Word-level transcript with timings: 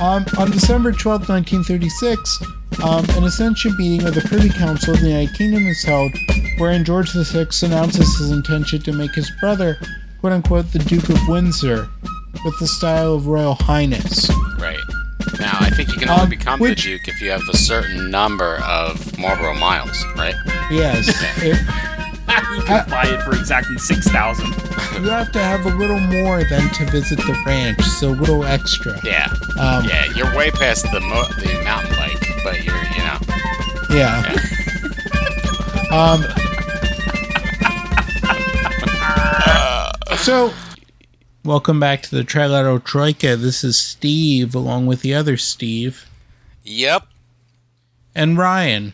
Um, 0.00 0.24
on 0.38 0.50
December 0.50 0.92
12, 0.92 1.28
1936, 1.28 2.42
um, 2.82 3.04
an 3.18 3.24
Ascension 3.24 3.76
meeting 3.76 4.06
of 4.06 4.14
the 4.14 4.22
Privy 4.22 4.48
Council 4.48 4.94
of 4.94 5.00
the 5.00 5.08
United 5.08 5.34
Kingdom 5.36 5.66
is 5.66 5.82
held, 5.82 6.10
wherein 6.56 6.84
George 6.84 7.12
VI 7.12 7.46
announces 7.62 8.16
his 8.18 8.30
intention 8.30 8.80
to 8.82 8.92
make 8.92 9.14
his 9.14 9.30
brother, 9.40 9.78
quote 10.20 10.32
unquote, 10.32 10.72
the 10.72 10.78
Duke 10.78 11.08
of 11.10 11.18
Windsor, 11.28 11.86
with 12.44 12.58
the 12.58 12.66
style 12.66 13.12
of 13.14 13.26
Royal 13.26 13.54
Highness. 13.54 14.30
Right. 14.58 14.78
Now, 15.38 15.58
I 15.60 15.68
think 15.68 15.92
you 15.92 15.98
can 15.98 16.08
only 16.08 16.22
Um, 16.22 16.28
become 16.30 16.60
which- 16.60 16.82
the 16.82 16.92
Duke 16.92 17.06
if 17.08 17.20
you 17.20 17.30
have 17.30 17.42
a 17.52 17.56
certain 17.56 18.10
number 18.10 18.56
of 18.64 19.18
Marlboro 19.18 19.54
miles, 19.54 20.02
right? 20.16 20.34
Yes, 20.70 21.08
it- 21.42 21.58
you 22.56 22.62
can 22.62 22.88
buy 22.88 23.04
it 23.06 23.22
for 23.22 23.32
exactly 23.36 23.78
six 23.78 24.06
thousand. 24.08 24.46
you 25.02 25.08
have 25.10 25.32
to 25.32 25.38
have 25.40 25.64
a 25.66 25.70
little 25.76 26.00
more 26.00 26.42
than 26.44 26.68
to 26.74 26.84
visit 26.86 27.18
the 27.18 27.42
ranch, 27.46 27.80
so 27.82 28.10
a 28.10 28.16
little 28.16 28.44
extra. 28.44 28.98
Yeah. 29.04 29.28
Um, 29.58 29.84
Yeah, 29.84 30.06
you're 30.14 30.34
way 30.36 30.50
past 30.50 30.84
the 30.92 31.00
mo- 31.00 31.28
the 31.38 31.60
mountain 31.64 31.94
bike, 31.96 32.20
but 32.44 32.62
you're, 32.64 32.76
you 32.76 33.02
know. 33.04 33.18
Yeah. 33.90 34.36
um. 35.90 36.24
so, 40.18 40.52
welcome 41.44 41.80
back 41.80 42.02
to 42.02 42.14
the 42.14 42.22
Trilateral 42.22 42.82
Troika. 42.84 43.36
This 43.36 43.64
is 43.64 43.76
Steve, 43.78 44.54
along 44.54 44.86
with 44.86 45.00
the 45.02 45.14
other 45.14 45.36
Steve 45.36 46.06
Yep. 46.64 47.06
and 48.14 48.36
Ryan. 48.38 48.92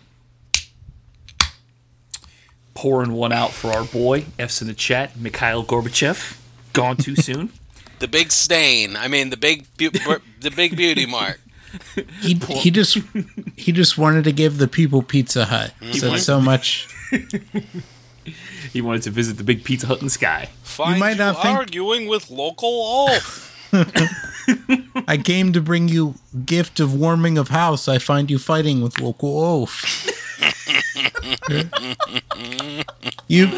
Pouring 2.77 3.13
one 3.13 3.33
out 3.33 3.51
for 3.53 3.73
our 3.73 3.83
boy. 3.85 4.27
F's 4.39 4.61
in 4.63 4.69
the 4.69 4.75
chat. 4.75 5.17
Mikhail 5.19 5.65
Gorbachev. 5.65 6.39
Gone 6.73 6.97
too 6.97 7.17
soon. 7.17 7.51
The 7.99 8.09
big 8.09 8.31
stain. 8.31 8.95
I 8.95 9.09
mean, 9.09 9.31
the 9.31 9.39
big 9.39 9.65
bu- 9.79 9.91
bu- 9.91 10.19
the 10.41 10.51
big 10.51 10.77
beauty 10.77 11.07
mark. 11.07 11.41
He 12.21 12.35
he 12.35 12.71
just 12.71 12.99
he 13.57 13.73
just 13.73 13.97
wanted 13.97 14.25
to 14.25 14.33
give 14.33 14.59
the 14.59 14.69
people 14.69 15.01
Pizza 15.03 15.47
Hut. 15.47 15.73
Mm-hmm. 15.81 15.93
Said 15.93 16.09
wanted- 16.11 16.23
so 16.23 16.39
much. 16.41 16.89
He 18.73 18.83
wanted 18.83 19.03
to 19.05 19.11
visit 19.11 19.39
the 19.39 19.45
big 19.45 19.65
Pizza 19.65 19.87
Hut 19.87 20.01
in 20.01 20.05
the 20.07 20.11
sky. 20.11 20.51
Find 20.63 21.01
might 21.01 21.13
you 21.13 21.17
not 21.19 21.37
think- 21.43 21.57
arguing 21.57 22.07
with 22.07 22.29
local 22.29 23.09
Ulf. 23.09 23.45
I 25.09 25.17
came 25.17 25.53
to 25.55 25.61
bring 25.63 25.89
you 25.89 26.17
gift 26.45 26.81
of 26.81 26.93
warming 26.95 27.39
of 27.39 27.49
house. 27.49 27.89
I 27.89 27.97
find 27.99 28.31
you 28.31 28.39
fighting 28.39 28.83
with 28.83 29.01
local 29.01 29.39
oaf. 29.41 30.07
You, 33.29 33.49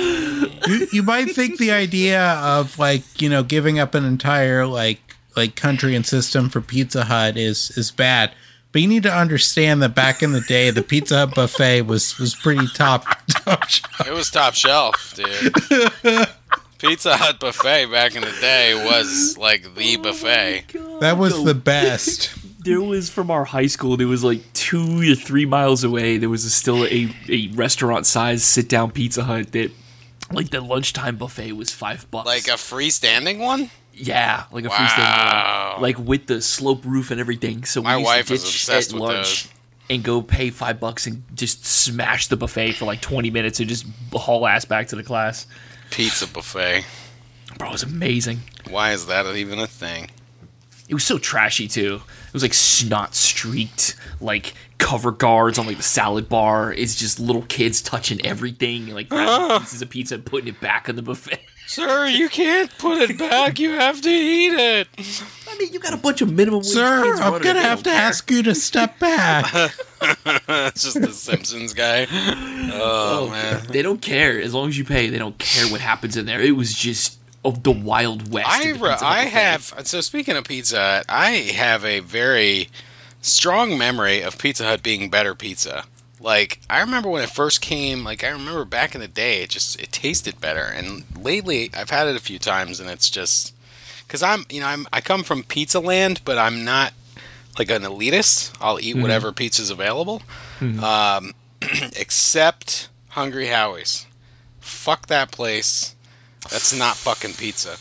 you 0.67 0.89
you 0.93 1.03
might 1.03 1.31
think 1.31 1.59
the 1.59 1.71
idea 1.71 2.23
of 2.35 2.79
like 2.79 3.21
you 3.21 3.29
know 3.29 3.43
giving 3.43 3.79
up 3.79 3.95
an 3.95 4.05
entire 4.05 4.67
like 4.67 5.01
like 5.37 5.57
country 5.57 5.95
and 5.95 6.05
system 6.07 6.49
for 6.49 6.61
Pizza 6.61 7.05
Hut 7.05 7.37
is 7.37 7.71
is 7.77 7.91
bad, 7.91 8.33
but 8.73 8.83
you 8.83 8.89
need 8.89 9.03
to 9.05 9.15
understand 9.15 9.83
that 9.83 9.95
back 9.95 10.23
in 10.23 10.33
the 10.33 10.41
day, 10.41 10.71
the 10.71 10.83
Pizza 10.83 11.19
Hut 11.19 11.35
buffet 11.35 11.83
was 11.83 12.19
was 12.19 12.35
pretty 12.35 12.67
top 12.75 13.05
top. 13.31 13.69
shelf. 13.69 14.07
It 14.07 14.13
was 14.13 14.31
top 14.31 14.55
shelf, 14.55 15.15
dude. 15.17 16.29
Pizza 16.79 17.17
Hut 17.17 17.41
buffet 17.41 17.87
back 17.87 18.15
in 18.15 18.23
the 18.23 18.35
day 18.41 18.75
was 18.75 19.37
like 19.37 19.75
the 19.75 19.97
oh 19.99 20.03
buffet. 20.03 20.65
That 21.01 21.19
was 21.19 21.45
the 21.45 21.55
best. 21.55 22.31
There 22.69 22.81
was 22.83 23.09
from 23.11 23.31
our 23.31 23.45
high 23.45 23.67
school. 23.67 23.97
There 23.97 24.07
was 24.09 24.23
like 24.25 24.41
two 24.53 25.13
or 25.13 25.15
three 25.15 25.47
miles 25.47 25.85
away. 25.85 26.19
There 26.19 26.29
was 26.29 26.45
a, 26.45 26.51
still 26.51 26.85
a, 26.85 27.09
a 27.29 27.49
restaurant 27.55 28.07
size 28.07 28.45
sit 28.45 28.69
down 28.69 28.91
Pizza 28.91 29.25
Hut 29.25 29.53
that, 29.53 29.71
like 30.33 30.51
the 30.51 30.61
lunchtime 30.61 31.17
buffet 31.17 31.53
was 31.53 31.73
five 31.73 32.11
bucks. 32.11 32.27
Like 32.27 32.49
a 32.49 32.53
freestanding 32.53 33.39
one? 33.39 33.71
yeah, 33.95 34.45
like 34.53 34.65
a 34.65 34.69
Wow. 34.69 34.77
freestanding 34.77 35.73
one, 35.75 35.83
like 35.83 35.99
with 35.99 36.27
the 36.27 36.41
slope 36.41 36.85
roof 36.85 37.11
and 37.11 37.19
everything. 37.21 37.65
So 37.65 37.83
My 37.83 37.97
we 37.97 38.03
used 38.03 38.07
wife 38.07 38.27
to 38.29 38.35
is 38.35 38.45
obsessed 38.45 38.91
at 38.91 38.95
with 38.95 39.03
lunch 39.03 39.45
those. 39.45 39.53
and 39.91 40.05
go 40.05 40.23
pay 40.23 40.51
five 40.51 40.79
bucks 40.79 41.07
and 41.09 41.25
just 41.35 41.65
smash 41.67 42.29
the 42.29 42.37
buffet 42.37 42.73
for 42.73 42.85
like 42.85 43.01
twenty 43.01 43.31
minutes 43.31 43.59
and 43.61 43.69
just 43.69 43.87
haul 44.13 44.47
ass 44.47 44.65
back 44.65 44.89
to 44.89 44.97
the 44.97 45.03
class. 45.03 45.47
Pizza 45.91 46.27
buffet. 46.29 46.85
Bro, 47.59 47.71
it 47.71 47.73
was 47.73 47.83
amazing. 47.83 48.41
Why 48.71 48.93
is 48.93 49.07
that 49.07 49.25
even 49.35 49.59
a 49.59 49.67
thing? 49.67 50.11
It 50.89 50.95
was 50.95 51.05
so 51.05 51.19
trashy 51.19 51.67
too. 51.67 52.03
It 52.29 52.35
was 52.35 52.43
like 52.43 52.55
snot 52.55 53.15
streaked, 53.15 53.97
like 54.21 54.55
cover 54.77 55.11
guards 55.11 55.59
on 55.59 55.67
like 55.67 55.79
the 55.79 55.83
salad 55.83 56.29
bar. 56.29 56.73
It's 56.73 56.95
just 56.95 57.19
little 57.19 57.43
kids 57.43 57.81
touching 57.83 58.25
everything, 58.25 58.85
and, 58.85 58.95
like 58.95 59.09
grabbing 59.09 59.51
ah. 59.51 59.59
pieces 59.61 59.83
of 59.83 59.91
pizza 59.91 60.15
and 60.17 60.25
putting 60.25 60.49
it 60.49 60.61
back 60.61 60.89
in 60.89 60.97
the 60.97 61.03
buffet. 61.03 61.41
Sir, 61.67 62.07
you 62.07 62.31
can't 62.31 62.71
put 62.79 63.11
it 63.11 63.19
back. 63.19 63.59
You 63.59 63.73
have 63.73 64.01
to 64.01 64.09
eat 64.09 64.55
it. 64.55 64.89
I 65.51 65.59
mean, 65.59 65.71
you 65.71 65.79
got 65.79 65.93
a 65.93 65.99
bunch 65.99 66.23
of 66.23 66.33
minimum 66.33 66.61
wage 66.61 66.69
Sir, 66.69 67.03
kids 67.05 67.21
I'm 67.21 67.43
gonna 67.43 67.61
have 67.61 67.83
to 67.83 67.91
care. 67.91 68.01
ask 68.01 68.31
you 68.31 68.43
to 68.45 68.55
step 68.55 68.99
back. 69.01 69.53
That's 70.47 70.83
just 70.83 70.99
the 70.99 71.13
Simpsons 71.13 71.75
guy. 71.75 72.07
Oh, 72.11 73.27
oh, 73.27 73.31
man. 73.31 73.67
They 73.69 73.83
don't 73.83 74.01
care 74.01 74.41
as 74.41 74.55
long 74.55 74.69
as 74.69 74.79
you 74.79 74.85
pay. 74.85 75.11
They 75.11 75.19
don't 75.19 75.37
care 75.39 75.71
what 75.71 75.83
happens 75.83 76.17
in 76.17 76.25
there. 76.25 76.41
It 76.41 76.57
was 76.57 76.73
just 76.73 77.18
of 77.49 77.63
the 77.63 77.73
wild 77.73 78.31
west. 78.33 78.49
I, 78.49 78.71
re- 78.73 78.97
I 79.01 79.21
have 79.25 79.75
so 79.85 80.01
speaking 80.01 80.37
of 80.37 80.45
Pizza 80.45 80.77
Hut, 80.79 81.07
I 81.09 81.31
have 81.31 81.85
a 81.85 82.01
very 82.01 82.69
strong 83.21 83.77
memory 83.77 84.23
of 84.23 84.39
Pizza 84.39 84.65
Hut 84.65 84.83
being 84.83 85.11
better 85.11 85.35
pizza. 85.35 85.85
Like 86.21 86.61
I 86.69 86.81
remember 86.81 87.09
when 87.09 87.23
it 87.23 87.31
first 87.31 87.61
came, 87.61 88.05
like 88.05 88.25
I 88.25 88.29
remember 88.29 88.65
back 88.65 88.95
in 88.95 89.01
the 89.01 89.09
day, 89.09 89.43
it 89.43 89.51
just 89.51 89.81
it 89.81 89.93
tasted 89.93 90.41
better. 90.41 90.65
And 90.65 91.05
lately, 91.17 91.71
I've 91.77 91.91
had 91.91 92.09
it 92.09 92.17
a 92.17 92.21
few 92.21 92.39
times, 92.39 92.81
and 92.81 92.91
it's 92.91 93.09
just 93.11 93.55
because 94.07 94.23
I'm 94.23 94.45
you 94.51 94.61
know 94.61 94.67
I'm 94.67 94.87
I 94.93 95.01
come 95.01 95.23
from 95.23 95.43
Pizza 95.45 95.79
Land, 95.81 96.23
but 96.25 96.37
I'm 96.39 96.65
not 96.65 96.93
like 97.59 97.71
an 97.71 97.83
elitist. 97.83 98.57
I'll 98.61 98.81
eat 98.81 98.97
whatever 98.97 99.33
pizza's 99.33 99.71
available, 99.71 100.23
um, 100.83 101.35
except 101.97 102.89
Hungry 103.11 103.47
Howie's. 103.47 104.07
Fuck 104.61 105.07
that 105.07 105.31
place. 105.31 105.95
That's 106.51 106.77
not 106.77 106.97
fucking 106.97 107.35
pizza. 107.35 107.77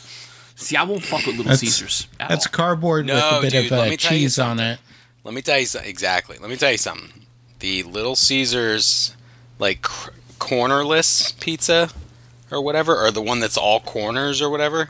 See, 0.56 0.76
I 0.76 0.84
won't 0.84 1.04
fuck 1.04 1.20
with 1.26 1.38
Little 1.38 1.44
That's- 1.44 1.60
Caesars. 1.60 2.08
At 2.20 2.30
That's 2.30 2.48
all. 2.48 2.52
cardboard 2.52 3.06
with 3.08 3.16
a 3.16 3.40
bit 3.42 3.52
dude, 3.52 3.72
of 3.72 3.80
uh, 3.80 3.86
me 3.90 3.98
tell 3.98 4.14
you 4.14 4.20
cheese 4.22 4.40
on 4.40 4.60
it. 4.60 4.80
Let 5.24 5.34
me 5.34 5.42
tell 5.42 5.60
you 5.60 5.66
so- 5.66 5.80
exactly. 5.82 6.38
Let 6.40 6.50
me 6.50 6.56
tell 6.56 6.72
you 6.72 6.78
something. 6.78 7.26
The 7.60 7.84
Little 7.84 8.16
Caesars, 8.16 9.16
like 9.60 9.82
cr- 9.84 10.12
cornerless 10.40 11.40
pizza, 11.40 11.90
or 12.52 12.62
whatever, 12.62 12.96
or 12.98 13.12
the 13.12 13.22
one 13.22 13.40
that's 13.40 13.58
all 13.58 13.80
corners 13.80 14.42
or 14.42 14.50
whatever, 14.50 14.90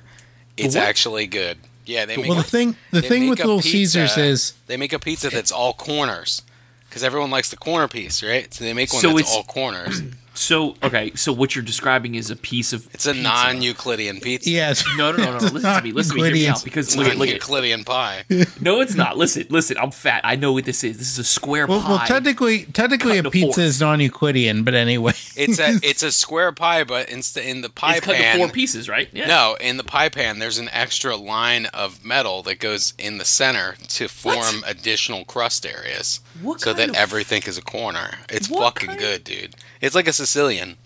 it's 0.56 0.76
what? 0.76 0.84
actually 0.84 1.28
good. 1.28 1.58
Yeah, 1.86 2.06
they 2.06 2.18
make. 2.18 2.28
Well, 2.30 2.40
a, 2.40 2.44
the 2.44 2.50
thing 2.50 2.76
the 2.92 3.02
thing 3.02 3.30
with 3.30 3.40
a 3.40 3.44
Little 3.46 3.62
pizza- 3.62 4.08
Caesars 4.08 4.18
is 4.18 4.54
they 4.68 4.78
make 4.78 4.94
a 4.94 5.00
pizza 5.00 5.30
that's 5.30 5.52
all 5.52 5.74
corners, 5.74 6.42
because 6.90 7.04
everyone 7.04 7.32
likes 7.32 7.50
the 7.50 7.58
corner 7.58 7.88
piece, 7.88 8.22
right? 8.24 8.54
So 8.54 8.64
they 8.64 8.74
make 8.74 8.92
one 8.94 9.02
So 9.02 9.14
that's 9.14 9.34
all 9.36 9.44
corners. 9.44 10.02
So 10.38 10.76
okay, 10.84 11.12
so 11.16 11.34
what 11.34 11.56
you're 11.56 11.64
describing 11.64 12.14
is 12.16 12.30
a 12.30 12.36
piece 12.36 12.72
of 12.72 12.88
It's 12.94 13.08
a 13.08 13.14
pizza. 13.14 13.24
non-Euclidean 13.24 14.20
pizza. 14.20 14.50
yes. 14.50 14.84
No, 14.96 15.12
no, 15.12 15.18
no, 15.18 15.32
no. 15.32 15.38
Listen 15.48 15.62
to 15.62 15.82
me. 15.82 15.92
Listen 15.92 16.16
to 16.18 16.22
me. 16.22 16.28
Hear 16.30 16.34
me 16.34 16.48
out. 16.48 16.64
Because 16.64 16.88
It's 16.88 16.96
look, 16.96 17.06
not 17.08 17.14
at 17.14 17.18
look, 17.18 17.28
at 17.30 17.34
Euclidean 17.36 17.84
pie. 17.84 18.24
No, 18.62 18.82
it's 18.82 18.96
not. 18.96 19.18
Listen, 19.18 19.46
listen. 19.50 19.78
I'm 19.78 19.92
fat. 19.92 20.22
I 20.24 20.36
know 20.36 20.52
what 20.54 20.66
this 20.66 20.84
is. 20.84 20.98
This 20.98 21.12
is 21.12 21.20
a 21.20 21.24
square 21.24 21.66
Well, 21.68 21.82
pie. 21.82 21.90
well, 21.90 22.00
technically, 22.08 22.66
technically, 22.66 23.18
a 23.18 23.24
pizza 23.24 23.54
fours. 23.56 23.58
is 23.76 23.82
non-Euclidean, 23.82 24.64
but 24.64 24.74
anyway, 24.74 25.14
It's 25.36 25.60
a 25.60 25.80
it's 25.84 26.04
a 26.04 26.12
square 26.12 26.52
pie, 26.52 26.84
but 26.84 27.10
instead 27.10 27.46
in 27.46 27.62
the 27.62 27.70
pie 27.70 27.98
it's 27.98 28.06
cut 28.06 28.16
pan. 28.16 28.36
to 28.36 28.44
four 28.44 28.50
pieces, 28.52 28.88
right? 28.90 29.10
Yeah. 29.14 29.28
No, 29.28 29.58
in 29.60 29.78
the 29.78 29.84
pie 29.84 30.10
pan, 30.10 30.40
there's 30.40 30.58
an 30.60 30.70
extra 30.72 31.16
line 31.16 31.66
of 31.68 32.04
metal 32.06 32.44
that 32.44 32.60
goes 32.60 32.94
in 33.00 33.18
the 33.18 33.26
center 33.26 33.76
to 33.90 34.08
form 34.08 34.64
additional 34.68 35.26
crust 35.26 35.66
areas, 35.66 36.20
What 36.42 36.62
so 36.62 36.74
that 36.74 36.90
of- 36.90 36.96
everything 36.96 37.44
is 37.46 37.58
a 37.58 37.62
corner. 37.64 38.20
It's 38.30 38.50
What 38.50 38.62
fucking 38.76 38.90
kind 38.90 39.00
good, 39.00 39.24
dude. 39.24 39.56
It's 39.82 39.96
like 39.96 40.08
a 40.08 40.14
Sicilian. 40.14 40.78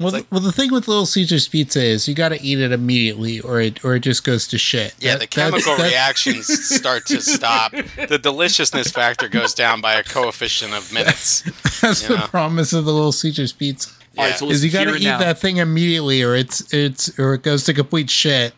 well, 0.00 0.10
the, 0.10 0.26
well, 0.30 0.40
the 0.40 0.50
thing 0.52 0.72
with 0.72 0.88
Little 0.88 1.06
Caesars 1.06 1.46
pizza 1.48 1.82
is 1.82 2.08
you 2.08 2.14
got 2.14 2.30
to 2.30 2.42
eat 2.42 2.58
it 2.58 2.72
immediately, 2.72 3.40
or 3.40 3.60
it 3.60 3.84
or 3.84 3.94
it 3.94 4.00
just 4.00 4.24
goes 4.24 4.46
to 4.48 4.58
shit. 4.58 4.94
Yeah, 4.98 5.12
That- 5.12 5.20
the 5.20 5.26
chemical 5.28 5.76
that's- 5.76 5.90
reactions 5.90 6.46
start 6.76 7.06
to 7.06 7.20
stop. 7.20 7.72
The 7.72 8.18
deliciousness 8.18 8.90
factor 8.90 9.28
goes 9.28 9.54
down 9.54 9.80
by 9.80 9.94
a 9.94 10.02
coefficient 10.02 10.72
of 10.74 10.92
minutes. 10.92 11.42
That's 11.80 12.06
the 12.08 12.16
know. 12.16 12.26
promise 12.26 12.72
of 12.72 12.84
the 12.84 12.92
Little 12.92 13.12
Caesars 13.12 13.52
pizza. 13.52 13.90
Yeah. 14.14 14.26
right, 14.26 14.38
so 14.38 14.48
Is 14.50 14.64
you 14.64 14.70
got 14.70 14.84
to 14.84 14.94
eat 14.96 15.04
now. 15.04 15.18
that 15.18 15.38
thing 15.38 15.56
immediately, 15.58 16.22
or 16.22 16.34
it's 16.36 16.72
it's 16.72 17.18
or 17.18 17.34
it 17.34 17.42
goes 17.42 17.64
to 17.64 17.74
complete 17.74 18.10
shit. 18.10 18.52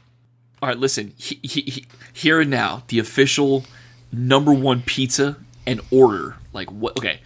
All 0.63 0.69
right, 0.71 0.79
listen. 0.79 1.13
He, 1.19 1.39
he, 1.43 1.61
he, 1.63 1.87
here 2.13 2.41
and 2.41 2.51
now, 2.51 2.83
the 2.89 2.99
official 2.99 3.65
number 4.13 4.53
one 4.53 4.83
pizza 4.83 5.37
and 5.67 5.81
order. 5.91 6.37
Like 6.53 6.71
what? 6.71 6.99
Okay, 6.99 7.21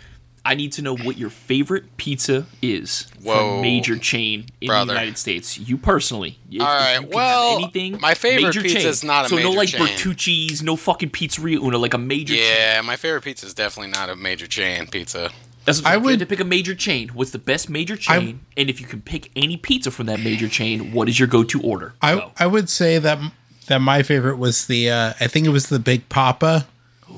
I 0.44 0.54
need 0.54 0.72
to 0.72 0.82
know 0.82 0.96
what 0.96 1.18
your 1.18 1.28
favorite 1.30 1.96
pizza 1.98 2.46
is 2.62 3.06
Whoa. 3.22 3.36
from 3.36 3.60
major 3.62 3.98
chain 3.98 4.46
in 4.60 4.68
Brother. 4.68 4.86
the 4.86 4.92
United 4.92 5.18
States. 5.18 5.58
You 5.58 5.76
personally. 5.76 6.38
If- 6.50 6.62
All 6.62 6.66
if 6.76 6.80
right, 6.82 7.00
you 7.02 7.08
well, 7.14 7.58
anything, 7.58 8.00
my 8.00 8.14
favorite 8.14 8.44
major 8.46 8.62
pizza 8.62 8.78
chain. 8.78 8.86
is 8.88 9.04
not 9.04 9.26
a 9.26 9.28
so 9.28 9.36
no 9.36 9.50
like 9.50 9.68
chain. 9.68 9.80
Bertucci's, 9.86 10.62
no 10.62 10.76
fucking 10.76 11.10
Pizzeria 11.10 11.62
Uno, 11.62 11.78
like 11.78 11.94
a 11.94 11.98
major. 11.98 12.34
chain. 12.34 12.42
Yeah, 12.56 12.80
my 12.80 12.96
favorite 12.96 13.22
pizza 13.24 13.44
is 13.46 13.54
definitely 13.54 13.92
not 13.92 14.08
a 14.08 14.16
major 14.16 14.46
chain 14.46 14.86
pizza. 14.86 15.30
That's 15.66 15.82
what 15.82 15.90
I 15.90 15.94
I 15.94 15.96
would 15.98 16.04
would- 16.04 16.18
to 16.20 16.26
pick 16.26 16.40
a 16.40 16.44
major 16.44 16.74
chain. 16.74 17.08
What's 17.10 17.32
the 17.32 17.38
best 17.38 17.68
major 17.68 17.94
chain? 17.96 18.40
and 18.56 18.70
if 18.70 18.80
you 18.80 18.86
can 18.86 19.02
pick 19.02 19.30
any 19.36 19.58
pizza 19.58 19.90
from 19.90 20.06
that 20.06 20.20
major 20.20 20.48
chain, 20.48 20.92
what 20.92 21.08
is 21.08 21.18
your 21.18 21.28
go-to 21.28 21.60
order? 21.62 21.92
I 22.00 22.14
Go. 22.14 22.32
I 22.38 22.46
would 22.46 22.70
say 22.70 22.98
that 22.98 23.18
that 23.66 23.80
my 23.80 24.02
favorite 24.02 24.38
was 24.38 24.66
the 24.66 24.90
uh, 24.90 25.12
I 25.20 25.26
think 25.26 25.46
it 25.46 25.50
was 25.50 25.68
the 25.68 25.78
Big 25.78 26.08
Papa 26.08 26.66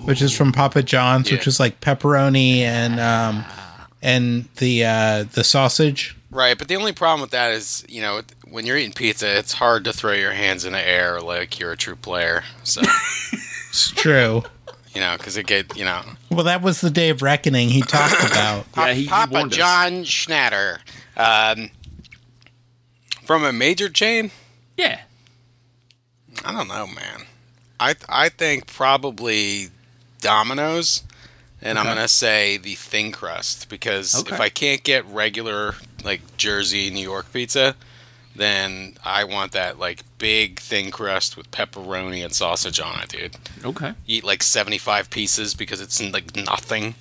which 0.04 0.20
is 0.22 0.32
from 0.36 0.52
Papa 0.52 0.82
John's, 0.82 1.30
Yeah. 1.30 1.36
which 1.38 1.46
is 1.46 1.60
like 1.60 1.80
pepperoni 1.80 2.58
and 2.60 2.98
um 3.00 3.44
and 4.02 4.48
the 4.56 4.84
uh 4.84 5.24
the 5.32 5.44
sausage. 5.44 6.16
Right, 6.30 6.56
but 6.56 6.68
the 6.68 6.76
only 6.76 6.92
problem 6.92 7.20
with 7.20 7.30
that 7.32 7.52
is, 7.52 7.84
you 7.90 8.00
know, 8.00 8.22
when 8.48 8.64
you're 8.64 8.78
eating 8.78 8.94
pizza, 8.94 9.36
it's 9.38 9.52
hard 9.52 9.84
to 9.84 9.92
throw 9.92 10.12
your 10.12 10.32
hands 10.32 10.64
in 10.64 10.72
the 10.72 10.80
air 10.88 11.20
like 11.20 11.58
you're 11.60 11.72
a 11.72 11.76
true 11.76 11.96
player. 11.96 12.42
So, 12.64 12.80
It's 13.68 13.90
true. 13.90 14.42
you 14.94 15.00
know, 15.02 15.14
because 15.18 15.36
it 15.36 15.46
get, 15.46 15.76
you 15.76 15.84
know, 15.84 16.02
well, 16.30 16.44
that 16.44 16.62
was 16.62 16.80
the 16.80 16.88
day 16.90 17.10
of 17.10 17.20
reckoning 17.22 17.68
he 17.68 17.82
talked 17.82 18.14
about. 18.30 18.70
Pa- 18.72 18.86
Yeah, 18.86 18.92
he- 18.94 19.02
he 19.02 19.08
Papa 19.08 19.36
us. 19.40 19.52
John 19.52 19.92
Schnatter, 20.04 20.78
um, 21.18 21.68
from 23.24 23.44
a 23.44 23.52
major 23.52 23.88
chain. 23.90 24.30
Yeah. 24.78 25.00
I 26.44 26.52
don't 26.52 26.68
know, 26.68 26.86
man. 26.86 27.26
I 27.78 27.94
I 28.08 28.28
think 28.30 28.66
probably 28.66 29.68
Domino's, 30.22 31.02
and 31.60 31.78
I'm 31.78 31.84
gonna 31.84 32.08
say 32.08 32.56
the 32.56 32.74
thin 32.74 33.12
crust 33.12 33.68
because 33.68 34.14
Okay. 34.14 34.34
if 34.34 34.40
I 34.40 34.48
can't 34.48 34.82
get 34.82 35.04
regular 35.06 35.74
like 36.02 36.36
Jersey 36.38 36.90
New 36.90 37.02
York 37.02 37.30
pizza, 37.32 37.76
then 38.34 38.96
I 39.04 39.24
want 39.24 39.52
that 39.52 39.78
like 39.78 40.02
big 40.18 40.58
thin 40.58 40.90
crust 40.90 41.36
with 41.36 41.50
pepperoni 41.50 42.24
and 42.24 42.32
sausage 42.34 42.80
on 42.80 42.98
it, 43.00 43.10
dude. 43.10 43.36
Okay. 43.64 43.92
Eat 44.06 44.24
like 44.24 44.42
75 44.42 45.10
pieces 45.10 45.52
because 45.54 45.80
it's 45.82 46.00
like 46.12 46.34
nothing, 46.34 46.94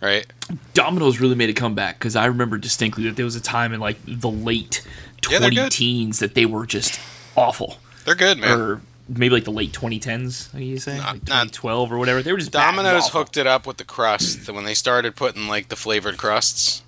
right? 0.00 0.26
Domino's 0.74 1.20
really 1.20 1.34
made 1.34 1.50
a 1.50 1.54
comeback 1.54 1.98
because 1.98 2.16
I 2.16 2.24
remember 2.24 2.56
distinctly 2.58 3.04
that 3.04 3.16
there 3.16 3.26
was 3.26 3.36
a 3.36 3.40
time 3.40 3.72
in 3.74 3.80
like 3.80 3.98
the 4.06 4.30
late 4.30 4.82
Yeah, 5.30 5.38
20 5.40 5.54
good. 5.56 5.72
teens 5.72 6.18
that 6.20 6.34
they 6.34 6.46
were 6.46 6.64
just 6.66 6.98
awful. 7.36 7.78
They're 8.04 8.14
good, 8.16 8.38
man. 8.38 8.58
Or 8.60 8.80
maybe 9.08 9.34
like 9.34 9.44
the 9.44 9.52
late 9.52 9.72
2010s, 9.72 10.52
how 10.52 10.58
you 10.58 10.78
say? 10.78 10.96
Not- 10.96 11.14
like 11.14 11.28
not- 11.28 11.52
2012 11.52 11.92
or 11.92 11.98
whatever. 11.98 12.22
They 12.22 12.32
were 12.32 12.38
just 12.38 12.50
Domino's 12.52 13.08
hooked 13.08 13.36
it 13.36 13.46
up 13.46 13.66
with 13.66 13.76
the 13.76 13.84
crust 13.84 14.48
when 14.50 14.64
they 14.64 14.74
started 14.74 15.16
putting 15.16 15.48
like 15.48 15.68
the 15.68 15.76
flavored 15.76 16.16
crusts, 16.18 16.82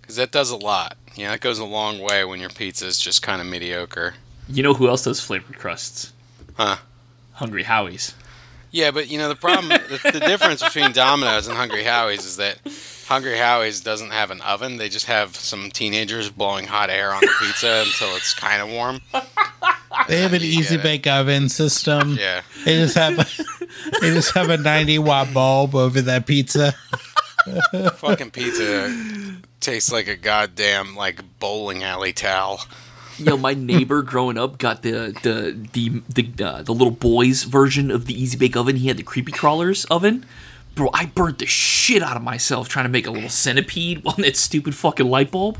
because 0.00 0.16
that 0.16 0.30
does 0.30 0.50
a 0.50 0.56
lot. 0.56 0.96
Know, 1.18 1.30
that 1.30 1.40
goes 1.40 1.58
a 1.58 1.64
long 1.64 1.98
way 1.98 2.24
when 2.24 2.40
your 2.40 2.48
pizza 2.50 2.86
is 2.86 2.98
just 2.98 3.20
kind 3.22 3.40
of 3.40 3.46
mediocre. 3.46 4.14
You 4.48 4.62
know 4.62 4.74
who 4.74 4.88
else 4.88 5.04
does 5.04 5.20
flavored 5.20 5.58
crusts? 5.58 6.12
Huh. 6.54 6.76
Hungry 7.34 7.64
Howie's. 7.64 8.14
Yeah, 8.70 8.90
but 8.90 9.08
you 9.10 9.18
know 9.18 9.28
the 9.28 9.34
problem, 9.36 9.68
the, 9.68 10.10
the 10.12 10.20
difference 10.20 10.62
between 10.62 10.92
Domino's 10.92 11.48
and 11.48 11.56
Hungry 11.56 11.82
Howie's 11.82 12.24
is 12.24 12.36
that 12.36 12.58
Hungry 13.10 13.38
Howie's 13.38 13.80
doesn't 13.80 14.10
have 14.10 14.30
an 14.30 14.40
oven. 14.42 14.76
They 14.76 14.88
just 14.88 15.06
have 15.06 15.34
some 15.34 15.72
teenagers 15.72 16.30
blowing 16.30 16.68
hot 16.68 16.90
air 16.90 17.12
on 17.12 17.20
the 17.20 17.32
pizza 17.40 17.82
until 17.84 18.14
it's 18.14 18.32
kind 18.32 18.62
of 18.62 18.68
warm. 18.70 19.00
They 20.06 20.20
have 20.20 20.32
an 20.32 20.42
easy 20.42 20.76
get 20.76 20.80
it. 20.80 20.82
bake 20.84 21.06
oven 21.08 21.48
system. 21.48 22.16
Yeah, 22.16 22.42
They 22.64 22.76
just 22.76 22.94
have 22.94 23.16
they 24.00 24.10
just 24.14 24.32
have 24.34 24.48
a 24.48 24.56
90 24.56 25.00
watt 25.00 25.34
bulb 25.34 25.74
over 25.74 26.00
that 26.02 26.24
pizza. 26.28 26.72
fucking 27.96 28.30
pizza 28.30 28.94
tastes 29.58 29.90
like 29.90 30.06
a 30.06 30.14
goddamn 30.16 30.94
like 30.94 31.20
bowling 31.40 31.82
alley 31.82 32.12
towel. 32.12 32.60
Yo, 33.18 33.36
my 33.36 33.54
neighbor 33.54 34.02
growing 34.02 34.38
up 34.38 34.56
got 34.58 34.82
the 34.82 35.12
the 35.24 35.68
the 35.72 36.02
the, 36.08 36.44
uh, 36.44 36.62
the 36.62 36.72
little 36.72 36.92
boys 36.92 37.42
version 37.42 37.90
of 37.90 38.06
the 38.06 38.14
Easy 38.14 38.38
Bake 38.38 38.56
Oven. 38.56 38.76
He 38.76 38.86
had 38.86 38.98
the 38.98 39.02
creepy 39.02 39.32
crawlers 39.32 39.84
oven. 39.86 40.24
Bro, 40.80 40.88
I 40.94 41.04
burnt 41.04 41.40
the 41.40 41.46
shit 41.46 42.02
out 42.02 42.16
of 42.16 42.22
myself 42.22 42.70
trying 42.70 42.86
to 42.86 42.88
make 42.88 43.06
a 43.06 43.10
little 43.10 43.28
centipede 43.28 44.00
on 44.06 44.14
that 44.22 44.34
stupid 44.34 44.74
fucking 44.74 45.06
light 45.10 45.30
bulb. 45.30 45.58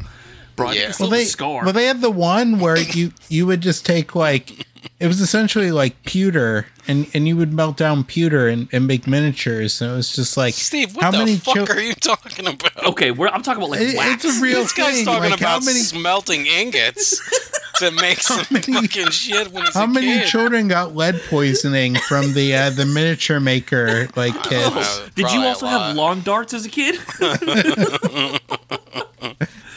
Bro, 0.56 0.70
Yeah. 0.70 0.88
it's 0.88 0.98
Well, 0.98 1.08
a 1.12 1.16
they 1.16 1.24
scar. 1.26 1.62
well 1.64 1.74
they 1.74 1.84
had 1.84 2.00
the 2.00 2.10
one 2.10 2.58
where 2.58 2.78
you 2.78 3.12
you 3.28 3.44
would 3.46 3.60
just 3.60 3.84
take 3.84 4.14
like 4.14 4.66
it 4.98 5.06
was 5.06 5.20
essentially 5.20 5.72
like 5.72 6.02
pewter 6.04 6.66
and 6.88 7.06
and 7.12 7.28
you 7.28 7.36
would 7.36 7.52
melt 7.52 7.76
down 7.76 8.02
pewter 8.02 8.48
and, 8.48 8.66
and 8.72 8.86
make 8.86 9.06
miniatures 9.06 9.82
and 9.82 9.92
it 9.92 9.94
was 9.94 10.14
just 10.16 10.38
like 10.38 10.54
Steve, 10.54 10.96
what 10.96 11.04
how 11.04 11.10
the 11.10 11.18
many 11.18 11.36
fuck 11.36 11.54
chil- 11.54 11.66
are 11.70 11.80
you 11.80 11.92
talking 11.94 12.46
about? 12.46 12.84
okay, 12.86 13.10
we're, 13.10 13.28
I'm 13.28 13.42
talking 13.42 13.62
about 13.62 13.70
like 13.72 13.80
It- 13.82 13.96
wax. 13.98 14.24
it's 14.24 14.38
a 14.38 14.40
real 14.42 14.62
This 14.62 14.72
guy's 14.72 15.02
talking 15.04 15.30
like, 15.30 15.40
how 15.40 15.56
about 15.58 15.64
many 15.66 15.80
smelting 15.80 16.46
ingots 16.46 17.20
to 17.80 17.90
make 17.90 18.20
some 18.20 18.44
many- 18.50 18.72
fucking 18.72 19.10
shit 19.10 19.50
when 19.52 19.64
he's 19.64 19.74
how 19.74 19.84
a 19.84 19.88
many 19.88 20.06
kid. 20.20 20.26
children 20.28 20.68
got 20.68 20.94
lead 20.94 21.20
poisoning 21.28 21.96
from 21.96 22.32
the 22.34 22.54
uh, 22.54 22.70
the 22.70 22.86
miniature 22.86 23.40
maker 23.40 24.08
like 24.16 24.34
kids? 24.44 24.74
Uh, 24.76 25.08
Did 25.14 25.30
you 25.32 25.40
also 25.40 25.66
have 25.66 25.80
lot. 25.80 25.96
lawn 25.96 26.22
darts 26.22 26.54
as 26.54 26.64
a 26.66 26.70
kid? 26.70 26.96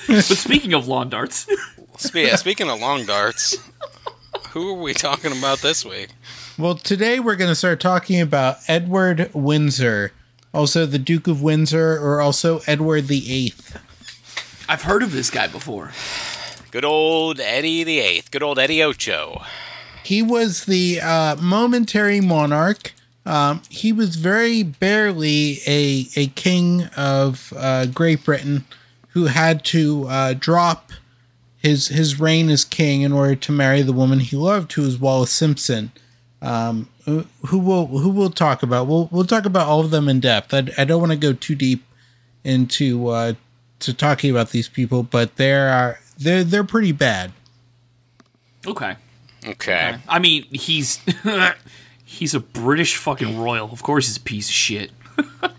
but 0.08 0.24
speaking 0.24 0.74
of 0.74 0.88
lawn 0.88 1.10
darts, 1.10 1.48
yeah, 2.14 2.36
speaking 2.36 2.70
of 2.70 2.80
long 2.80 3.06
darts, 3.06 3.58
who 4.50 4.70
are 4.70 4.82
we 4.82 4.94
talking 4.94 5.32
about 5.38 5.60
this 5.60 5.86
week? 5.86 6.10
Well, 6.58 6.76
today 6.76 7.20
we're 7.20 7.36
going 7.36 7.50
to 7.50 7.56
start 7.56 7.80
talking 7.80 8.22
about 8.22 8.58
Edward 8.68 9.32
Windsor, 9.34 10.12
also 10.54 10.86
the 10.86 11.00
Duke 11.00 11.28
of 11.28 11.42
Windsor, 11.42 11.98
or 12.00 12.22
also 12.22 12.60
Edward 12.68 13.08
the 13.08 13.32
Eighth. 13.34 13.80
I've 14.70 14.84
heard 14.84 15.02
of 15.04 15.12
this 15.12 15.30
guy 15.30 15.48
before. 15.48 15.92
Good 16.74 16.86
old 16.86 17.40
Eddie 17.40 17.84
the 17.84 18.00
Eighth. 18.00 18.32
Good 18.32 18.42
old 18.42 18.58
Eddie 18.58 18.82
Ocho. 18.82 19.44
He 20.04 20.24
was 20.24 20.66
the 20.66 21.00
uh, 21.02 21.36
momentary 21.36 22.20
monarch. 22.20 22.96
Um, 23.28 23.62
he 23.70 23.94
was 23.94 24.16
very 24.16 24.64
barely 24.64 25.60
a 25.68 26.08
a 26.16 26.28
king 26.30 26.86
of 26.98 27.54
uh, 27.56 27.86
Great 27.86 28.26
Britain, 28.26 28.66
who 29.10 29.26
had 29.26 29.64
to 29.66 30.08
uh, 30.10 30.34
drop 30.34 30.94
his 31.60 31.90
his 31.90 32.20
reign 32.20 32.50
as 32.50 32.66
king 32.66 33.04
in 33.04 33.12
order 33.12 33.36
to 33.36 33.52
marry 33.52 33.84
the 33.84 33.94
woman 33.94 34.20
he 34.20 34.36
loved, 34.36 34.74
who 34.74 34.82
was 34.82 34.98
Wallis 34.98 35.30
Simpson. 35.30 35.92
Um, 36.42 36.90
who 37.06 37.60
will 37.60 37.86
who 37.86 38.10
we'll 38.10 38.32
talk 38.32 38.64
about? 38.64 38.88
We'll 38.88 39.10
we'll 39.12 39.26
talk 39.26 39.46
about 39.46 39.68
all 39.68 39.82
of 39.82 39.92
them 39.92 40.10
in 40.10 40.20
depth. 40.20 40.52
I, 40.52 40.64
I 40.76 40.86
don't 40.86 41.00
want 41.00 41.12
to 41.12 41.20
go 41.20 41.34
too 41.34 41.54
deep 41.54 41.86
into 42.44 43.10
uh, 43.10 43.34
to 43.82 43.94
talking 43.94 44.32
about 44.32 44.50
these 44.50 44.68
people, 44.68 45.04
but 45.04 45.36
they're 45.36 45.70
are 45.70 46.00
they're 46.24 46.44
they're 46.44 46.64
pretty 46.64 46.92
bad. 46.92 47.32
Okay. 48.66 48.96
Okay. 49.46 49.98
I 50.08 50.20
mean, 50.20 50.44
he's 50.52 51.02
he's 52.06 52.34
a 52.34 52.40
British 52.40 52.96
fucking 52.96 53.38
royal. 53.40 53.70
Of 53.72 53.84
course, 53.84 54.08
he's 54.08 54.18
a 54.18 54.22
piece 54.22 54.48
of 54.50 54.54
shit. 54.56 54.92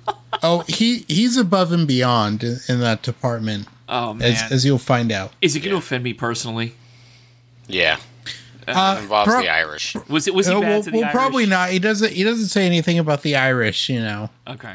Oh, 0.42 0.62
he 0.68 1.06
he's 1.08 1.38
above 1.38 1.72
and 1.72 1.88
beyond 1.88 2.42
in, 2.44 2.58
in 2.68 2.80
that 2.80 3.02
department, 3.02 3.66
Oh 3.88 4.12
man, 4.12 4.32
as, 4.32 4.52
as 4.52 4.64
you'll 4.66 4.78
find 4.78 5.10
out. 5.10 5.32
is 5.40 5.56
it 5.56 5.60
going 5.60 5.70
to 5.70 5.78
offend 5.78 6.04
me 6.04 6.12
personally? 6.12 6.74
Yeah. 7.66 7.96
Uh, 8.66 8.98
Involves 9.00 9.30
pro- 9.30 9.40
the 9.40 9.48
Irish. 9.48 9.94
Was 10.08 10.26
it 10.26 10.34
was 10.34 10.48
he 10.48 10.52
uh, 10.52 10.60
bad 10.60 10.68
well, 10.68 10.82
to 10.82 10.90
the 10.90 10.96
well, 10.96 11.04
Irish? 11.04 11.14
probably 11.14 11.46
not. 11.46 11.70
He 11.70 11.78
doesn't. 11.78 12.12
He 12.12 12.24
doesn't 12.24 12.48
say 12.48 12.66
anything 12.66 12.98
about 12.98 13.22
the 13.22 13.36
Irish. 13.36 13.88
You 13.88 14.00
know, 14.00 14.28
Okay. 14.46 14.74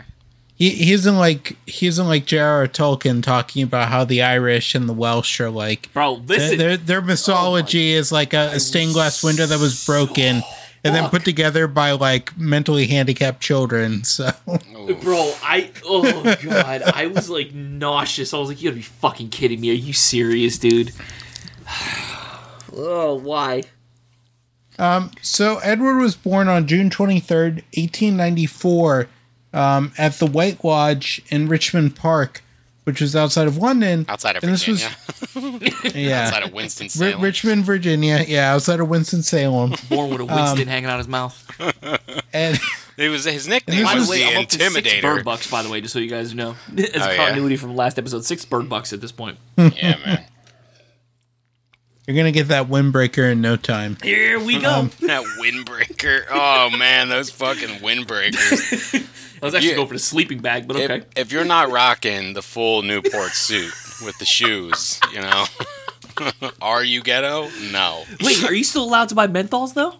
He 0.59 0.71
he 0.71 0.91
isn't 0.91 1.15
like 1.15 1.55
he 1.65 1.87
isn't 1.87 2.05
like 2.05 2.25
J.R.R. 2.25 2.67
Tolkien 2.67 3.23
talking 3.23 3.63
about 3.63 3.87
how 3.87 4.03
the 4.03 4.21
Irish 4.21 4.75
and 4.75 4.87
the 4.89 4.93
Welsh 4.93 5.39
are 5.39 5.49
like. 5.49 5.91
Bro, 5.93 6.17
Their 6.25 6.37
listen. 6.37 6.57
their, 6.57 6.77
their 6.77 7.01
mythology 7.01 7.93
is 7.93 8.11
like 8.11 8.33
a, 8.33 8.51
a 8.53 8.59
stained 8.59 8.93
glass 8.93 9.23
window 9.23 9.45
that 9.45 9.57
was 9.59 9.85
broken 9.85 10.43
and 10.83 10.95
then 10.95 11.09
put 11.09 11.23
together 11.25 11.67
by 11.67 11.91
like 11.91 12.37
mentally 12.37 12.87
handicapped 12.87 13.41
children. 13.41 14.03
So 14.03 14.31
Bro, 15.01 15.33
I 15.43 15.71
oh 15.85 16.35
god, 16.43 16.81
I 16.83 17.07
was 17.07 17.29
like 17.29 17.53
nauseous. 17.53 18.33
I 18.33 18.37
was 18.37 18.49
like, 18.49 18.61
you 18.61 18.69
gotta 18.69 18.75
be 18.77 18.81
fucking 18.81 19.29
kidding 19.29 19.61
me. 19.61 19.71
Are 19.71 19.73
you 19.73 19.93
serious, 19.93 20.57
dude? 20.57 20.91
oh, 22.73 23.15
why? 23.15 23.63
Um, 24.77 25.11
So 25.21 25.57
Edward 25.59 25.97
was 25.97 26.15
born 26.15 26.47
on 26.47 26.65
June 26.67 26.89
23rd, 26.89 27.63
1894, 27.75 29.07
um, 29.53 29.91
at 29.97 30.13
the 30.19 30.25
White 30.27 30.63
Lodge 30.63 31.21
in 31.29 31.47
Richmond 31.47 31.95
Park, 31.95 32.43
which 32.83 33.01
was 33.01 33.15
outside 33.15 33.47
of 33.47 33.57
London. 33.57 34.05
Outside 34.09 34.35
of 34.35 34.43
And 34.43 34.51
this 34.53 34.67
was- 34.67 34.83
Virginia. 35.33 35.71
Yeah. 35.93 36.23
outside 36.27 36.43
of 36.43 36.53
Winston 36.53 36.85
Ri- 36.85 36.89
Salem. 36.89 37.21
Richmond, 37.21 37.65
Virginia. 37.65 38.23
Yeah, 38.27 38.53
outside 38.53 38.79
of 38.79 38.89
Winston-Salem. 38.89 39.75
Born 39.89 40.09
with 40.09 40.21
a 40.21 40.25
Winston 40.25 40.67
hanging 40.67 40.89
out 40.89 40.97
his 40.97 41.07
mouth. 41.07 41.45
And 42.31 42.59
it 42.95 43.09
was 43.09 43.25
his 43.25 43.47
nickname 43.47 43.79
This 43.79 43.87
By 43.87 43.95
was 43.95 44.05
the 44.07 44.11
way, 44.11 44.23
I'm 44.35 44.43
up 44.43 44.49
to 44.49 44.59
six 44.69 45.01
bird 45.01 45.25
bucks, 45.25 45.49
by 45.49 45.63
the 45.63 45.69
way, 45.69 45.81
just 45.81 45.93
so 45.93 45.99
you 45.99 46.07
guys 46.09 46.35
know. 46.35 46.55
As 46.77 46.89
Oh, 46.95 47.05
a 47.09 47.11
yeah? 47.11 47.15
continuity 47.15 47.55
from 47.57 47.75
last 47.75 47.97
episode, 47.97 48.23
six 48.23 48.45
bird 48.45 48.69
bucks 48.69 48.93
at 48.93 49.01
this 49.01 49.11
point. 49.11 49.39
Yeah, 49.57 49.97
man. 50.05 50.25
you're 52.05 52.15
going 52.15 52.25
to 52.25 52.31
get 52.31 52.49
that 52.49 52.67
windbreaker 52.67 53.31
in 53.31 53.41
no 53.41 53.55
time. 53.55 53.97
Here 54.03 54.39
we 54.39 54.59
go. 54.59 54.83
That 55.01 55.23
windbreaker. 55.39 56.25
Oh 56.29 56.69
man, 56.77 57.09
those 57.09 57.29
fucking 57.31 57.79
windbreakers. 57.79 59.07
I 59.41 59.45
was 59.45 59.53
actually 59.55 59.69
Yeah. 59.69 59.75
going 59.75 59.87
for 59.87 59.93
the 59.93 59.99
sleeping 59.99 60.39
bag, 60.39 60.67
but 60.67 60.77
If, 60.77 60.89
okay. 60.91 61.05
if 61.15 61.31
you're 61.31 61.45
not 61.45 61.71
rocking 61.71 62.33
the 62.33 62.41
full 62.41 62.81
Newport 62.81 63.31
suit 63.33 63.73
with 64.03 64.17
the 64.19 64.25
shoes, 64.25 64.99
you 65.13 65.21
know, 65.21 65.45
are 66.61 66.83
you 66.83 67.01
ghetto? 67.01 67.49
No. 67.71 68.03
Wait, 68.21 68.43
are 68.43 68.53
you 68.53 68.63
still 68.63 68.83
allowed 68.83 69.09
to 69.09 69.15
buy 69.15 69.27
menthols 69.27 69.73
though? 69.73 69.95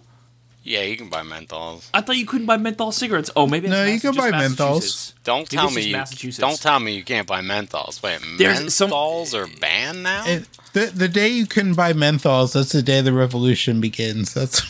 Yeah, 0.61 0.81
you 0.81 0.97
can 0.97 1.07
buy 1.09 1.21
menthols. 1.21 1.89
I 1.93 2.01
thought 2.01 2.17
you 2.17 2.25
couldn't 2.25 2.45
buy 2.45 2.57
menthol 2.57 2.91
cigarettes. 2.91 3.31
Oh, 3.35 3.47
maybe. 3.47 3.69
No, 3.69 3.77
that's 3.85 3.93
you 4.03 4.11
can 4.11 4.15
buy 4.15 4.29
just 4.29 4.57
menthols. 4.57 5.13
Don't 5.23 5.39
Maybe 5.51 5.55
tell 5.55 5.65
it's 5.67 5.75
me 5.75 5.81
just 5.81 5.87
you. 5.89 5.95
Massachusetts. 5.97 6.37
Don't 6.37 6.61
tell 6.61 6.79
me 6.79 6.95
you 6.95 7.03
can't 7.03 7.25
buy 7.25 7.41
menthols. 7.41 8.03
Wait, 8.03 8.19
There's 8.37 8.73
some- 8.75 8.91
menthols 8.91 9.33
are 9.33 9.47
banned 9.59 10.03
now. 10.03 10.25
It, 10.27 10.47
the, 10.73 10.87
the 10.87 11.07
day 11.07 11.29
you 11.29 11.47
can 11.47 11.73
buy 11.73 11.93
menthols, 11.93 12.53
that's 12.53 12.73
the 12.73 12.83
day 12.83 13.01
the 13.01 13.13
revolution 13.13 13.79
begins. 13.81 14.33
That's 14.33 14.61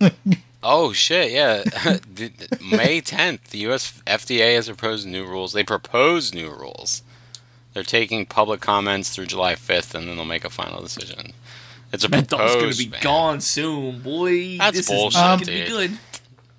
Oh 0.62 0.92
shit! 0.92 1.30
Yeah, 1.32 1.62
The- 2.14 2.28
the- 2.28 2.58
May 2.76 3.00
tenth, 3.00 3.50
the 3.50 3.58
U.S. 3.58 3.92
FDA 4.06 4.54
has 4.56 4.66
proposed 4.66 5.06
new 5.06 5.24
rules. 5.24 5.52
They 5.52 5.62
propose 5.64 6.34
new 6.34 6.50
rules. 6.50 7.02
They're 7.72 7.82
taking 7.82 8.24
public 8.26 8.60
comments 8.60 9.10
through 9.10 9.26
July 9.26 9.54
fifth, 9.54 9.94
and 9.94 10.08
then 10.08 10.16
they'll 10.16 10.24
make 10.24 10.44
a 10.44 10.50
final 10.50 10.80
decision. 10.80 11.32
It's 11.92 12.02
a 12.04 12.08
Menthol's 12.08 12.26
proposed. 12.52 12.60
gonna 12.60 12.74
be 12.74 12.88
ban. 12.88 13.00
gone 13.02 13.40
soon, 13.40 14.00
boy. 14.00 14.58
That's 14.58 14.76
this 14.78 14.88
bullshit, 14.88 15.08
is 15.08 15.14
not 15.22 15.40
gonna 15.40 15.44
dude. 15.52 15.64
be 15.66 15.70
good. 15.70 15.98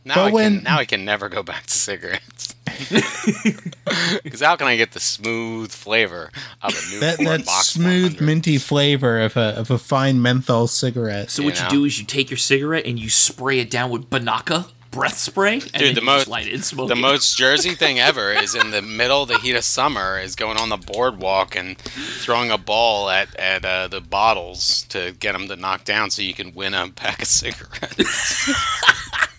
Now 0.06 0.16
But 0.16 0.26
I 0.28 0.32
when- 0.32 0.54
can 0.58 0.64
now 0.64 0.78
I 0.78 0.86
can 0.86 1.04
never 1.04 1.28
go 1.28 1.44
back 1.44 1.66
to 1.66 1.74
cigarettes. 1.74 2.56
Because 4.24 4.42
how 4.42 4.56
can 4.58 4.68
I 4.68 4.76
get 4.76 4.92
the 4.92 5.00
smooth 5.00 5.72
flavor 5.72 6.30
of 6.62 6.72
a 6.74 6.90
new 6.94 7.00
That 7.00 7.18
that 7.20 7.46
box 7.46 7.68
smooth 7.68 8.04
100? 8.16 8.22
minty 8.26 8.58
flavor 8.58 9.22
of 9.22 9.38
a 9.38 9.56
of 9.60 9.72
a 9.72 9.78
fine 9.78 10.22
menthol 10.22 10.68
cigarette. 10.68 11.32
So 11.32 11.42
You 11.42 11.48
what 11.50 11.56
know? 11.60 11.64
you 11.66 11.70
do 11.70 11.86
is 11.86 12.00
you 12.00 12.06
take 12.06 12.30
your 12.30 12.38
cigarette 12.38 12.86
and 12.86 13.00
you 13.00 13.10
spray 13.10 13.60
it 13.60 13.70
down 13.72 13.90
with 13.90 14.10
Binaca 14.10 14.70
breath 14.90 15.18
spray, 15.18 15.56
and 15.74 15.74
Dude, 15.84 15.96
the 15.96 16.02
most 16.02 16.28
light 16.28 16.48
it 16.48 16.64
smoke 16.64 16.88
the 16.88 16.96
it. 16.96 17.00
most 17.00 17.38
Jersey 17.38 17.76
thing 17.84 18.00
ever 18.00 18.32
is 18.32 18.56
in 18.56 18.72
the 18.72 18.82
middle 18.82 19.22
of 19.24 19.28
the 19.30 19.38
heat 19.38 19.56
of 19.56 19.64
summer 19.64 20.18
is 20.20 20.36
going 20.36 20.58
on 20.58 20.70
the 20.70 20.78
boardwalk 20.78 21.56
and 21.56 21.78
throwing 21.78 22.50
a 22.52 22.58
ball 22.58 23.10
at 23.10 23.34
at 23.36 23.64
uh, 23.64 23.88
the 23.88 24.02
bottles 24.02 24.84
to 24.90 25.12
get 25.20 25.34
them 25.34 25.48
to 25.50 25.56
knock 25.56 25.84
down 25.86 26.10
so 26.10 26.22
you 26.22 26.34
can 26.34 26.54
win 26.54 26.74
a 26.74 26.90
pack 26.90 27.22
of 27.22 27.28
cigarettes. 27.28 28.52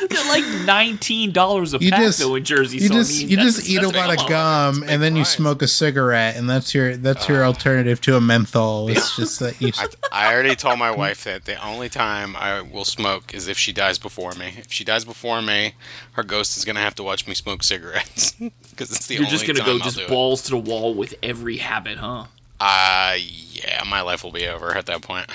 They're 0.10 0.28
like 0.28 0.44
nineteen 0.66 1.32
dollars 1.32 1.74
a 1.74 1.78
You 1.78 1.90
pack 1.90 2.00
just- 2.00 2.18
though 2.20 2.34
in 2.34 2.44
Jersey. 2.44 2.78
you 2.78 2.88
so 2.88 2.94
I 2.94 2.96
just 2.98 3.18
mean, 3.20 3.28
you 3.30 3.36
just 3.36 3.68
eat 3.68 3.82
a 3.82 3.88
lot 3.88 4.18
of 4.22 4.28
gum 4.28 4.82
and 4.86 5.02
then 5.02 5.16
you 5.16 5.22
price. 5.22 5.34
smoke 5.36 5.62
a 5.62 5.68
cigarette 5.68 6.36
and 6.36 6.48
that's 6.48 6.74
your 6.74 6.96
that's 6.96 7.28
your 7.28 7.44
alternative 7.44 8.00
to 8.02 8.16
a 8.16 8.20
menthol. 8.20 8.88
It's 8.88 9.16
just 9.20 9.40
that 9.40 9.60
you 9.60 9.72
I, 9.76 9.86
I 10.12 10.32
already 10.34 10.54
told 10.54 10.78
my 10.78 10.90
wife 10.90 11.24
that 11.24 11.44
the 11.44 11.62
only 11.64 11.88
time 11.88 12.36
I 12.36 12.60
will 12.60 12.84
smoke 12.84 13.34
is 13.34 13.48
if 13.48 13.58
she 13.58 13.72
dies 13.72 13.98
before 13.98 14.32
me. 14.32 14.54
If 14.58 14.72
she 14.72 14.84
dies 14.84 15.04
before 15.04 15.42
me, 15.42 15.74
her 16.12 16.22
ghost 16.22 16.56
is 16.56 16.64
gonna 16.64 16.80
have 16.80 16.94
to 16.96 17.02
watch 17.02 17.26
me 17.26 17.34
smoke 17.34 17.62
cigarettes 17.62 18.32
because 18.70 18.90
it's 18.90 19.06
the 19.06 19.14
You're 19.16 19.24
only 19.24 19.30
just 19.32 19.46
gonna 19.46 19.58
time 19.58 19.66
go 19.66 19.72
I'll 19.72 19.78
just 19.78 19.96
do 19.98 20.02
it. 20.04 20.08
balls 20.08 20.42
to 20.42 20.50
the 20.50 20.58
wall 20.58 20.94
with 20.94 21.14
every 21.22 21.58
habit, 21.58 21.98
huh? 21.98 22.24
Uh, 22.58 23.16
yeah, 23.18 23.82
my 23.86 24.02
life 24.02 24.22
will 24.22 24.32
be 24.32 24.46
over 24.46 24.76
at 24.76 24.86
that 24.86 25.00
point. 25.02 25.26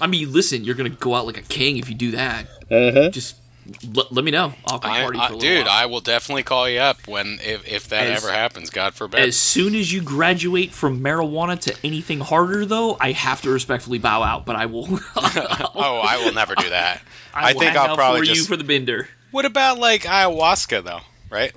I 0.00 0.06
mean, 0.06 0.32
listen, 0.32 0.64
you're 0.64 0.74
gonna 0.74 0.88
go 0.90 1.14
out 1.14 1.26
like 1.26 1.36
a 1.38 1.42
king 1.42 1.76
if 1.76 1.88
you 1.88 1.94
do 1.94 2.12
that. 2.12 2.46
Just 3.12 3.36
l- 3.96 4.06
let 4.10 4.24
me 4.24 4.30
know. 4.30 4.54
I'll 4.66 4.78
come 4.78 4.90
I, 4.92 5.02
party 5.02 5.18
I- 5.18 5.28
for 5.28 5.34
a 5.34 5.38
dude, 5.38 5.66
while. 5.66 5.74
I 5.74 5.86
will 5.86 6.00
definitely 6.00 6.42
call 6.42 6.68
you 6.68 6.78
up 6.80 7.06
when 7.06 7.38
if, 7.42 7.66
if 7.66 7.88
that 7.88 8.06
As- 8.06 8.24
ever 8.24 8.32
happens. 8.32 8.70
God 8.70 8.94
forbid. 8.94 9.20
As 9.20 9.36
soon 9.36 9.74
as 9.74 9.92
you 9.92 10.00
graduate 10.02 10.72
from 10.72 11.00
marijuana 11.00 11.58
to 11.60 11.74
anything 11.84 12.20
harder, 12.20 12.64
though, 12.66 12.96
I 13.00 13.12
have 13.12 13.42
to 13.42 13.50
respectfully 13.50 13.98
bow 13.98 14.22
out. 14.22 14.44
But 14.46 14.56
I 14.56 14.66
will. 14.66 14.86
oh, 15.16 16.02
I 16.04 16.22
will 16.24 16.32
never 16.34 16.54
do 16.54 16.68
that. 16.70 17.00
I, 17.34 17.50
I 17.50 17.52
will 17.52 17.60
think 17.60 17.76
I'll 17.76 17.94
probably 17.96 18.20
for 18.20 18.24
you 18.26 18.34
just. 18.34 18.48
for 18.48 18.56
the 18.56 18.64
bender. 18.64 19.08
What 19.30 19.44
about 19.44 19.78
like 19.78 20.02
ayahuasca 20.02 20.84
though? 20.84 21.00
Right? 21.30 21.52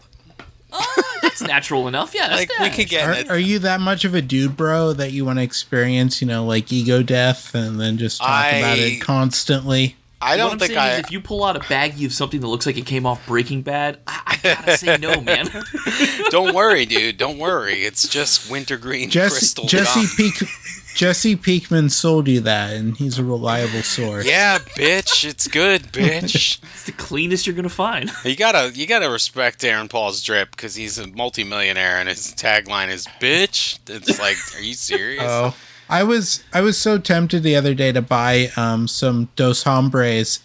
Oh, 0.73 1.03
That's 1.21 1.41
natural 1.41 1.87
enough. 1.89 2.13
Yeah, 2.15 2.29
that's 2.29 2.49
Like 2.49 2.59
we 2.59 2.69
could 2.75 2.89
get 2.89 3.07
are, 3.07 3.13
it. 3.13 3.29
are 3.29 3.37
you 3.37 3.59
that 3.59 3.81
much 3.81 4.05
of 4.05 4.15
a 4.15 4.21
dude, 4.21 4.55
bro, 4.55 4.93
that 4.93 5.11
you 5.11 5.25
want 5.25 5.39
to 5.39 5.43
experience, 5.43 6.21
you 6.21 6.27
know, 6.27 6.45
like 6.45 6.71
ego 6.71 7.03
death 7.03 7.53
and 7.53 7.79
then 7.79 7.97
just 7.97 8.21
talk 8.21 8.53
about 8.53 8.77
it 8.77 9.01
constantly? 9.01 9.95
I 10.21 10.37
don't 10.37 10.53
I'm 10.53 10.59
think 10.59 10.73
saying 10.73 10.79
I. 10.79 10.93
is, 10.93 10.99
if 10.99 11.11
you 11.11 11.19
pull 11.21 11.43
out 11.43 11.55
a 11.55 11.59
baggie 11.61 12.05
of 12.05 12.13
something 12.13 12.39
that 12.41 12.47
looks 12.47 12.65
like 12.65 12.77
it 12.77 12.85
came 12.85 13.05
off 13.05 13.25
Breaking 13.25 13.61
Bad, 13.61 13.99
I, 14.07 14.21
I 14.27 14.37
gotta 14.41 14.77
say 14.77 14.97
no, 14.97 15.19
man. 15.21 15.49
don't 16.29 16.53
worry, 16.53 16.85
dude. 16.85 17.17
Don't 17.17 17.37
worry. 17.37 17.83
It's 17.83 18.07
just 18.07 18.49
wintergreen 18.51 19.09
Jesse 19.09 19.33
crystal 19.33 19.65
Jesse 19.65 20.01
gum. 20.01 20.09
Peak 20.17 20.49
Jesse 20.93 21.35
Pinkman 21.35 21.89
sold 21.89 22.27
you 22.27 22.41
that, 22.41 22.73
and 22.73 22.97
he's 22.97 23.17
a 23.17 23.23
reliable 23.23 23.81
source. 23.81 24.25
Yeah, 24.25 24.59
bitch. 24.59 25.23
It's 25.27 25.47
good, 25.47 25.83
bitch. 25.83 26.59
it's 26.73 26.83
the 26.83 26.91
cleanest 26.91 27.47
you're 27.47 27.55
gonna 27.55 27.69
find. 27.69 28.11
You 28.23 28.35
gotta 28.35 28.71
you 28.73 28.87
gotta 28.87 29.09
respect 29.09 29.63
Aaron 29.63 29.87
Paul's 29.89 30.21
drip 30.21 30.51
because 30.51 30.75
he's 30.75 30.97
a 30.97 31.07
multimillionaire 31.07 31.97
and 31.97 32.07
his 32.07 32.33
tagline 32.33 32.89
is 32.89 33.07
"bitch." 33.19 33.79
It's 33.89 34.19
like, 34.19 34.37
are 34.55 34.61
you 34.61 34.73
serious? 34.73 35.23
Oh, 35.25 35.53
I 35.91 36.03
was 36.03 36.43
I 36.53 36.61
was 36.61 36.77
so 36.77 36.97
tempted 36.97 37.43
the 37.43 37.55
other 37.55 37.73
day 37.75 37.91
to 37.91 38.01
buy 38.01 38.49
um, 38.55 38.87
some 38.87 39.27
Dos 39.35 39.63
Hombres. 39.63 40.39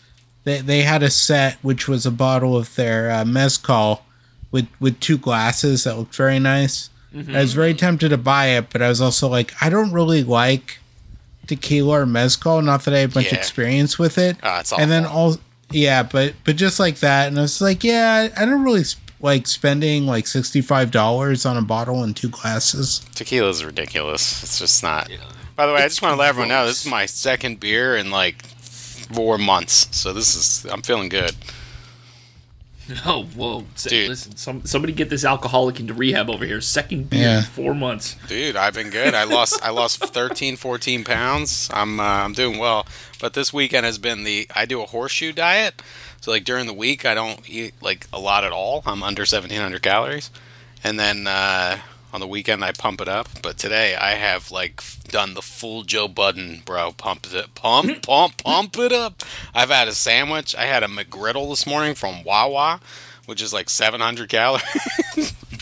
They 0.44 0.60
they 0.60 0.82
had 0.82 1.02
a 1.02 1.10
set 1.10 1.56
which 1.62 1.86
was 1.88 2.04
a 2.04 2.10
bottle 2.10 2.56
of 2.56 2.74
their 2.74 3.10
uh, 3.10 3.24
mezcal 3.24 4.02
with 4.50 4.66
with 4.80 4.98
two 5.00 5.16
glasses 5.18 5.84
that 5.84 5.96
looked 5.96 6.14
very 6.16 6.38
nice. 6.38 6.90
I 7.32 7.40
was 7.40 7.54
very 7.54 7.72
tempted 7.72 8.10
to 8.10 8.18
buy 8.18 8.48
it, 8.48 8.68
but 8.70 8.82
I 8.82 8.88
was 8.88 9.00
also 9.00 9.26
like, 9.26 9.54
I 9.62 9.70
don't 9.70 9.90
really 9.90 10.22
like 10.22 10.78
tequila 11.46 12.00
or 12.00 12.06
mezcal. 12.06 12.60
Not 12.60 12.84
that 12.84 12.92
I 12.92 12.98
have 12.98 13.14
much 13.14 13.32
Yeah. 13.32 13.38
experience 13.38 13.98
with 13.98 14.18
it. 14.18 14.36
Oh, 14.42 14.58
it's 14.58 14.70
and 14.72 14.90
then 14.90 15.06
all 15.06 15.36
yeah, 15.70 16.02
but 16.02 16.34
but 16.44 16.56
just 16.56 16.78
like 16.78 16.96
that, 17.00 17.28
and 17.28 17.38
I 17.38 17.42
was 17.42 17.60
like, 17.62 17.82
yeah, 17.84 18.28
I 18.36 18.44
don't 18.44 18.62
really 18.62 18.84
sp- 18.84 19.00
like 19.22 19.46
spending 19.46 20.04
like 20.06 20.26
sixty 20.26 20.60
five 20.60 20.90
dollars 20.90 21.46
on 21.46 21.56
a 21.56 21.62
bottle 21.62 22.02
and 22.02 22.14
two 22.14 22.28
glasses. 22.28 23.00
Tequila 23.14 23.48
is 23.48 23.64
ridiculous. 23.64 24.42
It's 24.42 24.58
just 24.58 24.82
not. 24.82 25.08
By 25.56 25.66
the 25.66 25.72
way, 25.72 25.80
I 25.82 25.88
just 25.88 26.02
want 26.02 26.12
to 26.14 26.18
let 26.20 26.28
everyone 26.28 26.48
know 26.50 26.66
this 26.66 26.84
is 26.84 26.90
my 26.90 27.06
second 27.06 27.58
beer 27.60 27.96
in 27.96 28.10
like 28.10 28.44
four 28.46 29.38
months, 29.38 29.88
so 29.96 30.12
this 30.12 30.34
is 30.34 30.70
I'm 30.70 30.82
feeling 30.82 31.08
good. 31.08 31.32
Oh, 33.04 33.24
whoa! 33.34 33.64
Dude. 33.82 34.10
Listen, 34.10 34.36
some, 34.36 34.64
somebody 34.64 34.92
get 34.92 35.10
this 35.10 35.24
alcoholic 35.24 35.80
into 35.80 35.92
rehab 35.92 36.30
over 36.30 36.44
here. 36.44 36.60
Second 36.60 37.10
beer 37.10 37.20
Yeah. 37.22 37.38
in 37.38 37.42
four 37.44 37.74
months. 37.74 38.14
Dude, 38.28 38.54
I've 38.54 38.74
been 38.74 38.90
good. 38.90 39.12
I 39.12 39.24
lost 39.24 39.58
I 39.60 39.70
lost 39.70 39.98
13, 40.14 40.54
14 40.54 41.02
pounds. 41.02 41.68
I'm 41.74 41.98
uh, 41.98 42.04
I'm 42.04 42.32
doing 42.32 42.58
well. 42.58 42.86
But 43.20 43.34
this 43.34 43.52
weekend 43.52 43.86
has 43.86 43.98
been 43.98 44.22
the 44.22 44.48
I 44.54 44.66
do 44.66 44.82
a 44.82 44.86
horseshoe 44.86 45.32
diet. 45.32 45.82
So 46.20 46.30
like 46.30 46.44
during 46.44 46.66
the 46.66 46.72
week 46.72 47.04
I 47.04 47.14
don't 47.14 47.40
eat 47.50 47.74
like 47.82 48.06
a 48.12 48.20
lot 48.20 48.44
at 48.44 48.52
all. 48.52 48.84
I'm 48.86 49.02
under 49.02 49.22
1700 49.22 49.82
calories. 49.82 50.30
And 50.84 50.96
then 50.96 51.26
uh, 51.26 51.78
on 52.16 52.20
the 52.20 52.26
weekend 52.26 52.64
I 52.64 52.72
pump 52.72 53.02
it 53.02 53.08
up. 53.08 53.28
But 53.42 53.58
today 53.58 53.94
I 53.94 54.12
have 54.12 54.50
like 54.50 54.82
done 55.08 55.34
the 55.34 55.42
full 55.42 55.82
Joe 55.82 56.08
Budden, 56.08 56.62
bro. 56.64 56.92
Pump 56.92 57.26
it 57.30 57.54
pump 57.54 58.02
pump 58.06 58.42
pump 58.42 58.78
it 58.78 58.90
up. 58.90 59.22
I've 59.54 59.68
had 59.68 59.86
a 59.86 59.92
sandwich. 59.92 60.56
I 60.56 60.62
had 60.62 60.82
a 60.82 60.86
McGriddle 60.86 61.50
this 61.50 61.66
morning 61.66 61.94
from 61.94 62.24
Wawa, 62.24 62.80
which 63.26 63.42
is 63.42 63.52
like 63.52 63.68
700 63.68 64.30
calories. 64.30 64.64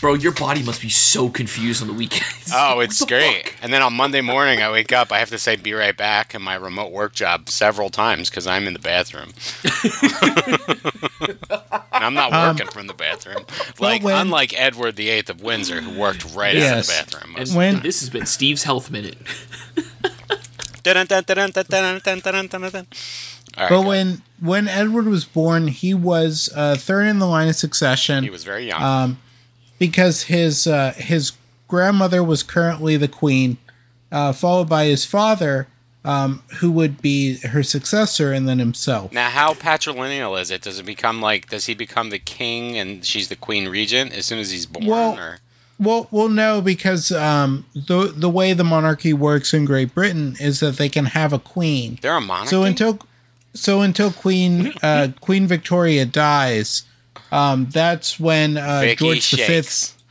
Bro, 0.05 0.13
your 0.13 0.33
body 0.33 0.61
must 0.61 0.83
be 0.83 0.89
so 0.89 1.29
confused 1.29 1.81
on 1.81 1.87
the 1.87 1.93
weekends. 1.95 2.51
Oh, 2.53 2.79
it's 2.85 3.03
great. 3.05 3.47
fuck? 3.49 3.55
And 3.63 3.73
then 3.73 3.81
on 3.81 3.95
Monday 3.95 4.21
morning, 4.21 4.61
I 4.61 4.71
wake 4.71 4.93
up. 4.93 5.11
I 5.11 5.17
have 5.17 5.29
to 5.29 5.39
say 5.39 5.55
"be 5.55 5.73
right 5.73 5.97
back" 5.97 6.35
in 6.35 6.43
my 6.43 6.53
remote 6.53 6.91
work 6.91 7.15
job 7.15 7.49
several 7.49 7.89
times 7.89 8.29
because 8.29 8.45
I'm 8.45 8.67
in 8.67 8.73
the 8.73 8.79
bathroom. 8.79 9.29
and 9.63 9.73
I'm 11.91 12.13
not 12.13 12.31
Um, 12.31 12.49
working 12.55 12.67
from 12.71 12.85
the 12.85 12.93
bathroom. 12.93 13.45
Like 13.79 14.03
when- 14.03 14.15
unlike 14.15 14.53
Edward 14.55 14.95
the 14.95 15.09
Eighth 15.09 15.31
of 15.31 15.41
Windsor, 15.41 15.81
who 15.81 15.99
worked 15.99 16.23
right 16.35 16.55
out 16.57 16.77
of 16.81 16.85
the 16.85 16.91
bathroom. 16.93 17.35
And 17.35 17.49
When- 17.55 17.79
this 17.79 18.01
has 18.01 18.11
been 18.11 18.27
Steve's 18.27 18.61
health 18.61 18.91
minute. 18.91 19.17
All 23.57 23.63
right, 23.63 23.69
But 23.69 23.81
when 23.85 24.21
when 24.39 24.67
Edward 24.67 25.07
was 25.07 25.25
born, 25.25 25.69
he 25.69 25.95
was 25.95 26.47
uh, 26.55 26.75
third 26.75 27.07
in 27.07 27.17
the 27.17 27.25
line 27.25 27.47
of 27.47 27.55
succession 27.55 28.23
he 28.23 28.29
was 28.29 28.43
very 28.43 28.67
young, 28.67 28.83
um, 28.83 29.17
because 29.79 30.23
his 30.23 30.67
uh, 30.67 30.93
his 30.97 31.33
grandmother 31.67 32.23
was 32.23 32.43
currently 32.43 32.97
the 32.97 33.07
queen, 33.07 33.57
uh, 34.11 34.31
followed 34.33 34.69
by 34.69 34.85
his 34.85 35.05
father, 35.05 35.67
um, 36.03 36.43
who 36.59 36.71
would 36.71 37.01
be 37.01 37.37
her 37.37 37.63
successor, 37.63 38.31
and 38.31 38.47
then 38.47 38.59
himself. 38.59 39.11
now 39.11 39.29
how 39.29 39.53
patrilineal 39.53 40.39
is 40.39 40.51
it? 40.51 40.61
Does 40.61 40.79
it 40.79 40.85
become 40.85 41.21
like? 41.21 41.49
Does 41.49 41.65
he 41.65 41.73
become 41.73 42.09
the 42.09 42.19
king 42.19 42.77
and 42.77 43.03
she's 43.03 43.27
the 43.27 43.35
queen 43.35 43.67
regent 43.67 44.13
as 44.13 44.25
soon 44.25 44.39
as 44.39 44.51
he's 44.51 44.65
born? 44.65 44.85
Well, 44.85 45.17
or 45.17 45.39
Well, 45.79 46.07
well, 46.11 46.29
no, 46.29 46.61
because 46.61 47.11
um, 47.11 47.65
the 47.73 48.13
the 48.15 48.29
way 48.29 48.53
the 48.53 48.63
monarchy 48.63 49.13
works 49.13 49.53
in 49.53 49.65
Great 49.65 49.93
Britain 49.93 50.35
is 50.39 50.59
that 50.59 50.77
they 50.77 50.89
can 50.89 51.05
have 51.05 51.33
a 51.33 51.39
queen. 51.39 51.99
they're 52.01 52.17
a 52.17 52.21
monarchy. 52.21 52.49
So 52.49 52.63
until 52.63 52.99
so 53.53 53.81
until 53.81 54.11
Queen 54.11 54.73
uh, 54.83 55.09
Queen 55.21 55.47
Victoria 55.47 56.05
dies, 56.05 56.83
um, 57.31 57.67
that's 57.71 58.19
when 58.19 58.57
uh, 58.57 58.81
Vicky 58.81 58.95
George 58.95 59.31
the 59.31 59.37
shakes. 59.37 59.47
Fifth. 59.47 60.03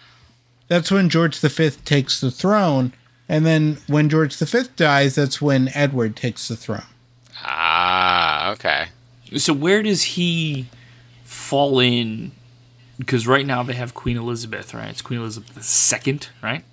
That's 0.68 0.90
when 0.90 1.09
George 1.09 1.40
the 1.40 1.50
Fifth 1.50 1.85
takes 1.85 2.21
the 2.21 2.30
throne, 2.30 2.92
and 3.28 3.44
then 3.44 3.78
when 3.87 4.09
George 4.09 4.37
the 4.37 4.47
Fifth 4.47 4.76
dies, 4.76 5.14
that's 5.14 5.40
when 5.40 5.68
Edward 5.75 6.16
takes 6.16 6.49
the 6.49 6.56
throne. 6.56 6.87
Ah, 7.42 8.50
okay. 8.52 8.87
So 9.37 9.52
where 9.52 9.83
does 9.83 10.02
he 10.02 10.66
fall 11.25 11.80
in? 11.80 12.33
Because 12.99 13.26
right 13.26 13.44
now 13.44 13.62
they 13.62 13.73
have 13.75 13.92
Queen 13.94 14.16
Elizabeth, 14.16 14.73
right? 14.73 14.88
It's 14.88 15.02
Queen 15.02 15.21
Elizabeth 15.21 16.06
II, 16.06 16.21
right? 16.42 16.64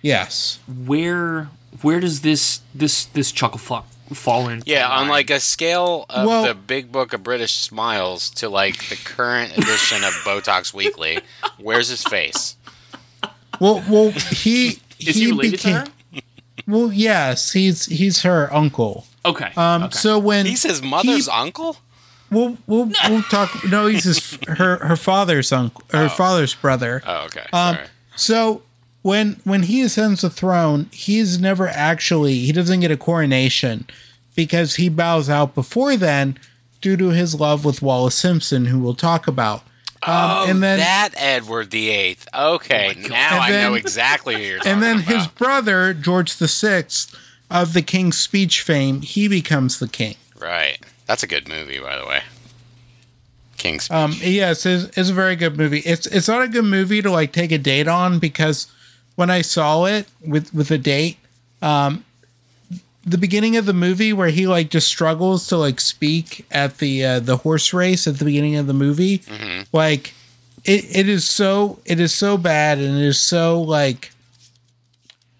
Yes. 0.00 0.58
Where 0.68 1.50
where 1.80 2.00
does 2.00 2.20
this 2.20 2.60
this 2.74 3.06
this 3.06 3.32
chuckle 3.32 3.58
fuck 3.58 3.86
fall 4.14 4.48
in? 4.48 4.62
Yeah, 4.66 4.88
on 4.88 5.08
like 5.08 5.30
a 5.30 5.40
scale 5.40 6.06
of 6.10 6.26
Well- 6.26 6.44
the 6.44 6.54
Big 6.54 6.90
Book 6.92 7.12
of 7.12 7.22
British 7.22 7.54
Smiles 7.54 8.30
to 8.30 8.48
like 8.48 8.88
the 8.88 8.96
current 8.96 9.52
edition 9.56 10.04
of 10.04 10.12
Botox 10.24 10.72
Weekly, 10.74 11.18
where's 11.58 11.88
his 11.88 12.02
face? 12.04 12.56
Well, 13.60 13.84
well, 13.88 14.10
he 14.10 14.78
is 14.98 15.16
he 15.16 15.28
related 15.28 15.60
to 15.60 15.72
her? 15.72 15.84
Well, 16.66 16.92
yes, 16.92 17.52
he's 17.52 17.86
he's 17.86 18.22
her 18.22 18.52
uncle. 18.54 19.06
Okay. 19.24 19.52
Um, 19.56 19.84
okay. 19.84 19.96
so 19.96 20.18
when 20.18 20.46
He's 20.46 20.62
his 20.62 20.82
mother's 20.82 21.26
he- 21.26 21.32
uncle? 21.32 21.76
we'll 22.30 22.56
we'll 22.66 22.90
we'll 23.08 23.22
talk. 23.24 23.50
No, 23.68 23.86
he's 23.86 24.04
his 24.04 24.38
her 24.48 24.78
her 24.84 24.96
father's 24.96 25.52
uncle, 25.52 25.82
her 25.90 26.08
father's 26.08 26.54
brother. 26.54 27.02
Oh, 27.06 27.24
okay. 27.26 27.44
Um, 27.52 27.74
Sorry. 27.76 27.86
so 28.16 28.62
when 29.02 29.40
when 29.44 29.64
he 29.64 29.82
ascends 29.82 30.22
the 30.22 30.30
throne, 30.30 30.88
he's 30.92 31.40
never 31.40 31.68
actually 31.68 32.38
he 32.40 32.52
doesn't 32.52 32.80
get 32.80 32.90
a 32.90 32.96
coronation 32.96 33.86
because 34.34 34.76
he 34.76 34.88
bows 34.88 35.28
out 35.28 35.54
before 35.54 35.96
then 35.96 36.38
due 36.80 36.96
to 36.96 37.10
his 37.10 37.38
love 37.38 37.64
with 37.64 37.82
Wallis 37.82 38.14
Simpson, 38.14 38.66
who 38.66 38.78
we'll 38.78 38.94
talk 38.94 39.26
about. 39.26 39.60
Um, 40.04 40.14
oh, 40.14 40.46
and 40.48 40.62
then 40.62 40.78
that 40.78 41.10
Edward 41.16 41.70
the 41.70 41.90
Eighth. 41.90 42.26
Okay, 42.34 42.94
now 43.08 43.34
And 43.42 43.42
I 43.42 43.50
know 43.62 43.74
exactly 43.74 44.34
who 44.34 44.40
you're 44.40 44.58
talking 44.58 44.72
about. 44.78 44.84
and 44.88 45.00
then 45.00 45.04
about. 45.04 45.14
his 45.14 45.26
brother 45.28 45.94
George 45.94 46.36
the 46.38 46.48
Sixth 46.48 47.14
of 47.50 47.72
the 47.72 47.82
King's 47.82 48.18
Speech 48.18 48.62
fame, 48.62 49.02
he 49.02 49.28
becomes 49.28 49.78
the 49.78 49.86
king. 49.86 50.16
Right. 50.38 50.78
That's 51.06 51.22
a 51.22 51.26
good 51.28 51.46
movie, 51.48 51.78
by 51.78 51.98
the 51.98 52.06
way. 52.06 52.22
King's 53.58 53.84
Speech. 53.84 53.94
Um, 53.94 54.14
yes, 54.20 54.66
it's, 54.66 54.96
it's 54.98 55.10
a 55.10 55.14
very 55.14 55.36
good 55.36 55.56
movie. 55.56 55.80
It's 55.80 56.06
it's 56.08 56.26
not 56.28 56.42
a 56.42 56.48
good 56.48 56.64
movie 56.64 57.00
to 57.02 57.10
like 57.10 57.32
take 57.32 57.52
a 57.52 57.58
date 57.58 57.86
on 57.86 58.18
because 58.18 58.66
when 59.16 59.30
I 59.30 59.42
saw 59.42 59.84
it 59.84 60.06
with 60.24 60.52
with 60.54 60.70
a 60.70 60.78
date, 60.78 61.18
um, 61.60 62.04
the 63.04 63.18
beginning 63.18 63.56
of 63.56 63.66
the 63.66 63.72
movie 63.72 64.12
where 64.12 64.28
he 64.28 64.46
like 64.46 64.70
just 64.70 64.86
struggles 64.86 65.46
to 65.48 65.56
like 65.56 65.80
speak 65.80 66.46
at 66.50 66.78
the 66.78 67.04
uh, 67.04 67.20
the 67.20 67.38
horse 67.38 67.72
race 67.72 68.06
at 68.06 68.18
the 68.18 68.24
beginning 68.24 68.56
of 68.56 68.66
the 68.66 68.72
movie, 68.74 69.22
like 69.72 70.14
it, 70.64 70.84
it 70.96 71.08
is 71.08 71.28
so 71.28 71.80
it 71.84 71.98
is 72.00 72.14
so 72.14 72.36
bad 72.38 72.78
and 72.78 72.96
it 72.98 73.04
is 73.04 73.18
so 73.20 73.60
like 73.60 74.12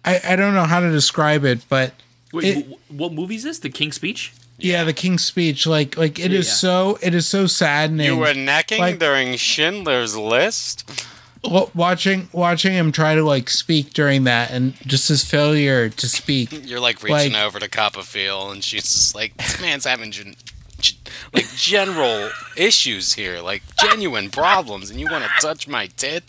I 0.05 0.19
I 0.29 0.35
don't 0.35 0.53
know 0.53 0.65
how 0.65 0.79
to 0.79 0.91
describe 0.91 1.45
it, 1.45 1.65
but 1.69 1.93
Wait, 2.33 2.57
It- 2.57 2.65
wh- 2.65 2.91
what 2.99 3.13
movie 3.13 3.35
is 3.35 3.43
this? 3.43 3.59
The 3.59 3.69
King's 3.69 3.95
Speech? 3.95 4.33
yeah, 4.57 4.83
the 4.83 4.93
King's 4.93 5.23
Speech, 5.23 5.65
like 5.67 5.95
like 5.97 6.19
it 6.19 6.33
is 6.33 6.47
Yeah. 6.47 6.53
so 6.53 6.99
it 7.01 7.13
is 7.15 7.27
so 7.27 7.47
saddening. 7.47 8.07
you 8.07 8.17
were 8.17 8.33
necking 8.33 8.79
like- 8.79 8.99
during 8.99 9.35
Schindler's 9.37 10.15
List? 10.17 11.05
Wa- 11.43 11.67
watching 11.75 12.29
watching 12.31 12.71
him 12.73 12.91
try 12.91 13.15
to 13.15 13.23
like 13.23 13.49
speak 13.49 13.93
during 13.93 14.23
that 14.23 14.49
and 14.51 14.75
just 14.87 15.09
his 15.09 15.23
failure 15.25 15.89
to 15.89 16.07
speak 16.07 16.49
You're 16.67 16.79
like 16.79 17.03
reaching 17.03 17.33
Like- 17.33 17.43
over 17.43 17.59
to 17.59 17.67
Copperfield, 17.69 18.53
and 18.53 18.63
she's 18.63 18.83
just 18.83 19.13
like, 19.15 19.35
"This 19.37 19.59
man's 19.61 19.85
having 19.85 20.11
gen- 20.11 20.35
g- 20.79 20.97
like 21.33 21.47
general 21.55 22.29
issues 22.55 23.13
here, 23.13 23.41
like 23.41 23.61
genuine 23.77 24.29
problems, 24.29 24.89
and 24.89 24.99
you 25.01 25.07
want 25.11 25.25
to 25.25 25.29
touch 25.45 25.67
my 25.67 25.87
tit? 25.97 26.23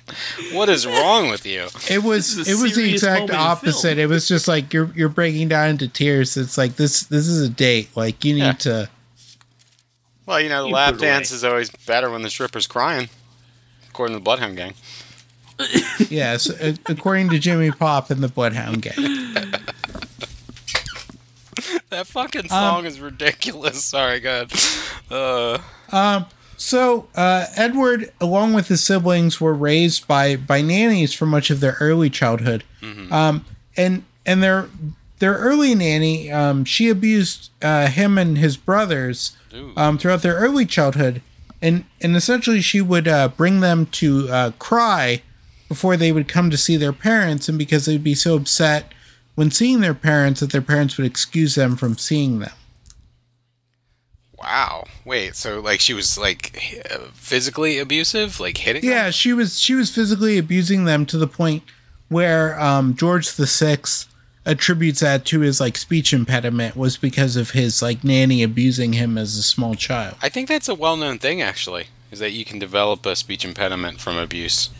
What 0.52 0.68
is 0.68 0.84
wrong 0.86 1.28
with 1.30 1.46
you?" 1.46 1.68
it 1.88 2.02
was 2.02 2.36
it 2.48 2.60
was 2.60 2.74
the 2.74 2.90
exact 2.92 3.20
moment 3.20 3.30
in 3.30 3.36
film. 3.36 3.46
opposite 3.48 3.98
it 3.98 4.06
was 4.08 4.26
just 4.26 4.48
like 4.48 4.72
you're 4.72 4.90
you're 4.96 5.08
breaking 5.08 5.46
down 5.48 5.68
into 5.70 5.86
tears 5.86 6.36
it's 6.36 6.58
like 6.58 6.74
this 6.76 7.04
this 7.04 7.28
is 7.28 7.40
a 7.42 7.48
date 7.48 7.88
like 7.96 8.24
you 8.24 8.34
need 8.34 8.40
Yeah. 8.40 8.52
to 8.52 8.88
Well, 10.26 10.40
you 10.40 10.48
know, 10.48 10.62
the 10.62 10.68
You 10.68 10.74
lap 10.74 10.94
put 10.94 11.02
away. 11.02 11.08
dance 11.10 11.30
is 11.30 11.44
always 11.44 11.70
better 11.86 12.10
when 12.10 12.22
the 12.22 12.30
stripper's 12.30 12.66
crying, 12.66 13.10
according 13.94 14.14
to 14.14 14.18
the 14.18 14.24
Bloodhound 14.24 14.56
Gang. 14.56 14.74
yes 16.10 16.50
a- 16.50 16.74
according 16.86 17.28
to 17.30 17.38
Jimmy 17.38 17.70
Pop 17.70 18.10
and 18.10 18.20
the 18.20 18.26
Bloodhound 18.28 18.82
Gang 18.82 18.94
That 21.90 22.08
fucking 22.08 22.48
song 22.48 22.86
is 22.86 22.98
ridiculous. 22.98 23.84
Sorry, 23.84 24.18
God. 24.18 24.50
Uh, 25.08 25.58
so 26.56 27.06
uh, 27.14 27.46
Edward 27.54 28.12
along 28.20 28.54
with 28.54 28.66
his 28.66 28.82
siblings 28.82 29.40
were 29.40 29.54
raised 29.54 30.08
by 30.08 30.34
by 30.34 30.60
nannies 30.60 31.14
for 31.14 31.26
much 31.26 31.50
of 31.50 31.60
their 31.60 31.76
early 31.78 32.10
childhood 32.10 32.64
um, 33.12 33.44
and 33.76 34.02
and 34.26 34.42
their 34.42 34.68
their 35.20 35.34
early 35.34 35.76
nanny 35.76 36.32
um, 36.32 36.64
she 36.64 36.88
abused 36.88 37.50
uh, 37.62 37.86
him 37.86 38.18
and 38.18 38.38
his 38.38 38.56
brothers 38.56 39.36
um, 39.76 39.98
throughout 39.98 40.22
their 40.22 40.34
early 40.34 40.66
childhood, 40.66 41.22
and 41.64 41.84
and 42.02 42.14
essentially 42.14 42.60
she 42.60 42.82
would 42.82 43.08
uh, 43.08 43.28
bring 43.28 43.60
them 43.60 43.86
to 43.86 44.28
uh, 44.28 44.50
cry 44.58 45.22
before 45.66 45.96
they 45.96 46.12
would 46.12 46.28
come 46.28 46.50
to 46.50 46.58
see 46.58 46.76
their 46.76 46.92
parents, 46.92 47.48
and 47.48 47.58
because 47.58 47.86
they'd 47.86 48.04
be 48.04 48.14
so 48.14 48.36
upset 48.36 48.92
when 49.34 49.50
seeing 49.50 49.80
their 49.80 49.94
parents 49.94 50.40
that 50.40 50.52
their 50.52 50.62
parents 50.62 50.98
would 50.98 51.06
excuse 51.06 51.54
them 51.54 51.74
from 51.74 51.96
seeing 51.96 52.38
them. 52.38 52.52
wow. 54.38 54.84
Wait. 55.06 55.34
So, 55.34 55.60
like, 55.60 55.80
she 55.80 55.94
was 55.94 56.18
like 56.18 56.82
uh, 56.90 56.98
physically 57.14 57.78
abusive, 57.78 58.38
like 58.40 58.58
hitting. 58.58 58.82
them? 58.82 58.90
Yeah, 58.90 59.10
she 59.10 59.32
was 59.32 59.58
she 59.58 59.74
was 59.74 59.92
physically 59.92 60.36
abusing 60.36 60.84
them 60.84 61.06
to 61.06 61.16
the 61.16 61.26
point 61.26 61.62
where 62.08 62.60
um, 62.60 62.94
George 62.94 63.32
the 63.32 63.46
Sixth 63.46 64.13
attributes 64.46 65.00
that 65.00 65.24
to 65.26 65.40
his 65.40 65.60
like 65.60 65.76
speech 65.76 66.12
impediment 66.12 66.76
was 66.76 66.96
because 66.96 67.36
of 67.36 67.50
his 67.52 67.80
like 67.82 68.04
nanny 68.04 68.42
abusing 68.42 68.92
him 68.94 69.16
as 69.18 69.36
a 69.36 69.42
small 69.42 69.74
child. 69.74 70.16
I 70.22 70.28
think 70.28 70.48
that's 70.48 70.68
a 70.68 70.74
well-known 70.74 71.18
thing, 71.18 71.40
actually, 71.40 71.86
is 72.10 72.18
that 72.18 72.32
you 72.32 72.44
can 72.44 72.58
develop 72.58 73.04
a 73.06 73.16
speech 73.16 73.44
impediment 73.44 74.00
from 74.00 74.16
abuse. 74.16 74.70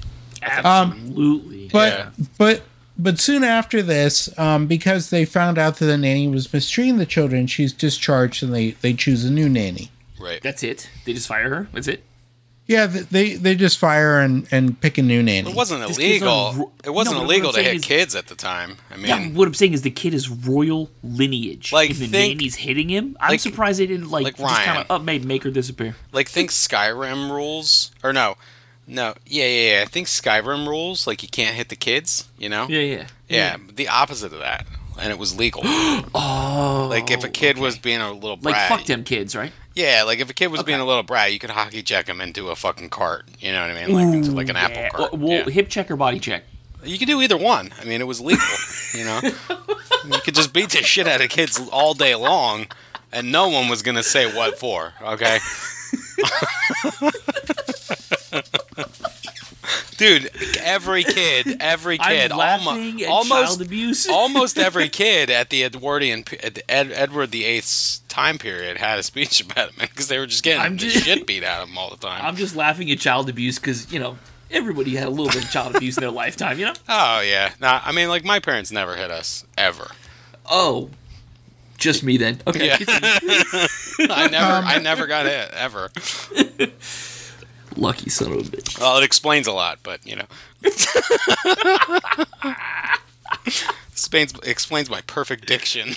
Absolutely. 0.43 1.69
But 1.73 1.93
Yeah. 1.93 2.09
but 2.39 2.63
but 2.97 3.19
soon 3.19 3.43
after 3.43 3.83
this, 3.83 4.29
um, 4.39 4.67
because 4.67 5.11
they 5.11 5.25
found 5.25 5.59
out 5.59 5.79
that 5.79 5.87
the 5.87 5.99
nanny 5.99 6.29
was 6.29 6.53
mistreating 6.53 6.99
the 6.99 7.07
children, 7.07 7.47
she's 7.47 7.73
discharged 7.73 8.43
and 8.43 8.55
they 8.55 8.73
they 8.83 8.93
choose 8.93 9.25
a 9.25 9.31
new 9.31 9.49
nanny. 9.49 9.91
Right. 10.19 10.41
That's 10.43 10.63
it. 10.63 10.89
They 11.05 11.13
just 11.13 11.27
fire 11.27 11.49
her. 11.51 11.69
That's 11.73 11.89
it. 11.89 12.03
Yeah, 12.67 12.87
they 12.87 13.35
they 13.35 13.55
just 13.57 13.77
fire 13.79 14.21
and 14.21 14.49
and 14.51 14.81
pick 14.81 14.97
a 14.97 15.03
new 15.03 15.23
nanny. 15.23 15.51
It 15.51 15.55
wasn't 15.55 15.87
This 15.87 15.99
illegal. 15.99 16.29
on 16.31 16.59
ro- 16.61 16.73
it 16.83 16.91
wasn't 16.95 17.19
No, 17.19 17.25
illegal 17.25 17.51
I'm 17.51 17.57
to 17.57 17.63
hit 17.63 17.75
is- 17.77 17.85
kids 17.85 18.15
at 18.17 18.29
the 18.29 18.35
time. 18.35 18.79
I 18.91 18.97
mean, 18.97 19.07
Yeah, 19.07 19.27
what 19.29 19.47
I'm 19.47 19.53
saying 19.53 19.75
is 19.75 19.83
the 19.83 19.91
kid 19.91 20.15
is 20.15 20.31
royal 20.31 20.91
lineage. 21.03 21.73
Like, 21.73 21.91
if 21.91 21.99
the 21.99 22.07
think- 22.07 22.39
nanny's 22.39 22.55
hitting 22.55 22.89
him, 22.89 23.17
I'm 23.21 23.33
like- 23.33 23.41
surprised 23.41 23.81
they 23.81 23.87
didn't 23.87 24.11
like, 24.11 24.25
like 24.25 24.37
just 24.39 24.63
kind 24.63 24.79
of 24.79 24.91
up, 24.91 25.03
made 25.03 25.27
make 25.27 25.43
her 25.45 25.51
disappear. 25.51 25.95
like 26.13 26.29
think 26.29 26.51
Skyrim 26.51 27.31
rules, 27.31 27.91
or 28.03 28.15
no, 28.15 28.37
no, 28.87 29.15
yeah, 29.27 29.45
yeah, 29.47 29.77
yeah. 29.77 29.83
I 29.83 29.85
think 29.87 30.07
Skyrim 30.07 30.67
rules, 30.67 31.07
like 31.07 31.23
you 31.23 31.29
can't 31.29 31.55
hit 31.57 31.69
the 31.69 31.77
kids. 31.77 32.25
You 32.39 32.49
know. 32.49 32.67
Yeah, 32.71 32.81
yeah, 32.81 33.07
Yeah, 33.29 33.57
the 33.75 33.89
opposite 33.89 34.33
of 34.33 34.39
that, 34.41 34.67
and 34.99 35.11
it 35.11 35.19
was 35.19 35.37
legal. 35.37 35.63
Oh, 36.15 36.87
like 36.91 37.11
if 37.11 37.25
a 37.25 37.29
kid 37.29 37.59
was 37.59 37.77
being 37.79 38.01
a 38.01 38.13
little 38.13 38.39
like 38.41 38.57
fuck 38.69 38.85
them 38.87 39.05
kids, 39.05 39.35
right? 39.37 39.53
Yeah, 39.75 40.05
like 40.05 40.21
if 40.21 40.31
a 40.31 40.35
kid 40.35 40.49
was 40.49 40.63
being 40.63 40.81
a 40.81 40.85
little 40.85 41.03
brat, 41.03 41.33
you 41.33 41.39
could 41.39 41.51
hockey 41.51 41.83
check 41.83 42.09
him 42.09 42.21
into 42.21 42.49
a 42.49 42.57
fucking 42.57 42.91
cart. 42.91 43.27
You 43.41 43.53
know 43.53 43.61
what 43.61 43.77
I 43.77 43.87
mean? 43.87 43.95
Like 43.95 44.15
into 44.15 44.31
like 44.31 44.49
an 44.49 44.57
mm. 44.57 44.63
apple 44.63 44.99
cart. 44.99 45.13
Well, 45.13 45.21
well, 45.21 45.39
yeah. 45.39 45.51
hip 45.51 45.69
check 45.69 45.91
or 45.91 45.97
body 45.97 46.21
check. 46.21 46.45
You 46.85 46.99
could 46.99 47.09
do 47.09 47.21
either 47.23 47.37
one. 47.37 47.73
I 47.81 47.85
mean, 47.85 48.01
it 48.01 48.07
was 48.07 48.21
legal. 48.21 48.45
you 48.93 49.05
know, 49.05 49.21
you 50.05 50.21
could 50.21 50.35
just 50.35 50.53
beat 50.53 50.71
the 50.71 50.83
shit 50.83 51.09
out 51.09 51.21
of 51.21 51.31
kids 51.31 51.61
all 51.73 51.95
day 51.95 52.15
long, 52.15 52.67
and 53.13 53.33
no 53.33 53.49
one 53.49 53.69
was 53.69 53.83
gonna 53.83 54.03
say 54.03 54.33
what 54.33 54.59
for. 54.59 54.93
Okay. 55.03 55.39
Dude, 59.97 60.31
every 60.59 61.05
kid, 61.05 61.59
every 61.61 61.99
kid, 61.99 62.33
I'm 62.33 62.67
almo- 62.67 62.99
at 63.01 63.09
almost, 63.09 63.61
abuse. 63.61 64.09
almost 64.09 64.59
every 64.59 64.89
kid 64.91 65.31
at 65.31 65.51
the 65.51 65.63
Edwardian, 65.63 66.25
at 66.43 66.61
Ed, 66.69 66.91
Edward 66.93 67.31
the 67.31 67.45
Eighth's 67.45 68.01
time 68.15 68.39
period 68.39 68.77
had 68.79 68.99
a 68.99 69.03
speech 69.03 69.41
about 69.45 69.69
impediment 69.71 69.91
because 69.91 70.09
they 70.09 70.19
were 70.19 70.27
just 70.27 70.43
getting 70.45 70.63
I'm 70.63 70.77
the 70.77 70.89
just- 70.89 71.05
shit 71.05 71.27
beat 71.27 71.43
out 71.45 71.63
of 71.63 71.69
them 71.69 71.77
all 71.77 71.91
the 71.91 71.97
time. 71.97 72.25
I'm 72.25 72.37
just 72.37 72.55
laughing 72.55 72.91
at 72.91 72.99
child 73.01 73.29
abuse 73.29 73.59
because 73.59 73.93
you 73.93 73.99
know 73.99 74.17
everybody 74.51 74.95
had 74.95 75.09
a 75.09 75.11
little 75.11 75.27
bit 75.27 75.45
of 75.45 75.51
child 75.51 75.75
abuse 75.75 75.97
in 75.97 76.03
their 76.03 76.11
lifetime. 76.23 76.59
You 76.59 76.67
know? 76.67 76.75
oh 76.89 77.21
yeah, 77.21 77.53
nah, 77.61 77.81
I 77.85 77.93
mean, 77.93 78.09
like 78.09 78.25
my 78.25 78.39
parents 78.39 78.71
never 78.71 78.97
hit 78.97 79.11
us 79.11 79.45
ever. 79.59 79.91
Oh, 80.47 80.91
just 81.77 82.03
me 82.05 82.17
then. 82.17 82.41
Okay. 82.47 82.67
Yeah. 82.67 82.77
I 84.11 84.29
never, 84.31 84.67
I 84.67 84.77
um, 84.77 84.83
never 84.83 85.07
got 85.07 85.27
hit 85.27 85.51
ever. 85.53 85.91
Lucky 87.77 88.11
son 88.11 88.33
of 88.33 88.39
a 88.39 88.43
bitch. 88.43 88.79
Well, 88.79 88.99
it 88.99 89.05
explains 89.05 89.49
a 89.49 89.53
lot, 89.53 89.81
but 89.83 90.07
you 90.07 90.15
know, 90.15 90.27
explains 93.91 94.33
explains 94.45 94.89
my 94.89 95.01
perfect 95.03 95.47
diction. 95.47 95.97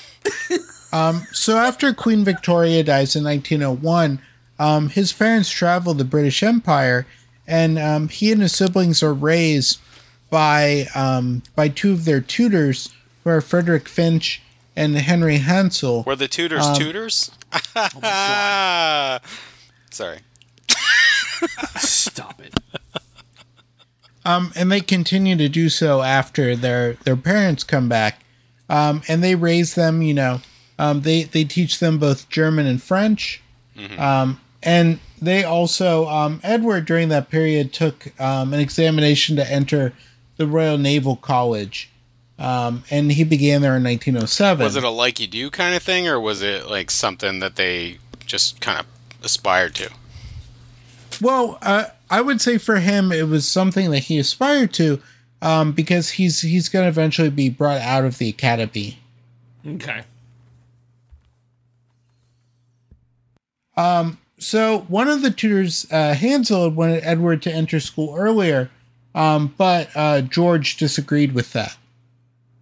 So 0.92 1.58
after 1.58 1.94
Queen 1.94 2.24
Victoria 2.24 2.84
dies 2.84 3.16
in 3.16 3.24
1901, 3.24 4.20
um, 4.60 4.90
his 4.90 5.14
parents 5.14 5.50
travel 5.50 5.94
the 5.94 6.04
British 6.06 6.42
Empire, 6.42 7.06
and 7.46 7.78
um, 7.78 8.08
he 8.10 8.32
and 8.32 8.42
his 8.42 8.54
siblings 8.56 9.04
are 9.04 9.14
raised 9.14 9.80
by 10.30 10.88
um, 10.96 11.44
by 11.56 11.70
two 11.70 11.92
of 11.92 12.06
their 12.06 12.20
tutors, 12.22 12.94
who 13.24 13.30
are 13.30 13.42
Frederick 13.42 13.88
Finch 13.88 14.42
and 14.76 14.96
Henry 14.98 15.38
Hansell. 15.40 16.06
Were 16.06 16.16
the 16.16 16.28
tutors 16.28 16.66
Um, 16.66 16.76
tutors? 16.76 17.32
Sorry. 19.92 20.20
Stop 21.78 22.42
it. 22.42 22.54
Um, 24.26 24.52
and 24.56 24.70
they 24.72 24.82
continue 24.82 25.38
to 25.38 25.48
do 25.48 25.70
so 25.70 26.02
after 26.02 26.56
their 26.56 26.94
their 27.06 27.16
parents 27.16 27.64
come 27.64 27.88
back, 27.88 28.24
um, 28.70 29.02
and 29.08 29.24
they 29.24 29.36
raise 29.36 29.76
them. 29.76 30.02
You 30.02 30.14
know, 30.14 30.42
um, 30.80 31.02
they 31.02 31.24
they 31.24 31.44
teach 31.44 31.80
them 31.80 31.98
both 31.98 32.30
German 32.30 32.66
and 32.66 32.82
French, 32.82 33.42
um, 33.98 34.40
and 34.64 35.00
they 35.22 35.44
also 35.44 36.08
um, 36.08 36.40
Edward 36.44 36.86
during 36.86 37.10
that 37.10 37.30
period 37.30 37.74
took 37.74 38.20
um, 38.20 38.54
an 38.54 38.60
examination 38.60 39.36
to 39.36 39.52
enter 39.52 39.94
the 40.38 40.48
Royal 40.48 40.78
Naval 40.78 41.16
College, 41.16 41.90
um, 42.40 42.84
and 42.90 43.12
he 43.12 43.24
began 43.24 43.62
there 43.62 43.76
in 43.76 43.84
1907. 43.84 44.64
Was 44.64 44.76
it 44.76 44.84
a 44.84 44.90
like 44.90 45.20
you 45.20 45.28
do 45.28 45.50
kind 45.50 45.76
of 45.76 45.84
thing, 45.84 46.08
or 46.08 46.20
was 46.20 46.42
it 46.42 46.68
like 46.68 46.92
something 46.92 47.40
that 47.40 47.56
they 47.56 47.98
just 48.28 48.62
kind 48.62 48.80
of 48.80 48.86
aspired 49.24 49.74
to. 49.76 49.90
Well, 51.20 51.58
uh, 51.62 51.86
I 52.10 52.22
would 52.22 52.42
say 52.42 52.58
for 52.58 52.80
him 52.80 53.12
it 53.12 53.28
was 53.28 53.48
something 53.48 53.90
that 53.92 54.04
he 54.04 54.20
aspired 54.20 54.74
to, 54.74 55.02
um, 55.42 55.72
because 55.72 56.12
he's 56.12 56.42
he's 56.42 56.70
going 56.70 56.84
to 56.86 56.90
eventually 56.90 57.30
be 57.30 57.50
brought 57.50 57.82
out 57.82 58.06
of 58.06 58.18
the 58.18 58.30
academy. 58.30 59.00
Okay. 59.66 60.04
So 64.40 64.86
one 64.88 65.08
of 65.08 65.22
the 65.22 65.32
tutors, 65.32 65.88
uh, 65.92 66.14
Hansell, 66.14 66.74
wanted 66.74 67.04
Edward 67.04 67.42
to 67.44 67.52
enter 67.52 67.80
school 67.80 68.16
earlier, 68.16 68.70
um, 69.16 69.54
but 69.58 69.90
uh, 69.96 70.22
George 70.22 70.78
disagreed 70.78 71.34
with 71.34 71.54
that. 71.54 71.76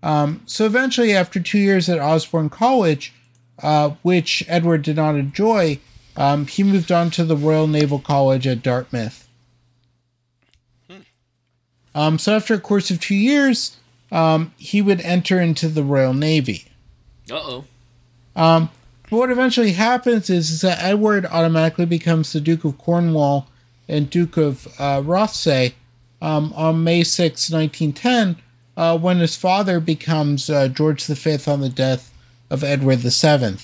Um, 0.01 0.41
so 0.45 0.65
eventually, 0.65 1.13
after 1.13 1.39
two 1.39 1.58
years 1.58 1.89
at 1.89 1.99
Osborne 1.99 2.49
College, 2.49 3.13
uh, 3.62 3.91
which 4.04 4.43
Edward 4.47 4.84
did 4.84 4.95
not 4.95 5.15
enjoy, 5.15 5.80
um, 6.15 6.47
he 6.47 6.63
moved 6.63 6.91
on 6.91 7.10
to 7.12 7.25
the 7.25 7.36
Royal 7.36 7.67
Naval 7.67 7.99
College 7.99 8.47
at 8.47 8.63
Dartmouth. 8.63 9.28
Um, 11.93 12.19
so 12.19 12.36
after 12.36 12.54
a 12.54 12.60
course 12.60 12.91
of 12.91 12.99
two 12.99 13.15
years, 13.15 13.78
um, 14.12 14.54
he 14.58 14.82
would 14.82 15.01
enter 15.01 15.41
into 15.41 15.67
the 15.67 15.84
Royal 15.84 16.13
Navy. 16.13 16.65
Uh 17.30 17.36
oh. 17.36 17.65
But 19.15 19.19
what 19.19 19.32
eventually 19.32 19.71
happens 19.71 20.30
is, 20.30 20.51
is 20.51 20.60
that 20.60 20.84
Edward 20.84 21.25
automatically 21.28 21.86
becomes 21.86 22.34
the 22.34 22.41
Duke 22.41 22.65
of 22.65 22.78
Cornwall 22.78 23.47
and 23.88 24.10
Duke 24.10 24.36
of 24.36 24.67
uh, 24.78 24.99
Rothesay 25.04 25.71
um, 26.21 26.51
on 26.54 26.84
May 26.84 27.01
6, 27.06 27.49
1910, 27.49 28.36
uh, 28.75 28.97
when 28.97 29.19
his 29.19 29.38
father 29.38 29.80
becomes 29.80 30.49
uh, 30.49 30.67
George 30.67 31.06
V 31.06 31.38
on 31.49 31.62
the 31.62 31.69
death 31.69 32.13
of 32.49 32.62
Edward 32.62 32.99
VII. 32.99 33.56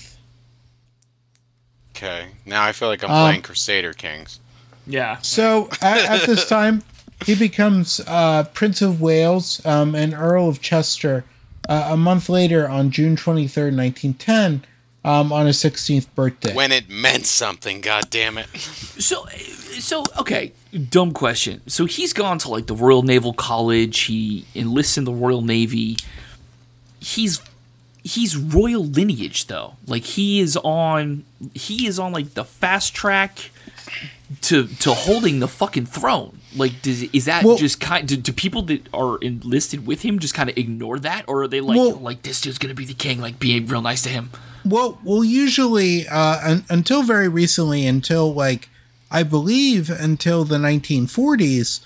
Okay. 1.90 2.28
Now 2.46 2.64
I 2.64 2.72
feel 2.72 2.88
like 2.88 3.04
I'm 3.04 3.10
Um, 3.10 3.28
playing 3.28 3.42
Crusader 3.42 3.92
Kings. 3.92 4.40
Yeah. 4.86 5.18
So 5.20 5.68
at, 5.82 5.98
at 6.22 6.26
this 6.26 6.48
time, 6.48 6.82
he 7.26 7.34
becomes 7.34 8.00
uh, 8.06 8.44
Prince 8.54 8.80
of 8.80 9.02
Wales 9.02 9.60
um, 9.66 9.94
and 9.94 10.14
Earl 10.14 10.48
of 10.48 10.62
Chester 10.62 11.26
uh, 11.68 11.88
a 11.90 11.96
month 11.98 12.30
later 12.30 12.66
on 12.66 12.90
June 12.90 13.16
23rd, 13.16 13.76
1910, 13.76 14.64
um, 15.04 15.32
on 15.32 15.46
his 15.46 15.58
16th 15.58 16.06
birthday. 16.14 16.54
When 16.54 16.72
it 16.72 16.88
meant 16.88 17.26
something, 17.26 17.80
god 17.80 18.10
damn 18.10 18.38
it. 18.38 18.48
So, 18.56 19.26
so 19.78 20.04
okay, 20.18 20.52
dumb 20.90 21.12
question. 21.12 21.60
So 21.66 21.86
he's 21.86 22.12
gone 22.12 22.38
to 22.38 22.48
like 22.48 22.66
the 22.66 22.74
Royal 22.74 23.02
Naval 23.02 23.32
College. 23.32 23.98
He 24.00 24.46
enlists 24.54 24.96
in 24.96 25.04
the 25.04 25.12
Royal 25.12 25.42
Navy. 25.42 25.96
He's 27.00 27.40
he's 28.04 28.36
royal 28.36 28.84
lineage 28.84 29.46
though. 29.46 29.74
Like 29.86 30.04
he 30.04 30.40
is 30.40 30.56
on 30.58 31.24
he 31.54 31.86
is 31.86 31.98
on 31.98 32.12
like 32.12 32.34
the 32.34 32.44
fast 32.44 32.94
track 32.94 33.50
to 34.42 34.66
to 34.66 34.94
holding 34.94 35.40
the 35.40 35.48
fucking 35.48 35.86
throne. 35.86 36.38
Like, 36.56 36.82
does 36.82 37.02
is 37.02 37.24
that 37.26 37.44
Well- 37.44 37.56
just 37.56 37.80
kind? 37.80 38.06
Do, 38.06 38.16
do 38.16 38.32
people 38.32 38.62
that 38.62 38.88
are 38.92 39.18
enlisted 39.18 39.86
with 39.86 40.02
him 40.02 40.18
just 40.18 40.34
kind 40.34 40.50
of 40.50 40.56
ignore 40.58 40.98
that, 41.00 41.24
or 41.26 41.42
are 41.42 41.48
they 41.48 41.60
like 41.60 41.76
Well- 41.78 41.96
like 41.98 42.22
this 42.22 42.40
dude's 42.40 42.58
gonna 42.58 42.74
be 42.74 42.84
the 42.84 42.94
king? 42.94 43.20
Like 43.20 43.38
being 43.38 43.66
real 43.66 43.82
nice 43.82 44.02
to 44.02 44.08
him. 44.08 44.30
Well, 44.64 44.98
well, 45.02 45.24
usually, 45.24 46.06
uh, 46.06 46.38
un- 46.50 46.64
until 46.68 47.02
very 47.02 47.28
recently, 47.28 47.86
until 47.86 48.32
like 48.32 48.68
I 49.10 49.22
believe 49.24 49.90
until 49.90 50.44
the 50.44 50.56
1940s, 50.58 51.80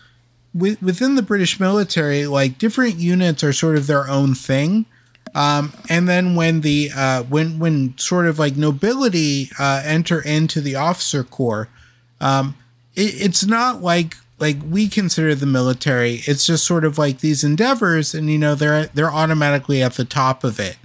wi- 0.54 0.76
within 0.82 1.14
the 1.16 1.22
British 1.22 1.58
military, 1.58 2.26
like 2.26 2.58
different 2.58 2.96
units 2.98 3.42
are 3.42 3.52
sort 3.52 3.76
of 3.76 3.86
their 3.86 4.08
own 4.08 4.34
thing. 4.34 4.86
Um, 5.34 5.72
and 5.88 6.08
then 6.08 6.34
when 6.34 6.60
the 6.62 6.90
uh, 6.94 7.22
when 7.24 7.58
when 7.58 7.96
sort 7.98 8.26
of 8.26 8.38
like 8.38 8.56
nobility 8.56 9.50
uh, 9.58 9.82
enter 9.84 10.20
into 10.20 10.60
the 10.60 10.76
officer 10.76 11.24
corps, 11.24 11.68
um, 12.20 12.54
it, 12.94 13.14
it's 13.22 13.44
not 13.44 13.82
like 13.82 14.16
like 14.38 14.56
we 14.68 14.88
consider 14.88 15.34
the 15.34 15.46
military. 15.46 16.22
It's 16.26 16.46
just 16.46 16.66
sort 16.66 16.84
of 16.84 16.98
like 16.98 17.20
these 17.20 17.44
endeavors, 17.44 18.14
and 18.14 18.30
you 18.30 18.38
know 18.38 18.54
they're 18.54 18.86
they're 18.86 19.12
automatically 19.12 19.82
at 19.82 19.94
the 19.94 20.04
top 20.04 20.44
of 20.44 20.60
it. 20.60 20.76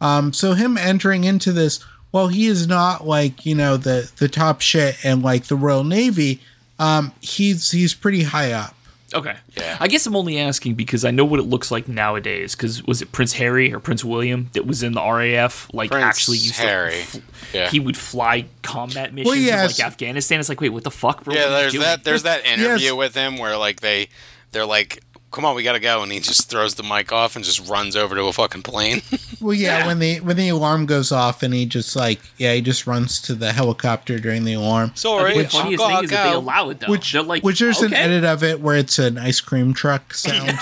Um, 0.00 0.32
so 0.32 0.54
him 0.54 0.76
entering 0.76 1.24
into 1.24 1.52
this, 1.52 1.80
while 2.10 2.28
he 2.28 2.46
is 2.46 2.66
not 2.66 3.06
like 3.06 3.44
you 3.46 3.54
know 3.54 3.76
the 3.76 4.10
the 4.16 4.28
top 4.28 4.60
shit 4.60 4.96
and 5.04 5.22
like 5.22 5.44
the 5.44 5.56
Royal 5.56 5.84
Navy, 5.84 6.40
um, 6.78 7.12
he's 7.20 7.70
he's 7.70 7.94
pretty 7.94 8.24
high 8.24 8.52
up. 8.52 8.74
Okay. 9.14 9.34
Yeah. 9.56 9.76
I 9.80 9.88
guess 9.88 10.06
I'm 10.06 10.14
only 10.14 10.38
asking 10.38 10.74
because 10.74 11.04
I 11.04 11.10
know 11.10 11.24
what 11.24 11.40
it 11.40 11.44
looks 11.44 11.70
like 11.70 11.88
nowadays. 11.88 12.54
Because 12.54 12.82
was 12.86 13.00
it 13.00 13.10
Prince 13.12 13.32
Harry 13.34 13.72
or 13.72 13.80
Prince 13.80 14.04
William 14.04 14.50
that 14.52 14.66
was 14.66 14.82
in 14.82 14.92
the 14.92 15.00
RAF? 15.00 15.68
Like 15.72 15.90
Prince 15.90 16.04
actually 16.04 16.38
used 16.38 16.56
Harry. 16.56 17.02
to. 17.12 17.22
Yeah. 17.54 17.70
He 17.70 17.80
would 17.80 17.96
fly 17.96 18.44
combat 18.62 19.14
missions 19.14 19.38
yes. 19.38 19.78
in 19.78 19.82
like 19.84 19.92
Afghanistan. 19.92 20.40
It's 20.40 20.48
like, 20.50 20.60
wait, 20.60 20.70
what 20.70 20.84
the 20.84 20.90
fuck, 20.90 21.24
bro? 21.24 21.34
Yeah, 21.34 21.50
What 21.50 21.52
are 21.52 21.64
you 21.68 21.70
there's 21.80 21.84
that. 21.84 22.04
There's 22.04 22.22
that 22.24 22.44
interview 22.46 22.86
Yes. 22.88 22.94
with 22.94 23.14
him 23.14 23.38
where 23.38 23.56
like 23.56 23.80
they, 23.80 24.08
they're 24.50 24.66
like, 24.66 25.02
"Come 25.30 25.44
on, 25.44 25.54
we 25.54 25.62
gotta 25.62 25.80
go," 25.80 26.02
and 26.02 26.10
he 26.10 26.20
just 26.20 26.48
throws 26.50 26.74
the 26.74 26.82
mic 26.82 27.12
off 27.12 27.36
and 27.36 27.44
just 27.44 27.68
runs 27.68 27.94
over 27.96 28.14
to 28.14 28.24
a 28.24 28.32
fucking 28.32 28.62
plane. 28.62 29.02
Well, 29.40 29.54
yeah, 29.54 29.78
Yeah. 29.78 29.86
when 29.86 29.98
the 30.00 30.18
when 30.20 30.36
the 30.36 30.48
alarm 30.48 30.86
goes 30.86 31.12
off 31.12 31.44
and 31.44 31.54
he 31.54 31.64
just 31.64 31.94
like 31.94 32.18
yeah 32.38 32.54
he 32.54 32.60
just 32.60 32.88
runs 32.88 33.20
to 33.22 33.36
the 33.36 33.52
helicopter 33.52 34.18
during 34.18 34.44
the 34.44 34.54
alarm. 34.54 34.90
Sorry, 34.96 35.36
which, 35.36 35.52
the 35.52 35.58
funniest 35.58 35.84
thing 35.84 36.04
is 36.04 36.10
that 36.10 36.24
they 36.30 36.34
allow 36.34 36.70
it 36.70 36.80
though. 36.80 36.90
Which 36.90 37.12
They're 37.12 37.22
like, 37.22 37.44
which 37.44 37.60
there's 37.60 37.80
an 37.80 37.94
edit 37.94 38.24
of 38.24 38.42
it 38.42 38.60
where 38.60 38.76
it's 38.76 38.98
an 38.98 39.16
ice 39.16 39.40
cream 39.40 39.74
truck 39.74 40.12
sound. 40.24 40.58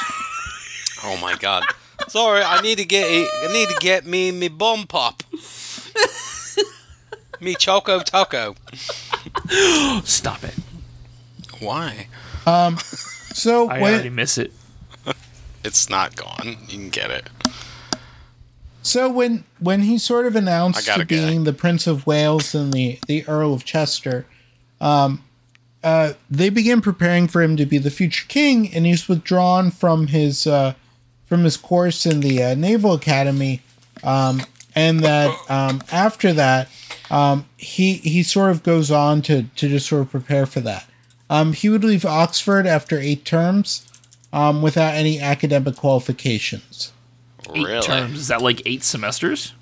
Oh 1.05 1.16
my 1.22 1.37
god. 1.37 1.64
Sorry, 2.09 2.42
I 2.42 2.61
need 2.61 2.76
to 2.76 2.85
get 2.85 3.07
I 3.07 3.50
need 3.50 3.70
to 3.70 3.76
get 3.81 4.05
me 4.05 4.31
me 4.31 4.48
bomb 4.48 4.87
pop. 4.87 5.22
me 7.40 7.55
choco 7.55 8.00
taco. 8.00 8.57
Stop 10.05 10.44
it. 10.44 10.55
Why? 11.61 12.09
Um, 12.44 12.76
so 13.37 13.68
I 13.68 13.81
when, 13.81 13.94
already 13.94 14.11
miss 14.11 14.38
it. 14.38 14.53
It's 15.64 15.90
not 15.90 16.14
gone. 16.14 16.59
You 16.68 16.79
can 16.79 16.90
get 16.90 17.11
it. 17.11 17.29
So 18.83 19.11
when 19.11 19.42
when 19.59 19.83
he 19.83 19.99
sort 19.99 20.27
of 20.27 20.37
announced 20.37 20.79
I 20.79 20.83
got 20.87 20.96
to 20.96 21.03
a 21.03 21.05
guy. 21.05 21.16
being 21.16 21.42
the 21.42 21.53
Prince 21.53 21.88
of 21.88 22.07
Wales 22.07 22.55
and 22.55 22.72
the 22.72 23.01
the 23.09 23.27
Earl 23.27 23.53
of 23.53 23.64
Chester, 23.64 24.27
um, 24.81 25.25
uh, 25.83 26.12
they 26.31 26.51
began 26.51 26.81
preparing 26.81 27.27
for 27.27 27.42
him 27.42 27.57
to 27.57 27.66
be 27.66 27.79
the 27.79 27.90
future 27.90 28.25
king, 28.29 28.72
and 28.72 28.87
he's 28.87 29.09
withdrawn 29.09 29.72
from 29.72 30.07
his 30.07 30.46
uh, 30.46 30.75
from 31.27 31.42
his 31.42 31.57
course 31.57 32.07
in 32.07 32.20
the 32.20 32.42
uh, 32.42 32.55
Naval 32.55 32.92
Academy, 32.92 33.61
um, 34.05 34.42
and 34.77 35.01
that 35.01 35.37
um, 35.51 35.83
after 35.90 36.33
that, 36.33 36.68
um, 37.11 37.44
he 37.57 37.94
he 37.94 38.22
sort 38.22 38.53
of 38.53 38.62
goes 38.62 38.92
on 38.92 39.20
to 39.22 39.42
to 39.57 39.68
just 39.68 39.88
sort 39.88 40.03
of 40.03 40.11
prepare 40.11 40.46
for 40.46 40.61
that. 40.61 40.87
Um, 41.28 41.52
he 41.52 41.68
would 41.68 41.82
leave 41.84 42.04
Oxford 42.04 42.66
after 42.66 42.98
eight 42.98 43.24
terms, 43.24 43.86
um, 44.32 44.62
without 44.62 44.94
any 44.94 45.20
academic 45.20 45.76
qualifications. 45.76 46.92
Eight 47.54 47.64
really? 47.66 47.82
terms. 47.86 48.18
Is 48.18 48.28
that 48.28 48.42
like 48.42 48.62
eight 48.66 48.82
semesters? 48.84 49.52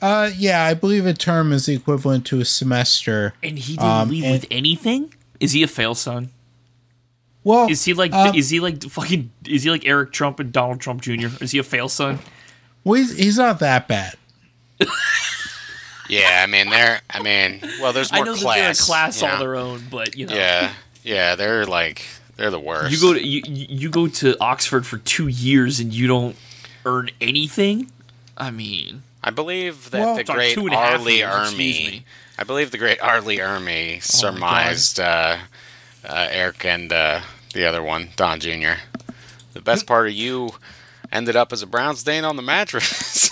Uh, 0.00 0.30
yeah, 0.36 0.64
I 0.64 0.74
believe 0.74 1.06
a 1.06 1.14
term 1.14 1.52
is 1.52 1.66
the 1.66 1.74
equivalent 1.74 2.26
to 2.26 2.40
a 2.40 2.44
semester. 2.44 3.34
And 3.42 3.56
he 3.58 3.74
didn't 3.74 3.88
Um, 3.88 4.08
leave 4.08 4.24
and- 4.24 4.32
with 4.32 4.46
anything? 4.50 5.14
Is 5.38 5.52
he 5.52 5.62
a 5.62 5.68
fail 5.68 5.94
son? 5.94 6.30
Well, 7.44 7.68
Is 7.68 7.84
he 7.84 7.92
like 7.94 8.12
um, 8.12 8.34
is 8.36 8.50
he 8.50 8.60
like 8.60 8.82
fucking 8.84 9.32
is 9.48 9.64
he 9.64 9.70
like 9.70 9.84
Eric 9.84 10.12
Trump 10.12 10.38
and 10.38 10.52
Donald 10.52 10.80
Trump 10.80 11.02
Jr.? 11.02 11.26
Is 11.40 11.50
he 11.50 11.58
a 11.58 11.64
fail 11.64 11.88
son? 11.88 12.20
well, 12.84 13.00
he's, 13.00 13.16
he's 13.16 13.36
not 13.38 13.58
that 13.58 13.88
bad. 13.88 14.14
Yeah, 16.20 16.42
I 16.42 16.46
mean 16.46 16.70
they're. 16.70 17.00
I 17.10 17.22
mean, 17.22 17.60
well, 17.80 17.92
there's 17.92 18.12
more 18.12 18.22
I 18.22 18.26
know 18.26 18.34
class. 18.34 18.56
that 18.56 18.62
they're 18.62 18.70
a 18.70 18.74
class 18.74 19.20
you 19.22 19.28
all 19.28 19.34
know? 19.34 19.38
their 19.40 19.56
own, 19.56 19.82
but 19.90 20.16
you 20.16 20.26
know. 20.26 20.34
Yeah, 20.34 20.72
yeah, 21.02 21.34
they're 21.36 21.64
like 21.66 22.04
they're 22.36 22.50
the 22.50 22.60
worst. 22.60 22.92
You 22.92 23.00
go 23.00 23.14
to 23.14 23.26
you, 23.26 23.42
you 23.46 23.88
go 23.88 24.08
to 24.08 24.36
Oxford 24.40 24.86
for 24.86 24.98
two 24.98 25.28
years 25.28 25.80
and 25.80 25.92
you 25.92 26.06
don't 26.06 26.36
earn 26.84 27.10
anything. 27.20 27.90
I 28.36 28.50
mean, 28.50 29.02
I 29.22 29.30
believe 29.30 29.90
that 29.90 30.00
Well- 30.00 30.16
the 30.16 30.24
great 30.24 30.54
two 30.54 30.66
and 30.66 30.74
a 30.74 30.76
half 30.76 31.00
Arlie 31.00 31.18
Ermy. 31.20 32.02
I 32.38 32.44
believe 32.44 32.70
the 32.70 32.78
great 32.78 32.98
R. 33.00 33.20
Lee 33.20 33.38
Ermey 33.38 34.02
surmised 34.02 34.98
uh, 34.98 35.36
uh, 36.02 36.28
Eric 36.30 36.64
and 36.64 36.92
uh, 36.92 37.20
the 37.52 37.66
other 37.66 37.82
one, 37.82 38.08
Don 38.16 38.40
Jr. 38.40 38.80
The 39.52 39.60
best 39.60 39.86
part 39.86 40.06
of 40.08 40.14
you 40.14 40.50
ended 41.12 41.36
up 41.36 41.52
as 41.52 41.62
a 41.62 41.66
brown 41.66 41.94
stain 41.94 42.24
on 42.24 42.36
the 42.36 42.42
mattress. 42.42 43.30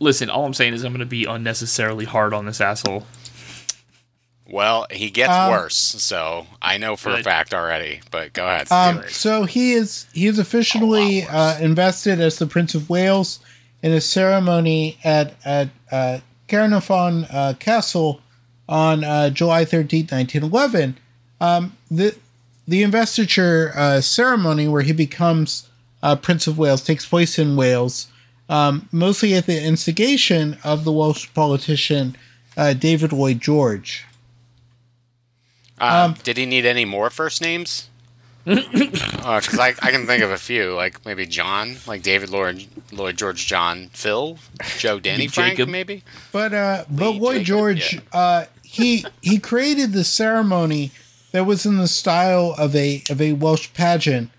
listen. 0.00 0.30
All 0.30 0.44
I'm 0.44 0.54
saying 0.54 0.74
is 0.74 0.84
I'm 0.84 0.92
going 0.92 1.00
to 1.00 1.06
be 1.06 1.24
unnecessarily 1.24 2.04
hard 2.04 2.32
on 2.34 2.46
this 2.46 2.60
asshole. 2.60 3.06
well, 4.48 4.86
he 4.90 5.10
gets 5.10 5.32
Um, 5.32 5.50
worse, 5.50 5.76
so 5.76 6.46
I 6.62 6.78
know 6.78 6.96
for 6.96 7.10
a 7.10 7.22
fact 7.22 7.52
already. 7.52 8.00
But 8.10 8.32
go 8.32 8.46
ahead, 8.46 8.70
Um, 8.70 9.02
so 9.08 9.44
he 9.44 9.72
is 9.72 10.06
he 10.12 10.26
is 10.26 10.38
officially 10.38 11.24
uh, 11.24 11.58
invested 11.58 12.20
as 12.20 12.38
the 12.38 12.46
Prince 12.46 12.74
of 12.74 12.88
Wales 12.88 13.40
in 13.82 13.92
a 13.92 14.00
ceremony 14.00 14.98
at 15.02 15.34
at 15.44 15.68
uh, 15.90 16.18
Caernarfon 16.48 17.26
uh, 17.32 17.54
Castle 17.58 18.20
on 18.68 19.02
uh, 19.04 19.30
July 19.30 19.64
thirteenth, 19.64 20.12
nineteen 20.12 20.44
eleven. 20.44 20.96
Um, 21.40 21.76
the 21.90 22.14
the 22.68 22.82
investiture 22.84 23.72
uh, 23.76 24.00
ceremony 24.00 24.68
where 24.68 24.82
he 24.82 24.92
becomes 24.92 25.68
uh, 26.02 26.14
Prince 26.16 26.46
of 26.46 26.56
Wales 26.58 26.82
takes 26.82 27.04
place 27.06 27.38
in 27.38 27.56
Wales, 27.56 28.06
um, 28.48 28.88
mostly 28.92 29.34
at 29.34 29.46
the 29.46 29.62
instigation 29.62 30.58
of 30.64 30.84
the 30.84 30.92
Welsh 30.92 31.28
politician 31.34 32.16
uh, 32.56 32.72
David 32.72 33.12
Lloyd 33.12 33.40
George. 33.40 34.04
Um, 35.78 36.14
did 36.22 36.36
he 36.36 36.46
need 36.46 36.64
any 36.64 36.84
more 36.84 37.10
first 37.10 37.42
names? 37.42 37.90
Because 38.44 39.58
I, 39.58 39.74
I 39.82 39.90
can 39.90 40.06
think 40.06 40.22
of 40.22 40.30
a 40.30 40.38
few, 40.38 40.72
like 40.74 41.04
maybe 41.04 41.26
John, 41.26 41.76
like 41.86 42.02
David 42.02 42.30
Lloyd, 42.30 42.66
Lloyd 42.92 43.18
George 43.18 43.44
John, 43.46 43.90
Phil, 43.92 44.38
Joe 44.78 45.00
Danny 45.00 45.26
Frank, 45.26 45.56
Jacob. 45.56 45.68
maybe. 45.68 46.04
But 46.30 46.54
uh, 46.54 46.84
but 46.88 47.10
Lee 47.10 47.18
Lloyd 47.18 47.34
Jacob, 47.34 47.46
George, 47.46 47.94
yeah. 47.94 48.00
uh, 48.12 48.44
he 48.62 49.04
he 49.20 49.38
created 49.38 49.92
the 49.92 50.04
ceremony 50.04 50.92
that 51.32 51.44
was 51.44 51.66
in 51.66 51.76
the 51.76 51.88
style 51.88 52.54
of 52.56 52.76
a 52.76 53.02
of 53.10 53.20
a 53.20 53.32
Welsh 53.32 53.68
pageant, 53.74 54.30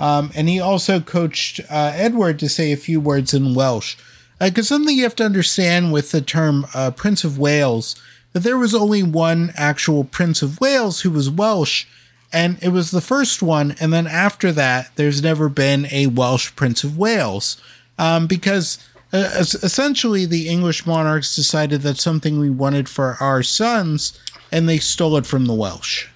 um, 0.00 0.30
and 0.34 0.48
he 0.48 0.58
also 0.58 0.98
coached 0.98 1.60
uh, 1.70 1.92
Edward 1.94 2.38
to 2.38 2.48
say 2.48 2.72
a 2.72 2.76
few 2.76 2.98
words 2.98 3.34
in 3.34 3.54
Welsh. 3.54 3.96
Because 4.40 4.66
something 4.66 4.96
you 4.96 5.02
have 5.02 5.16
to 5.16 5.24
understand 5.24 5.92
with 5.92 6.10
the 6.10 6.22
term 6.22 6.66
uh, 6.74 6.90
Prince 6.90 7.22
of 7.22 7.38
Wales, 7.38 7.94
that 8.32 8.40
there 8.40 8.56
was 8.56 8.74
only 8.74 9.02
one 9.02 9.52
actual 9.54 10.04
Prince 10.04 10.40
of 10.40 10.58
Wales 10.58 11.02
who 11.02 11.10
was 11.10 11.28
Welsh, 11.28 11.84
and 12.32 12.58
it 12.62 12.70
was 12.70 12.90
the 12.90 13.02
first 13.02 13.42
one. 13.42 13.76
And 13.78 13.92
then 13.92 14.06
after 14.06 14.50
that, 14.52 14.90
there's 14.96 15.22
never 15.22 15.50
been 15.50 15.86
a 15.90 16.06
Welsh 16.06 16.56
Prince 16.56 16.82
of 16.82 16.96
Wales, 16.96 17.60
um, 17.98 18.26
because 18.26 18.78
uh, 19.12 19.28
essentially 19.36 20.24
the 20.24 20.48
English 20.48 20.86
monarchs 20.86 21.36
decided 21.36 21.82
that 21.82 21.98
something 21.98 22.38
we 22.38 22.48
wanted 22.48 22.88
for 22.88 23.18
our 23.20 23.42
sons, 23.42 24.18
and 24.50 24.66
they 24.66 24.78
stole 24.78 25.18
it 25.18 25.26
from 25.26 25.44
the 25.44 25.52
Welsh. 25.52 26.06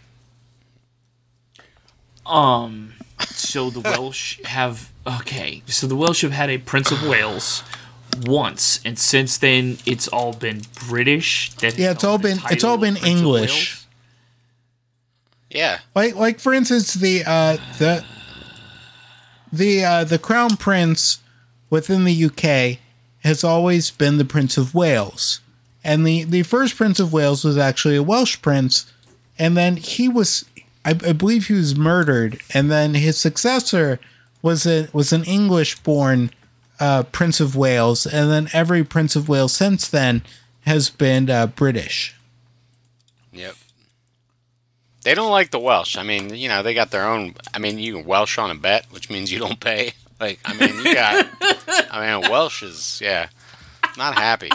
Um, 2.24 2.93
so 3.28 3.70
the 3.70 3.80
Welsh 3.80 4.40
have 4.44 4.90
okay. 5.06 5.62
So 5.66 5.86
the 5.86 5.96
Welsh 5.96 6.22
have 6.22 6.32
had 6.32 6.50
a 6.50 6.58
Prince 6.58 6.90
of 6.90 7.06
Wales 7.06 7.62
once, 8.26 8.80
and 8.84 8.98
since 8.98 9.38
then 9.38 9.78
it's 9.86 10.08
all 10.08 10.32
been 10.32 10.62
British. 10.88 11.52
That 11.56 11.78
Yeah, 11.78 11.90
it's 11.92 12.04
all 12.04 12.18
been- 12.18 12.40
it's 12.50 12.64
all 12.64 12.76
been 12.78 12.96
Prince 12.96 13.06
English. 13.18 13.80
Yeah, 15.50 15.78
like 15.94 16.14
like 16.16 16.40
for 16.40 16.52
instance 16.52 16.94
the 16.94 17.22
uh 17.24 17.56
the 17.78 18.04
the 19.52 19.84
uh 19.84 20.04
the 20.04 20.18
crown 20.18 20.56
prince 20.56 21.18
within 21.70 22.04
the 22.04 22.24
UK 22.24 22.78
has 23.22 23.44
always 23.44 23.90
been 23.90 24.18
the 24.18 24.24
prince 24.24 24.56
of 24.58 24.74
Wales 24.74 25.40
and 25.84 26.04
the 26.06 26.24
the 26.24 26.42
first 26.42 26.76
prince 26.76 26.98
of 26.98 27.12
Wales 27.12 27.44
was 27.44 27.56
actually 27.56 27.94
a 27.94 28.02
Welsh 28.02 28.40
prince 28.42 28.90
and 29.38 29.56
then 29.56 29.76
he 29.76 30.08
was 30.08 30.44
I, 30.84 30.90
I 30.90 31.12
believe 31.12 31.46
he 31.46 31.54
was 31.54 31.76
murdered 31.76 32.40
and 32.52 32.70
then 32.70 32.94
his 32.94 33.18
successor 33.18 33.98
was 34.42 34.66
a 34.66 34.88
was 34.92 35.12
an 35.12 35.24
English 35.24 35.78
born 35.80 36.30
uh 36.80 37.04
prince 37.04 37.40
of 37.40 37.56
Wales 37.56 38.06
and 38.06 38.30
then 38.30 38.48
every 38.52 38.84
prince 38.84 39.16
of 39.16 39.28
Wales 39.28 39.52
since 39.52 39.88
then 39.88 40.22
has 40.62 40.90
been 40.90 41.28
uh, 41.30 41.46
British 41.46 42.14
yep. 43.32 43.54
They 45.04 45.14
don't 45.14 45.30
like 45.30 45.50
the 45.50 45.58
Welsh. 45.58 45.98
I 45.98 46.02
mean, 46.02 46.34
you 46.34 46.48
know, 46.48 46.62
they 46.62 46.72
got 46.72 46.90
their 46.90 47.06
own. 47.06 47.34
I 47.52 47.58
mean, 47.58 47.78
you 47.78 47.92
can 47.92 48.06
Welsh 48.06 48.38
on 48.38 48.50
a 48.50 48.54
bet, 48.54 48.86
which 48.90 49.10
means 49.10 49.30
you 49.30 49.38
don't 49.38 49.60
pay. 49.60 49.92
Like, 50.20 50.38
I 50.44 50.54
mean, 50.54 50.76
you 50.76 50.94
got. 50.94 51.26
I 51.90 52.20
mean, 52.20 52.30
Welsh 52.30 52.62
is 52.62 53.00
yeah, 53.02 53.28
not 53.96 54.14
happy. 54.16 54.50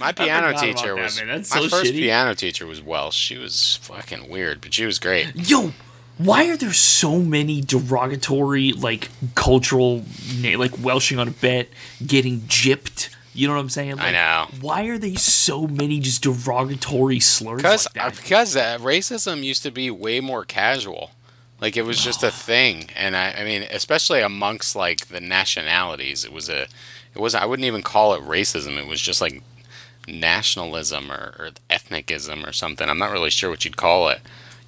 My 0.00 0.12
piano 0.12 0.56
teacher 0.58 0.94
was 0.96 1.18
man. 1.18 1.28
That's 1.28 1.54
my 1.54 1.62
so 1.62 1.68
first 1.68 1.92
shitty. 1.92 1.98
piano 2.00 2.34
teacher 2.34 2.66
was 2.66 2.82
Welsh. 2.82 3.16
She 3.16 3.38
was 3.38 3.76
fucking 3.82 4.28
weird, 4.28 4.60
but 4.60 4.74
she 4.74 4.84
was 4.86 4.98
great. 4.98 5.32
Yo, 5.34 5.72
why 6.18 6.48
are 6.50 6.56
there 6.56 6.72
so 6.72 7.18
many 7.18 7.60
derogatory, 7.60 8.72
like 8.72 9.08
cultural, 9.34 10.04
na- 10.38 10.58
like 10.58 10.72
Welshing 10.82 11.18
on 11.18 11.28
a 11.28 11.32
bet, 11.32 11.68
getting 12.06 12.40
gypped? 12.42 13.08
You 13.34 13.48
know 13.48 13.54
what 13.54 13.60
I'm 13.60 13.70
saying? 13.70 13.96
Like, 13.96 14.12
know. 14.12 14.46
Why 14.60 14.84
are 14.88 14.98
they 14.98 15.14
so 15.14 15.66
many 15.66 16.00
just 16.00 16.22
derogatory 16.22 17.18
slurs 17.18 17.56
Because 17.62 17.86
like 17.86 18.14
that? 18.14 18.16
because 18.22 18.56
uh, 18.56 18.76
racism 18.78 19.42
used 19.42 19.62
to 19.62 19.70
be 19.70 19.90
way 19.90 20.20
more 20.20 20.44
casual, 20.44 21.12
like 21.58 21.74
it 21.78 21.82
was 21.86 21.98
just 21.98 22.22
a 22.22 22.30
thing, 22.48 22.90
and 22.94 23.16
I, 23.16 23.32
I 23.32 23.44
mean, 23.44 23.62
especially 23.70 24.20
amongst 24.20 24.76
like 24.76 25.06
the 25.08 25.18
nationalities, 25.20 26.26
it 26.26 26.32
was 26.32 26.50
a, 26.50 26.66
it 27.14 27.18
wasn't. 27.18 27.42
I 27.42 27.46
wouldn't 27.46 27.66
even 27.66 27.82
call 27.82 28.14
it 28.14 28.22
racism. 28.22 28.78
It 28.78 28.86
was 28.86 29.00
just 29.00 29.20
like 29.20 29.42
nationalism 30.08 31.10
or, 31.10 31.34
or 31.38 31.50
ethnicism 31.70 32.46
or 32.46 32.52
something. 32.52 32.88
I'm 32.88 32.98
not 32.98 33.12
really 33.12 33.30
sure 33.30 33.50
what 33.50 33.64
you'd 33.64 33.76
call 33.76 34.08
it, 34.08 34.20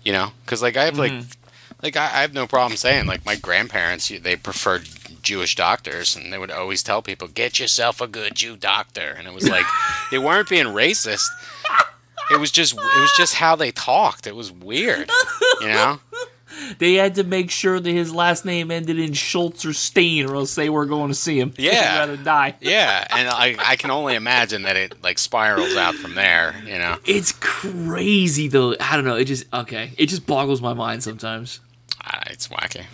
you 0.03 0.13
know? 0.13 0.33
Because 0.45 0.63
like 0.63 0.77
I 0.77 0.85
have 0.85 0.99
like, 0.99 1.13
mm-hmm. 1.13 1.77
like 1.83 1.97
I, 1.97 2.05
I 2.05 2.21
have 2.21 2.35
no 2.35 2.47
problem 2.47 2.77
saying 2.77 3.07
like 3.07 3.25
my 3.25 3.37
grandparents 3.37 4.09
they 4.09 4.37
preferred 4.37 4.89
Jewish 5.23 5.57
doctors, 5.57 6.15
and 6.15 6.33
they 6.33 6.39
would 6.39 6.51
always 6.51 6.83
tell 6.83 7.03
people 7.03 7.29
get 7.29 7.59
yourself 7.59 8.01
a 8.01 8.07
good 8.07 8.35
Jew 8.35 8.57
doctor, 8.57 9.15
and 9.17 9.27
it 9.27 9.35
was 9.35 9.49
like 9.49 9.67
they 10.11 10.19
weren't 10.19 10.49
being 10.49 10.67
racist. 10.67 11.27
It 12.31 12.39
was 12.39 12.51
just 12.51 12.75
it 12.75 13.01
was 13.01 13.13
just 13.17 13.35
how 13.35 13.57
they 13.57 13.71
talked. 13.71 14.27
It 14.27 14.37
was 14.37 14.53
weird, 14.53 15.11
you 15.61 15.69
know. 15.69 16.01
They 16.79 16.95
had 16.95 17.15
to 17.17 17.25
make 17.25 17.51
sure 17.51 17.79
that 17.81 17.91
his 17.91 18.15
last 18.15 18.45
name 18.45 18.71
ended 18.71 18.99
in 18.99 19.13
Schultz 19.13 19.65
or 19.65 19.73
Steen, 19.73 20.27
or 20.29 20.35
else 20.37 20.55
they 20.55 20.69
were 20.69 20.87
going 20.87 21.09
to 21.09 21.15
see 21.15 21.39
him. 21.39 21.53
Yeah. 21.59 21.71
They'd 21.73 21.99
rather 22.13 22.17
die. 22.17 22.55
Yeah, 22.61 23.07
and 23.11 23.29
I 23.29 23.57
I 23.59 23.77
can 23.77 23.91
only 23.91 24.15
imagine 24.15 24.63
that 24.63 24.77
it 24.77 25.03
like 25.03 25.19
spirals 25.19 25.77
out 25.77 25.95
from 25.95 26.15
there, 26.15 26.55
you 26.67 26.79
know. 26.79 26.97
It's 27.07 27.33
crazy 27.33 28.49
though. 28.49 28.75
I 28.81 28.97
don't 28.97 29.05
know. 29.05 29.17
It 29.17 29.25
just 29.27 29.45
okay. 29.53 29.93
It 29.99 30.07
just 30.07 30.27
boggles 30.27 30.61
my 30.61 30.75
mind 30.75 31.03
sometimes. 31.03 31.61
Ah, 32.05 32.23
it's 32.31 32.49
wacky. 32.49 32.85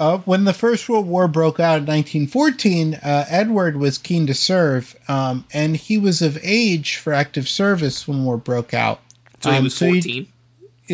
Uh, 0.00 0.18
when 0.18 0.44
the 0.44 0.52
First 0.52 0.88
World 0.88 1.06
War 1.06 1.28
broke 1.28 1.60
out 1.60 1.78
in 1.78 1.86
1914, 1.86 2.94
uh, 2.94 3.24
Edward 3.28 3.76
was 3.76 3.98
keen 3.98 4.26
to 4.26 4.34
serve, 4.34 4.96
um, 5.06 5.44
and 5.52 5.76
he 5.76 5.96
was 5.96 6.20
of 6.20 6.36
age 6.42 6.96
for 6.96 7.12
active 7.12 7.48
service 7.48 8.08
when 8.08 8.24
war 8.24 8.36
broke 8.36 8.74
out. 8.74 9.00
So 9.40 9.50
he 9.52 9.58
Um, 9.58 9.64
was 9.64 9.74
so 9.76 9.86
fourteen. 9.86 10.26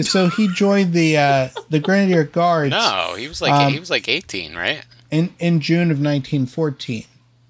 So 0.02 0.28
he 0.28 0.48
joined 0.48 0.92
the 0.92 1.16
uh, 1.16 1.48
the 1.70 1.78
Grenadier 1.80 2.24
Guards 2.24 2.70
No, 2.70 3.14
he 3.16 3.28
was 3.28 3.40
like 3.40 3.52
Um, 3.52 3.72
he 3.72 3.80
was 3.80 3.90
like 3.90 4.08
18, 4.08 4.54
right? 4.54 4.84
in, 5.10 5.34
in 5.38 5.60
June 5.60 5.90
of 5.90 5.98
1914. 5.98 7.04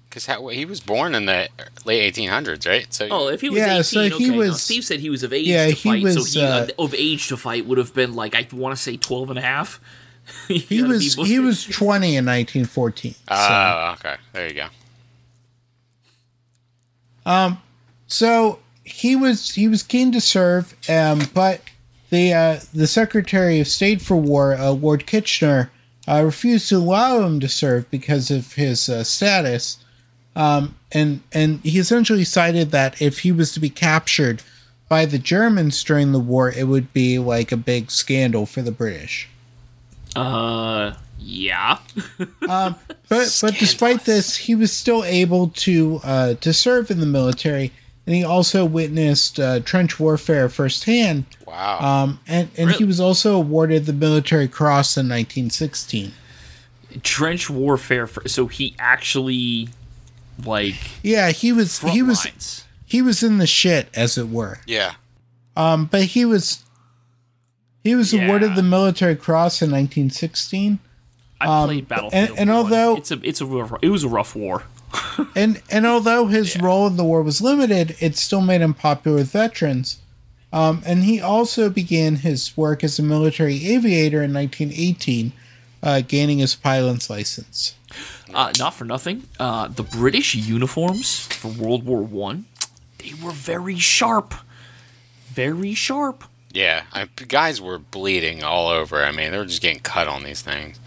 Because 0.09 0.25
he 0.55 0.65
was 0.65 0.79
born 0.79 1.13
in 1.13 1.25
the 1.27 1.49
late 1.85 2.15
1800s, 2.15 2.67
right? 2.67 2.91
So 2.91 3.07
Oh, 3.11 3.27
if 3.27 3.41
he 3.41 3.49
was 3.49 3.59
Yeah, 3.59 3.73
eighteen, 3.77 3.83
so 3.83 4.15
okay. 4.15 4.29
now, 4.29 4.37
was- 4.37 4.61
Steve 4.63 4.83
said 4.83 4.99
he 5.01 5.09
was 5.11 5.21
of 5.23 5.31
age 5.33 5.47
Yeah, 5.47 5.67
to 5.67 5.71
he 5.73 6.03
was, 6.03 6.15
so 6.15 6.39
he 6.39 6.43
uh, 6.45 6.67
of 6.79 6.95
age 6.95 7.27
to 7.27 7.37
fight 7.37 7.65
would 7.67 7.77
have 7.77 7.93
been 7.93 8.15
like 8.15 8.33
I 8.33 8.47
want 8.51 8.75
to 8.75 8.81
say 8.81 8.97
12 8.97 9.29
and 9.31 9.39
a 9.39 9.41
half. 9.43 9.79
He 10.47 10.81
was 10.83 11.15
he 11.15 11.39
was 11.39 11.63
20 11.65 12.15
in 12.17 12.25
1914. 12.25 13.13
So. 13.13 13.17
Oh, 13.29 13.95
okay. 13.99 14.15
There 14.33 14.47
you 14.47 14.53
go. 14.53 14.67
Um, 17.25 17.61
so 18.07 18.59
he 18.83 19.15
was 19.15 19.53
he 19.53 19.67
was 19.67 19.83
keen 19.83 20.11
to 20.11 20.21
serve, 20.21 20.75
um, 20.89 21.21
but 21.33 21.61
the 22.09 22.33
uh, 22.33 22.59
the 22.73 22.87
Secretary 22.87 23.59
of 23.59 23.67
State 23.67 24.01
for 24.01 24.17
War, 24.17 24.55
uh, 24.55 24.71
Lord 24.71 25.05
Kitchener, 25.05 25.71
uh, 26.07 26.23
refused 26.23 26.69
to 26.69 26.77
allow 26.77 27.21
him 27.21 27.39
to 27.39 27.47
serve 27.47 27.89
because 27.91 28.31
of 28.31 28.53
his 28.53 28.89
uh, 28.89 29.03
status, 29.03 29.83
um, 30.35 30.75
and 30.91 31.21
and 31.31 31.59
he 31.61 31.79
essentially 31.79 32.23
cited 32.23 32.71
that 32.71 33.01
if 33.01 33.19
he 33.19 33.31
was 33.31 33.51
to 33.53 33.59
be 33.59 33.69
captured 33.69 34.41
by 34.87 35.05
the 35.05 35.19
Germans 35.19 35.83
during 35.83 36.11
the 36.11 36.19
war, 36.19 36.49
it 36.51 36.67
would 36.67 36.91
be 36.93 37.19
like 37.19 37.51
a 37.51 37.57
big 37.57 37.91
scandal 37.91 38.45
for 38.45 38.61
the 38.61 38.71
British. 38.71 39.29
Uh, 40.15 40.93
yeah. 41.19 41.77
But 43.07 43.37
but 43.41 43.55
despite 43.59 44.05
this, 44.05 44.35
he 44.35 44.55
was 44.55 44.71
still 44.71 45.03
able 45.03 45.49
to 45.49 46.01
uh, 46.03 46.33
to 46.35 46.53
serve 46.53 46.89
in 46.89 46.99
the 46.99 47.05
military, 47.05 47.71
and 48.09 48.15
he 48.15 48.23
also 48.23 48.65
witnessed 48.65 49.39
uh, 49.39 49.59
trench 49.59 49.99
warfare 49.99 50.49
firsthand. 50.49 51.25
Wow. 51.45 51.79
Um, 51.79 52.19
and 52.27 52.49
and 52.57 52.71
he 52.71 52.83
was 52.83 52.99
also 52.99 53.35
awarded 53.35 53.85
the 53.85 53.93
Military 53.93 54.47
Cross 54.47 54.97
in 54.97 55.01
1916. 55.07 56.13
Trench 57.03 57.51
warfare. 57.51 58.07
For, 58.07 58.27
so 58.27 58.47
he 58.47 58.75
actually 58.79 59.69
like 60.43 60.73
Yeah, 61.03 61.29
he 61.29 61.53
was 61.53 61.77
he 61.81 62.01
was 62.01 62.25
lines. 62.25 62.65
he 62.83 63.03
was 63.03 63.21
in 63.21 63.37
the 63.37 63.45
shit, 63.45 63.89
as 63.93 64.17
it 64.17 64.29
were. 64.29 64.57
yeah. 64.65 64.93
Um, 65.55 65.85
but 65.85 66.03
he 66.05 66.25
was 66.25 66.63
he 67.83 67.93
was 67.93 68.11
Yeah. 68.11 68.25
awarded 68.25 68.55
the 68.55 68.63
Military 68.63 69.15
Cross 69.15 69.61
in 69.61 69.69
1916. 69.69 70.79
I 71.39 71.65
played 71.67 71.87
Battlefield. 71.87 72.29
Um, 72.31 72.35
and 72.39 72.49
one. 72.49 72.57
although- 72.57 72.95
it's 72.97 73.11
a 73.11 73.19
it's 73.23 73.39
a 73.39 73.45
rough, 73.45 73.73
it 73.83 73.89
was 73.89 74.03
a 74.03 74.09
rough 74.09 74.35
war. 74.35 74.63
And 75.35 75.61
and 75.69 75.85
although 75.85 76.27
his 76.27 76.59
role 76.59 76.87
in 76.87 76.95
the 76.95 77.03
war 77.03 77.21
was 77.21 77.41
limited, 77.41 77.95
it 77.99 78.15
still 78.15 78.41
made 78.41 78.61
him 78.61 78.73
popular 78.73 79.17
with 79.17 79.31
veterans. 79.31 79.99
Um, 80.51 80.81
and 80.85 81.03
he 81.03 81.21
also 81.21 81.69
began 81.69 82.17
his 82.17 82.55
work 82.57 82.83
as 82.83 82.97
a 82.97 83.03
military 83.03 83.67
aviator 83.67 84.23
in 84.23 84.33
1918, 84.33 85.31
uh, 85.83 86.01
gaining 86.07 86.39
his 86.39 86.55
pilot's 86.55 87.09
license. 87.09 87.75
Uh, 88.33 88.51
not 88.57 88.73
for 88.73 88.85
nothing. 88.85 89.23
Uh, 89.39 89.67
the 89.67 89.83
British 89.83 90.35
uniforms 90.35 91.27
for 91.27 91.49
World 91.49 91.85
War 91.85 92.01
One, 92.01 92.45
they 92.97 93.13
were 93.21 93.31
very 93.31 93.77
sharp, 93.77 94.33
very 95.27 95.73
sharp. 95.73 96.23
Yeah. 96.51 96.83
I, 96.93 97.05
guys 97.05 97.61
were 97.61 97.79
bleeding 97.79 98.43
all 98.43 98.69
over. 98.69 99.03
I 99.03 99.11
mean, 99.11 99.31
they 99.31 99.37
were 99.37 99.45
just 99.45 99.61
getting 99.61 99.81
cut 99.81 100.07
on 100.07 100.23
these 100.23 100.41
things. 100.41 100.79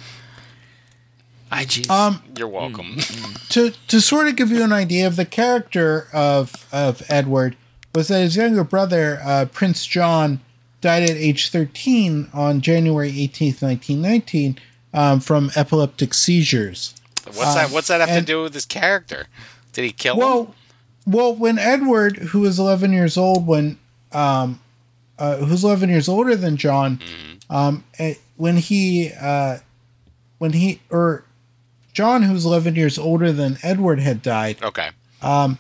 I 1.53 1.65
just 1.67 1.91
Um, 1.91 2.23
You're 2.37 2.49
welcome. 2.49 2.97
to 3.51 3.73
to 3.89 4.01
sort 4.01 4.29
of 4.29 4.37
give 4.37 4.51
you 4.51 4.63
an 4.65 4.73
idea 4.73 5.07
of 5.07 5.17
the 5.17 5.25
character 5.27 6.09
of 6.13 6.67
of 6.73 7.03
Edward, 7.09 7.57
was 7.95 8.09
that 8.09 8.21
his 8.23 8.37
younger 8.37 8.65
brother, 8.65 9.21
uh, 9.23 9.45
Prince 9.53 9.85
John, 9.87 10.41
died 10.81 11.03
at 11.03 11.11
age 11.17 11.51
13 11.51 12.29
on 12.33 12.61
January 12.63 13.13
18th, 13.13 13.63
1919, 13.63 14.59
um, 14.95 15.21
from 15.21 15.51
epileptic 15.55 16.15
seizures. 16.15 16.95
What's 17.25 17.55
that? 17.55 17.71
What's 17.71 17.89
that 17.89 18.01
have 18.01 18.09
to 18.09 18.17
Uh, 18.17 18.21
do 18.21 18.43
with 18.43 18.55
his 18.55 18.65
character? 18.67 19.27
Did 19.73 19.85
he 19.85 19.93
kill 19.93 20.15
him? 20.15 20.21
Well, 20.21 20.55
well, 21.07 21.35
when 21.35 21.59
Edward, 21.59 22.17
who 22.17 22.41
was 22.41 22.59
11 22.59 22.93
years 22.93 23.17
old, 23.17 23.47
when 23.47 23.79
um, 24.13 24.61
uh, 25.19 25.37
who's 25.37 25.63
11 25.65 25.89
years 25.91 26.09
older 26.09 26.35
than 26.35 26.57
John, 26.57 26.99
um, 27.49 27.85
eh, 27.99 28.15
when 28.37 28.57
he, 28.57 29.11
uh, 29.21 29.59
when 30.39 30.53
he, 30.55 30.81
or 30.91 31.25
John, 31.93 32.23
who's 32.23 32.45
11 32.47 32.75
years 32.77 32.99
older 32.99 33.33
than 33.33 33.59
Edward, 33.63 34.01
had 34.01 34.23
died, 34.23 34.57
Okay. 34.63 34.91
uh, 35.21 35.55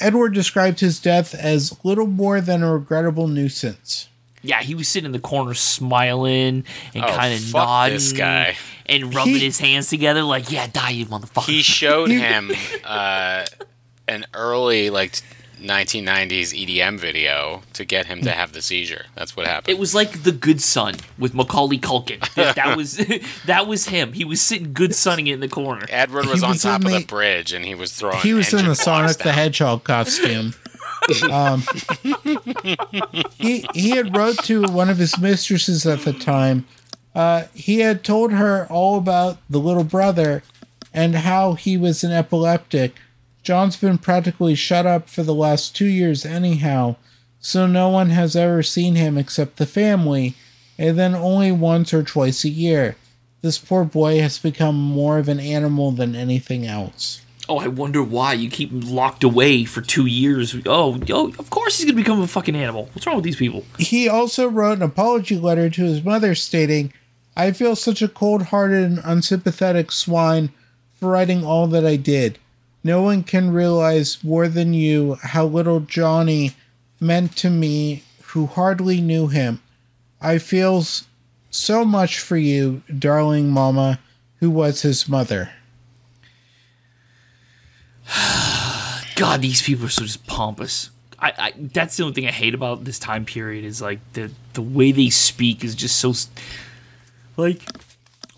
Edward 0.00 0.34
described 0.34 0.80
his 0.80 0.98
death 1.00 1.34
as 1.34 1.76
little 1.84 2.06
more 2.06 2.40
than 2.40 2.62
a 2.62 2.72
regrettable 2.72 3.28
nuisance. 3.28 4.08
Yeah, 4.42 4.62
he 4.62 4.74
was 4.76 4.86
sitting 4.88 5.06
in 5.06 5.12
the 5.12 5.18
corner 5.18 5.54
smiling 5.54 6.64
and 6.94 7.04
Oh, 7.04 7.08
kind 7.08 7.34
of 7.34 7.52
nodding 7.52 7.94
this 7.94 8.12
guy. 8.12 8.56
and 8.86 9.12
rubbing 9.14 9.34
He- 9.34 9.40
his 9.40 9.58
hands 9.58 9.88
together 9.88 10.22
like, 10.22 10.52
"Yeah, 10.52 10.68
die, 10.68 10.90
you 10.90 11.06
motherfucker." 11.06 11.46
He 11.46 11.62
showed 11.62 12.10
him 12.10 12.52
uh, 12.84 13.44
an 14.06 14.24
early 14.34 14.90
like 14.90 15.20
1990s 15.60 16.52
EDM 16.52 16.98
video 16.98 17.62
to 17.72 17.84
get 17.84 18.06
him 18.06 18.20
to 18.22 18.30
have 18.30 18.52
the 18.52 18.60
seizure. 18.62 19.06
That's 19.14 19.36
what 19.36 19.46
happened. 19.46 19.74
It 19.74 19.78
was 19.80 19.94
like 19.94 20.22
the 20.22 20.32
Good 20.32 20.60
Son 20.60 20.94
with 21.18 21.34
Macaulay 21.34 21.78
Culkin. 21.78 22.20
That, 22.36 22.56
that 22.56 22.76
was 22.76 22.96
that 23.46 23.66
was 23.66 23.86
him. 23.86 24.12
He 24.12 24.24
was 24.24 24.40
sitting 24.42 24.72
good 24.74 24.94
sunning 24.94 25.26
it 25.28 25.34
in 25.34 25.40
the 25.40 25.48
corner. 25.48 25.86
Edward 25.88 26.26
was 26.26 26.40
He 26.40 26.44
on 26.44 26.50
was 26.52 26.62
top 26.62 26.84
of 26.84 26.90
the 26.90 26.98
the- 27.00 27.06
bridge 27.06 27.52
and 27.54 27.64
he 27.64 27.74
was 27.74 27.92
throwing. 27.92 28.18
He 28.18 28.34
was 28.34 28.52
in 28.52 28.66
the 28.66 28.74
Sonic 28.74 29.06
blocks 29.08 29.16
the. 29.22 29.32
Hedgehog 29.32 29.84
costume. 29.84 30.54
um, 31.30 31.62
he 33.38 33.66
he 33.74 33.90
had 33.90 34.16
wrote 34.16 34.36
to 34.44 34.62
one 34.64 34.90
of 34.90 34.98
his 34.98 35.18
mistresses 35.18 35.86
at 35.86 36.00
the 36.00 36.12
time. 36.12 36.66
Uh, 37.14 37.44
he 37.54 37.80
had 37.80 38.04
told 38.04 38.32
her 38.32 38.66
all 38.68 38.98
about 38.98 39.38
the 39.48 39.58
little 39.58 39.84
brother 39.84 40.42
and 40.92 41.14
how 41.14 41.54
he 41.54 41.76
was 41.76 42.04
an 42.04 42.12
epileptic. 42.12 42.96
John's 43.46 43.76
been 43.76 43.98
practically 43.98 44.56
shut 44.56 44.86
up 44.86 45.08
for 45.08 45.22
the 45.22 45.32
last 45.32 45.76
two 45.76 45.86
years, 45.86 46.26
anyhow, 46.26 46.96
so 47.38 47.64
no 47.64 47.88
one 47.88 48.10
has 48.10 48.34
ever 48.34 48.60
seen 48.60 48.96
him 48.96 49.16
except 49.16 49.58
the 49.58 49.66
family, 49.66 50.34
and 50.76 50.98
then 50.98 51.14
only 51.14 51.52
once 51.52 51.94
or 51.94 52.02
twice 52.02 52.42
a 52.42 52.48
year. 52.48 52.96
This 53.42 53.56
poor 53.56 53.84
boy 53.84 54.18
has 54.20 54.40
become 54.40 54.74
more 54.74 55.18
of 55.18 55.28
an 55.28 55.38
animal 55.38 55.92
than 55.92 56.16
anything 56.16 56.66
else. 56.66 57.20
Oh, 57.48 57.58
I 57.58 57.68
wonder 57.68 58.02
why 58.02 58.32
you 58.32 58.50
keep 58.50 58.72
him 58.72 58.80
locked 58.80 59.22
away 59.22 59.64
for 59.64 59.80
two 59.80 60.06
years. 60.06 60.56
Oh, 60.66 61.00
oh, 61.10 61.28
of 61.38 61.48
course 61.48 61.78
he's 61.78 61.86
gonna 61.86 61.94
become 61.94 62.20
a 62.20 62.26
fucking 62.26 62.56
animal. 62.56 62.90
What's 62.94 63.06
wrong 63.06 63.14
with 63.14 63.24
these 63.24 63.36
people? 63.36 63.64
He 63.78 64.08
also 64.08 64.48
wrote 64.48 64.78
an 64.78 64.82
apology 64.82 65.38
letter 65.38 65.70
to 65.70 65.84
his 65.84 66.02
mother 66.02 66.34
stating, 66.34 66.92
I 67.36 67.52
feel 67.52 67.76
such 67.76 68.02
a 68.02 68.08
cold 68.08 68.46
hearted 68.46 68.82
and 68.82 69.00
unsympathetic 69.04 69.92
swine 69.92 70.50
for 70.94 71.10
writing 71.10 71.44
all 71.44 71.68
that 71.68 71.86
I 71.86 71.94
did. 71.94 72.40
No 72.86 73.02
one 73.02 73.24
can 73.24 73.50
realize 73.50 74.22
more 74.22 74.46
than 74.46 74.72
you 74.72 75.16
how 75.20 75.44
little 75.44 75.80
Johnny 75.80 76.52
meant 77.00 77.36
to 77.38 77.50
me 77.50 78.04
who 78.26 78.46
hardly 78.46 79.00
knew 79.00 79.26
him. 79.26 79.60
I 80.20 80.38
feel 80.38 80.84
so 81.50 81.84
much 81.84 82.20
for 82.20 82.36
you, 82.36 82.84
darling 82.96 83.50
Mama, 83.50 83.98
who 84.38 84.50
was 84.50 84.82
his 84.82 85.08
mother. 85.08 85.50
God, 89.16 89.42
these 89.42 89.62
people 89.62 89.86
are 89.86 89.88
so 89.88 90.04
just 90.04 90.24
pompous. 90.28 90.90
I, 91.18 91.32
I 91.36 91.54
that's 91.56 91.96
the 91.96 92.04
only 92.04 92.14
thing 92.14 92.28
I 92.28 92.30
hate 92.30 92.54
about 92.54 92.84
this 92.84 93.00
time 93.00 93.24
period 93.24 93.64
is 93.64 93.82
like 93.82 93.98
the 94.12 94.30
the 94.52 94.62
way 94.62 94.92
they 94.92 95.10
speak 95.10 95.64
is 95.64 95.74
just 95.74 95.96
so 95.96 96.14
like 97.36 97.62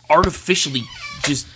artificially 0.08 0.84
just 1.24 1.46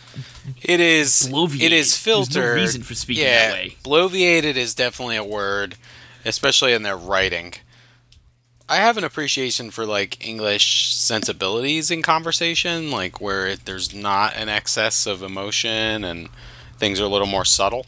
It 0.62 0.81
is. 0.81 1.28
Bloviated. 1.31 1.62
It 1.62 1.72
is 1.72 2.05
There's 2.05 2.07
no 2.07 2.12
filtered. 2.42 2.55
reason 2.57 2.83
for 2.83 2.94
speaking 2.94 3.24
yeah, 3.24 3.48
that 3.48 3.55
way. 3.55 3.76
Bloviated 3.85 4.57
is 4.57 4.74
definitely 4.74 5.16
a 5.16 5.24
word, 5.24 5.76
especially 6.24 6.72
in 6.72 6.83
their 6.83 6.96
writing. 6.96 7.55
I 8.68 8.76
have 8.76 8.96
an 8.96 9.05
appreciation 9.05 9.70
for 9.70 9.85
like 9.85 10.26
English 10.26 10.94
sensibilities 10.94 11.90
in 11.90 12.02
conversation, 12.02 12.90
like 12.90 13.20
where 13.20 13.46
it, 13.46 13.64
there's 13.66 13.94
not 13.94 14.35
an 14.37 14.48
excess 14.48 15.07
of 15.07 15.22
emotion 15.22 16.05
and 16.05 16.28
things 16.78 16.98
are 17.00 17.05
a 17.05 17.09
little 17.09 17.26
more 17.26 17.44
subtle. 17.44 17.85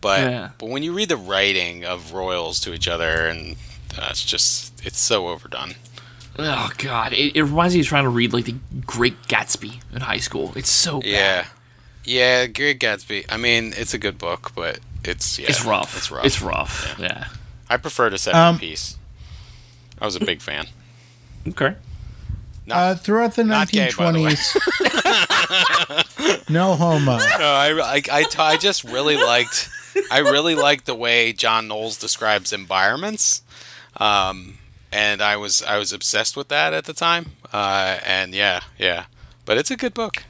But 0.00 0.20
Yeah. 0.20 0.50
but 0.58 0.68
when 0.68 0.82
you 0.82 0.92
read 0.92 1.08
the 1.08 1.16
writing 1.16 1.84
of 1.84 2.12
royals 2.12 2.58
to 2.60 2.74
each 2.74 2.88
other, 2.88 3.26
and 3.26 3.56
uh, 3.96 4.08
it's 4.10 4.24
just 4.24 4.72
it's 4.84 4.98
so 4.98 5.28
overdone. 5.28 5.74
oh 6.38 6.70
god, 6.78 7.12
it, 7.12 7.36
it 7.36 7.42
reminds 7.44 7.74
me 7.74 7.80
of 7.80 7.86
trying 7.86 8.04
to 8.04 8.10
read 8.10 8.32
like 8.32 8.44
the 8.44 8.56
Great 8.84 9.22
Gatsby 9.28 9.80
in 9.94 10.00
high 10.00 10.18
school. 10.18 10.52
It's 10.56 10.68
so 10.70 11.00
bad. 11.00 11.08
Yeah, 11.08 11.46
yeah. 12.04 12.46
Great 12.46 12.80
Gatsby. 12.80 13.24
I 13.28 13.36
mean, 13.36 13.72
it's 13.76 13.94
a 13.94 13.98
good 13.98 14.18
book, 14.18 14.52
but 14.54 14.78
it's 15.04 15.38
yeah, 15.38 15.46
It's 15.48 15.64
rough. 15.64 15.96
It's 15.96 16.10
rough. 16.10 16.24
It's 16.24 16.42
rough. 16.42 16.96
Yeah. 16.98 17.26
I 17.68 17.76
prefer 17.76 18.10
to 18.10 18.18
Seven 18.18 18.40
Um, 18.40 18.58
Piece. 18.58 18.96
I 20.00 20.06
was 20.06 20.16
a 20.16 20.20
big 20.20 20.40
fan. 20.42 20.66
Okay. 21.48 21.74
Not, 22.66 22.76
Uh, 22.76 22.94
throughout 22.94 23.34
the 23.34 23.44
Not 23.44 23.70
gay, 23.70 23.90
by 23.96 24.12
the 24.12 24.22
way. 24.22 24.32
1920s. 24.32 26.44
no 26.50 26.74
homo. 26.74 27.16
no, 27.18 27.44
I, 27.44 27.72
I, 27.80 28.02
I, 28.10 28.22
t- 28.24 28.38
I 28.38 28.56
just 28.56 28.84
really 28.84 29.16
liked. 29.16 29.68
I 30.10 30.18
really 30.18 30.54
liked 30.54 30.86
the 30.86 30.94
way 30.94 31.32
John 31.32 31.68
Knowles 31.68 31.98
describes 31.98 32.52
environments, 32.52 33.42
um, 33.98 34.58
and 34.92 35.22
I 35.22 35.36
was 35.36 35.62
I 35.62 35.78
was 35.78 35.92
obsessed 35.92 36.36
with 36.36 36.48
that 36.48 36.72
at 36.72 36.84
the 36.86 36.92
time. 36.94 37.32
Uh, 37.52 37.98
and 38.04 38.34
yeah, 38.34 38.60
yeah, 38.78 39.04
but 39.44 39.58
it's 39.58 39.70
a 39.70 39.76
good 39.76 39.94
book. 39.94 40.24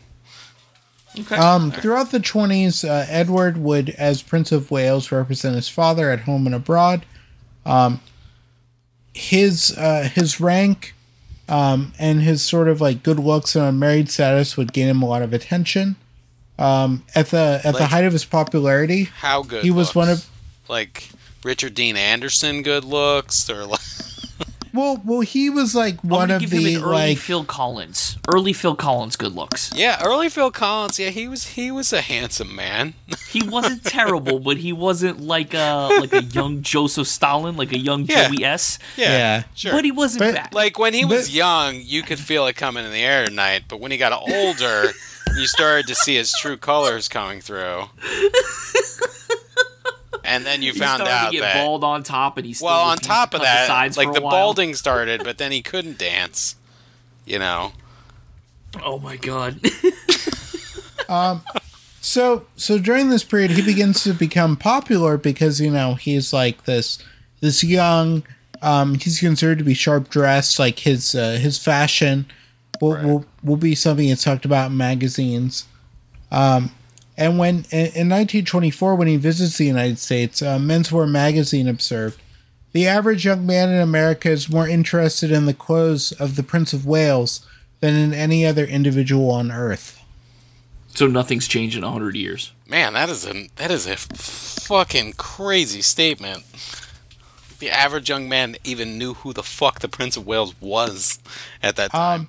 Okay. 1.18 1.36
Um, 1.36 1.70
throughout 1.70 2.10
the 2.10 2.18
20s, 2.18 2.88
uh, 2.88 3.06
Edward 3.08 3.56
would, 3.58 3.90
as 3.90 4.20
Prince 4.22 4.50
of 4.52 4.70
Wales, 4.70 5.12
represent 5.12 5.54
his 5.54 5.68
father 5.68 6.10
at 6.10 6.20
home 6.20 6.46
and 6.46 6.54
abroad. 6.54 7.06
Um, 7.64 8.00
his 9.12 9.76
uh, 9.78 10.08
his 10.12 10.40
rank 10.40 10.94
um, 11.48 11.92
and 11.98 12.20
his 12.20 12.42
sort 12.42 12.68
of 12.68 12.80
like 12.80 13.02
good 13.02 13.18
looks 13.18 13.54
and 13.54 13.64
unmarried 13.64 14.10
status 14.10 14.56
would 14.56 14.72
gain 14.72 14.88
him 14.88 15.02
a 15.02 15.06
lot 15.06 15.22
of 15.22 15.32
attention. 15.32 15.96
Um, 16.58 17.04
at 17.14 17.28
the 17.28 17.60
at 17.64 17.74
the 17.74 17.86
height 17.86 18.04
of 18.04 18.12
his 18.12 18.24
popularity, 18.24 19.04
How 19.04 19.42
good 19.42 19.64
He 19.64 19.70
was 19.70 19.94
one 19.94 20.08
of- 20.08 20.28
like 20.68 21.10
Richard 21.44 21.74
Dean 21.74 21.96
Anderson 21.96 22.62
good 22.62 22.84
looks 22.84 23.48
or 23.50 23.66
like 23.66 23.80
well, 24.74 25.00
well, 25.04 25.20
he 25.20 25.48
was 25.48 25.74
like 25.74 26.02
I'm 26.02 26.10
one 26.10 26.30
of 26.30 26.40
give 26.40 26.50
the 26.50 26.56
him 26.74 26.76
an 26.78 26.82
early 26.82 26.92
like 27.10 27.18
Phil 27.18 27.44
Collins. 27.44 28.18
Early 28.28 28.52
Phil 28.52 28.74
Collins 28.74 29.16
good 29.16 29.34
looks. 29.34 29.70
yeah 29.74 30.02
early 30.04 30.28
Phil 30.28 30.50
Collins 30.50 30.98
yeah 30.98 31.10
he 31.10 31.28
was 31.28 31.46
he 31.48 31.70
was 31.70 31.92
a 31.92 32.00
handsome 32.00 32.54
man 32.54 32.94
He 33.34 33.42
wasn't 33.42 33.82
terrible, 33.84 34.38
but 34.38 34.58
he 34.58 34.72
wasn't 34.72 35.20
like 35.20 35.54
a 35.54 35.88
like 36.00 36.12
a 36.12 36.22
young 36.22 36.62
Joseph 36.62 37.08
Stalin, 37.08 37.56
like 37.56 37.72
a 37.72 37.78
young 37.78 38.04
Yeah. 38.04 38.28
Joey 38.28 38.44
S. 38.44 38.78
yeah, 38.96 39.08
Yeah. 39.10 39.42
sure 39.54 39.72
But 39.72 39.84
he 39.84 39.90
wasn't 39.92 40.20
But- 40.24 40.34
bad. 40.34 40.54
like 40.54 40.78
when 40.78 40.94
he 40.94 41.04
was 41.04 41.26
But- 41.28 41.34
young 41.34 41.80
you 41.82 42.02
could 42.02 42.18
feel 42.20 42.46
it 42.46 42.54
coming 42.56 42.84
in 42.84 42.92
the 42.92 43.02
air 43.02 43.24
tonight 43.26 43.64
but 43.68 43.80
when 43.80 43.90
he 43.90 43.96
got 43.98 44.12
older 44.12 44.92
you 45.36 45.46
started 45.46 45.86
to 45.88 45.94
see 45.96 46.14
his 46.16 46.32
true 46.40 46.56
colors 46.56 47.08
coming 47.08 47.40
through 47.40 47.84
and 50.24 50.44
then 50.44 50.62
you 50.62 50.72
he 50.72 50.78
found 50.78 51.02
started 51.02 51.12
out 51.12 51.26
to 51.26 51.32
get 51.32 51.40
that 51.40 51.54
bald 51.54 51.84
on 51.84 52.02
top, 52.02 52.36
and 52.36 52.46
he 52.46 52.54
still 52.54 52.68
well 52.68 52.84
on 52.84 52.98
top 52.98 53.34
of 53.34 53.40
cut 53.40 53.44
the 53.44 53.44
that 53.44 53.66
sides 53.66 53.96
like 53.96 54.12
the 54.12 54.20
balding 54.20 54.74
started 54.74 55.22
but 55.22 55.38
then 55.38 55.52
he 55.52 55.62
couldn't 55.62 55.98
dance 55.98 56.56
you 57.24 57.38
know 57.38 57.72
Oh 58.82 58.98
my 58.98 59.16
god. 59.16 59.60
um. 61.08 61.42
So 62.00 62.46
so 62.56 62.78
during 62.78 63.08
this 63.08 63.24
period 63.24 63.52
he 63.52 63.62
begins 63.62 64.04
to 64.04 64.12
become 64.12 64.56
popular 64.56 65.16
because 65.16 65.60
you 65.60 65.70
know 65.70 65.94
he's 65.94 66.32
like 66.32 66.64
this 66.64 67.02
this 67.40 67.64
young 67.64 68.22
um 68.60 68.94
he's 68.96 69.20
considered 69.20 69.58
to 69.58 69.64
be 69.64 69.72
sharp 69.72 70.10
dressed 70.10 70.58
like 70.58 70.80
his 70.80 71.14
uh, 71.14 71.38
his 71.40 71.58
fashion 71.58 72.26
will, 72.78 72.96
will 73.02 73.26
will 73.42 73.56
be 73.56 73.74
something 73.74 74.08
that's 74.08 74.22
talked 74.22 74.44
about 74.44 74.70
in 74.70 74.76
magazines 74.76 75.64
um 76.30 76.70
and 77.16 77.38
when 77.38 77.64
in, 77.70 77.86
in 77.94 78.08
1924 78.08 78.94
when 78.94 79.08
he 79.08 79.16
visits 79.16 79.58
the 79.58 79.66
United 79.66 79.98
States 79.98 80.42
uh, 80.42 80.58
Menswear 80.58 81.10
magazine 81.10 81.68
observed 81.68 82.20
the 82.72 82.86
average 82.88 83.24
young 83.24 83.46
man 83.46 83.68
in 83.68 83.80
America 83.80 84.30
is 84.30 84.50
more 84.50 84.68
interested 84.68 85.30
in 85.30 85.46
the 85.46 85.54
clothes 85.54 86.12
of 86.12 86.36
the 86.36 86.42
Prince 86.42 86.72
of 86.72 86.86
Wales 86.86 87.46
than 87.80 87.94
in 87.94 88.12
any 88.12 88.44
other 88.44 88.64
individual 88.64 89.30
on 89.30 89.52
earth 89.52 90.04
so 90.94 91.08
nothing's 91.08 91.48
changed 91.48 91.76
in 91.76 91.82
hundred 91.82 92.14
years. 92.14 92.52
Man, 92.68 92.94
that 92.94 93.08
is 93.08 93.26
a 93.26 93.48
that 93.56 93.70
is 93.70 93.86
a 93.86 93.96
fucking 93.96 95.14
crazy 95.14 95.82
statement. 95.82 96.44
The 97.58 97.70
average 97.70 98.08
young 98.08 98.28
man 98.28 98.56
even 98.64 98.98
knew 98.98 99.14
who 99.14 99.32
the 99.32 99.42
fuck 99.42 99.80
the 99.80 99.88
Prince 99.88 100.16
of 100.16 100.26
Wales 100.26 100.54
was 100.60 101.18
at 101.62 101.76
that 101.76 101.90
time. 101.90 102.20
Um, 102.20 102.28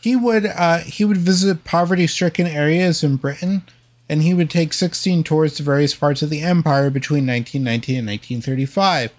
he 0.00 0.14
would 0.14 0.46
uh, 0.46 0.78
he 0.78 1.04
would 1.04 1.16
visit 1.16 1.64
poverty-stricken 1.64 2.46
areas 2.46 3.02
in 3.02 3.16
Britain, 3.16 3.62
and 4.10 4.22
he 4.22 4.34
would 4.34 4.50
take 4.50 4.72
16 4.72 5.22
tours 5.22 5.54
to 5.54 5.62
various 5.62 5.94
parts 5.94 6.20
of 6.20 6.30
the 6.30 6.40
empire 6.40 6.90
between 6.90 7.28
1919 7.28 7.98
and 7.98 8.08
1935. 8.08 9.12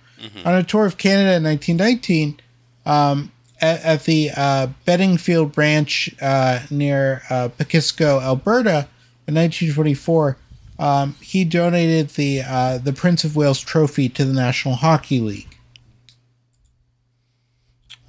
on 0.46 0.56
a 0.56 0.64
tour 0.64 0.86
of 0.86 0.98
Canada 0.98 1.38
in 1.38 1.44
1919 1.44 2.40
um, 2.86 3.32
at, 3.62 3.82
at 3.84 4.04
the 4.04 4.32
uh, 4.36 4.68
Bedingfeld 4.86 5.58
Ranch 5.58 6.14
uh, 6.22 6.60
near 6.70 7.22
uh, 7.30 7.48
Pekisko, 7.58 8.22
Alberta, 8.22 8.90
in 9.28 9.36
1924. 9.36 10.38
Um, 10.78 11.16
he 11.22 11.46
donated 11.46 12.10
the 12.10 12.42
uh, 12.42 12.78
the 12.78 12.92
Prince 12.92 13.24
of 13.24 13.36
Wales 13.36 13.62
Trophy 13.62 14.10
to 14.10 14.26
the 14.26 14.34
National 14.34 14.76
Hockey 14.76 15.22
League. 15.22 15.58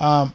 Um, 0.00 0.34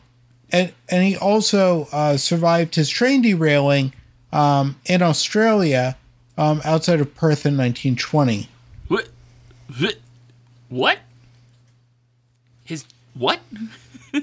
and 0.51 0.71
and 0.87 1.03
he 1.03 1.17
also 1.17 1.89
uh, 1.91 2.15
survived 2.15 2.75
his 2.75 2.89
train 2.89 3.21
derailing 3.21 3.93
um, 4.31 4.79
in 4.85 5.01
Australia 5.01 5.97
um, 6.38 6.61
outside 6.63 6.99
of 6.99 7.13
Perth 7.15 7.45
in 7.45 7.57
1920. 7.57 8.49
What? 8.88 9.07
What? 10.69 10.99
His 12.63 12.85
what? 13.13 13.39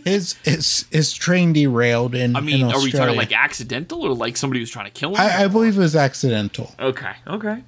His 0.04 0.32
his 0.42 0.86
his 0.90 1.12
train 1.12 1.52
derailed 1.52 2.14
in. 2.14 2.34
I 2.34 2.40
mean, 2.40 2.66
in 2.66 2.72
are 2.72 2.82
we 2.82 2.90
talking 2.90 3.16
like 3.16 3.32
accidental 3.32 4.02
or 4.02 4.14
like 4.14 4.36
somebody 4.36 4.58
was 4.58 4.70
trying 4.70 4.86
to 4.86 4.90
kill 4.90 5.10
him? 5.10 5.20
I, 5.20 5.44
I 5.44 5.48
believe 5.48 5.76
it 5.76 5.80
was 5.80 5.94
accidental. 5.94 6.74
okay, 6.80 7.12
okay. 7.28 7.62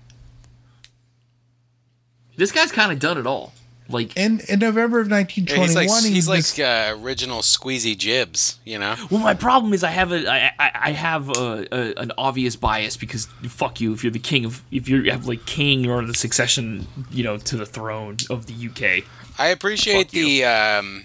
This 2.36 2.52
guy's 2.52 2.72
kind 2.72 2.90
of 2.90 2.98
done 2.98 3.18
it 3.18 3.26
all. 3.26 3.52
Like, 3.88 4.16
In 4.16 4.40
in 4.48 4.58
November 4.58 4.98
of 5.00 5.08
Yeah, 5.08 5.16
1921, 5.18 5.68
he's 5.68 5.76
like 6.02 6.12
he's 6.12 6.28
was- 6.28 6.58
like 6.58 6.66
uh, 6.66 6.96
original 7.00 7.40
Squeezy 7.40 7.96
Jibs, 7.96 8.58
you 8.64 8.78
know. 8.78 8.96
well, 9.10 9.20
my 9.20 9.34
problem 9.34 9.72
is 9.72 9.84
I 9.84 9.90
have 9.90 10.10
a 10.12 10.28
I, 10.28 10.52
I, 10.58 10.70
I 10.86 10.90
have 10.92 11.28
a, 11.30 11.66
a, 11.70 11.94
an 12.00 12.12
obvious 12.18 12.56
bias 12.56 12.96
because 12.96 13.26
fuck 13.48 13.80
you 13.80 13.92
if 13.92 14.02
you're 14.02 14.10
the 14.12 14.18
king 14.18 14.44
of 14.44 14.62
if 14.70 14.88
you 14.88 15.10
have 15.10 15.26
like 15.28 15.46
king 15.46 15.88
or 15.88 16.04
the 16.04 16.14
succession 16.14 16.86
you 17.10 17.22
know 17.22 17.36
to 17.38 17.56
the 17.56 17.66
throne 17.66 18.16
of 18.30 18.46
the 18.46 18.54
UK. 18.68 19.04
I 19.38 19.48
appreciate 19.48 20.06
Fuck 20.06 20.14
you. 20.14 20.24
the 20.24 20.44
um, 20.46 21.04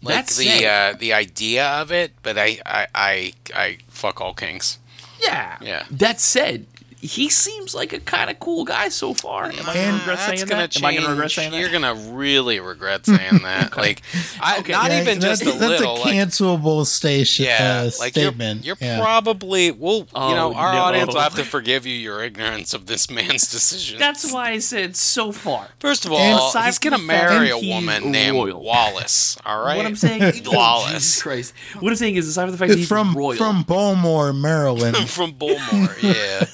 like 0.00 0.26
That 0.26 0.34
the 0.34 0.66
uh, 0.66 0.92
the 0.98 1.12
idea 1.12 1.66
of 1.66 1.90
it, 1.92 2.12
but 2.22 2.38
I, 2.38 2.58
I 2.64 2.86
I 2.94 3.32
I 3.54 3.78
fuck 3.88 4.20
all 4.20 4.32
kings. 4.34 4.78
Yeah. 5.20 5.56
Yeah. 5.60 5.84
That 5.90 6.20
said, 6.20 6.66
he 7.04 7.28
seems 7.28 7.74
like 7.74 7.92
a 7.92 8.00
kind 8.00 8.30
of 8.30 8.40
cool 8.40 8.64
guy 8.64 8.88
so 8.88 9.12
far. 9.12 9.44
Am 9.44 9.52
I 9.68 9.74
gonna 9.74 9.98
regret 9.98 10.18
saying 10.20 10.38
gonna 10.40 10.62
that? 10.62 10.70
change. 10.70 10.82
Am 10.82 10.88
I 10.88 10.94
gonna 10.94 11.10
regret 11.10 11.30
saying 11.30 11.50
that? 11.50 11.60
You're 11.60 11.70
gonna 11.70 11.94
really 11.94 12.60
regret 12.60 13.04
saying 13.04 13.40
that. 13.42 13.76
Like, 13.84 14.00
I, 14.40 14.58
Okay. 14.60 14.72
not 14.72 14.90
Yeah, 14.90 15.02
even 15.02 15.18
that's, 15.18 15.40
just 15.40 15.56
a 15.56 15.58
that's 15.58 15.80
little. 15.80 15.96
a 15.96 15.98
like, 15.98 16.14
cancelable 16.14 16.86
station 16.86 17.44
yeah, 17.46 17.82
uh, 17.82 17.90
like 17.98 18.16
you're, 18.16 18.26
statement. 18.30 18.64
you're 18.64 18.76
yeah. 18.80 19.00
probably 19.00 19.70
well. 19.72 20.06
Oh, 20.14 20.28
you 20.30 20.34
know, 20.34 20.54
our 20.54 20.72
no. 20.72 20.78
audience 20.80 21.12
will 21.12 21.20
have 21.20 21.34
to 21.34 21.44
forgive 21.44 21.84
you 21.84 21.94
your 21.94 22.22
ignorance 22.24 22.72
of 22.72 22.86
this 22.86 23.10
man's 23.10 23.50
decision. 23.50 23.98
That's 23.98 24.32
why 24.32 24.50
I 24.52 24.58
said 24.58 24.96
so 24.96 25.30
far. 25.32 25.68
First 25.80 26.06
of 26.06 26.12
all, 26.12 26.48
aside 26.48 26.66
he's 26.66 26.78
gonna 26.78 26.98
marry 26.98 27.50
a 27.50 27.58
woman 27.58 28.10
named 28.10 28.36
royal. 28.36 28.62
Wallis. 28.62 29.36
All 29.44 29.62
right. 29.62 29.76
What 29.76 29.84
I'm 29.86 29.96
saying, 29.96 30.22
oh, 30.46 30.56
Wallis 30.56 30.92
Jesus 30.94 31.22
Christ. 31.22 31.54
What 31.80 31.90
I'm 31.90 31.96
saying 31.96 32.16
is, 32.16 32.26
aside 32.28 32.44
from 32.44 32.52
the 32.52 32.58
fact 32.58 32.70
that 32.70 32.78
he's 32.78 32.88
from 32.88 33.14
royal, 33.14 33.36
from 33.36 33.62
Baltimore, 33.64 34.32
Maryland. 34.32 34.96
from 35.10 35.32
Baltimore, 35.32 35.94
Yeah. 36.00 36.46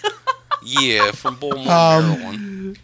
Yeah, 0.81 1.11
from 1.12 1.37
Bullmore, 1.37 1.66
Um, 1.66 2.09
Maryland. 2.21 2.79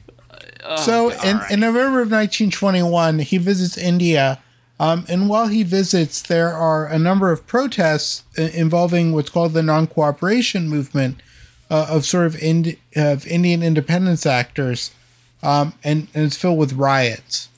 so 0.79 1.11
in, 1.23 1.41
in 1.51 1.61
November 1.61 2.01
of 2.03 2.11
1921, 2.11 3.21
he 3.21 3.39
visits 3.39 3.79
India. 3.79 4.41
Um, 4.79 5.07
and 5.09 5.29
while 5.29 5.47
he 5.49 5.63
visits, 5.63 6.21
there 6.21 6.53
are 6.53 6.87
a 6.87 6.99
number 6.99 7.31
of 7.33 7.47
protests 7.47 8.25
uh, 8.39 8.43
involving 8.43 9.13
what's 9.13 9.31
called 9.31 9.53
the 9.55 9.63
non-cooperation 9.63 10.69
movement 10.69 11.23
uh, 11.71 11.87
of 11.89 12.05
sort 12.05 12.27
of 12.27 12.37
Ind- 12.43 12.77
of 12.95 13.27
Indian 13.27 13.63
independence 13.63 14.27
actors, 14.27 14.91
um, 15.43 15.73
and, 15.83 16.09
and 16.15 16.25
it's 16.27 16.37
filled 16.37 16.59
with 16.59 16.75
riots. 16.75 17.49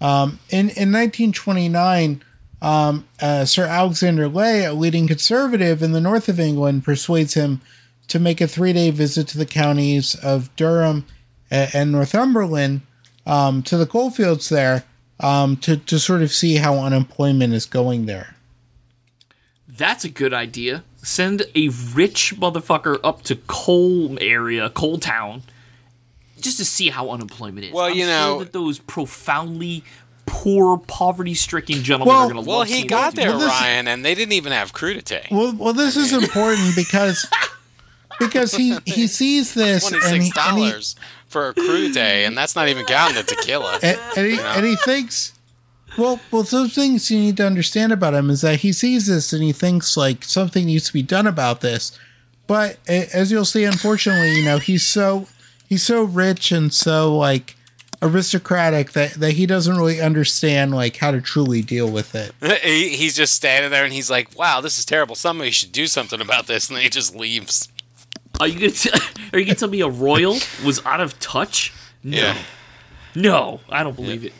Um, 0.00 0.38
in 0.50 0.68
in 0.70 0.92
1929, 0.92 2.22
um, 2.60 3.06
uh, 3.20 3.44
Sir 3.46 3.64
Alexander 3.64 4.28
Leith, 4.28 4.66
a 4.66 4.72
leading 4.72 5.06
conservative 5.08 5.82
in 5.82 5.92
the 5.92 6.00
north 6.00 6.28
of 6.28 6.38
England, 6.38 6.84
persuades 6.84 7.34
him 7.34 7.60
to 8.08 8.18
make 8.18 8.40
a 8.40 8.46
three-day 8.46 8.90
visit 8.90 9.26
to 9.28 9.38
the 9.38 9.46
counties 9.46 10.14
of 10.16 10.54
Durham 10.56 11.04
a- 11.50 11.68
and 11.74 11.92
Northumberland 11.92 12.82
um, 13.26 13.62
to 13.64 13.76
the 13.76 13.86
coalfields 13.86 14.48
there 14.48 14.84
um, 15.20 15.56
to 15.58 15.76
to 15.76 15.98
sort 15.98 16.22
of 16.22 16.30
see 16.32 16.56
how 16.56 16.78
unemployment 16.78 17.52
is 17.54 17.66
going 17.66 18.06
there. 18.06 18.34
that's 19.68 20.04
a 20.04 20.08
good 20.08 20.32
idea. 20.34 20.84
Send 21.02 21.42
a 21.54 21.68
rich 21.94 22.34
motherfucker 22.36 22.98
up 23.04 23.22
to 23.22 23.36
coal 23.46 24.16
area, 24.20 24.70
coal 24.70 24.98
town, 24.98 25.42
just 26.40 26.58
to 26.58 26.64
see 26.64 26.88
how 26.90 27.10
unemployment 27.10 27.66
is. 27.66 27.72
Well, 27.72 27.86
I'm 27.86 27.94
you 27.94 28.04
sure 28.04 28.08
know- 28.10 28.38
that 28.40 28.52
those 28.52 28.78
profoundly 28.80 29.84
poor, 30.26 30.76
poverty-stricken 30.78 31.82
gentlemen 31.84 32.14
Well- 32.14 32.24
are 32.28 32.32
going 32.32 32.44
to 32.44 32.48
Well, 32.48 32.58
love 32.60 32.68
he 32.68 32.84
got 32.84 33.14
there, 33.14 33.28
Well, 33.30 33.38
this- 33.38 33.48
Ryan, 33.48 33.86
and 33.88 34.04
they 34.04 34.14
didn't 34.16 34.32
even 34.32 34.52
have 34.52 34.72
crudité. 34.72 35.30
Well, 35.30 35.54
well, 35.56 35.72
this 35.72 35.96
is 35.96 36.12
important 36.22 36.74
because 36.74 37.26
because 38.18 38.52
he 38.52 38.76
he 38.84 39.06
sees 39.18 39.54
this 39.54 39.88
Twenty 39.88 40.04
and 40.04 40.12
he, 40.12 40.14
and 40.14 40.24
he 40.24 40.30
dollars 40.30 40.96
for 41.28 41.48
a 41.48 41.54
crudité, 41.54 42.26
and 42.26 42.36
that's 42.36 42.56
not 42.56 42.68
even 42.68 42.84
counting 42.86 43.16
the 43.16 43.22
tequila. 43.22 43.78
and, 43.82 43.98
and 44.16 44.26
he, 44.26 44.38
and 44.40 44.66
he 44.66 44.76
thinks 44.76 45.32
well 45.98 46.20
well 46.30 46.42
those 46.42 46.74
things 46.74 47.10
you 47.10 47.18
need 47.18 47.36
to 47.36 47.46
understand 47.46 47.92
about 47.92 48.14
him 48.14 48.30
is 48.30 48.42
that 48.42 48.60
he 48.60 48.72
sees 48.72 49.06
this 49.06 49.32
and 49.32 49.42
he 49.42 49.52
thinks 49.52 49.96
like 49.96 50.24
something 50.24 50.66
needs 50.66 50.86
to 50.86 50.92
be 50.92 51.02
done 51.02 51.26
about 51.26 51.60
this 51.60 51.98
but 52.46 52.78
as 52.88 53.32
you'll 53.32 53.44
see 53.44 53.64
unfortunately 53.64 54.32
you 54.32 54.44
know 54.44 54.58
he's 54.58 54.84
so 54.84 55.26
he's 55.68 55.82
so 55.82 56.04
rich 56.04 56.52
and 56.52 56.72
so 56.72 57.16
like 57.16 57.56
aristocratic 58.02 58.92
that, 58.92 59.12
that 59.14 59.32
he 59.32 59.46
doesn't 59.46 59.76
really 59.76 60.00
understand 60.00 60.74
like 60.74 60.96
how 60.98 61.10
to 61.10 61.20
truly 61.20 61.62
deal 61.62 61.90
with 61.90 62.14
it 62.14 62.32
he, 62.62 62.90
he's 62.96 63.16
just 63.16 63.34
standing 63.34 63.70
there, 63.70 63.84
and 63.84 63.92
he's 63.92 64.10
like, 64.10 64.36
"Wow, 64.38 64.60
this 64.60 64.78
is 64.78 64.84
terrible. 64.84 65.14
Somebody 65.14 65.50
should 65.50 65.72
do 65.72 65.86
something 65.86 66.20
about 66.20 66.46
this." 66.46 66.68
And 66.68 66.76
then 66.76 66.82
he 66.84 66.90
just 66.90 67.14
leaves. 67.14 67.68
Are 68.40 68.46
you 68.46 68.58
going 68.58 68.72
to 68.72 68.92
are 69.32 69.38
you 69.38 69.44
going 69.44 69.54
to 69.54 69.60
tell 69.60 69.68
me 69.68 69.80
a 69.80 69.88
royal 69.88 70.38
was 70.64 70.84
out 70.84 71.00
of 71.00 71.18
touch? 71.18 71.72
No. 72.02 72.16
Yeah. 72.18 72.36
No, 73.14 73.60
I 73.70 73.82
don't 73.82 73.96
believe 73.96 74.24
it. 74.24 74.34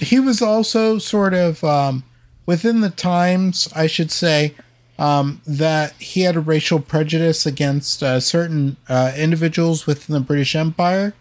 he 0.00 0.20
was 0.20 0.42
also 0.42 0.98
sort 0.98 1.32
of 1.32 1.64
um, 1.64 2.04
within 2.44 2.82
the 2.82 2.90
times, 2.90 3.68
I 3.74 3.86
should 3.86 4.10
say, 4.10 4.54
um, 4.98 5.40
that 5.46 5.92
he 5.94 6.22
had 6.22 6.36
a 6.36 6.40
racial 6.40 6.80
prejudice 6.80 7.46
against 7.46 8.02
uh, 8.02 8.20
certain 8.20 8.76
uh, 8.88 9.12
individuals 9.16 9.86
within 9.86 10.12
the 10.12 10.20
British 10.20 10.54
Empire. 10.54 11.14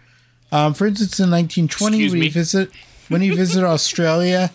Um, 0.51 0.73
for 0.73 0.87
instance, 0.87 1.19
in 1.19 1.29
1920, 1.29 1.97
Excuse 1.97 2.11
when 2.11 2.21
he 2.21 2.29
visit 2.29 2.71
when 3.09 3.21
he 3.21 3.29
visited 3.29 3.65
Australia, 3.67 4.51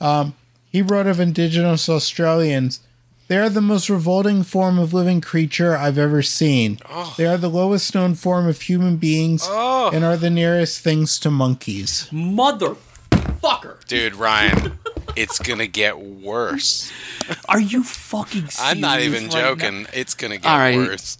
um, 0.00 0.34
he 0.70 0.82
wrote 0.82 1.06
of 1.06 1.20
Indigenous 1.20 1.88
Australians. 1.88 2.80
They 3.26 3.38
are 3.38 3.48
the 3.48 3.62
most 3.62 3.88
revolting 3.88 4.42
form 4.42 4.78
of 4.78 4.92
living 4.92 5.20
creature 5.22 5.76
I've 5.76 5.96
ever 5.96 6.20
seen. 6.22 6.78
Oh. 6.90 7.14
They 7.16 7.26
are 7.26 7.38
the 7.38 7.48
lowest 7.48 7.94
known 7.94 8.14
form 8.14 8.46
of 8.46 8.60
human 8.60 8.96
beings 8.98 9.46
Oh. 9.48 9.90
and 9.94 10.04
are 10.04 10.16
the 10.18 10.28
nearest 10.30 10.80
things 10.80 11.18
to 11.20 11.30
monkeys. 11.30 12.06
Motherfucker. 12.12 13.84
Dude, 13.86 14.14
Ryan, 14.16 14.78
it's 15.16 15.38
gonna 15.38 15.66
get 15.66 15.98
worse. 15.98 16.92
Are 17.48 17.60
you 17.60 17.82
fucking 17.82 18.48
serious 18.48 18.60
I'm 18.60 18.80
not 18.80 19.00
even 19.00 19.24
right 19.24 19.32
now? 19.32 19.54
joking. 19.54 19.86
It's 19.94 20.14
gonna 20.14 20.36
get 20.38 20.46
All 20.50 20.58
right. 20.58 20.76
worse. 20.76 21.18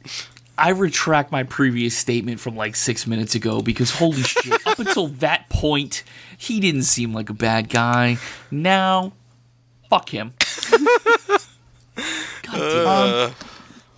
I 0.59 0.71
retract 0.71 1.33
my 1.33 1.43
previous 1.43 1.97
statement 1.97 2.39
from 2.39 2.55
like 2.57 2.77
six 2.77 3.07
minutes 3.07 3.35
ago 3.35 3.61
because 3.63 3.91
holy 3.91 4.23
shit, 4.23 4.67
up 4.67 4.79
until 4.79 5.09
that 5.09 5.49
point, 5.49 6.03
he 6.37 6.61
didn't 6.61 6.83
seem 6.85 7.13
like 7.15 7.31
a 7.31 7.35
bad 7.35 7.69
guy. 7.71 8.19
Now, 8.51 9.13
fuck 9.89 10.09
him. 10.11 10.35
God. 12.43 13.29
Um, 13.31 13.35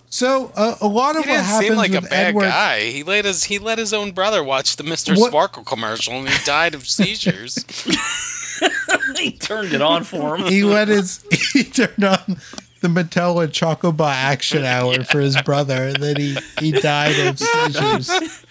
So 0.09 0.51
uh, 0.55 0.75
a 0.81 0.87
lot 0.87 1.15
of 1.17 1.23
He 1.25 1.29
what 1.29 1.35
didn't 1.35 1.45
happens 1.47 1.67
seem 1.69 1.77
like 1.77 1.93
a 1.93 2.01
bad 2.01 2.27
Edward, 2.27 2.43
guy. 2.45 2.79
He 2.91 3.03
let 3.03 3.25
his 3.25 3.43
he 3.45 3.59
let 3.59 3.77
his 3.77 3.93
own 3.93 4.11
brother 4.11 4.43
watch 4.43 4.75
the 4.77 4.83
Mr. 4.83 5.17
What- 5.17 5.29
Sparkle 5.31 5.63
commercial, 5.63 6.13
and 6.13 6.29
he 6.29 6.45
died 6.45 6.73
of 6.75 6.87
seizures. 6.87 7.65
he 9.19 9.31
turned 9.31 9.73
it 9.73 9.81
on 9.81 10.03
for 10.03 10.37
him. 10.37 10.47
he 10.47 10.63
let 10.63 10.87
his 10.87 11.23
he 11.53 11.63
turned 11.63 12.03
on 12.03 12.37
the 12.81 12.87
Mattel 12.87 13.43
and 13.43 13.51
Chocobo 13.51 14.09
action 14.09 14.63
hour 14.63 15.03
for 15.03 15.19
his 15.19 15.39
brother, 15.41 15.87
and 15.87 15.97
then 15.97 16.15
he 16.15 16.37
he 16.59 16.71
died 16.71 17.19
of 17.27 17.37
seizures. 17.39 18.09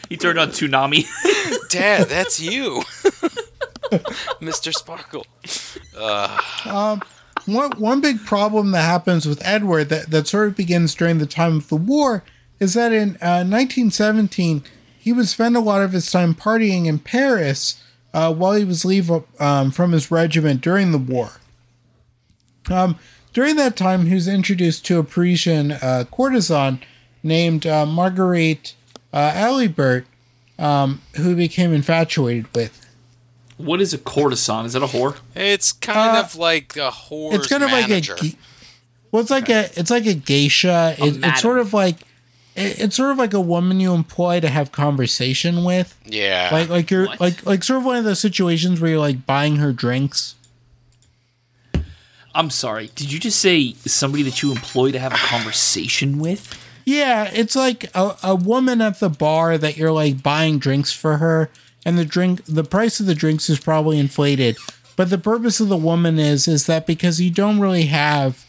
He 0.09 0.16
turned 0.16 0.38
on 0.38 0.51
Tsunami. 0.51 1.07
Dad, 1.70 2.09
that's 2.09 2.38
you, 2.38 2.82
Mr. 4.40 4.72
Sparkle. 4.74 5.26
One 7.47 7.72
one 7.72 8.01
big 8.01 8.24
problem 8.24 8.72
that 8.72 8.82
happens 8.82 9.26
with 9.26 9.44
Edward 9.44 9.88
that 9.88 10.11
that 10.11 10.28
sort 10.28 10.49
of 10.49 10.57
begins 10.57 10.94
during 10.94 11.18
the 11.18 11.26
time 11.26 11.57
of 11.57 11.68
the 11.68 11.76
war 11.76 12.24
is 12.59 12.74
that 12.74 12.92
in 12.92 13.11
uh, 13.22 13.47
1917 13.47 14.64
he 14.99 15.12
would 15.12 15.28
spend 15.28 15.57
a 15.57 15.61
lot 15.61 15.82
of 15.82 15.92
his 15.92 16.11
time 16.11 16.34
partying 16.34 16.86
in 16.86 16.99
Paris 16.99 17.82
uh, 18.12 18.32
while 18.32 18.55
he 18.55 18.64
was 18.64 18.84
leave 18.84 19.11
um, 19.38 19.70
from 19.70 19.92
his 19.92 20.11
regiment 20.11 20.61
during 20.61 20.90
the 20.90 20.99
war. 20.99 21.32
Um, 22.68 22.99
during 23.32 23.57
that 23.57 23.76
time, 23.76 24.07
he 24.07 24.14
was 24.14 24.26
introduced 24.26 24.86
to 24.86 24.99
a 24.99 25.05
Parisian 25.05 25.72
uh, 25.72 26.05
courtesan 26.11 26.80
named 27.22 27.66
uh, 27.66 27.84
Marguerite 27.84 28.74
uh, 29.12 29.32
Alibert, 29.36 30.07
um, 30.59 31.03
who 31.16 31.36
became 31.36 31.74
infatuated 31.74 32.47
with. 32.55 32.86
What 33.59 33.80
is 33.80 33.94
a 33.94 33.98
courtesan? 33.98 34.66
Is 34.66 34.74
that 34.74 34.82
a 34.82 34.86
whore? 34.86 35.16
It's 35.34 35.72
kind 35.72 36.16
Uh, 36.16 36.20
of 36.20 36.36
like 36.36 36.76
a 36.76 36.90
whore. 36.90 37.32
it's 37.34 37.46
kind 37.46 37.62
of 37.62 37.70
manager. 37.70 38.14
like 38.14 38.22
a 38.22 38.26
ge- 38.28 38.36
well 39.12 39.22
it's 39.22 39.30
like 39.30 39.48
a 39.48 39.70
it's 39.78 39.90
like 39.90 40.04
a 40.07 40.14
geisha 40.14 40.94
it, 40.98 41.14
madam. 41.14 41.24
it's 41.24 41.40
sort 41.40 41.59
of 41.59 41.72
like 41.72 41.96
it, 42.54 42.80
it's 42.80 42.96
sort 42.96 43.11
of 43.12 43.18
like 43.18 43.32
a 43.32 43.40
woman 43.40 43.80
you 43.80 43.94
employ 43.94 44.40
to 44.40 44.48
have 44.48 44.72
conversation 44.72 45.64
with 45.64 45.96
yeah. 46.04 46.50
like 46.52 46.68
like 46.68 46.90
you're 46.90 47.07
What? 47.07 47.20
like 47.20 47.46
like 47.46 47.64
sort 47.64 47.78
of 47.78 47.84
one 47.86 47.96
of 47.96 48.04
those 48.04 48.20
situations 48.20 48.80
where 48.80 48.90
you're 48.90 49.00
like 49.00 49.24
buying 49.26 49.57
her 49.57 49.72
drinks 49.72 50.34
I'm 52.34 52.50
sorry. 52.50 52.90
Did 52.94 53.11
you 53.11 53.18
just 53.18 53.38
say 53.40 53.72
somebody 53.86 54.22
that 54.24 54.42
you 54.42 54.52
employ 54.52 54.92
to 54.92 54.98
have 54.98 55.14
a 55.14 55.16
conversation 55.16 56.18
with? 56.18 56.62
yeah 56.84 57.28
it's 57.32 57.57
like 57.57 57.90
a, 57.96 58.14
a 58.22 58.34
woman 58.36 58.80
at 58.80 59.00
the 59.00 59.09
bar 59.09 59.59
that 59.59 59.76
you're 59.76 59.90
like 59.92 60.22
buying 60.22 60.59
drinks 60.59 60.92
for 60.92 61.16
her 61.16 61.50
and 61.87 61.97
the 61.97 62.05
drink 62.05 62.45
the 62.45 62.64
price 62.64 63.01
of 63.01 63.07
the 63.07 63.14
drinks 63.14 63.49
is 63.49 63.59
probably 63.59 63.99
inflated. 63.99 64.59
But 64.97 65.09
the 65.09 65.18
purpose 65.18 65.61
of 65.61 65.68
the 65.68 65.76
woman 65.76 66.18
is 66.18 66.47
is 66.49 66.66
that 66.66 66.87
because 66.87 67.20
you 67.20 67.30
don't 67.30 67.61
really 67.61 67.87
have 67.87 68.45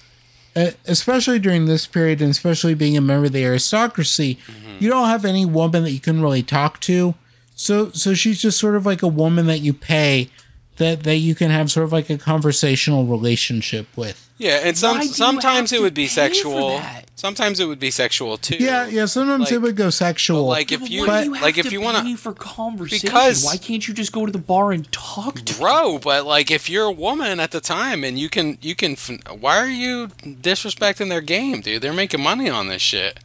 uh, 0.55 0.71
especially 0.85 1.37
during 1.37 1.65
this 1.65 1.85
period 1.85 2.19
and 2.19 2.31
especially 2.31 2.73
being 2.73 2.97
a 2.97 3.01
member 3.01 3.27
of 3.27 3.31
the 3.31 3.45
aristocracy 3.45 4.39
you 4.79 4.89
don't 4.89 5.07
have 5.07 5.23
any 5.23 5.45
woman 5.45 5.83
that 5.83 5.91
you 5.91 5.99
can 5.99 6.21
really 6.21 6.43
talk 6.43 6.79
to. 6.81 7.15
So 7.55 7.91
so 7.91 8.13
she's 8.13 8.41
just 8.41 8.59
sort 8.59 8.75
of 8.75 8.85
like 8.85 9.01
a 9.01 9.07
woman 9.07 9.47
that 9.47 9.59
you 9.59 9.73
pay 9.73 10.29
that 10.77 11.03
that 11.03 11.17
you 11.17 11.35
can 11.35 11.51
have 11.51 11.71
sort 11.71 11.83
of 11.83 11.91
like 11.91 12.09
a 12.09 12.17
conversational 12.17 13.05
relationship 13.05 13.87
with. 13.95 14.29
Yeah, 14.37 14.61
and 14.63 14.77
some 14.77 14.97
Why 14.97 15.01
do 15.01 15.07
you 15.07 15.13
sometimes 15.13 15.71
it 15.71 15.81
would 15.81 15.93
be 15.93 16.03
pay 16.03 16.07
for 16.07 16.13
sexual. 16.13 16.81
That? 17.17 17.21
Sometimes 17.27 17.59
it 17.59 17.65
would 17.65 17.79
be 17.79 17.91
sexual 17.91 18.37
too. 18.37 18.57
yeah 18.59 18.87
yeah 18.87 19.05
sometimes 19.05 19.51
it 19.51 19.61
would 19.61 19.75
go 19.75 19.89
sexual 19.89 20.45
like 20.45 20.71
if 20.71 20.89
you 20.89 21.07
why 21.07 21.23
do 21.23 21.29
you 21.29 21.33
have 21.33 21.43
like 21.43 21.57
if 21.57 21.65
to 21.67 21.71
you 21.71 21.81
want 21.81 22.05
to 22.07 22.15
for 22.15 22.33
conversation? 22.33 23.07
Because- 23.07 23.43
why 23.43 23.57
can't 23.57 23.87
you 23.87 23.93
just 23.93 24.11
go 24.11 24.25
to 24.25 24.31
the 24.31 24.37
bar 24.37 24.71
and 24.71 24.89
talk 24.91 25.41
to? 25.41 25.57
bro 25.59 25.97
but 25.97 26.25
like 26.25 26.51
if 26.51 26.69
you're 26.69 26.85
a 26.85 26.91
woman 26.91 27.39
at 27.39 27.51
the 27.51 27.59
time 27.59 28.03
and 28.03 28.19
you 28.19 28.29
can 28.29 28.57
you 28.61 28.75
can 28.75 28.95
why 29.39 29.57
are 29.57 29.67
you 29.69 30.07
disrespecting 30.23 31.09
their 31.09 31.21
game 31.21 31.61
dude 31.61 31.81
they're 31.81 31.93
making 31.93 32.21
money 32.21 32.49
on 32.49 32.67
this 32.67 32.81
shit 32.81 33.19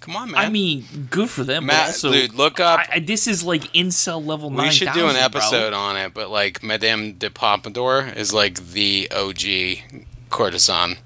come 0.00 0.16
on 0.16 0.30
man 0.30 0.40
I 0.44 0.48
mean, 0.50 0.84
good 1.10 1.30
for 1.30 1.44
them. 1.44 1.66
Matt, 1.66 1.86
but 1.86 1.86
also, 1.88 2.12
dude, 2.12 2.34
look 2.34 2.60
up- 2.60 2.80
I, 2.80 2.96
I, 2.96 2.98
this 3.00 3.26
is 3.26 3.42
like 3.42 3.62
incel 3.72 4.24
level 4.24 4.50
nine. 4.50 4.66
we 4.66 4.70
should 4.72 4.92
do 4.92 5.06
an 5.08 5.16
episode 5.16 5.72
on 5.72 5.96
it 5.96 6.12
but 6.14 6.30
like 6.30 6.62
madame 6.62 7.12
de 7.14 7.30
pompadour 7.30 8.12
is 8.16 8.32
like 8.32 8.72
the 8.72 9.08
og 9.10 9.42
courtesan 10.30 10.96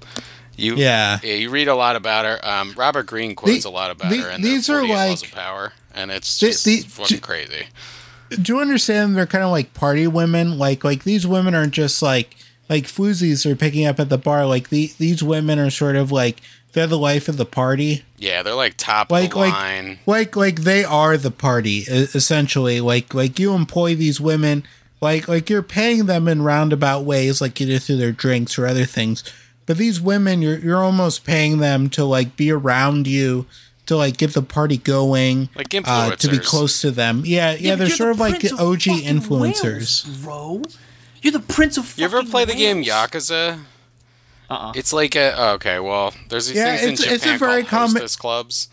you 0.59 0.75
Yeah. 0.75 1.19
yeah 1.23 1.33
you 1.35 1.49
read 1.49 1.67
a 1.67 1.75
lot 1.75 1.95
about 1.95 2.25
her. 2.25 2.39
Um, 2.47 2.73
robert 2.77 3.05
greene 3.07 3.35
quotes 3.35 3.63
The- 3.63 3.69
a 3.69 3.71
lot 3.71 3.91
about 3.91 4.11
the- 4.11 4.17
her 4.19 4.29
and 4.29 4.43
these 4.43 4.67
the 4.67 4.73
are 4.73 4.79
48 4.79 4.95
laws 4.95 5.21
like- 5.21 5.29
of 5.31 5.35
power 5.35 5.73
and 5.93 6.11
it's 6.11 6.37
just 6.37 6.65
the- 6.65 6.81
fucking 6.81 7.17
j- 7.17 7.21
crazy. 7.21 7.67
do 8.29 8.53
you 8.53 8.59
understand 8.59 9.15
they're 9.15 9.25
kind 9.25 9.43
of 9.43 9.51
like 9.51 9.73
party 9.73 10.05
women? 10.07 10.57
Like 10.59 10.83
like 10.83 11.03
these 11.03 11.25
women 11.25 11.55
aren't 11.55 11.73
just 11.73 12.01
like 12.01 12.35
like 12.69 12.85
floozies 12.85 13.45
are 13.47 13.55
picking 13.55 13.85
up 13.87 13.99
at 13.99 14.09
the 14.09 14.17
bar. 14.19 14.45
Like 14.45 14.69
the, 14.69 14.91
these 14.99 15.23
women 15.23 15.57
are 15.57 15.71
sort 15.71 15.95
of 15.95 16.11
like 16.11 16.41
they're 16.73 16.85
the 16.85 16.99
life 16.99 17.27
of 17.27 17.37
the 17.37 17.45
party. 17.47 18.03
Yeah 18.19 18.43
they're 18.43 18.53
like 18.53 18.75
top 18.77 19.11
like 19.11 19.31
the 19.31 19.39
like 19.39 19.53
line. 19.53 19.99
like 20.05 20.35
like 20.35 20.61
they 20.61 20.83
are 20.83 21.17
the 21.17 21.31
party 21.31 21.79
essentially. 21.89 22.79
Like 22.81 23.13
like 23.13 23.39
you 23.39 23.53
employ 23.55 23.95
these 23.95 24.21
women 24.21 24.63
like 25.01 25.27
like 25.27 25.49
you're 25.49 25.63
paying 25.63 26.05
them 26.05 26.27
in 26.27 26.41
roundabout 26.43 27.05
ways 27.05 27.41
like 27.41 27.59
either 27.59 27.79
through 27.79 27.97
their 27.97 28.11
drinks 28.11 28.59
or 28.59 28.67
other 28.67 28.85
things 28.85 29.23
but 29.69 29.77
these 29.77 30.01
women 30.01 30.41
you're 30.41 30.57
you're 30.57 30.83
almost 30.83 31.23
paying 31.23 31.59
them 31.59 31.89
to 31.91 32.03
like 32.03 32.35
be 32.35 32.49
around 32.51 33.05
you 33.05 33.45
to 33.85 33.95
like 33.95 34.17
get 34.17 34.33
the 34.33 34.41
party 34.41 34.77
going 34.77 35.47
Like 35.55 35.73
uh, 35.85 36.15
to 36.15 36.27
be 36.29 36.39
close 36.39 36.81
to 36.81 36.89
them 36.89 37.21
yeah 37.23 37.53
yeah, 37.53 37.75
they're 37.75 37.87
sort 37.89 38.09
of 38.09 38.19
like 38.19 38.43
og 38.59 38.79
influencers 38.79 40.23
bro. 40.23 40.63
You're 41.21 41.33
the 41.33 41.39
prince 41.41 41.77
of. 41.77 41.97
You 41.97 42.05
ever 42.05 42.17
fucking 42.17 42.31
play 42.31 42.45
the 42.45 42.55
game 42.55 42.77
Wales. 42.77 42.87
Yakuza? 42.87 43.59
Uh-uh. 44.49 44.71
It's 44.75 44.93
like 44.93 45.15
a 45.15 45.33
oh, 45.37 45.51
okay. 45.55 45.77
Well, 45.79 46.13
there's 46.29 46.47
these 46.47 46.55
Yeah, 46.57 46.77
things 46.77 47.01
it's- 47.01 47.07
in 47.07 47.13
it's 47.15 47.23
a 47.25 47.33
Japan 47.33 47.39
very 47.39 47.61
called 47.63 47.67
common- 47.67 48.01
hostess 48.01 48.15
clubs. 48.15 48.69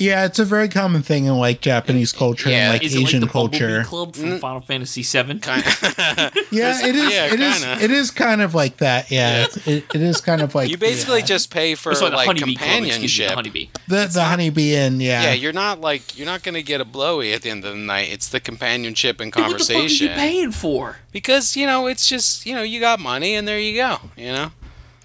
Yeah 0.00 0.24
it's 0.24 0.38
a 0.38 0.44
very 0.44 0.68
common 0.68 1.02
thing 1.02 1.26
in 1.26 1.36
like 1.36 1.60
japanese 1.60 2.10
culture 2.12 2.48
Yeah. 2.50 2.64
and 2.64 2.72
like 2.74 2.82
Is 2.84 2.94
it 2.94 3.00
asian 3.02 3.20
like 3.20 3.28
the 3.30 3.32
Bumblebee 3.32 3.58
culture 3.58 3.84
Club 3.84 4.16
from 4.16 4.24
mm. 4.30 4.40
Final 4.40 4.60
Fantasy 4.60 5.02
VII? 5.02 5.38
Kind 5.38 5.62
yeah 6.50 6.86
it 6.86 6.96
is 6.96 7.12
Yeah, 7.12 7.32
it 7.34 7.40
is 7.40 7.58
kinda. 7.64 7.84
it 7.84 7.90
is 7.90 8.10
kind 8.10 8.40
of 8.42 8.54
like 8.54 8.78
that 8.78 9.10
yeah, 9.10 9.20
Yeah. 9.38 9.44
It's, 9.44 9.56
it, 9.68 9.84
it 9.94 10.00
is 10.02 10.20
kind 10.20 10.40
of 10.42 10.54
like 10.58 10.70
you 10.70 10.78
basically 10.78 11.20
yeah. 11.20 11.26
just 11.26 11.50
pay 11.52 11.74
for 11.74 11.92
Or 11.92 11.94
sorry, 11.94 12.10
the 12.10 12.16
like 12.16 12.26
Honeybee 12.26 12.56
Club. 12.56 12.68
Excuse 12.84 13.18
me, 13.18 13.26
companionship. 13.26 13.28
the 13.28 13.34
Honeybee. 13.34 13.66
the 13.88 14.10
the 14.12 14.24
honeybee 14.24 14.74
inn 14.74 15.00
yeah 15.00 15.22
yeah, 15.22 15.32
you're 15.34 15.52
not 15.52 15.80
like 15.80 16.16
you're 16.18 16.26
not 16.26 16.42
gonna 16.42 16.62
get 16.62 16.80
a 16.80 16.84
blowy 16.84 17.32
at 17.32 17.42
the 17.42 17.50
end 17.50 17.64
of 17.64 17.72
the 17.72 17.78
night. 17.78 18.10
It's 18.10 18.28
the 18.28 18.40
companionship 18.40 19.20
and 19.20 19.30
Then 19.32 19.42
What 19.44 19.58
the 19.58 19.64
fuck 19.64 19.70
are 19.70 19.74
conversation. 19.80 20.08
you 20.08 20.14
paying 20.14 20.50
for? 20.52 20.96
because 21.12 21.56
you 21.56 21.66
know 21.66 21.86
it's 21.86 22.08
just 22.08 22.46
you 22.46 22.54
know 22.54 22.62
you 22.62 22.80
got 22.80 23.00
money 23.00 23.34
and 23.34 23.46
there 23.46 23.60
you 23.60 23.76
go. 23.76 23.98
You 24.16 24.32
know. 24.32 24.52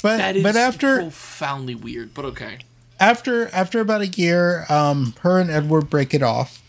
but 0.01 0.17
That 0.17 0.35
is 0.37 0.43
but 0.43 0.55
after 0.55 0.97
profoundly 0.97 1.75
weird, 1.75 2.13
but 2.13 2.25
okay. 2.25 2.59
After 2.99 3.47
after 3.49 3.79
about 3.79 4.01
a 4.01 4.07
year 4.07 4.65
um 4.69 5.13
her 5.21 5.39
and 5.39 5.49
edward 5.49 5.89
break 5.89 6.13
it 6.13 6.23
off 6.23 6.61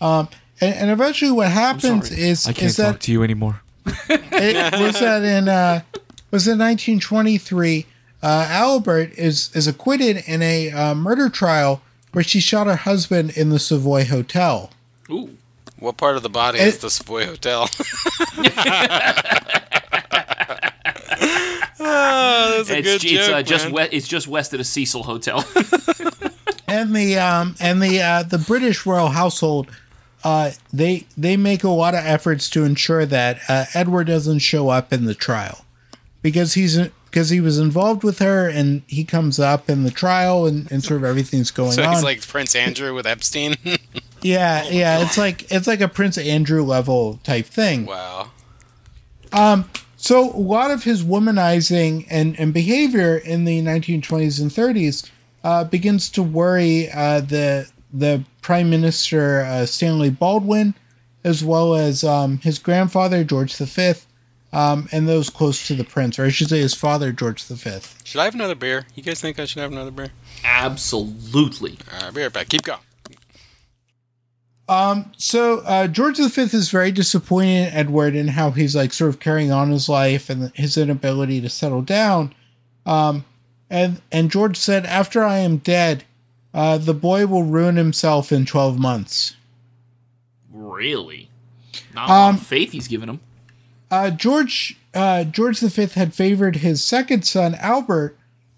um 0.00 0.28
and, 0.60 0.74
and 0.74 0.90
eventually 0.90 1.30
what 1.30 1.48
happens 1.50 2.10
is 2.10 2.46
I 2.46 2.52
can't 2.52 2.70
is 2.70 2.76
that 2.76 2.92
talk 2.92 3.00
to 3.00 3.12
you 3.12 3.22
anymore. 3.22 3.60
it 4.08 4.80
was 4.80 4.98
that 5.00 5.22
in 5.22 5.48
uh 5.48 5.82
was 6.30 6.46
in 6.48 6.58
1923 6.58 7.86
uh 8.22 8.26
Alibert 8.50 9.12
is 9.16 9.50
is 9.54 9.66
acquitted 9.66 10.24
in 10.26 10.42
a 10.42 10.70
uh, 10.70 10.94
murder 10.94 11.28
trial 11.28 11.80
where 12.12 12.24
she 12.24 12.40
shot 12.40 12.66
her 12.66 12.76
husband 12.76 13.30
in 13.36 13.50
the 13.50 13.58
savoy 13.58 14.04
hotel 14.04 14.70
Ooh. 15.10 15.36
What 15.78 15.96
part 15.96 16.16
of 16.16 16.22
the 16.24 16.28
body 16.28 16.58
It- 16.58 16.66
is 16.66 16.78
the 16.78 16.90
Savoy 16.90 17.24
Hotel? 17.26 17.62
oh, 21.80 22.54
that's 22.56 22.67
a 22.67 22.67
It's, 22.78 22.86
good 22.86 23.04
it's, 23.04 23.26
joke, 23.26 23.34
uh, 23.36 23.42
just 23.42 23.70
we- 23.70 23.82
it's 23.82 24.08
just 24.08 24.28
west 24.28 24.52
of 24.52 24.58
the 24.58 24.64
Cecil 24.64 25.02
Hotel. 25.02 25.44
and 26.68 26.94
the 26.94 27.18
um 27.18 27.54
and 27.60 27.82
the 27.82 28.00
uh 28.00 28.22
the 28.22 28.38
british 28.38 28.84
royal 28.84 29.08
household 29.08 29.68
uh 30.22 30.50
they 30.72 31.06
they 31.16 31.36
make 31.36 31.64
a 31.64 31.68
lot 31.68 31.94
of 31.94 32.04
efforts 32.04 32.50
to 32.50 32.62
ensure 32.62 33.06
that 33.06 33.38
uh, 33.48 33.64
edward 33.74 34.06
doesn't 34.06 34.40
show 34.40 34.68
up 34.68 34.92
in 34.92 35.06
the 35.06 35.14
trial 35.14 35.64
because 36.20 36.54
he's 36.54 36.78
because 37.10 37.30
he 37.30 37.40
was 37.40 37.58
involved 37.58 38.04
with 38.04 38.18
her 38.18 38.46
and 38.48 38.82
he 38.86 39.02
comes 39.02 39.40
up 39.40 39.70
in 39.70 39.82
the 39.82 39.90
trial 39.90 40.46
and, 40.46 40.70
and 40.70 40.84
sort 40.84 40.98
of 40.98 41.04
everything's 41.04 41.50
going 41.50 41.72
So 41.72 41.82
on 41.84 41.94
he's 41.94 42.04
like 42.04 42.26
Prince 42.26 42.54
Andrew 42.54 42.94
with 42.94 43.06
Epstein. 43.06 43.54
yeah 44.22 44.68
yeah 44.68 44.98
it's 45.02 45.16
like 45.16 45.50
it's 45.50 45.66
like 45.66 45.80
a 45.80 45.86
prince 45.88 46.18
andrew 46.18 46.62
level 46.64 47.20
type 47.22 47.46
thing 47.46 47.86
wow. 47.86 48.30
So 50.00 50.30
a 50.30 50.38
lot 50.38 50.70
of 50.70 50.84
his 50.84 51.02
womanizing 51.02 52.06
and, 52.08 52.38
and 52.38 52.54
behavior 52.54 53.16
in 53.16 53.44
the 53.44 53.60
1920s 53.62 54.40
and 54.40 54.50
30s 54.50 55.10
uh, 55.42 55.64
begins 55.64 56.08
to 56.10 56.22
worry 56.22 56.88
uh, 56.90 57.20
the 57.20 57.68
the 57.92 58.22
Prime 58.42 58.70
Minister 58.70 59.40
uh, 59.40 59.66
Stanley 59.66 60.10
Baldwin, 60.10 60.74
as 61.24 61.42
well 61.42 61.74
as 61.74 62.04
um, 62.04 62.38
his 62.38 62.58
grandfather 62.58 63.24
George 63.24 63.56
V, 63.56 63.94
um, 64.52 64.88
and 64.92 65.08
those 65.08 65.30
close 65.30 65.66
to 65.66 65.74
the 65.74 65.84
prince, 65.84 66.18
or 66.18 66.26
I 66.26 66.28
should 66.28 66.50
say 66.50 66.60
his 66.60 66.74
father 66.74 67.12
George 67.12 67.42
V. 67.42 67.80
Should 68.04 68.20
I 68.20 68.24
have 68.24 68.34
another 68.34 68.54
beer? 68.54 68.86
You 68.94 69.02
guys 69.02 69.20
think 69.20 69.38
I 69.38 69.46
should 69.46 69.62
have 69.62 69.72
another 69.72 69.90
beer? 69.90 70.10
Absolutely. 70.44 71.78
All 71.92 72.00
right, 72.00 72.14
be 72.14 72.22
right 72.22 72.32
back. 72.32 72.48
Keep 72.50 72.62
going. 72.62 72.80
So 74.68 75.60
uh, 75.60 75.86
George 75.86 76.18
V 76.18 76.42
is 76.42 76.70
very 76.70 76.92
disappointed 76.92 77.68
in 77.68 77.74
Edward 77.74 78.14
and 78.14 78.30
how 78.30 78.50
he's 78.50 78.76
like 78.76 78.92
sort 78.92 79.08
of 79.08 79.20
carrying 79.20 79.50
on 79.50 79.70
his 79.70 79.88
life 79.88 80.28
and 80.28 80.52
his 80.54 80.76
inability 80.76 81.40
to 81.40 81.48
settle 81.48 81.82
down. 81.82 82.34
Um, 82.84 83.24
and 83.70 84.00
and 84.12 84.30
George 84.30 84.56
said, 84.56 84.86
"After 84.86 85.22
I 85.24 85.38
am 85.38 85.58
dead, 85.58 86.04
uh, 86.54 86.78
the 86.78 86.94
boy 86.94 87.26
will 87.26 87.44
ruin 87.44 87.76
himself 87.76 88.32
in 88.32 88.46
twelve 88.46 88.78
months." 88.78 89.36
Really? 90.52 91.28
Not 91.94 92.10
Um, 92.10 92.34
of 92.36 92.42
faith 92.46 92.72
he's 92.72 92.88
given 92.88 93.08
him. 93.08 93.20
Uh, 93.90 94.10
George 94.10 94.78
uh, 94.94 95.24
George 95.24 95.60
V 95.60 95.86
had 95.94 96.14
favored 96.14 96.56
his 96.56 96.82
second 96.82 97.24
son 97.24 97.54
Albert, 97.56 98.16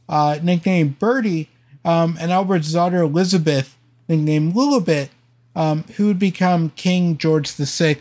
uh, 0.08 0.38
nicknamed 0.42 0.98
Bertie, 0.98 1.48
um, 1.84 2.16
and 2.20 2.30
Albert's 2.30 2.72
daughter 2.72 3.02
Elizabeth, 3.02 3.76
nicknamed 4.08 4.54
Lilibet, 4.54 5.08
um, 5.54 5.84
who 5.96 6.06
would 6.06 6.18
become 6.18 6.70
King 6.70 7.16
George 7.16 7.50
VI 7.50 7.98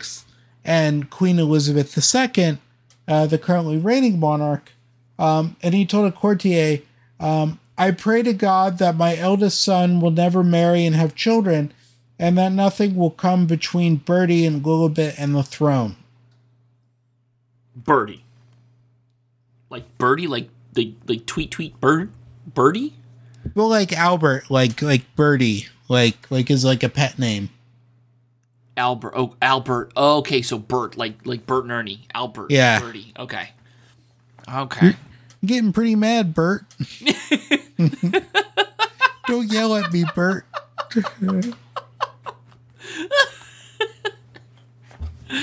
and 0.64 1.10
Queen 1.10 1.38
Elizabeth 1.38 1.96
II, 1.96 2.58
uh, 3.08 3.26
the 3.26 3.38
currently 3.38 3.78
reigning 3.78 4.18
monarch. 4.18 4.72
Um, 5.18 5.56
and 5.62 5.74
he 5.74 5.84
told 5.84 6.06
a 6.06 6.16
courtier, 6.16 6.80
um, 7.18 7.58
"I 7.76 7.90
pray 7.90 8.22
to 8.22 8.32
God 8.32 8.78
that 8.78 8.96
my 8.96 9.16
eldest 9.16 9.60
son 9.62 10.00
will 10.00 10.10
never 10.10 10.42
marry 10.42 10.86
and 10.86 10.96
have 10.96 11.14
children, 11.14 11.72
and 12.18 12.38
that 12.38 12.52
nothing 12.52 12.94
will 12.96 13.10
come 13.10 13.46
between 13.46 13.96
Bertie 13.96 14.46
and 14.46 14.62
Lilibet 14.62 15.14
and 15.18 15.34
the 15.34 15.42
throne." 15.42 15.96
Birdie. 17.76 18.24
Like 19.68 19.98
Birdie, 19.98 20.26
like 20.26 20.48
the 20.72 20.94
like 21.06 21.26
tweet 21.26 21.50
tweet 21.50 21.80
bird 21.80 22.10
Birdie? 22.54 22.94
Well, 23.54 23.68
like 23.68 23.92
Albert, 23.92 24.50
like 24.50 24.82
like 24.82 25.14
Birdie, 25.16 25.68
like 25.90 26.30
like 26.30 26.50
is 26.50 26.64
like 26.64 26.82
a 26.82 26.88
pet 26.88 27.18
name. 27.18 27.50
Albert. 28.76 29.12
Oh, 29.14 29.36
Albert. 29.42 29.92
Oh, 29.96 30.18
okay, 30.18 30.40
so 30.40 30.58
Bert, 30.58 30.96
like 30.96 31.26
like 31.26 31.44
Bert 31.44 31.64
and 31.64 31.72
Ernie. 31.72 32.06
Albert. 32.14 32.50
Yeah. 32.50 32.80
Bertie. 32.80 33.12
Okay. 33.18 33.50
Okay. 34.48 34.86
I'm 34.86 34.96
getting 35.44 35.72
pretty 35.72 35.96
mad, 35.96 36.32
Bert. 36.32 36.64
Don't 39.26 39.52
yell 39.52 39.76
at 39.76 39.92
me, 39.92 40.04
Bert. 40.14 40.46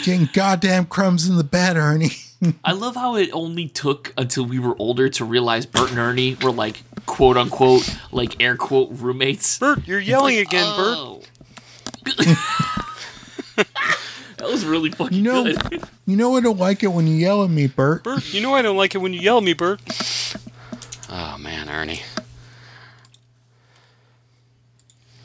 Getting 0.03 0.27
goddamn 0.33 0.85
crumbs 0.87 1.29
in 1.29 1.37
the 1.37 1.45
bed, 1.45 1.77
Ernie. 1.77 2.11
I 2.63 2.73
love 2.73 2.95
how 2.95 3.15
it 3.15 3.29
only 3.31 3.69
took 3.69 4.13
until 4.17 4.45
we 4.45 4.59
were 4.59 4.75
older 4.77 5.07
to 5.09 5.23
realize 5.23 5.65
Bert 5.65 5.91
and 5.91 5.99
Ernie 5.99 6.35
were 6.41 6.51
like 6.51 6.83
quote 7.07 7.37
unquote 7.37 7.97
like 8.11 8.39
air 8.39 8.55
quote 8.55 8.89
roommates. 8.91 9.57
Bert, 9.57 9.87
you're 9.87 9.99
yelling 9.99 10.37
again, 10.37 10.75
Bert. 10.77 10.95
Oh. 10.97 11.21
that 13.55 14.43
was 14.43 14.63
really 14.63 14.91
fucking 14.91 15.17
You 15.17 15.23
know, 15.23 15.43
good. 15.43 15.83
you 16.05 16.15
know 16.15 16.35
I 16.37 16.41
don't 16.41 16.59
like 16.59 16.83
it 16.83 16.87
when 16.87 17.07
you 17.07 17.15
yell 17.15 17.43
at 17.43 17.49
me, 17.49 17.65
Bert. 17.67 18.03
Bert, 18.03 18.31
you 18.33 18.41
know 18.41 18.53
I 18.53 18.61
don't 18.61 18.77
like 18.77 18.93
it 18.93 18.99
when 18.99 19.13
you 19.13 19.19
yell 19.19 19.39
at 19.39 19.43
me, 19.43 19.53
Bert. 19.53 19.81
Oh 21.09 21.37
man, 21.39 21.67
Ernie. 21.69 22.01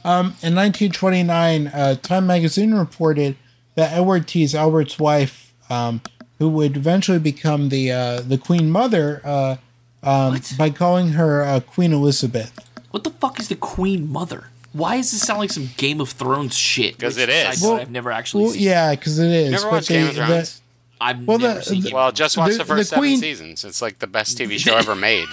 Um, 0.04 0.26
in 0.42 0.54
1929, 0.56 1.68
uh, 1.68 1.94
Time 2.02 2.26
magazine 2.26 2.74
reported 2.74 3.36
that 3.76 3.92
Edward 3.92 4.26
T's 4.26 4.54
Albert's 4.54 4.98
wife, 4.98 5.52
um, 5.70 6.00
who 6.38 6.48
would 6.48 6.76
eventually 6.76 7.20
become 7.20 7.68
the 7.68 7.92
uh, 7.92 8.20
the 8.20 8.36
Queen 8.38 8.68
Mother, 8.70 9.20
uh, 9.24 9.56
um, 10.02 10.40
by 10.58 10.70
calling 10.70 11.10
her 11.10 11.42
uh, 11.42 11.60
Queen 11.60 11.92
Elizabeth. 11.92 12.52
What 12.90 13.04
the 13.04 13.10
fuck 13.10 13.38
is 13.40 13.48
the 13.48 13.56
Queen 13.56 14.10
Mother? 14.10 14.48
Why 14.72 14.96
does 14.96 15.10
this 15.12 15.20
sound 15.22 15.38
like 15.40 15.50
some 15.50 15.68
Game 15.76 16.00
of 16.00 16.10
Thrones 16.10 16.56
shit? 16.56 16.96
Because 16.96 17.18
it 17.18 17.28
is. 17.28 17.44
side 17.60 17.62
note, 17.62 17.72
Well- 17.72 17.80
I've 17.82 17.90
never 17.90 18.10
actually 18.10 18.44
Well, 18.44 18.52
seen. 18.54 18.62
yeah, 18.62 18.90
because 18.94 19.18
it 19.18 19.30
is. 19.30 19.50
Never 19.52 19.70
watched 19.70 19.88
Game 19.88 20.08
of 20.08 20.14
they- 20.14 20.24
Thrones? 20.26 20.60
I've 21.00 21.26
Well, 21.26 21.38
never 21.38 21.58
the- 21.58 21.64
seen 21.64 21.82
the- 21.82 21.90
Well, 21.92 22.12
just 22.12 22.34
Thrones. 22.36 22.50
watch 22.50 22.52
The- 22.58 22.58
the, 22.58 22.64
first 22.64 22.90
the 22.90 22.96
seven 22.96 23.16
seasons. 23.18 23.64
It's 23.64 23.82
like 23.82 23.98
the 23.98 24.06
best 24.06 24.38
TV 24.38 24.58
show 24.60 24.76
ever 24.76 24.94
made. 24.94 25.28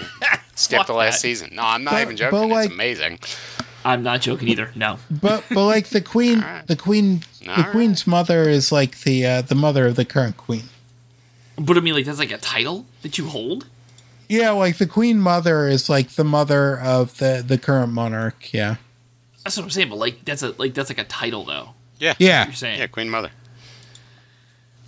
Skip 0.55 0.85
the 0.87 0.93
last 0.93 1.15
that. 1.15 1.19
season. 1.21 1.51
No, 1.53 1.63
I'm 1.63 1.83
not 1.83 1.91
But- 1.91 2.01
even 2.01 2.15
but, 2.15 2.31
joking. 2.31 2.49
like- 2.49 2.65
it's 2.65 2.73
amazing. 2.73 3.19
I'm 3.85 4.03
not 4.03 4.19
joking 4.19 4.49
either. 4.49 4.71
No. 4.75 4.99
but 5.09 5.45
but 5.49 5.65
like 5.65 5.87
the 5.87 6.01
queen, 6.01 6.43
the 6.67 6.75
queen, 6.75 7.23
the 7.41 7.49
Alright. 7.51 7.71
queen's 7.71 8.05
mother 8.05 8.49
is 8.49 8.73
like 8.73 8.99
the 9.01 9.25
uh, 9.25 9.41
the 9.41 9.55
mother 9.55 9.87
of 9.87 9.95
the 9.95 10.03
current 10.03 10.35
queen. 10.35 10.63
But 11.57 11.77
I 11.77 11.79
mean, 11.79 11.93
like, 11.93 12.05
that's 12.05 12.19
like 12.19 12.31
a 12.31 12.37
title 12.37 12.85
that 13.03 13.17
you 13.17 13.27
hold? 13.27 13.67
Yeah, 14.29 14.51
like 14.51 14.77
the 14.77 14.85
queen 14.85 15.19
mother 15.19 15.67
is 15.67 15.89
like 15.89 16.11
the 16.11 16.23
mother 16.23 16.79
of 16.79 17.17
the 17.17 17.43
the 17.45 17.57
current 17.57 17.91
monarch. 17.91 18.53
Yeah, 18.53 18.75
That's 19.43 19.57
what 19.57 19.63
I'm 19.63 19.69
saying, 19.71 19.89
but 19.89 19.97
like, 19.97 20.23
that's 20.23 20.43
a 20.43 20.53
like 20.59 20.75
that's 20.75 20.89
like 20.89 20.99
a 20.99 21.03
title 21.03 21.43
though. 21.43 21.69
Yeah. 21.97 22.13
yeah. 22.17 22.45
You're 22.45 22.53
saying. 22.53 22.79
Yeah, 22.79 22.87
Queen 22.87 23.09
Mother. 23.09 23.31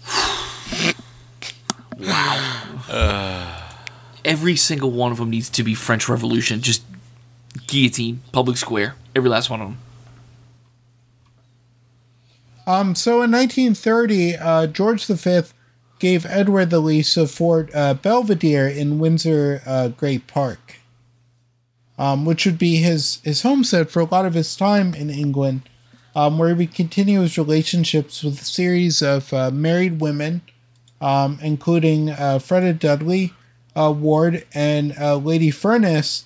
Wow. 1.97 3.67
Every 4.25 4.55
single 4.55 4.89
one 4.89 5.11
of 5.11 5.19
them 5.19 5.29
needs 5.29 5.51
to 5.51 5.61
be 5.61 5.75
French 5.75 6.09
Revolution. 6.09 6.61
Just 6.61 6.83
guillotine, 7.67 8.21
public 8.31 8.57
square. 8.57 8.95
Every 9.15 9.29
last 9.29 9.51
one 9.51 9.61
of 9.61 9.67
them. 9.67 9.77
Um, 12.65 12.95
so 12.95 13.21
in 13.21 13.31
1930, 13.31 14.37
uh, 14.37 14.67
George 14.67 15.05
V 15.05 15.41
gave 16.01 16.25
Edward 16.25 16.71
the 16.71 16.79
lease 16.79 17.15
of 17.15 17.29
Fort 17.29 17.69
uh, 17.75 17.93
Belvedere 17.93 18.67
in 18.67 18.97
Windsor 18.97 19.61
uh, 19.67 19.89
Great 19.89 20.25
Park, 20.25 20.79
um, 21.97 22.25
which 22.25 22.43
would 22.43 22.57
be 22.57 22.77
his, 22.77 23.21
his 23.23 23.43
homestead 23.43 23.91
for 23.91 23.99
a 23.99 24.05
lot 24.05 24.25
of 24.25 24.33
his 24.33 24.55
time 24.55 24.95
in 24.95 25.11
England, 25.11 25.69
um, 26.15 26.39
where 26.39 26.49
he 26.49 26.55
would 26.55 26.73
continue 26.73 27.21
his 27.21 27.37
relationships 27.37 28.23
with 28.23 28.41
a 28.41 28.45
series 28.45 29.03
of 29.03 29.31
uh, 29.31 29.51
married 29.51 30.01
women, 30.01 30.41
um, 30.99 31.37
including 31.43 32.09
uh, 32.09 32.39
Freda 32.41 32.79
Dudley 32.79 33.33
uh, 33.75 33.93
Ward 33.95 34.43
and 34.55 34.97
uh, 34.99 35.17
Lady 35.17 35.51
Furness, 35.51 36.25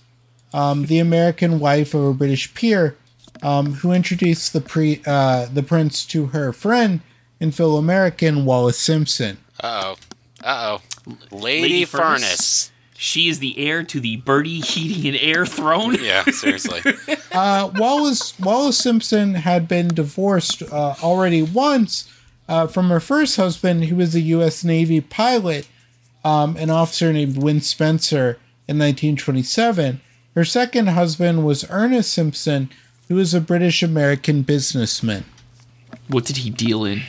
um, 0.54 0.86
the 0.86 1.00
American 1.00 1.60
wife 1.60 1.94
of 1.94 2.02
a 2.02 2.14
British 2.14 2.54
peer, 2.54 2.96
um, 3.44 3.74
who 3.74 3.92
introduced 3.92 4.54
the 4.54 4.62
pre 4.62 4.96
the 4.96 5.66
prince 5.68 6.06
to 6.06 6.28
her 6.28 6.54
friend 6.54 7.02
and 7.42 7.54
fellow 7.54 7.76
American 7.76 8.46
Wallis 8.46 8.80
Simpson. 8.80 9.38
Uh 9.62 9.96
oh. 9.96 9.98
Uh 10.44 10.78
oh. 10.78 11.16
Lady, 11.32 11.62
Lady 11.62 11.86
Furnace. 11.86 12.22
Furnace. 12.24 12.72
She 12.98 13.28
is 13.28 13.40
the 13.40 13.58
heir 13.60 13.84
to 13.84 14.00
the 14.00 14.18
Birdie 14.18 14.62
Heating 14.62 15.06
and 15.08 15.18
Air 15.22 15.46
throne. 15.46 15.96
Yeah, 16.02 16.24
seriously. 16.26 16.82
Uh, 17.32 17.70
Wallis 17.76 18.40
Wallis 18.40 18.78
Simpson 18.78 19.34
had 19.34 19.68
been 19.68 19.90
divorced 19.90 20.62
uh, 20.72 20.96
already 21.04 21.42
once 21.42 22.10
uh, 22.48 22.66
from 22.66 22.88
her 22.88 23.02
first 23.02 23.36
husband, 23.36 23.86
who 23.86 23.98
was 23.98 24.16
a 24.16 24.22
U.S. 24.22 24.64
Navy 24.64 25.02
pilot, 25.02 25.68
um, 26.24 26.56
an 26.56 26.70
officer 26.70 27.12
named 27.12 27.44
Win 27.44 27.60
Spencer, 27.60 28.40
in 28.68 28.78
1927. 28.78 30.02
Her 30.34 30.46
second 30.46 30.88
husband 30.88 31.46
was 31.46 31.70
Ernest 31.70 32.14
Simpson, 32.14 32.70
who 33.08 33.16
was 33.16 33.34
a 33.34 33.42
British 33.42 33.84
American 33.84 34.42
businessman. 34.42 35.26
What 36.08 36.26
did 36.26 36.38
he 36.38 36.50
deal 36.50 36.86
in? 36.86 37.04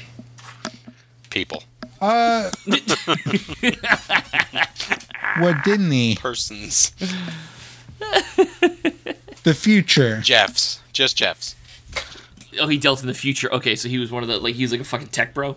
People. 1.30 1.62
Uh, 2.00 2.50
what 5.38 5.64
didn't 5.64 5.90
he? 5.90 6.16
Persons. 6.16 6.90
The 9.42 9.54
future. 9.54 10.20
Jeffs. 10.20 10.80
Just 10.92 11.16
Jeffs. 11.16 11.54
Oh, 12.58 12.68
he 12.68 12.78
dealt 12.78 13.02
in 13.02 13.06
the 13.06 13.14
future. 13.14 13.52
Okay, 13.52 13.76
so 13.76 13.88
he 13.88 13.98
was 13.98 14.10
one 14.10 14.22
of 14.22 14.28
the 14.28 14.38
like 14.38 14.54
he 14.54 14.62
was 14.62 14.72
like 14.72 14.80
a 14.80 14.84
fucking 14.84 15.08
tech 15.08 15.34
bro. 15.34 15.56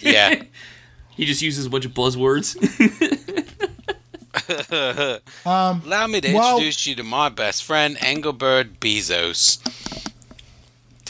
Yeah. 0.00 0.42
he 1.10 1.24
just 1.24 1.42
uses 1.42 1.66
a 1.66 1.70
bunch 1.70 1.86
of 1.86 1.92
buzzwords. 1.92 2.54
Allow 5.46 6.06
me 6.06 6.20
to 6.20 6.32
Well- 6.34 6.56
introduce 6.56 6.86
you 6.86 6.94
to 6.96 7.02
my 7.02 7.28
best 7.28 7.64
friend, 7.64 7.96
Engelbert 8.00 8.78
Bezos. 8.80 9.58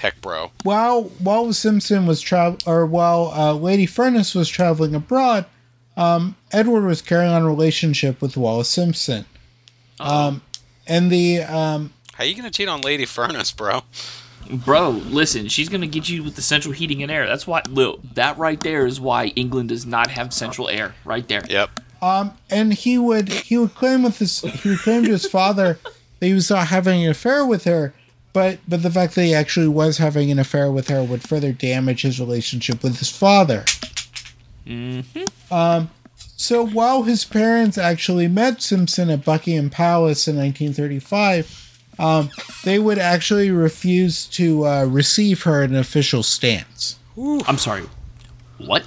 Tech 0.04 0.20
bro. 0.20 0.50
while 0.64 1.10
Wallis 1.18 1.56
Simpson 1.58 2.04
was 2.04 2.20
travel, 2.20 2.58
or 2.66 2.84
while 2.84 3.32
uh, 3.32 3.54
Lady 3.54 3.86
Furnace 3.86 4.34
was 4.34 4.50
traveling 4.50 4.94
abroad, 4.94 5.46
um, 5.96 6.36
Edward 6.52 6.84
was 6.84 7.00
carrying 7.00 7.32
on 7.32 7.42
a 7.42 7.46
relationship 7.46 8.20
with 8.20 8.36
Wallis 8.36 8.68
Simpson. 8.68 9.24
Um, 9.98 10.42
and 10.86 11.10
the 11.10 11.40
um, 11.44 11.94
How 12.12 12.24
you 12.24 12.36
gonna 12.36 12.50
cheat 12.50 12.68
on 12.68 12.82
Lady 12.82 13.06
Furnace, 13.06 13.50
bro? 13.50 13.84
Bro, 14.50 14.90
listen, 14.90 15.48
she's 15.48 15.70
gonna 15.70 15.86
get 15.86 16.06
you 16.10 16.22
with 16.22 16.36
the 16.36 16.42
central 16.42 16.74
heating 16.74 17.02
and 17.02 17.10
air. 17.10 17.26
That's 17.26 17.46
why 17.46 17.62
look, 17.70 18.02
that 18.12 18.36
right 18.36 18.60
there 18.60 18.84
is 18.84 19.00
why 19.00 19.28
England 19.28 19.70
does 19.70 19.86
not 19.86 20.10
have 20.10 20.34
central 20.34 20.68
air. 20.68 20.94
Right 21.06 21.26
there. 21.28 21.44
Yep. 21.48 21.80
Um, 22.02 22.36
and 22.50 22.74
he 22.74 22.98
would 22.98 23.30
he 23.30 23.56
would 23.56 23.74
claim 23.74 24.02
with 24.02 24.18
his 24.18 24.42
he 24.42 24.68
would 24.68 24.80
claim 24.80 25.04
to 25.04 25.12
his 25.12 25.24
father 25.24 25.78
that 26.20 26.26
he 26.26 26.34
was 26.34 26.50
not 26.50 26.66
having 26.66 27.04
an 27.04 27.10
affair 27.10 27.46
with 27.46 27.64
her, 27.64 27.94
but 28.34 28.58
but 28.68 28.82
the 28.82 28.90
fact 28.90 29.14
that 29.14 29.24
he 29.24 29.34
actually 29.34 29.68
was 29.68 29.96
having 29.96 30.30
an 30.30 30.38
affair 30.38 30.70
with 30.70 30.88
her 30.88 31.02
would 31.02 31.26
further 31.26 31.52
damage 31.52 32.02
his 32.02 32.20
relationship 32.20 32.82
with 32.82 32.98
his 32.98 33.08
father. 33.08 33.64
Um, 35.50 35.90
so 36.36 36.66
while 36.66 37.04
his 37.04 37.24
parents 37.24 37.78
actually 37.78 38.28
met 38.28 38.60
Simpson 38.60 39.08
at 39.08 39.24
Buckingham 39.24 39.70
Palace 39.70 40.28
in 40.28 40.36
1935, 40.36 41.80
um, 41.98 42.28
they 42.64 42.78
would 42.78 42.98
actually 42.98 43.50
refuse 43.50 44.26
to 44.26 44.66
uh, 44.66 44.84
receive 44.84 45.44
her 45.44 45.62
in 45.62 45.72
an 45.72 45.78
official 45.78 46.22
stance. 46.22 46.98
I'm 47.46 47.58
sorry. 47.58 47.84
What? 48.58 48.86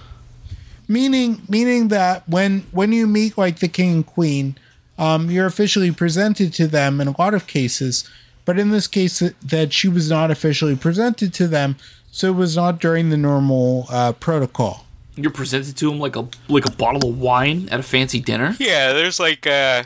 meaning 0.87 1.41
meaning 1.49 1.89
that 1.89 2.27
when 2.29 2.61
when 2.71 2.91
you 2.91 3.07
meet 3.07 3.37
like 3.37 3.59
the 3.59 3.67
king 3.67 3.93
and 3.93 4.05
queen 4.05 4.57
um, 4.97 5.29
you're 5.29 5.45
officially 5.45 5.91
presented 5.91 6.53
to 6.53 6.65
them 6.65 6.99
in 6.99 7.07
a 7.07 7.15
lot 7.19 7.33
of 7.33 7.45
cases 7.45 8.09
but 8.47 8.57
in 8.57 8.71
this 8.71 8.87
case 8.87 9.19
that- 9.19 9.35
that 9.41 9.71
she 9.73 9.87
was 9.87 10.09
not 10.09 10.31
officially 10.31 10.75
presented 10.75 11.33
to 11.33 11.47
them 11.47 11.75
so 12.11 12.29
it 12.29 12.35
was 12.35 12.55
not 12.55 12.79
during 12.79 13.09
the 13.11 13.17
normal 13.17 13.85
uh, 13.91 14.11
protocol 14.13 14.85
You're 15.15 15.29
presented 15.43 15.75
to 15.77 15.85
them 15.89 15.99
like 15.99 16.15
a 16.15 16.23
like 16.47 16.65
a 16.65 16.71
bottle 16.71 17.03
of 17.09 17.19
wine 17.19 17.67
at 17.71 17.79
a 17.79 17.83
fancy 17.83 18.19
dinner. 18.21 18.55
Yeah, 18.59 18.93
there's 18.93 19.19
like 19.19 19.45
a 19.45 19.85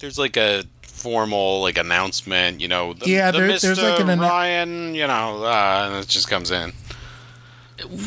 there's 0.00 0.18
like 0.18 0.36
a 0.36 0.64
formal 0.82 1.62
like 1.66 1.78
announcement, 1.78 2.60
you 2.60 2.68
know. 2.68 2.92
The, 2.98 3.06
Yeah, 3.08 3.30
the 3.32 3.38
there- 3.38 3.58
there's 3.58 3.82
like 3.82 4.00
an 4.00 4.08
annou- 4.08 4.28
Ryan, 4.28 4.94
you 5.00 5.06
know, 5.12 5.44
uh, 5.44 5.84
and 5.86 6.04
it 6.04 6.08
just 6.08 6.28
comes 6.28 6.50
in. 6.50 6.72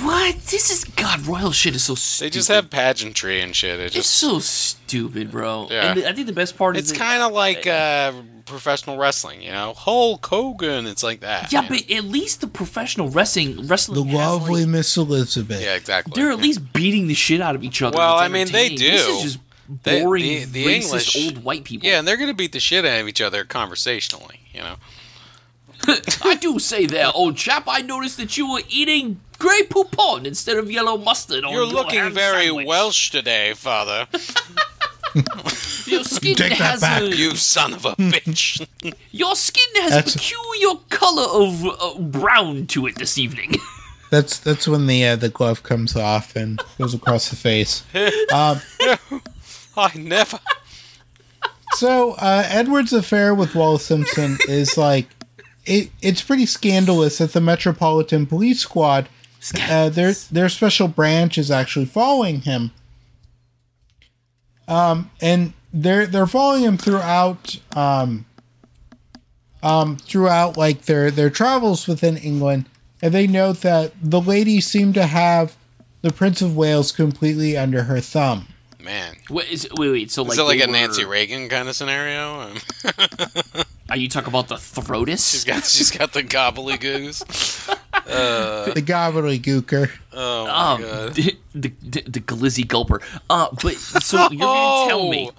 What? 0.03 0.35
This 0.51 0.69
is 0.71 0.83
God. 0.85 1.25
Royal 1.27 1.51
shit 1.51 1.75
is 1.75 1.83
so 1.83 1.95
They 2.23 2.29
just 2.29 2.47
have 2.47 2.69
pageantry 2.69 3.41
and 3.41 3.53
shit. 3.55 3.79
It 3.79 3.95
It's 3.95 4.07
so 4.07 4.39
stupid, 4.39 5.31
bro. 5.31 5.67
Yeah. 5.69 5.91
And 5.91 6.05
I 6.05 6.13
think 6.13 6.27
the 6.27 6.33
best 6.33 6.55
part 6.57 6.77
it's 6.77 6.85
is 6.87 6.91
it's 6.91 6.99
kind 6.99 7.21
of 7.21 7.33
like 7.33 7.67
uh, 7.67 8.13
professional 8.45 8.97
wrestling, 8.97 9.41
you 9.41 9.51
know. 9.51 9.73
Hulk 9.75 10.25
Hogan, 10.25 10.85
it's 10.87 11.03
like 11.03 11.19
that. 11.21 11.51
yeah, 11.51 11.61
you 11.63 11.69
but 11.69 11.91
at 11.91 12.03
least 12.05 12.41
the 12.41 12.47
professional 12.47 13.09
wrestling 13.09 13.55
the 13.57 13.63
wrestling 13.63 14.05
has, 14.07 14.15
lovely 14.17 14.61
like, 14.61 14.69
miss 14.69 14.97
elizabeth 14.97 15.61
yeah, 15.61 15.75
exactly. 15.75 16.13
they're 16.15 16.31
at 16.31 16.39
least 16.39 16.73
beating 16.73 17.07
the 17.07 17.13
shit 17.13 17.41
out 17.41 17.55
of 17.55 17.63
each 17.63 17.81
other. 17.81 17.97
Well, 17.97 18.15
I 18.17 18.27
mean, 18.27 18.47
they 18.51 18.65
entertaining. 18.67 18.79
This 18.91 19.05
do. 19.05 19.11
is 19.13 19.23
just 19.23 19.39
They- 19.83 20.01
boring, 20.01 20.23
the- 20.23 20.45
the 20.45 20.65
racist 20.65 20.83
English- 20.83 21.15
old 21.25 21.43
white 21.43 21.63
people. 21.63 21.87
yeah, 21.89 21.99
and 21.99 22.07
they're 22.07 22.17
gonna 22.17 22.33
beat 22.33 22.51
the 22.51 22.59
shit 22.59 22.85
out 22.85 23.01
of 23.01 23.07
each 23.07 23.21
other 23.21 23.43
conversationally, 23.43 24.39
you 24.53 24.61
know. 24.61 24.75
I 26.23 26.35
do 26.35 26.57
say 26.59 26.85
there, 26.85 27.11
old 27.13 27.37
chap. 27.37 27.63
I 27.67 27.81
noticed 27.81 28.17
that 28.17 28.37
you 28.37 28.49
were 28.51 28.61
eating 28.69 29.19
grey 29.37 29.63
poupon 29.63 30.25
instead 30.25 30.57
of 30.57 30.71
yellow 30.71 30.97
mustard 30.97 31.43
You're 31.43 31.51
your 31.51 31.65
looking 31.65 31.99
ham 31.99 32.13
very 32.13 32.45
sandwich. 32.45 32.65
Welsh 32.67 33.09
today, 33.11 33.53
father. 33.53 34.07
Your 35.87 36.03
skin 36.03 36.35
Take 36.35 36.57
that 36.57 36.57
has 36.57 36.81
back. 36.81 37.01
a, 37.01 37.15
You 37.15 37.35
son 37.35 37.73
of 37.73 37.85
a 37.85 37.95
bitch. 37.95 38.65
your 39.11 39.35
skin 39.35 39.81
has 39.81 39.91
That's- 39.91 40.13
peculiar 40.13 40.79
color 40.89 41.23
of 41.23 41.65
uh, 41.65 41.99
brown 41.99 42.67
to 42.67 42.87
it 42.87 42.95
this 42.95 43.17
evening. 43.17 43.55
That's 44.11 44.37
that's 44.39 44.67
when 44.67 44.85
the 44.87 45.03
uh, 45.03 45.15
the 45.15 45.29
glove 45.29 45.63
comes 45.63 45.95
off 45.95 46.35
and 46.35 46.61
goes 46.77 46.93
across 46.93 47.29
the 47.29 47.35
face. 47.35 47.83
Um, 48.31 48.61
I 49.75 49.91
never. 49.97 50.39
so 51.73 52.11
uh, 52.13 52.43
Edward's 52.47 52.93
affair 52.93 53.33
with 53.33 53.55
Wallis 53.55 53.83
Simpson 53.87 54.37
is 54.47 54.77
like 54.77 55.07
it. 55.65 55.89
It's 56.03 56.21
pretty 56.21 56.45
scandalous 56.45 57.17
that 57.17 57.33
the 57.33 57.41
Metropolitan 57.41 58.27
Police 58.27 58.59
Squad, 58.59 59.09
uh, 59.67 59.89
their 59.89 60.13
their 60.13 60.49
special 60.49 60.87
branch, 60.87 61.37
is 61.39 61.49
actually 61.49 61.85
following 61.85 62.41
him. 62.41 62.71
Um, 64.67 65.11
and 65.19 65.53
they're 65.75 66.07
they're 66.07 66.25
following 66.25 66.63
him 66.63 66.77
throughout 66.77 67.59
um, 67.75 68.25
um, 69.61 69.97
throughout 69.97 70.57
like 70.57 70.83
their 70.83 71.11
their 71.11 71.29
travels 71.29 71.87
within 71.87 72.17
England, 72.17 72.65
and 73.01 73.13
they 73.13 73.27
note 73.27 73.61
that 73.61 73.91
the 74.01 74.21
lady 74.21 74.61
seemed 74.61 74.93
to 74.95 75.05
have 75.05 75.57
the 76.01 76.13
Prince 76.13 76.41
of 76.41 76.55
Wales 76.55 76.91
completely 76.91 77.57
under 77.57 77.83
her 77.83 77.99
thumb. 77.99 78.47
Man. 78.79 79.15
wait, 79.31 79.49
is, 79.49 79.67
wait, 79.77 79.89
wait. 79.89 80.11
So 80.11 80.21
like, 80.21 80.33
Is 80.33 80.37
it 80.37 80.43
like 80.43 80.59
they 80.59 80.65
a 80.65 80.67
Nancy 80.67 81.05
Reagan 81.05 81.49
kind 81.49 81.67
of 81.67 81.75
scenario? 81.75 82.53
Are 83.89 83.97
you 83.97 84.09
talking 84.09 84.29
about 84.29 84.47
the 84.47 84.55
Throtus? 84.55 85.31
she's 85.31 85.43
got 85.43 85.63
she's 85.63 85.91
got 85.91 86.11
the 86.13 86.23
gobbledygoos. 86.23 87.23
The 88.05 88.81
gobbledygooker. 88.81 89.91
Oh 90.13 90.45
my 90.45 90.51
um, 90.51 90.81
god. 90.81 91.15
the, 91.15 91.37
the, 91.53 91.71
the, 91.81 92.01
the 92.01 92.19
glizzy 92.19 92.65
gulper. 92.65 93.01
Uh, 93.29 93.47
but 93.61 93.75
so 93.75 94.27
you're 94.29 94.39
gonna 94.39 94.89
tell 94.89 95.09
me, 95.09 95.29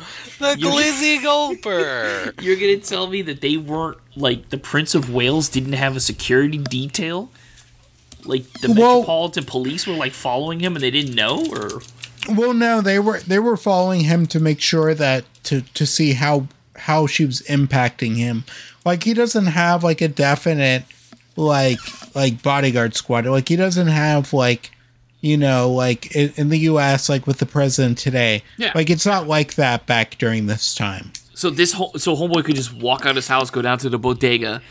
Oh, 0.40 0.55
the 0.55 0.61
glizzy 0.61 1.18
gulper. 1.18 2.40
you're 2.42 2.57
gonna 2.57 2.78
tell 2.78 3.09
me 3.09 3.22
that 3.22 3.40
they 3.40 3.57
weren't 3.57 3.99
like 4.14 4.51
the 4.51 4.59
Prince 4.59 4.94
of 4.94 5.12
Wales 5.12 5.49
didn't 5.49 5.72
have 5.74 5.97
a 5.97 6.01
security 6.01 6.59
detail? 6.59 7.30
Like 8.24 8.44
the 8.61 8.68
Well- 8.72 9.01
Metropolitan 9.01 9.44
Police 9.44 9.86
were 9.86 9.94
like 9.94 10.12
following 10.12 10.61
him 10.61 10.74
and 10.76 10.82
they 10.82 10.90
didn't 10.90 11.14
know, 11.14 11.44
or 11.51 11.82
Well, 12.28 12.55
no, 12.55 12.80
they 12.80 12.99
were 13.01 13.20
they 13.20 13.38
were 13.38 13.57
following 13.57 14.01
him 14.03 14.26
to 14.26 14.38
make 14.40 14.61
sure 14.61 14.94
that 14.94 15.24
to 15.44 15.62
to 15.62 15.86
see 15.86 16.12
how 16.14 16.47
how 16.79 17.07
she 17.07 17.24
was 17.24 17.43
impacting 17.43 18.16
him. 18.16 18.45
Like 18.85 19.03
he 19.05 19.14
doesn't 19.14 19.47
have 19.47 19.83
like 19.85 20.01
a 20.01 20.09
definite 20.09 20.85
like 21.37 21.79
like 22.14 22.43
bodyguard 22.43 22.95
squad. 22.95 23.27
Like 23.27 23.49
he 23.49 23.57
doesn't 23.57 23.89
have 23.89 24.33
like 24.33 24.70
you 25.20 25.37
know 25.37 25.70
like 25.70 26.14
in, 26.14 26.33
in 26.37 26.49
the 26.51 26.59
U.S. 26.61 27.09
like 27.09 27.27
with 27.27 27.39
the 27.39 27.47
president 27.47 27.99
today. 27.99 28.43
Yeah. 28.59 28.72
Like 28.74 28.91
it's 28.91 29.07
not 29.07 29.27
like 29.27 29.55
that 29.55 29.87
back 29.87 30.18
during 30.18 30.47
this 30.47 30.74
time. 30.74 31.12
so 31.35 31.51
this 31.51 31.72
whole 31.72 31.93
so 31.97 32.14
homeboy 32.16 32.45
could 32.45 32.57
just 32.57 32.72
walk 32.72 33.03
out 33.03 33.11
of 33.11 33.16
his 33.16 33.29
house, 33.29 33.51
go 33.51 33.61
down 33.62 33.79
to 33.79 33.89
the 33.89 33.99
bodega, 33.99 34.62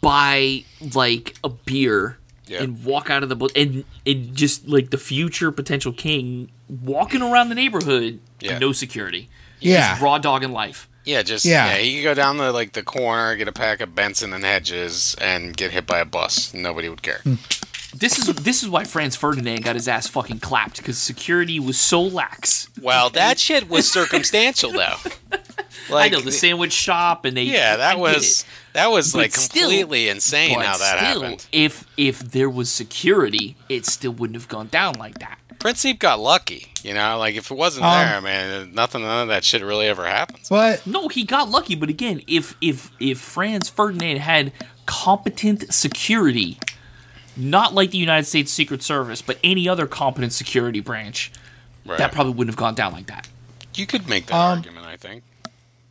buy 0.00 0.64
like 0.94 1.36
a 1.44 1.48
beer. 1.48 2.18
Yeah. 2.46 2.62
And 2.62 2.82
walk 2.82 3.10
out 3.10 3.22
of 3.22 3.28
the 3.28 3.36
boat, 3.36 3.52
and 3.54 3.84
and 4.06 4.34
just 4.34 4.66
like 4.66 4.88
the 4.88 4.96
future 4.96 5.52
potential 5.52 5.92
king 5.92 6.50
walking 6.82 7.20
around 7.20 7.50
the 7.50 7.54
neighborhood, 7.54 8.20
Yeah. 8.40 8.58
no 8.58 8.72
security, 8.72 9.28
Yeah. 9.60 9.90
Just 9.90 10.00
raw 10.00 10.16
dog 10.16 10.42
in 10.42 10.52
life. 10.52 10.88
Yeah, 11.08 11.22
just 11.22 11.44
Yeah. 11.44 11.68
yeah. 11.72 11.78
He 11.78 11.96
could 11.96 12.04
go 12.04 12.14
down 12.14 12.36
the 12.36 12.52
like 12.52 12.72
the 12.72 12.82
corner, 12.82 13.34
get 13.36 13.48
a 13.48 13.52
pack 13.52 13.80
of 13.80 13.94
Benson 13.94 14.32
and 14.34 14.44
Hedges, 14.44 15.16
and 15.20 15.56
get 15.56 15.70
hit 15.70 15.86
by 15.86 16.00
a 16.00 16.04
bus. 16.04 16.52
Nobody 16.52 16.88
would 16.88 17.02
care. 17.02 17.20
Hmm. 17.24 17.34
This 17.94 18.18
is 18.18 18.26
this 18.26 18.62
is 18.62 18.68
why 18.68 18.84
Franz 18.84 19.16
Ferdinand 19.16 19.64
got 19.64 19.74
his 19.74 19.88
ass 19.88 20.06
fucking 20.06 20.40
clapped 20.40 20.76
because 20.76 20.98
security 20.98 21.58
was 21.58 21.80
so 21.80 22.02
lax. 22.02 22.68
Well, 22.80 23.08
that 23.10 23.38
shit 23.40 23.68
was 23.70 23.90
circumstantial 23.90 24.70
though. 24.72 24.96
I 25.96 26.10
know 26.10 26.20
the 26.20 26.30
sandwich 26.32 26.72
shop 26.74 27.24
and 27.24 27.34
they 27.34 27.44
Yeah, 27.44 27.76
that 27.76 27.94
get 27.94 28.00
was 28.00 28.44
that 28.74 28.90
was 28.90 29.12
But 29.12 29.18
like 29.18 29.34
still- 29.34 29.62
completely 29.62 30.10
insane 30.10 30.60
how 30.60 30.76
that 30.76 30.98
still, 30.98 31.22
happened. 31.22 31.46
If 31.50 31.86
if 31.96 32.18
there 32.18 32.50
was 32.50 32.70
security, 32.70 33.56
it 33.70 33.86
still 33.86 34.12
wouldn't 34.12 34.36
have 34.36 34.48
gone 34.48 34.66
down 34.68 34.96
like 34.98 35.18
that. 35.20 35.38
Princip 35.58 35.98
got 35.98 36.20
lucky, 36.20 36.68
you 36.82 36.94
know. 36.94 37.18
Like 37.18 37.34
if 37.34 37.50
it 37.50 37.56
wasn't 37.56 37.84
Um, 37.86 37.92
there, 38.06 38.20
man, 38.20 38.72
nothing, 38.74 39.02
none 39.02 39.22
of 39.22 39.28
that 39.28 39.42
shit 39.44 39.62
really 39.62 39.86
ever 39.88 40.06
happens. 40.06 40.48
But 40.48 40.86
No, 40.86 41.08
he 41.08 41.24
got 41.24 41.48
lucky, 41.50 41.74
but 41.74 41.88
again, 41.88 42.22
if 42.26 42.54
if 42.60 42.90
if 43.00 43.18
Franz 43.18 43.68
Ferdinand 43.68 44.18
had 44.18 44.52
competent 44.86 45.72
security, 45.74 46.58
not 47.36 47.74
like 47.74 47.90
the 47.90 47.98
United 47.98 48.24
States 48.24 48.52
Secret 48.52 48.82
Service, 48.82 49.20
but 49.22 49.38
any 49.44 49.68
other 49.68 49.86
competent 49.86 50.32
security 50.32 50.80
branch, 50.80 51.32
Right. 51.84 51.98
that 51.98 52.12
probably 52.12 52.32
wouldn't 52.34 52.50
have 52.52 52.58
gone 52.58 52.74
down 52.74 52.92
like 52.92 53.06
that. 53.06 53.26
you 53.74 53.86
could 53.86 54.08
make 54.08 54.26
that 54.26 54.34
Um, 54.34 54.58
argument, 54.58 54.86
I 54.86 54.96
think. 54.96 55.22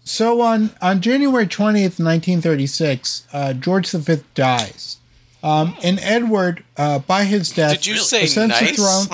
So 0.04 0.42
on 0.42 0.72
on 0.82 1.02
January 1.02 1.48
twentieth, 1.48 2.00
nineteen 2.00 2.42
thirty 2.42 2.68
six, 2.68 3.24
uh, 3.34 3.54
George 3.54 3.90
V 3.92 4.18
dies, 4.36 4.97
um, 5.44 5.76
and 5.84 6.00
Edward, 6.02 6.64
uh, 6.78 7.00
by 7.00 7.24
his 7.26 7.52
death, 7.52 7.74
Did 7.74 7.86
you 7.86 7.98
say 7.98 8.22
nice? 8.48 8.76
throne. 8.76 9.08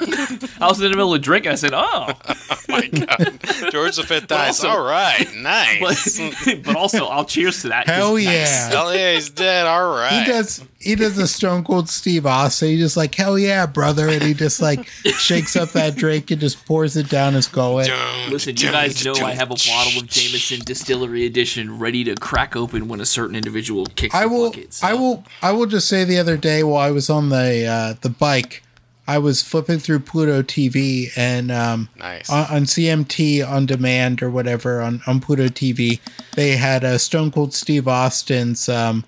I 0.60 0.66
was 0.68 0.78
in 0.80 0.84
the 0.90 0.96
middle 0.96 1.14
of 1.14 1.20
drinking. 1.22 1.52
I 1.52 1.54
said, 1.56 1.72
"Oh," 1.74 2.12
my 2.68 2.86
God, 2.86 3.38
George 3.70 3.96
V 4.02 4.20
dies. 4.20 4.48
also- 4.64 4.68
All 4.68 4.82
right, 4.84 5.26
nice. 5.36 6.18
but 6.64 6.76
also 6.76 7.06
I'll 7.06 7.24
cheers 7.24 7.62
to 7.62 7.68
that. 7.68 7.86
Hell 7.86 8.14
nice. 8.14 8.24
yeah. 8.24 8.68
Hell 8.70 8.94
yeah, 8.94 9.14
he's 9.14 9.30
dead. 9.30 9.66
All 9.66 9.90
right. 9.94 10.24
He 10.24 10.30
does. 10.30 10.64
He 10.80 10.94
does 10.94 11.18
a 11.18 11.26
Stone 11.26 11.64
Cold 11.64 11.88
Steve 11.88 12.24
Austin. 12.24 12.68
He 12.68 12.78
just 12.78 12.96
like 12.96 13.12
hell 13.14 13.36
yeah, 13.36 13.66
brother, 13.66 14.08
and 14.08 14.22
he 14.22 14.32
just 14.32 14.62
like 14.62 14.86
shakes 14.86 15.56
up 15.56 15.70
that 15.70 15.96
drink 15.96 16.30
and 16.30 16.40
just 16.40 16.64
pours 16.66 16.96
it 16.96 17.08
down 17.08 17.34
his 17.34 17.48
gullet. 17.48 17.90
Listen, 18.30 18.56
you 18.56 18.70
guys 18.70 19.04
know 19.04 19.14
I 19.14 19.32
have 19.32 19.50
a 19.50 19.54
bottle 19.56 20.00
of 20.02 20.06
Jameson 20.06 20.60
Distillery 20.60 21.26
Edition 21.26 21.80
ready 21.80 22.04
to 22.04 22.14
crack 22.14 22.54
open 22.54 22.86
when 22.86 23.00
a 23.00 23.06
certain 23.06 23.34
individual 23.34 23.86
kicks 23.96 24.14
I 24.14 24.22
the 24.22 24.28
will. 24.28 24.50
bucket. 24.50 24.74
so- 24.74 24.86
I 24.86 24.94
will. 24.94 25.24
I 25.42 25.50
will 25.50 25.66
just 25.66 25.88
say 25.88 26.04
the 26.04 26.18
other 26.18 26.36
day 26.36 26.62
while 26.62 26.76
I 26.78 26.92
was 26.92 27.10
on 27.10 27.28
the 27.30 27.66
uh, 27.66 27.94
the 28.00 28.10
bike, 28.10 28.62
I 29.08 29.18
was 29.18 29.42
flipping 29.42 29.80
through 29.80 29.98
Pluto 30.00 30.42
TV 30.42 31.08
and 31.16 31.50
um, 31.50 31.88
Nice. 31.98 32.30
on, 32.30 32.44
on 32.54 32.62
CMT 32.66 33.44
on 33.44 33.66
demand 33.66 34.22
or 34.22 34.30
whatever 34.30 34.80
on 34.80 35.00
on 35.08 35.18
Pluto 35.18 35.48
TV, 35.48 35.98
they 36.36 36.56
had 36.56 36.84
a 36.84 37.00
Stone 37.00 37.32
Cold 37.32 37.52
Steve 37.52 37.88
Austin's 37.88 38.68
um, 38.68 39.04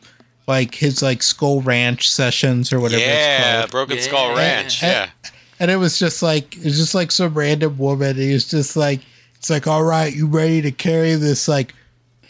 like 0.51 0.74
his 0.74 1.03
like 1.03 1.22
Skull 1.22 1.62
Ranch 1.62 2.11
sessions 2.11 2.72
or 2.72 2.80
whatever 2.80 3.01
it's 3.03 3.11
yeah, 3.11 3.61
called. 3.61 3.70
Broken 3.70 4.01
Skull 4.01 4.34
Ranch. 4.36 4.82
And- 4.82 4.92
Yeah. 4.92 5.30
And 5.59 5.70
it 5.70 5.76
was 5.76 5.98
just 5.98 6.22
like 6.22 6.57
it 6.57 6.64
was 6.64 6.76
just 6.78 6.94
like 6.94 7.11
some 7.12 7.34
random 7.34 7.76
woman. 7.78 8.16
He 8.16 8.32
was 8.32 8.48
just 8.48 8.76
like 8.76 9.01
it's 9.36 9.51
like, 9.51 9.66
all 9.66 9.82
right, 9.84 10.14
you 10.14 10.26
ready 10.26 10.62
to 10.62 10.70
carry 10.72 11.14
this 11.16 11.48
like 11.48 11.74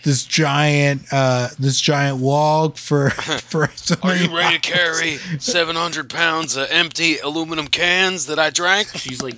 this 0.02 0.24
giant 0.24 1.02
uh 1.12 1.48
this 1.58 1.80
giant 1.80 2.20
log 2.20 2.76
for 2.76 3.10
for 3.50 3.68
so 3.76 3.94
Are 4.02 4.16
you 4.16 4.34
ready 4.36 4.58
to 4.58 4.60
carry 4.60 5.18
700 5.38 6.10
pounds 6.10 6.56
of 6.56 6.66
empty 6.70 7.18
aluminum 7.18 7.68
cans 7.68 8.26
that 8.26 8.38
I 8.40 8.50
drank? 8.50 8.88
She's 8.96 9.22
like 9.22 9.36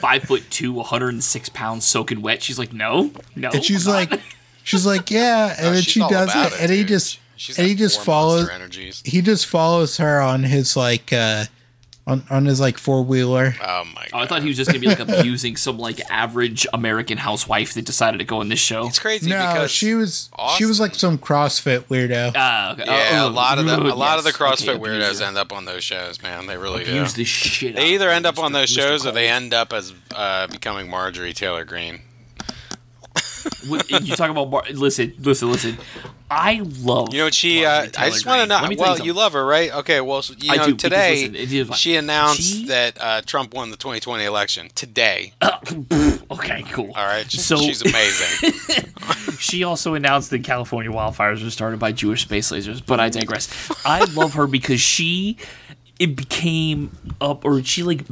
five 0.00 0.22
foot 0.22 0.44
two, 0.50 0.72
106 0.72 1.48
pounds, 1.50 1.84
soaking 1.84 2.22
wet. 2.22 2.42
She's 2.42 2.58
like, 2.58 2.72
no, 2.72 3.10
no. 3.36 3.50
And 3.52 3.62
she's 3.62 3.86
I'm 3.86 4.08
like, 4.08 4.20
she's 4.62 4.86
like, 4.86 5.10
yeah, 5.10 5.54
and 5.58 5.66
No, 5.66 5.72
then 5.72 5.82
she 5.82 6.00
does 6.00 6.30
about 6.30 6.52
it, 6.52 6.60
and 6.62 6.70
he 6.70 6.82
just 6.84 7.18
She's 7.36 7.58
and 7.58 7.66
he 7.66 7.74
just 7.74 8.02
follows 8.02 8.48
energies. 8.48 9.02
he 9.04 9.20
just 9.22 9.46
follows 9.46 9.96
her 9.98 10.20
on 10.20 10.42
his 10.44 10.76
like 10.76 11.12
uh 11.12 11.44
on 12.06 12.22
on 12.28 12.44
his 12.44 12.60
like 12.60 12.76
four 12.76 13.02
wheeler. 13.02 13.54
Oh 13.62 13.84
my 13.94 14.02
god. 14.02 14.10
Oh, 14.12 14.18
I 14.18 14.26
thought 14.26 14.42
he 14.42 14.48
was 14.48 14.58
just 14.58 14.68
gonna 14.70 14.78
be 14.78 14.86
like 14.88 14.98
abusing 15.08 15.56
some 15.56 15.78
like 15.78 16.00
average 16.10 16.66
American 16.74 17.16
housewife 17.16 17.72
that 17.74 17.86
decided 17.86 18.18
to 18.18 18.24
go 18.24 18.40
on 18.40 18.50
this 18.50 18.58
show. 18.58 18.86
It's 18.86 18.98
crazy 18.98 19.30
No, 19.30 19.38
because 19.38 19.70
she 19.70 19.94
was 19.94 20.28
she 20.58 20.66
was 20.66 20.78
like 20.78 20.94
some 20.94 21.16
CrossFit 21.16 21.84
weirdo. 21.84 22.32
Ah, 22.36 22.72
okay. 22.74 22.84
yeah, 22.86 23.24
Oh, 23.24 23.28
a 23.28 23.30
lot 23.30 23.58
of 23.58 23.64
the 23.64 23.74
a 23.80 23.94
lot 23.94 24.18
of 24.18 24.24
the. 24.24 24.32
CrossFit 24.32 24.68
Okay, 24.74 24.78
weirdos 24.78 25.04
abuser. 25.06 25.24
end 25.24 25.38
up 25.38 25.52
on 25.52 25.64
those 25.64 25.82
shows, 25.82 26.22
man. 26.22 26.46
They 26.46 26.58
really 26.58 26.84
do. 26.84 27.04
The 27.06 27.24
shit. 27.24 27.74
They 27.74 27.94
either 27.94 28.10
end 28.10 28.26
up 28.26 28.38
on 28.38 28.52
those 28.52 28.68
shows 28.68 29.06
or 29.06 29.12
they 29.12 29.28
end 29.28 29.54
up 29.54 29.72
as 29.72 29.94
uh, 30.14 30.46
becoming 30.48 30.90
Marjorie 30.90 31.32
Taylor 31.32 31.64
Greene. 31.64 32.02
You 33.64 34.16
talk 34.16 34.30
about 34.30 34.70
listen, 34.72 35.14
listen, 35.20 35.50
listen. 35.50 35.78
I 36.30 36.62
love. 36.80 37.12
You 37.12 37.18
know 37.20 37.24
what 37.26 37.34
she? 37.34 37.64
Uh, 37.64 37.86
I 37.98 38.10
just 38.10 38.26
want 38.26 38.40
to 38.42 38.46
know. 38.46 38.60
Let 38.60 38.68
me 38.70 38.76
tell 38.76 38.86
Well, 38.86 38.98
you 38.98 39.04
you 39.06 39.12
love 39.12 39.34
her, 39.34 39.44
right? 39.44 39.72
Okay. 39.72 40.00
Well, 40.00 40.22
so, 40.22 40.34
you 40.38 40.52
I 40.52 40.56
know, 40.56 40.66
do, 40.66 40.74
because, 40.74 40.82
today 40.82 41.28
listen, 41.28 41.68
like- 41.68 41.78
she 41.78 41.96
announced 41.96 42.40
she- 42.40 42.66
that 42.66 42.98
uh, 43.00 43.20
Trump 43.22 43.54
won 43.54 43.70
the 43.70 43.76
2020 43.76 44.24
election. 44.24 44.68
Today. 44.74 45.32
okay, 46.30 46.62
cool. 46.72 46.92
All 46.94 47.06
right. 47.06 47.30
She- 47.30 47.38
So- 47.38 47.56
she's 47.56 47.82
amazing. 47.82 48.52
She 49.38 49.64
also 49.64 49.94
announced 49.94 50.30
that 50.30 50.44
California 50.44 50.90
wildfires 50.90 51.42
were 51.42 51.50
started 51.50 51.78
by 51.78 51.92
Jewish 51.92 52.22
space 52.22 52.50
lasers, 52.50 52.84
but 52.84 53.00
I 53.00 53.08
digress. 53.10 53.70
I 53.84 54.04
love 54.14 54.34
her 54.34 54.46
because 54.46 54.80
she 54.80 55.36
it 55.98 56.16
became 56.16 56.90
up 57.20 57.44
or 57.44 57.62
she 57.62 57.82
like 57.82 58.04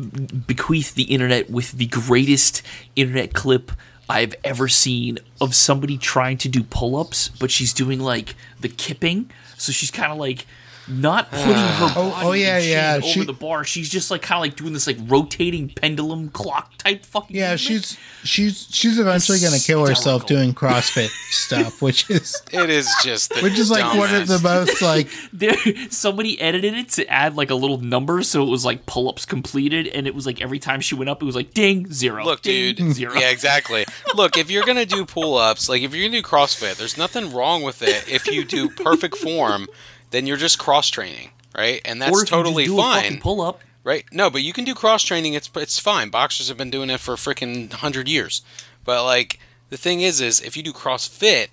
bequeathed 0.46 0.94
the 0.96 1.04
internet 1.04 1.48
with 1.48 1.72
the 1.72 1.86
greatest 1.86 2.62
internet 2.96 3.32
clip 3.32 3.72
I've 4.08 4.34
ever 4.44 4.68
seen 4.68 5.18
of 5.40 5.54
somebody 5.54 5.96
trying 5.96 6.38
to 6.38 6.48
do 6.48 6.62
pull-ups, 6.62 7.28
but 7.28 7.50
she's 7.50 7.72
doing 7.72 8.00
like 8.00 8.34
the 8.60 8.68
kipping. 8.68 9.30
So 9.56 9.72
she's 9.72 9.90
kind 9.90 10.12
of 10.12 10.18
like 10.18 10.46
not 10.88 11.30
putting 11.30 11.52
uh, 11.54 11.76
her 11.78 11.92
oh, 11.96 12.10
body 12.10 12.24
Oh, 12.26 12.28
oh, 12.28 12.32
yeah, 12.32 12.58
yeah, 12.58 12.94
over 12.96 13.06
she- 13.06 13.24
the 13.24 13.32
bar. 13.32 13.64
She's 13.64 13.88
just 13.88 14.10
like 14.10 14.22
kind 14.22 14.38
of 14.38 14.42
like 14.42 14.56
doing 14.56 14.72
this 14.72 14.86
like 14.86 14.98
rotating 15.06 15.68
pendulum 15.68 16.28
clock 16.30 16.76
type 16.78 17.04
fucking. 17.04 17.36
Yeah, 17.36 17.50
movement. 17.52 17.60
she's 17.60 17.98
she's 18.24 18.66
she's 18.70 18.98
eventually 18.98 19.38
gonna 19.40 19.58
kill 19.58 19.86
herself 19.86 20.26
doing 20.26 20.54
CrossFit 20.54 21.08
stuff, 21.30 21.80
which 21.82 22.08
is 22.10 22.42
It 22.52 22.70
is 22.70 22.88
just 23.02 23.34
the 23.34 23.40
which 23.42 23.58
is 23.58 23.70
like 23.70 23.96
one 23.96 24.14
of 24.14 24.26
the 24.28 24.38
most 24.40 24.82
like 24.82 25.08
there 25.32 25.56
somebody 25.90 26.40
edited 26.40 26.74
it 26.74 26.88
to 26.90 27.06
add 27.08 27.36
like 27.36 27.50
a 27.50 27.54
little 27.54 27.78
number 27.78 28.22
so 28.22 28.42
it 28.42 28.50
was 28.50 28.64
like 28.64 28.86
pull-ups 28.86 29.24
completed 29.24 29.86
and 29.88 30.06
it 30.06 30.14
was 30.14 30.26
like 30.26 30.40
every 30.40 30.58
time 30.58 30.80
she 30.80 30.94
went 30.94 31.08
up 31.10 31.22
it 31.22 31.24
was 31.24 31.36
like 31.36 31.52
ding 31.54 31.90
zero 31.92 32.24
Look, 32.24 32.42
ding, 32.42 32.74
dude. 32.74 32.92
zero 32.92 33.14
Yeah, 33.14 33.30
exactly. 33.30 33.84
Look, 34.14 34.36
if 34.36 34.50
you're 34.50 34.64
gonna 34.64 34.86
do 34.86 35.04
pull-ups, 35.06 35.68
like 35.68 35.82
if 35.82 35.94
you're 35.94 36.08
gonna 36.08 36.22
do 36.22 36.26
CrossFit, 36.28 36.76
there's 36.76 36.98
nothing 36.98 37.32
wrong 37.32 37.62
with 37.62 37.82
it. 37.82 38.08
If 38.08 38.26
you 38.26 38.44
do 38.44 38.68
perfect 38.68 39.16
form, 39.16 39.66
then 40.12 40.26
you're 40.26 40.36
just 40.36 40.58
cross 40.58 40.88
training, 40.88 41.30
right? 41.56 41.80
And 41.84 42.00
that's 42.00 42.16
or 42.16 42.22
if 42.22 42.28
totally 42.28 42.64
you 42.64 42.76
just 42.76 43.02
do 43.04 43.10
fine, 43.10 43.20
pull-up 43.20 43.60
right? 43.84 44.04
No, 44.12 44.30
but 44.30 44.42
you 44.42 44.52
can 44.52 44.64
do 44.64 44.74
cross 44.76 45.02
training. 45.02 45.34
It's 45.34 45.50
it's 45.56 45.78
fine. 45.80 46.08
Boxers 46.08 46.46
have 46.48 46.56
been 46.56 46.70
doing 46.70 46.88
it 46.88 47.00
for 47.00 47.16
freaking 47.16 47.72
hundred 47.72 48.08
years. 48.08 48.42
But 48.84 49.04
like 49.04 49.40
the 49.70 49.76
thing 49.76 50.00
is, 50.02 50.20
is 50.20 50.40
if 50.40 50.56
you 50.56 50.62
do 50.62 50.72
CrossFit, 50.72 51.48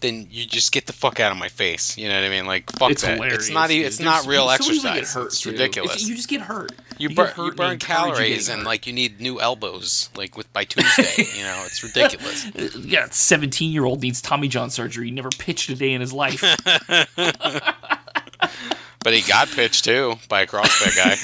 then 0.00 0.26
you 0.30 0.44
just 0.46 0.70
get 0.72 0.86
the 0.86 0.92
fuck 0.92 1.18
out 1.20 1.32
of 1.32 1.38
my 1.38 1.48
face. 1.48 1.96
You 1.98 2.08
know 2.08 2.14
what 2.14 2.24
I 2.24 2.28
mean? 2.30 2.46
Like 2.46 2.70
fuck 2.72 2.90
it's 2.90 3.02
that. 3.02 3.14
hilarious 3.16 3.48
it's 3.48 3.50
not. 3.50 3.70
e- 3.70 3.76
dude. 3.78 3.86
It's 3.86 3.98
There's- 3.98 4.24
not 4.24 4.30
real 4.30 4.48
exercise. 4.50 4.82
get 4.82 5.06
hurt, 5.08 5.26
it's 5.26 5.40
too. 5.40 5.50
ridiculous. 5.52 5.92
It's- 5.96 6.08
you 6.08 6.14
just 6.16 6.28
get 6.28 6.42
hurt 6.42 6.72
You, 6.98 7.08
get 7.08 7.16
burn, 7.16 7.26
hurt 7.28 7.44
you 7.46 7.52
burn 7.52 7.70
they 7.70 7.76
calories 7.78 8.48
and 8.48 8.64
like 8.64 8.86
you 8.86 8.92
need 8.92 9.20
new 9.20 9.40
elbows 9.40 10.10
like 10.16 10.36
with 10.36 10.50
by 10.52 10.64
Tuesday. 10.64 11.24
you 11.36 11.42
know, 11.44 11.62
it's 11.66 11.82
ridiculous. 11.82 12.46
yeah 12.76 13.08
17 13.10 13.72
year 13.72 13.84
old 13.84 14.00
needs 14.02 14.20
tommy 14.22 14.46
john 14.48 14.68
surgery 14.70 15.06
he 15.06 15.10
never 15.10 15.30
pitched 15.30 15.68
a 15.70 15.74
day 15.74 15.92
in 15.92 16.00
his 16.00 16.12
life 16.12 16.42
But 19.04 19.12
he 19.12 19.20
got 19.20 19.48
pitched 19.48 19.84
too 19.84 20.14
by 20.30 20.40
a 20.42 20.46
CrossFit 20.46 20.96
guy. 20.96 21.14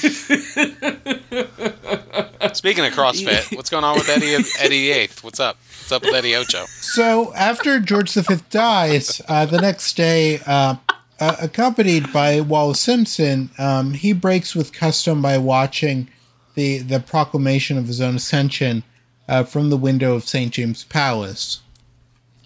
Speaking 2.52 2.84
of 2.84 2.92
CrossFit, 2.92 3.56
what's 3.56 3.70
going 3.70 3.84
on 3.84 3.94
with 3.94 4.08
Eddie 4.10 4.36
Eddie 4.58 4.90
Eighth? 4.90 5.24
What's 5.24 5.40
up? 5.40 5.56
What's 5.80 5.92
up 5.92 6.02
with 6.02 6.14
Eddie 6.14 6.36
Ocho? 6.36 6.66
So 6.66 7.32
after 7.34 7.80
George 7.80 8.12
V 8.12 8.22
dies, 8.50 9.22
uh, 9.28 9.46
the 9.46 9.60
next 9.62 9.96
day, 9.96 10.40
uh, 10.46 10.76
uh, 11.20 11.36
accompanied 11.40 12.12
by 12.12 12.40
Wallis 12.40 12.80
Simpson, 12.80 13.48
um, 13.58 13.94
he 13.94 14.12
breaks 14.12 14.54
with 14.54 14.74
custom 14.74 15.22
by 15.22 15.38
watching 15.38 16.08
the 16.54 16.78
the 16.78 17.00
proclamation 17.00 17.78
of 17.78 17.86
his 17.86 18.00
own 18.00 18.16
ascension 18.16 18.82
uh, 19.26 19.44
from 19.44 19.70
the 19.70 19.76
window 19.78 20.14
of 20.14 20.28
St 20.28 20.52
James 20.52 20.84
Palace. 20.84 21.60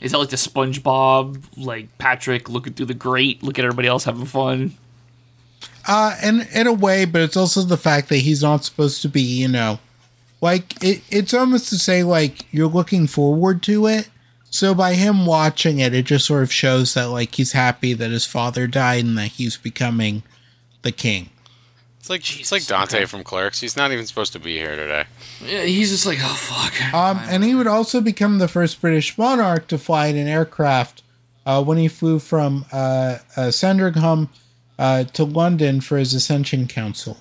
Is 0.04 0.12
that 0.12 0.18
like 0.18 0.28
the 0.30 0.36
spongebob 0.36 1.42
like 1.56 1.88
patrick 1.98 2.48
looking 2.48 2.72
through 2.74 2.86
the 2.86 2.94
grate 2.94 3.42
look 3.42 3.58
at 3.58 3.64
everybody 3.64 3.88
else 3.88 4.04
having 4.04 4.24
fun 4.26 4.72
Uh, 5.86 6.16
and 6.22 6.48
in 6.54 6.66
a 6.66 6.72
way, 6.72 7.04
but 7.04 7.20
it's 7.20 7.36
also 7.36 7.60
the 7.60 7.76
fact 7.76 8.08
that 8.08 8.18
he's 8.18 8.42
not 8.42 8.64
supposed 8.64 9.02
to 9.02 9.08
be, 9.08 9.20
you 9.20 9.48
know, 9.48 9.78
like 10.40 10.82
it, 10.82 11.02
it's 11.10 11.34
almost 11.34 11.68
to 11.68 11.78
say 11.78 12.02
like 12.02 12.46
you're 12.52 12.68
looking 12.68 13.06
forward 13.06 13.62
to 13.64 13.86
it. 13.86 14.08
So 14.48 14.74
by 14.74 14.94
him 14.94 15.26
watching 15.26 15.80
it, 15.80 15.92
it 15.92 16.06
just 16.06 16.26
sort 16.26 16.42
of 16.42 16.50
shows 16.50 16.94
that 16.94 17.10
like 17.10 17.34
he's 17.34 17.52
happy 17.52 17.92
that 17.92 18.10
his 18.10 18.24
father 18.24 18.66
died 18.66 19.04
and 19.04 19.18
that 19.18 19.32
he's 19.32 19.58
becoming 19.58 20.22
the 20.80 20.92
king. 20.92 21.28
It's 22.04 22.10
like 22.10 22.38
it's 22.38 22.52
like 22.52 22.66
Dante 22.66 23.06
from 23.06 23.24
Clerks. 23.24 23.60
He's 23.60 23.78
not 23.78 23.90
even 23.90 24.04
supposed 24.04 24.34
to 24.34 24.38
be 24.38 24.58
here 24.58 24.76
today. 24.76 25.06
yeah 25.42 25.62
he's 25.62 25.88
just 25.88 26.04
like 26.04 26.18
oh 26.20 26.34
fuck 26.34 26.92
Um, 26.92 27.18
and 27.30 27.42
he 27.42 27.54
would 27.54 27.66
also 27.66 28.02
become 28.02 28.36
the 28.36 28.46
first 28.46 28.78
British 28.82 29.16
monarch 29.16 29.68
to 29.68 29.78
fly 29.78 30.08
in 30.08 30.16
an 30.18 30.28
aircraft 30.28 31.02
uh, 31.46 31.64
when 31.64 31.78
he 31.78 31.88
flew 31.88 32.18
from 32.18 32.66
uh, 32.70 33.20
uh, 33.38 33.50
Sandringham 33.50 34.28
uh, 34.78 35.04
to 35.04 35.24
London 35.24 35.80
for 35.80 35.96
his 35.96 36.12
Accession 36.12 36.68
Council. 36.68 37.16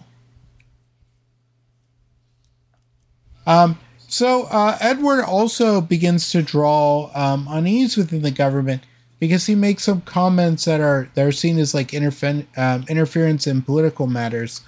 Um, 3.47 3.79
so 4.09 4.47
uh, 4.51 4.77
Edward 4.81 5.23
also 5.23 5.79
begins 5.79 6.29
to 6.31 6.41
draw 6.41 7.09
um, 7.15 7.47
unease 7.49 7.95
within 7.95 8.21
the 8.21 8.31
government 8.31 8.83
because 9.23 9.45
he 9.45 9.55
makes 9.55 9.83
some 9.85 10.01
comments 10.01 10.65
that 10.65 10.81
are 10.81 11.07
that 11.13 11.25
are 11.25 11.31
seen 11.31 11.57
as 11.57 11.73
like 11.73 11.91
interfen- 11.91 12.45
um, 12.57 12.83
interference 12.89 13.47
in 13.47 13.61
political 13.61 14.05
matters. 14.05 14.59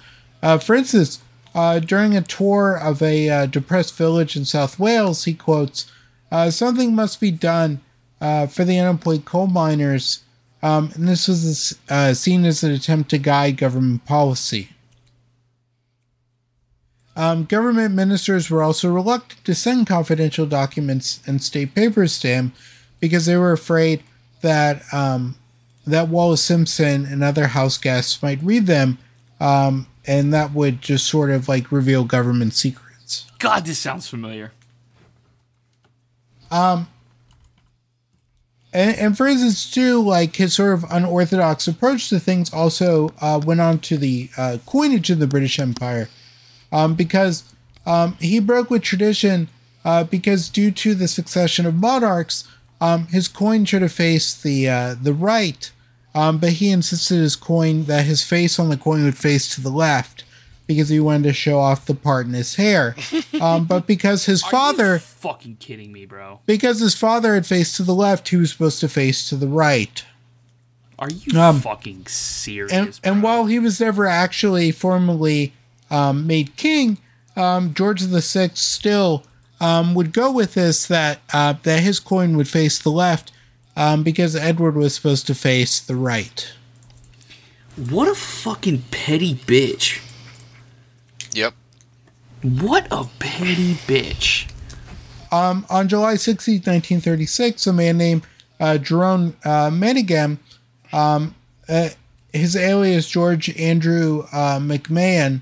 Uh, 0.42 0.56
for 0.56 0.74
instance, 0.74 1.20
uh, 1.54 1.78
during 1.78 2.16
a 2.16 2.22
tour 2.22 2.74
of 2.74 3.02
a 3.02 3.28
uh, 3.28 3.44
depressed 3.44 3.94
village 3.98 4.34
in 4.34 4.46
South 4.46 4.78
Wales, 4.78 5.24
he 5.24 5.34
quotes, 5.34 5.92
uh, 6.32 6.48
"Something 6.48 6.94
must 6.94 7.20
be 7.20 7.30
done 7.30 7.82
uh, 8.18 8.46
for 8.46 8.64
the 8.64 8.78
unemployed 8.78 9.26
coal 9.26 9.46
miners," 9.46 10.20
um, 10.62 10.90
and 10.94 11.06
this 11.06 11.28
was 11.28 11.78
uh, 11.90 12.14
seen 12.14 12.46
as 12.46 12.62
an 12.62 12.72
attempt 12.72 13.10
to 13.10 13.18
guide 13.18 13.58
government 13.58 14.06
policy. 14.06 14.70
Um, 17.14 17.44
government 17.44 17.94
ministers 17.94 18.48
were 18.48 18.62
also 18.62 18.90
reluctant 18.90 19.44
to 19.44 19.54
send 19.54 19.86
confidential 19.86 20.46
documents 20.46 21.20
and 21.26 21.42
state 21.42 21.74
papers 21.74 22.18
to 22.20 22.28
him 22.28 22.52
because 23.00 23.26
they 23.26 23.36
were 23.36 23.52
afraid 23.52 24.02
that 24.42 24.82
um, 24.92 25.36
that 25.86 26.08
Wallis 26.08 26.42
Simpson 26.42 27.06
and 27.06 27.22
other 27.22 27.48
house 27.48 27.78
guests 27.78 28.22
might 28.22 28.42
read 28.42 28.66
them, 28.66 28.98
um, 29.40 29.86
and 30.06 30.32
that 30.32 30.52
would 30.52 30.82
just 30.82 31.06
sort 31.06 31.30
of 31.30 31.48
like 31.48 31.70
reveal 31.72 32.04
government 32.04 32.54
secrets. 32.54 33.26
god 33.38 33.64
this 33.66 33.78
sounds 33.78 34.08
familiar 34.08 34.52
Um, 36.50 36.88
And, 38.72 38.94
and 38.98 39.16
for 39.16 39.26
instance, 39.26 39.70
too, 39.70 40.02
like 40.02 40.36
his 40.36 40.52
sort 40.52 40.74
of 40.74 40.84
unorthodox 40.90 41.66
approach 41.66 42.10
to 42.10 42.20
things 42.20 42.52
also 42.52 43.10
uh, 43.22 43.40
went 43.42 43.60
on 43.60 43.78
to 43.78 43.96
the 43.96 44.28
uh, 44.36 44.58
coinage 44.66 45.08
of 45.08 45.18
the 45.18 45.26
British 45.26 45.58
Empire, 45.58 46.10
um, 46.72 46.94
because 46.94 47.44
um, 47.86 48.18
he 48.20 48.38
broke 48.38 48.68
with 48.70 48.82
tradition. 48.82 49.48
Uh, 49.82 50.02
because 50.02 50.48
due 50.48 50.72
to 50.72 50.96
the 50.96 51.06
succession 51.06 51.64
of 51.64 51.72
monarchs, 51.72 52.42
um, 52.80 53.06
his 53.08 53.28
coin 53.28 53.64
should 53.64 53.82
have 53.82 53.92
faced 53.92 54.42
the 54.42 54.68
uh, 54.68 54.94
the 55.00 55.12
right, 55.14 55.70
um, 56.14 56.38
but 56.38 56.54
he 56.54 56.70
insisted 56.70 57.16
his 57.16 57.36
coin 57.36 57.84
that 57.84 58.04
his 58.06 58.22
face 58.22 58.58
on 58.58 58.68
the 58.68 58.76
coin 58.76 59.04
would 59.04 59.16
face 59.16 59.54
to 59.54 59.60
the 59.60 59.70
left 59.70 60.24
because 60.66 60.88
he 60.88 60.98
wanted 60.98 61.22
to 61.24 61.32
show 61.32 61.58
off 61.60 61.86
the 61.86 61.94
part 61.94 62.26
in 62.26 62.32
his 62.32 62.56
hair. 62.56 62.96
Um, 63.40 63.66
but 63.66 63.86
because 63.86 64.24
his 64.24 64.42
father 64.42 64.98
fucking 64.98 65.56
kidding 65.60 65.92
me 65.92 66.06
bro 66.06 66.40
because 66.46 66.80
his 66.80 66.94
father 66.94 67.34
had 67.34 67.44
faced 67.44 67.76
to 67.76 67.82
the 67.82 67.94
left, 67.94 68.28
he 68.30 68.36
was 68.36 68.50
supposed 68.50 68.80
to 68.80 68.88
face 68.88 69.28
to 69.28 69.36
the 69.36 69.46
right. 69.46 70.02
are 70.98 71.10
you 71.10 71.38
Um, 71.38 71.60
fucking 71.60 72.06
serious 72.06 72.72
And 72.72 72.98
and 73.04 73.22
while 73.22 73.44
he 73.44 73.58
was 73.58 73.78
never 73.78 74.06
actually 74.06 74.72
formally 74.72 75.52
um, 75.90 76.26
made 76.26 76.56
king, 76.56 76.96
um, 77.36 77.74
George 77.74 78.00
VI 78.00 78.50
still 78.54 79.22
um, 79.60 79.94
would 79.94 80.12
go 80.12 80.30
with 80.30 80.54
this 80.54 80.86
that 80.86 81.20
uh, 81.32 81.54
that 81.62 81.80
his 81.82 81.98
coin 82.00 82.36
would 82.36 82.48
face 82.48 82.78
the 82.78 82.90
left 82.90 83.32
um, 83.76 84.02
because 84.02 84.34
Edward 84.36 84.74
was 84.76 84.94
supposed 84.94 85.26
to 85.26 85.34
face 85.34 85.80
the 85.80 85.96
right. 85.96 86.52
what 87.90 88.08
a 88.08 88.14
fucking 88.14 88.82
petty 88.90 89.34
bitch 89.34 90.00
Yep. 91.32 91.54
what 92.42 92.86
a 92.90 93.04
petty 93.18 93.74
bitch 93.74 94.50
Um, 95.32 95.66
on 95.68 95.88
July 95.88 96.14
16, 96.16 96.54
1936, 96.56 97.66
a 97.66 97.72
man 97.72 97.98
named 97.98 98.22
uh, 98.60 98.78
Jerome 98.78 99.36
uh, 99.44 99.68
Menningham, 99.70 100.38
um, 100.92 101.34
uh, 101.68 101.90
his 102.32 102.56
alias 102.56 103.08
George 103.08 103.54
Andrew 103.58 104.24
uh, 104.32 104.58
McMahon, 104.58 105.40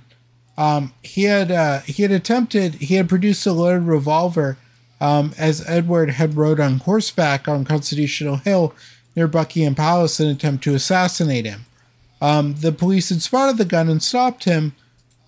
um, 0.57 0.93
he 1.03 1.25
had 1.25 1.51
uh, 1.51 1.81
he 1.81 2.03
had 2.03 2.13
attempted 2.13 2.75
he 2.75 2.95
had 2.95 3.09
produced 3.09 3.47
a 3.47 3.53
loaded 3.53 3.83
revolver 3.83 4.57
um, 5.01 5.35
as 5.37 5.67
Edward 5.69 6.11
had 6.11 6.37
rode 6.37 6.61
on 6.61 6.79
horseback 6.79 7.49
on 7.49 7.65
Constitutional 7.65 8.37
Hill 8.37 8.75
near 9.17 9.27
Buckingham 9.27 9.75
Palace 9.75 10.21
in 10.21 10.27
an 10.27 10.37
attempt 10.37 10.65
to 10.65 10.75
assassinate 10.75 11.45
him. 11.45 11.67
Um, 12.21 12.55
the 12.55 12.73
police 12.73 13.09
had 13.09 13.23
spotted 13.23 13.59
the 13.59 13.65
gun 13.65 13.89
and 13.89 14.03
stopped 14.03 14.45
him, 14.45 14.75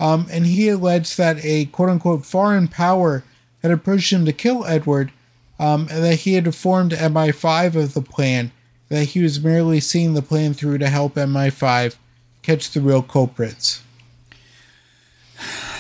um, 0.00 0.26
and 0.30 0.46
he 0.46 0.68
alleged 0.68 1.18
that 1.18 1.44
a 1.44 1.66
quote 1.66 1.90
unquote 1.90 2.24
foreign 2.24 2.68
power 2.68 3.24
had 3.62 3.70
approached 3.70 4.12
him 4.12 4.24
to 4.24 4.32
kill 4.32 4.64
Edward, 4.64 5.12
um, 5.58 5.88
and 5.90 6.04
that 6.04 6.20
he 6.20 6.34
had 6.34 6.46
informed 6.46 6.92
MI5 6.92 7.74
of 7.74 7.94
the 7.94 8.02
plan, 8.02 8.52
that 8.88 9.04
he 9.06 9.22
was 9.22 9.42
merely 9.42 9.80
seeing 9.80 10.14
the 10.14 10.22
plan 10.22 10.54
through 10.54 10.78
to 10.78 10.88
help 10.88 11.14
MI5 11.14 11.96
catch 12.42 12.70
the 12.70 12.80
real 12.80 13.02
culprits. 13.02 13.82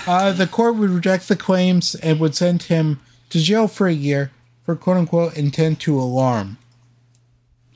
Uh, 0.06 0.32
the 0.32 0.46
court 0.46 0.76
would 0.76 0.90
reject 0.90 1.28
the 1.28 1.36
claims 1.36 1.94
and 1.96 2.20
would 2.20 2.34
send 2.34 2.64
him 2.64 3.00
to 3.30 3.38
jail 3.40 3.66
for 3.68 3.86
a 3.88 3.92
year 3.92 4.30
for 4.64 4.76
quote 4.76 4.96
unquote 4.96 5.36
intent 5.36 5.80
to 5.80 5.98
alarm. 5.98 6.58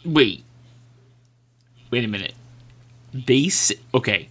Wait. 0.05 0.45
Wait 1.91 2.05
a 2.05 2.09
minute. 2.09 2.35
They 3.13 3.47
s- 3.47 3.73
okay. 3.93 4.29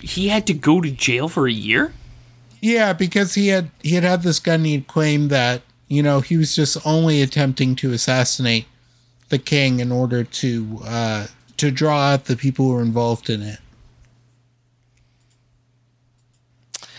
He 0.00 0.28
had 0.28 0.46
to 0.46 0.54
go 0.54 0.80
to 0.80 0.90
jail 0.90 1.28
for 1.28 1.46
a 1.46 1.52
year? 1.52 1.92
Yeah, 2.60 2.92
because 2.92 3.34
he 3.34 3.48
had 3.48 3.70
he 3.82 3.90
had 3.94 4.04
had 4.04 4.22
this 4.22 4.38
gun. 4.40 4.64
He'd 4.64 4.86
claimed 4.86 5.30
that 5.30 5.62
you 5.88 6.02
know 6.02 6.20
he 6.20 6.36
was 6.36 6.54
just 6.56 6.78
only 6.86 7.20
attempting 7.20 7.76
to 7.76 7.92
assassinate 7.92 8.66
the 9.28 9.38
king 9.38 9.80
in 9.80 9.90
order 9.92 10.24
to 10.24 10.80
uh, 10.84 11.26
to 11.58 11.70
draw 11.70 11.98
out 12.12 12.24
the 12.26 12.36
people 12.36 12.66
who 12.66 12.72
were 12.74 12.82
involved 12.82 13.28
in 13.28 13.42
it. 13.42 13.58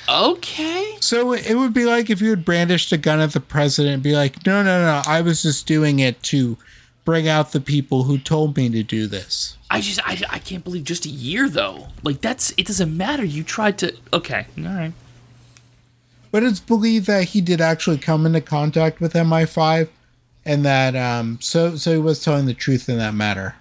Okay. 0.09 0.97
So 0.99 1.33
it 1.33 1.55
would 1.55 1.73
be 1.73 1.85
like 1.85 2.09
if 2.09 2.21
you 2.21 2.29
had 2.29 2.43
brandished 2.45 2.91
a 2.91 2.97
gun 2.97 3.19
at 3.19 3.31
the 3.31 3.39
president 3.39 3.95
and 3.95 4.03
be 4.03 4.13
like, 4.13 4.45
no, 4.45 4.63
no, 4.63 4.81
no, 4.81 5.01
I 5.07 5.21
was 5.21 5.41
just 5.43 5.65
doing 5.65 5.99
it 5.99 6.21
to 6.23 6.57
bring 7.05 7.27
out 7.27 7.51
the 7.51 7.61
people 7.61 8.03
who 8.03 8.17
told 8.17 8.55
me 8.55 8.69
to 8.69 8.83
do 8.83 9.07
this. 9.07 9.57
I 9.69 9.81
just 9.81 9.99
I, 10.07 10.21
I 10.29 10.39
can't 10.39 10.63
believe 10.63 10.83
just 10.83 11.05
a 11.05 11.09
year 11.09 11.49
though. 11.49 11.87
Like 12.03 12.21
that's 12.21 12.53
it 12.57 12.67
doesn't 12.67 12.95
matter. 12.95 13.23
You 13.23 13.43
tried 13.43 13.77
to 13.79 13.95
okay. 14.11 14.45
All 14.57 14.63
right. 14.65 14.93
But 16.31 16.43
it's 16.43 16.59
believed 16.59 17.07
that 17.07 17.25
he 17.25 17.41
did 17.41 17.61
actually 17.61 17.97
come 17.97 18.25
into 18.25 18.41
contact 18.41 18.99
with 18.99 19.13
MI5 19.13 19.87
and 20.45 20.65
that 20.65 20.95
um 20.95 21.39
so 21.41 21.75
so 21.75 21.91
he 21.91 21.97
was 21.97 22.23
telling 22.23 22.45
the 22.45 22.53
truth 22.53 22.89
in 22.89 22.97
that 22.97 23.13
matter. 23.13 23.55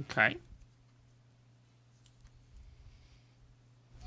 Okay. 0.00 0.36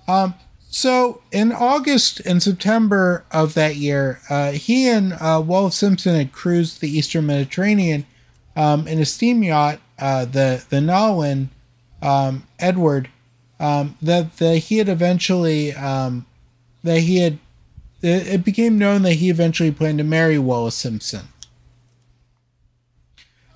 Um 0.08 0.34
so 0.74 1.22
in 1.34 1.52
August 1.52 2.22
and 2.22 2.42
September 2.42 3.26
of 3.30 3.56
that 3.56 3.76
year, 3.76 4.22
uh, 4.30 4.54
he 4.54 4.88
and 4.88 5.12
uh, 5.20 5.44
Wallis 5.46 5.76
Simpson 5.76 6.16
had 6.16 6.32
cruised 6.32 6.80
the 6.80 6.90
Eastern 6.90 7.26
Mediterranean 7.26 8.06
um, 8.56 8.88
in 8.88 8.98
a 8.98 9.06
steam 9.06 9.44
yacht, 9.44 9.80
uh, 10.00 10.24
the 10.24 10.64
the 10.70 10.78
Nahlin 10.78 11.50
um, 12.02 12.48
Edward. 12.58 13.10
Um, 13.60 13.98
that 14.02 14.38
that 14.38 14.58
he 14.58 14.78
had 14.78 14.88
eventually 14.88 15.74
um, 15.74 16.26
that 16.84 17.02
he 17.02 17.18
had 17.18 17.38
it, 18.02 18.28
it 18.28 18.46
became 18.46 18.78
known 18.78 19.02
that 19.02 19.16
he 19.16 19.30
eventually 19.30 19.72
planned 19.72 19.98
to 19.98 20.06
marry 20.06 20.40
Wallis 20.40 20.76
Simpson. 20.76 21.28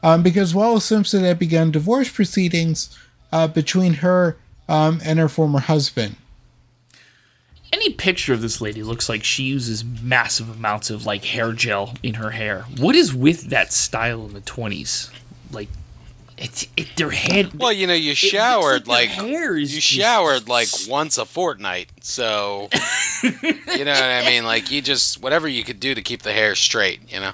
Um, 0.03 0.21
because 0.21 0.53
Wallis 0.53 0.83
Simpson 0.83 1.23
had 1.23 1.39
begun 1.39 1.71
divorce 1.71 2.09
proceedings 2.09 2.95
uh, 3.31 3.47
between 3.47 3.95
her 3.95 4.35
um, 4.67 4.99
and 5.03 5.17
her 5.17 5.29
former 5.29 5.59
husband. 5.59 6.17
Any 7.85 7.93
picture 7.93 8.33
of 8.33 8.41
this 8.41 8.61
lady 8.61 8.81
looks 8.81 9.07
like 9.09 9.23
she 9.23 9.43
uses 9.43 9.85
massive 9.85 10.49
amounts 10.49 10.89
of 10.89 11.05
like 11.05 11.23
hair 11.23 11.53
gel 11.53 11.93
in 12.01 12.15
her 12.15 12.31
hair. 12.31 12.65
What 12.79 12.95
is 12.95 13.13
with 13.13 13.49
that 13.51 13.71
style 13.71 14.25
in 14.25 14.33
the 14.33 14.41
twenties? 14.41 15.11
Like, 15.51 15.69
it's 16.35 16.67
it, 16.75 16.95
their 16.95 17.11
head. 17.11 17.53
Well, 17.53 17.71
you 17.71 17.85
know, 17.85 17.93
you 17.93 18.15
showered 18.15 18.87
like 18.87 19.15
like, 19.15 19.27
you 19.27 19.67
showered 19.67 20.49
like 20.49 20.67
once 20.89 21.19
a 21.19 21.25
fortnight, 21.25 21.89
so 22.01 22.69
you 23.23 23.85
know 23.85 23.93
what 23.93 24.03
I 24.03 24.25
mean. 24.25 24.45
Like 24.45 24.71
you 24.71 24.81
just 24.81 25.21
whatever 25.21 25.47
you 25.47 25.63
could 25.63 25.79
do 25.79 25.93
to 25.93 26.01
keep 26.01 26.23
the 26.23 26.33
hair 26.33 26.55
straight. 26.55 27.01
You 27.13 27.19
know, 27.19 27.31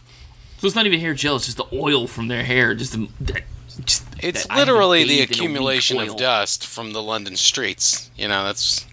So 0.58 0.68
it's 0.68 0.76
not 0.76 0.86
even 0.86 0.99
hair 0.99 1.14
gel; 1.14 1.38
it's 1.38 1.45
just 1.45 1.56
the 1.56 1.68
oil 1.74 2.08
from 2.08 2.28
their 2.28 2.43
hair. 2.43 2.76
Just, 2.76 2.91
the, 2.91 3.08
that, 3.22 3.43
just 3.86 4.04
it's 4.20 4.49
literally 4.49 5.06
the 5.06 5.20
bathed 5.20 5.20
in 5.20 5.20
a 5.20 5.22
week 5.22 5.32
accumulation 5.32 5.99
of 6.02 6.18
dust 6.18 6.68
from 6.68 6.91
the 6.91 7.02
London 7.02 7.38
streets. 7.38 8.12
You 8.18 8.28
know, 8.28 8.43
that's 8.43 8.86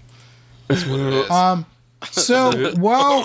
that's 0.69 0.87
what 0.87 1.01
it 1.01 1.13
is. 1.13 1.31
Um, 1.31 1.67
so 2.11 2.73
while 2.77 3.25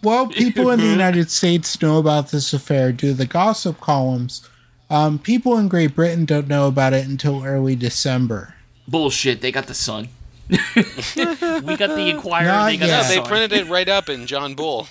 while 0.00 0.26
people 0.28 0.70
in 0.70 0.80
the 0.80 0.86
United 0.86 1.30
States 1.30 1.80
know 1.82 1.98
about 1.98 2.30
this 2.30 2.52
affair 2.52 2.92
due 2.92 3.08
to 3.08 3.14
the 3.14 3.26
gossip 3.26 3.80
columns, 3.80 4.48
um, 4.90 5.18
people 5.18 5.58
in 5.58 5.68
Great 5.68 5.94
Britain 5.94 6.24
don't 6.24 6.48
know 6.48 6.66
about 6.68 6.92
it 6.92 7.06
until 7.06 7.44
early 7.44 7.76
December. 7.76 8.54
Bullshit! 8.88 9.40
They 9.40 9.52
got 9.52 9.66
the 9.66 9.74
sun. 9.74 10.08
we 10.48 11.76
got 11.76 11.88
the 11.94 12.08
Inquirer. 12.10 12.44
Not 12.46 12.66
they 12.66 12.76
got 12.76 12.86
yet. 12.86 12.88
yeah, 12.88 13.08
the 13.08 13.20
they 13.22 13.28
printed 13.28 13.52
it 13.52 13.68
right 13.68 13.88
up 13.88 14.08
in 14.08 14.26
John 14.26 14.54
Bull. 14.54 14.88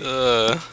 uh, 0.00 0.58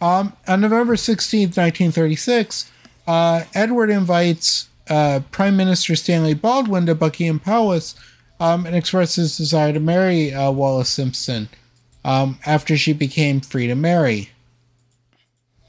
Um, 0.00 0.34
on 0.46 0.60
November 0.60 0.96
sixteenth, 0.96 1.56
nineteen 1.56 1.90
thirty-six, 1.90 2.70
uh, 3.06 3.44
Edward 3.54 3.88
invites 3.88 4.68
uh, 4.88 5.20
Prime 5.30 5.56
Minister 5.56 5.96
Stanley 5.96 6.34
Baldwin 6.34 6.86
to 6.86 6.94
Buckingham 6.94 7.40
Palace 7.40 7.94
um, 8.40 8.66
and 8.66 8.74
expresses 8.74 9.16
his 9.16 9.36
desire 9.36 9.72
to 9.72 9.80
marry 9.80 10.32
uh, 10.32 10.50
Wallis 10.50 10.88
Simpson 10.88 11.48
um, 12.04 12.38
after 12.44 12.76
she 12.76 12.92
became 12.92 13.40
free 13.40 13.66
to 13.66 13.74
marry. 13.74 14.30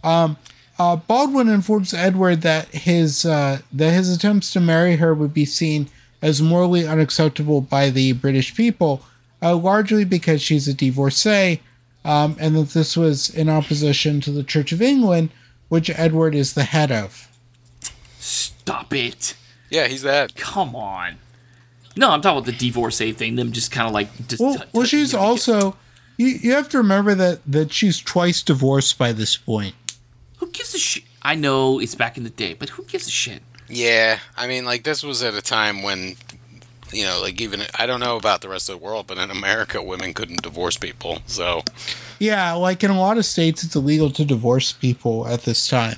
Um, 0.04 0.38
uh, 0.78 0.98
Baldwin 0.98 1.48
informs 1.48 1.94
Edward 1.94 2.42
that 2.42 2.68
his 2.70 3.26
uh, 3.26 3.60
that 3.72 3.92
his 3.92 4.14
attempts 4.14 4.52
to 4.54 4.60
marry 4.60 4.98
her 4.98 5.14
would 5.14 5.34
be 5.34 5.46
seen 5.46 5.88
as 6.22 6.42
morally 6.42 6.88
unacceptable 6.88 7.62
by 7.62 7.90
the 7.90 8.12
British 8.14 8.56
people, 8.56 9.02
uh, 9.42 9.56
largely 9.56 10.04
because 10.04 10.42
she's 10.42 10.68
a 10.68 10.74
divorcee, 10.74 11.62
um, 12.04 12.36
and 12.40 12.56
that 12.56 12.70
this 12.70 12.98
was 12.98 13.30
in 13.30 13.48
opposition 13.48 14.20
to 14.22 14.32
the 14.32 14.44
Church 14.44 14.72
of 14.72 14.82
England, 14.82 15.30
which 15.70 15.90
Edward 15.90 16.36
is 16.36 16.54
the 16.54 16.64
head 16.64 16.92
of. 16.92 17.30
Stop 18.26 18.92
it! 18.94 19.36
yeah, 19.70 19.88
he's 19.88 20.02
that. 20.02 20.36
Come 20.36 20.76
on. 20.76 21.18
No, 21.96 22.10
I'm 22.10 22.22
talking 22.22 22.40
about 22.40 22.46
the 22.46 22.58
divorcee 22.58 23.14
thing. 23.14 23.36
Them 23.36 23.52
just 23.52 23.72
kind 23.72 23.88
of 23.88 23.94
like 23.94 24.10
just. 24.28 24.42
Well, 24.42 24.56
t- 24.56 24.60
t- 24.64 24.70
well, 24.74 24.86
she's 24.86 25.14
you 25.14 25.20
know, 25.20 25.26
also. 25.26 25.78
You, 26.18 26.28
you 26.28 26.52
have 26.54 26.68
to 26.70 26.78
remember 26.78 27.14
that 27.14 27.42
that 27.46 27.72
she's 27.72 28.00
twice 28.02 28.42
divorced 28.42 28.98
by 28.98 29.12
this 29.12 29.38
point. 29.38 29.76
Who 30.38 30.50
gives 30.50 30.74
a 30.74 30.80
shit? 30.80 31.04
I 31.22 31.36
know 31.36 31.80
it's 31.80 31.94
back 31.96 32.18
in 32.18 32.24
the 32.24 32.30
day, 32.30 32.54
but 32.54 32.70
who 32.70 32.84
gives 32.86 33.08
a 33.08 33.12
shit? 33.12 33.44
Yeah, 33.68 34.20
I 34.36 34.48
mean, 34.48 34.66
like 34.66 34.84
this 34.84 35.04
was 35.04 35.22
at 35.24 35.34
a 35.34 35.42
time 35.42 35.84
when, 35.84 36.16
you 36.92 37.04
know, 37.04 37.20
like 37.22 37.40
even 37.42 37.62
I 37.78 37.86
don't 37.86 38.00
know 38.00 38.16
about 38.16 38.42
the 38.42 38.50
rest 38.50 38.70
of 38.70 38.80
the 38.80 38.84
world, 38.86 39.08
but 39.08 39.18
in 39.18 39.30
America, 39.30 39.82
women 39.84 40.14
couldn't 40.14 40.42
divorce 40.42 40.78
people. 40.78 41.20
So 41.28 41.64
Yeah, 42.20 42.54
like 42.54 42.84
in 42.84 42.92
a 42.92 43.00
lot 43.00 43.18
of 43.18 43.26
states, 43.26 43.64
it's 43.64 43.76
illegal 43.76 44.10
to 44.12 44.26
divorce 44.26 44.72
people 44.72 45.28
at 45.28 45.44
this 45.44 45.68
time. 45.68 45.98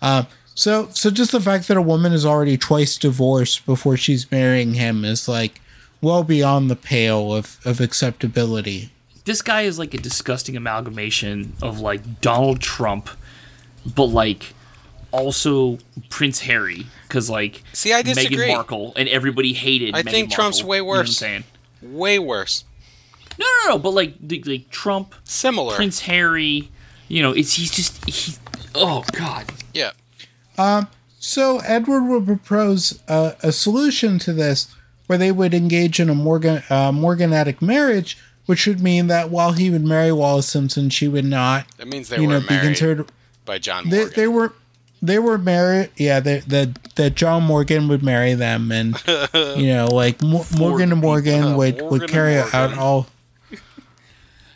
Um, 0.00 0.26
so, 0.54 0.88
so 0.92 1.10
just 1.10 1.32
the 1.32 1.40
fact 1.40 1.68
that 1.68 1.76
a 1.76 1.82
woman 1.82 2.12
is 2.12 2.24
already 2.26 2.56
twice 2.56 2.96
divorced 2.96 3.64
before 3.66 3.96
she's 3.96 4.30
marrying 4.30 4.74
him 4.74 5.04
is 5.04 5.28
like 5.28 5.60
well 6.00 6.24
beyond 6.24 6.70
the 6.70 6.76
pale 6.76 7.32
of, 7.34 7.58
of 7.64 7.80
acceptability. 7.80 8.90
This 9.24 9.40
guy 9.42 9.62
is 9.62 9.78
like 9.78 9.94
a 9.94 9.98
disgusting 9.98 10.56
amalgamation 10.56 11.52
of 11.62 11.80
like 11.80 12.20
Donald 12.20 12.60
Trump, 12.60 13.08
but 13.94 14.06
like 14.06 14.52
also 15.12 15.78
Prince 16.08 16.40
Harry, 16.40 16.86
because 17.06 17.30
like 17.30 17.62
See, 17.72 17.92
I 17.92 18.02
disagree. 18.02 18.48
Meghan 18.48 18.54
Markle 18.54 18.92
and 18.96 19.08
everybody 19.08 19.52
hated. 19.52 19.90
Him. 19.90 19.94
I 19.94 20.02
Meghan 20.02 20.10
think 20.10 20.32
Trump's 20.32 20.58
Markle, 20.58 20.68
way 20.70 20.76
you 20.78 20.82
know 20.82 20.86
what 20.88 20.94
I'm 20.94 21.00
worse. 21.00 21.16
saying? 21.16 21.44
way 21.82 22.18
worse. 22.18 22.64
No, 23.38 23.46
no, 23.64 23.70
no. 23.72 23.78
But 23.78 23.90
like, 23.90 24.14
the- 24.20 24.42
like 24.44 24.70
Trump, 24.70 25.14
Similar. 25.24 25.74
Prince 25.76 26.00
Harry, 26.00 26.68
you 27.08 27.22
know, 27.22 27.32
it's 27.32 27.54
he's 27.54 27.70
just 27.70 28.04
he. 28.08 28.34
Oh 28.74 29.04
God. 29.12 29.46
Yeah. 29.72 29.92
So 31.18 31.58
Edward 31.60 32.02
would 32.04 32.26
propose 32.26 33.00
a, 33.08 33.36
a 33.42 33.52
solution 33.52 34.18
to 34.20 34.32
this, 34.32 34.74
where 35.06 35.18
they 35.18 35.30
would 35.32 35.54
engage 35.54 36.00
in 36.00 36.08
a 36.10 36.14
Morgan 36.14 36.62
uh, 36.70 36.90
morganatic 36.92 37.62
marriage, 37.62 38.18
which 38.46 38.66
would 38.66 38.80
mean 38.80 39.06
that 39.06 39.30
while 39.30 39.52
he 39.52 39.70
would 39.70 39.84
marry 39.84 40.10
Wallis 40.10 40.48
Simpson, 40.48 40.90
she 40.90 41.06
would 41.06 41.24
not, 41.24 41.66
That 41.76 41.86
means 41.88 42.08
they 42.08 42.16
you 42.16 42.22
were 42.26 42.34
know, 42.34 42.40
be 42.40 42.46
married 42.46 42.64
considered. 42.66 43.12
by 43.44 43.58
John 43.58 43.88
They, 43.88 43.98
Morgan. 43.98 44.12
they 44.16 44.28
were 44.28 44.52
they 45.04 45.18
were 45.18 45.36
married. 45.38 45.90
Yeah, 45.96 46.20
that 46.20 46.74
that 46.96 47.14
John 47.14 47.42
Morgan 47.44 47.88
would 47.88 48.02
marry 48.02 48.34
them, 48.34 48.70
and 48.72 48.96
you 49.34 49.66
know, 49.74 49.86
like 49.86 50.22
Mo- 50.22 50.44
Morgan 50.56 50.92
and 50.92 51.00
Morgan 51.00 51.56
would 51.56 51.78
Morgan 51.80 51.88
would 52.00 52.08
carry 52.10 52.36
Morgan. 52.36 52.54
out 52.54 52.78
all. 52.78 53.06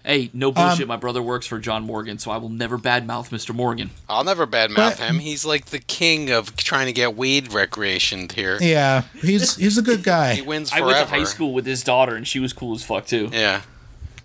Hey, 0.07 0.31
no 0.33 0.49
Um, 0.49 0.55
bullshit. 0.55 0.87
My 0.87 0.97
brother 0.97 1.21
works 1.21 1.47
for 1.49 1.59
John 1.59 1.83
Morgan, 1.83 2.19
so 2.21 2.31
I 2.31 2.37
will 2.37 2.49
never 2.49 2.79
badmouth 2.79 3.31
Mr. 3.31 3.53
Morgan. 3.53 3.91
I'll 4.09 4.23
never 4.23 4.47
badmouth 4.47 4.77
But- 4.77 4.99
him. 4.99 5.19
He's 5.19 5.45
like 5.45 5.67
the 5.67 5.81
king 5.81 6.31
of 6.31 6.55
trying 6.57 6.87
to 6.87 6.93
get 6.93 7.17
weed 7.17 7.47
recreationed 7.51 8.31
here. 8.33 8.57
Yeah, 8.61 9.03
he's 9.21 9.57
he's 9.57 9.77
a 9.77 9.83
good 9.83 10.05
guy. 10.05 10.35
He 10.35 10.41
guy. 10.43 10.47
wins 10.47 10.73
I 10.73 10.81
went 10.81 10.97
to 10.99 11.05
high 11.13 11.25
school 11.25 11.53
with 11.53 11.67
his 11.67 11.83
daughter, 11.83 12.15
and 12.15 12.27
she 12.27 12.39
was 12.39 12.53
cool 12.53 12.75
as 12.77 12.85
fuck 12.85 13.07
too. 13.07 13.31
Yeah. 13.33 13.63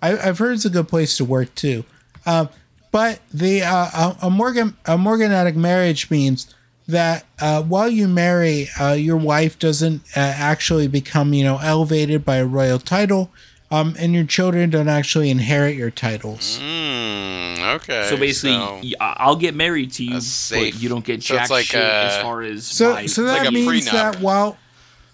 I, 0.00 0.16
I've 0.18 0.38
heard 0.38 0.52
it's 0.54 0.64
a 0.64 0.70
good 0.70 0.88
place 0.88 1.16
to 1.16 1.24
work 1.24 1.52
too. 1.56 1.84
Um, 2.26 2.48
but 2.92 3.18
the 3.34 3.62
uh, 3.62 4.14
a, 4.22 4.26
a 4.26 4.30
Morgan 4.30 4.76
a 4.86 4.96
morganatic 4.96 5.56
marriage 5.56 6.10
means 6.10 6.52
that 6.86 7.24
uh, 7.40 7.62
while 7.62 7.88
you 7.88 8.06
marry, 8.06 8.68
uh, 8.80 8.92
your 8.92 9.16
wife 9.16 9.58
doesn't 9.58 10.02
uh, 10.16 10.20
actually 10.20 10.86
become 10.86 11.32
you 11.34 11.42
know 11.42 11.58
elevated 11.58 12.24
by 12.24 12.36
a 12.36 12.46
royal 12.46 12.78
title, 12.78 13.30
um, 13.72 13.96
and 13.98 14.14
your 14.14 14.24
children 14.24 14.70
don't 14.70 14.88
actually 14.88 15.30
inherit 15.30 15.74
your 15.76 15.90
titles. 15.90 16.58
Mm, 16.62 17.74
okay. 17.76 18.06
So 18.08 18.16
basically, 18.16 18.52
so- 18.56 18.80
y- 18.82 18.92
I- 19.00 19.16
I'll 19.20 19.36
get 19.36 19.54
married 19.54 19.92
to 19.94 20.04
you, 20.04 20.20
but 20.50 20.74
you 20.80 20.88
don't 20.88 21.04
get 21.04 21.22
So 21.22 21.34
jack 21.36 21.50
like, 21.50 21.64
shit 21.66 21.80
as 21.82 22.12
uh, 22.18 22.22
far 22.22 22.42
as 22.42 22.66
So 22.66 22.92
my- 22.94 23.06
so 23.06 23.22
that 23.24 23.44
like 23.44 23.52
means 23.52 23.86
that 23.90 24.20
while 24.20 24.58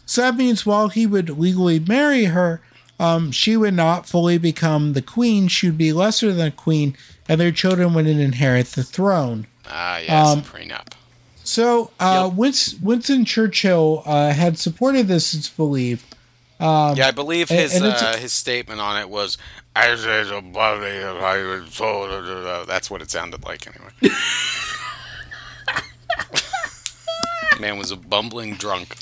so 0.07 0.23
that 0.23 0.37
means 0.37 0.65
while 0.67 0.89
he 0.89 1.07
would 1.07 1.29
legally 1.39 1.79
marry 1.81 2.25
her, 2.27 2.61
um, 2.99 3.31
she 3.31 3.57
would 3.57 3.75
not 3.75 4.07
fully 4.09 4.39
become 4.39 4.95
the 4.95 5.03
queen. 5.03 5.49
She 5.49 5.67
would 5.69 5.79
be 5.79 5.93
lesser 5.93 6.33
than 6.33 6.49
a 6.49 6.51
queen, 6.51 6.97
and 7.29 7.41
their 7.41 7.53
children 7.53 7.93
wouldn't 7.95 8.21
inherit 8.21 8.69
the 8.73 8.83
throne. 8.83 9.47
ah 9.71 9.99
yes, 9.99 10.27
um, 10.29 10.43
prenup. 10.43 10.95
So 11.45 11.91
uh, 12.01 12.25
Yep. 12.29 12.37
Winston, 12.39 12.79
Winston 12.83 13.25
Churchill 13.25 14.03
uh, 14.07 14.33
had 14.33 14.59
supported 14.59 15.09
this. 15.09 15.33
It's 15.35 15.49
believed. 15.49 16.05
Yeah, 16.61 17.07
I 17.09 17.11
believe 17.13 17.49
his 17.49 17.75
and 17.75 17.85
it's- 17.87 18.03
uh, 18.03 18.17
his 18.19 18.33
statement 18.33 18.81
on 18.81 19.01
it 19.01 19.09
was, 19.09 19.39
"As 19.77 20.05
is 20.05 20.31
a 20.31 20.41
body 20.41 20.99
of 20.99 21.23
iron 21.23 21.71
soul." 21.71 22.09
That's 22.67 22.91
what 22.91 23.01
it 23.03 23.11
sounded 23.11 23.45
like, 23.45 23.67
anyway. 23.67 23.91
Man 27.61 27.77
was 27.79 27.91
a 27.91 27.97
bumbling 27.97 28.55
drunk. 28.55 28.95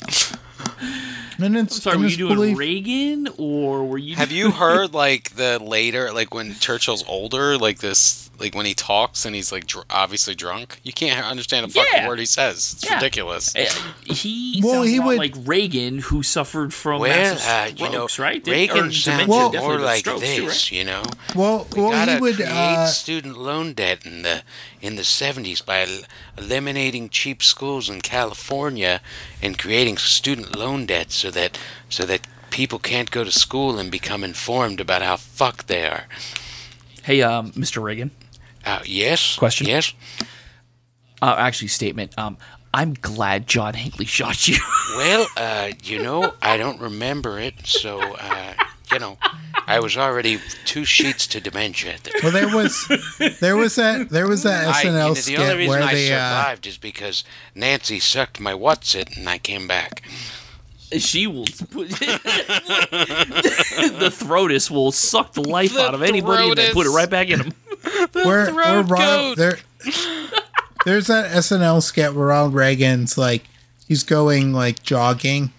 And 1.39 1.55
it's, 1.55 1.83
Sorry, 1.83 1.93
and 1.95 2.03
were 2.03 2.09
you 2.09 2.17
doing 2.17 2.33
belief- 2.35 2.57
Reagan 2.57 3.27
or 3.37 3.85
were 3.85 3.99
you? 3.99 4.15
Have 4.15 4.31
you 4.31 4.49
heard 4.51 4.93
like 4.95 5.35
the 5.35 5.59
later, 5.59 6.11
like 6.11 6.33
when 6.33 6.55
Churchill's 6.55 7.03
older, 7.07 7.57
like 7.59 7.77
this, 7.79 8.26
like 8.39 8.53
when 8.55 8.65
he 8.65 8.73
talks 8.73 9.25
and 9.25 9.33
he's 9.35 9.51
like 9.51 9.65
dr- 9.67 9.85
obviously 9.89 10.35
drunk? 10.35 10.79
You 10.83 10.93
can't 10.93 11.25
understand 11.25 11.65
a 11.65 11.69
fucking 11.69 11.91
Yeah. 11.93 12.07
word 12.07 12.19
he 12.19 12.25
says. 12.25 12.73
It's 12.77 12.85
Yeah. 12.85 12.95
ridiculous. 12.95 13.55
Uh, 13.55 13.65
he 14.05 14.61
Well, 14.63 14.83
he 14.83 14.99
would- 14.99 15.17
like 15.17 15.33
Reagan, 15.45 15.99
who 15.99 16.23
suffered 16.23 16.73
from 16.73 17.01
Well, 17.01 17.09
massive 17.09 17.47
uh, 17.47 17.75
you 17.83 17.85
know, 17.91 18.07
strokes, 18.07 18.19
right? 18.19 18.43
Did- 18.43 18.51
or 18.51 18.53
Reagan 18.55 18.91
sounds 18.91 19.27
Well- 19.27 19.51
more 19.53 19.79
like 19.79 19.99
strokes 19.99 20.21
this, 20.21 20.35
too, 20.37 20.47
right? 20.47 20.71
you 20.71 20.83
know. 20.85 21.03
Well, 21.35 21.67
We 21.75 21.81
well, 21.81 21.91
gotta 21.91 22.15
he 22.15 22.21
would. 22.21 22.35
create 22.35 22.49
Uh, 22.51 22.87
student 22.87 23.37
loan 23.37 23.73
debt 23.73 24.05
in 24.05 24.21
the 24.21 24.43
in 24.81 24.95
the 24.95 25.03
seventies 25.03 25.61
by 25.61 25.81
el- 25.81 26.03
eliminating 26.37 27.09
cheap 27.09 27.41
schools 27.43 27.89
in 27.89 27.99
California 28.01 29.01
and 29.41 29.57
creating 29.57 29.97
student 29.97 30.55
loan 30.55 30.85
debt 30.85 31.11
so 31.11 31.31
that 31.31 31.57
so 31.89 32.05
that 32.05 32.21
people 32.49 32.79
can't 32.79 33.11
go 33.11 33.23
to 33.23 33.31
school 33.31 33.77
and 33.79 33.91
become 33.91 34.23
informed 34.23 34.79
about 34.79 35.01
how 35.01 35.15
fucked 35.17 35.67
they 35.67 35.85
are. 35.85 36.07
Hey, 37.03 37.21
um, 37.21 37.51
Mr. 37.53 37.81
Reagan. 37.81 38.11
Uh, 38.67 38.81
yes. 38.85 39.37
Question? 39.37 39.67
Yes. 39.67 39.93
Uh, 41.21 41.35
actually, 41.37 41.69
statement. 41.69 42.13
Um, 42.17 42.37
I'm 42.73 42.93
glad 42.95 43.47
John 43.47 43.73
Hinckley 43.75 44.05
shot 44.17 44.47
you. 44.47 44.57
Well, 44.97 45.25
uh, 45.37 45.71
you 45.83 46.03
know, 46.03 46.33
I 46.41 46.57
don't 46.57 46.81
remember 46.81 47.39
it, 47.39 47.65
so 47.65 48.01
uh, 48.01 48.53
you 48.91 48.99
know, 48.99 49.17
I 49.65 49.79
was 49.79 49.95
already 49.97 50.39
two 50.65 50.83
sheets 50.83 51.27
to 51.27 51.39
dementia. 51.39 51.93
At 51.93 52.03
the 52.03 52.19
well, 52.21 52.33
there 52.33 52.53
was, 52.53 52.87
there 53.39 53.55
was 53.55 53.75
that, 53.75 54.09
there 54.09 54.27
was 54.27 54.43
that 54.43 54.67
I, 54.67 54.81
you 54.81 54.91
know, 54.91 55.11
SNL 55.11 55.15
the 55.15 55.21
skit 55.21 55.39
only 55.39 55.55
reason 55.55 55.79
where 55.79 55.87
I 55.87 55.93
they. 55.93 56.13
Uh, 56.13 56.17
survived 56.17 56.67
is 56.67 56.77
because 56.77 57.23
Nancy 57.55 57.99
sucked 58.01 58.41
my 58.41 58.53
what's 58.53 58.95
it, 58.95 59.15
and 59.15 59.29
I 59.29 59.37
came 59.37 59.65
back. 59.67 60.01
she 60.97 61.25
will. 61.25 61.45
Put, 61.45 61.89
the 61.99 62.05
throatus 64.11 64.69
will 64.69 64.91
suck 64.91 65.31
the 65.33 65.41
life 65.41 65.73
The 65.73 65.85
out 65.85 65.93
of 65.93 66.01
anybody 66.01 66.49
and 66.49 66.57
then 66.57 66.73
put 66.73 66.85
it 66.85 66.91
right 66.91 67.09
back 67.09 67.29
in 67.29 67.39
him. 67.39 67.53
where, 68.13 68.25
where 68.25 68.45
throat 68.83 68.89
Ronald, 68.89 69.37
goat. 69.37 69.37
there, 69.37 69.57
there's 70.85 71.07
that 71.07 71.31
SNL 71.31 71.81
skit 71.81 72.13
where 72.13 72.27
Ronald 72.27 72.53
Reagan's 72.53 73.17
like 73.17 73.43
he's 73.87 74.03
going 74.03 74.53
like 74.53 74.81
jogging, 74.83 75.51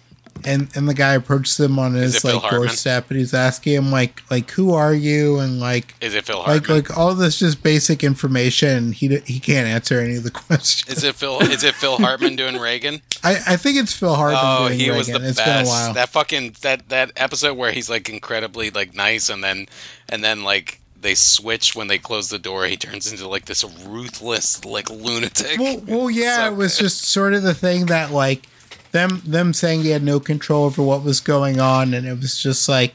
and 0.45 0.68
and 0.74 0.89
the 0.89 0.95
guy 0.95 1.14
approaches 1.14 1.59
him 1.61 1.79
on 1.79 1.95
his 1.95 2.24
like 2.24 2.35
Hartman? 2.35 2.61
doorstep, 2.62 3.11
and 3.11 3.18
he's 3.18 3.35
asking 3.35 3.74
him 3.74 3.91
like 3.91 4.22
like 4.31 4.51
who 4.53 4.72
are 4.72 4.95
you 4.95 5.39
and 5.39 5.61
like 5.61 5.95
Is 6.01 6.14
it 6.14 6.24
Phil 6.24 6.39
like 6.39 6.47
Hartman? 6.66 6.76
like 6.76 6.97
all 6.97 7.14
this 7.14 7.39
just 7.39 7.62
basic 7.62 8.03
information. 8.05 8.68
and 8.68 8.95
He 8.95 9.16
he 9.26 9.41
can't 9.41 9.66
answer 9.66 10.01
any 10.01 10.16
of 10.16 10.22
the 10.22 10.31
questions. 10.47 10.97
is 10.99 11.05
it 11.05 11.14
Phil? 11.14 11.41
Is 11.41 11.64
it 11.64 11.74
Phil 11.74 11.99
Hartman 11.99 12.37
doing 12.37 12.57
Reagan? 12.59 13.03
I, 13.24 13.33
I 13.49 13.57
think 13.57 13.76
it's 13.79 13.93
Phil 13.93 14.14
Hartman 14.14 14.41
Oh, 14.43 14.68
doing 14.68 14.79
he 14.79 14.85
Reagan. 14.91 14.99
was 14.99 15.07
the 15.09 15.29
It's 15.29 15.37
best. 15.39 15.45
been 15.45 15.66
a 15.66 15.68
while. 15.68 15.93
That 15.95 16.09
fucking 16.11 16.57
that 16.62 16.89
that 16.89 17.12
episode 17.16 17.57
where 17.59 17.72
he's 17.72 17.91
like 17.91 18.09
incredibly 18.09 18.70
like 18.70 18.95
nice, 18.95 19.29
and 19.29 19.43
then 19.43 19.66
and 20.09 20.22
then 20.24 20.45
like 20.45 20.81
they 21.01 21.14
switch 21.14 21.76
when 21.76 21.88
they 21.88 21.99
close 21.99 22.28
the 22.28 22.38
door. 22.38 22.66
He 22.66 22.76
turns 22.76 23.11
into 23.11 23.28
like 23.28 23.44
this 23.44 23.64
ruthless 23.64 24.64
like 24.64 24.90
lunatic. 24.90 25.59
well, 25.59 25.82
well, 25.86 26.11
yeah, 26.11 26.46
So 26.46 26.53
it 26.53 26.57
was 26.57 26.78
just 26.78 27.03
sort 27.03 27.34
of 27.34 27.42
the 27.42 27.55
thing 27.55 27.86
that 27.86 28.11
like 28.11 28.46
them 28.92 29.22
them 29.24 29.53
saying 29.53 29.82
he 29.82 29.90
had 29.90 30.03
no 30.03 30.18
control 30.18 30.64
over 30.64 30.82
what 30.82 31.05
was 31.05 31.20
going 31.20 31.61
on, 31.61 31.94
and 31.94 32.07
it 32.07 32.18
was 32.18 32.40
just 32.42 32.68
like, 32.68 32.94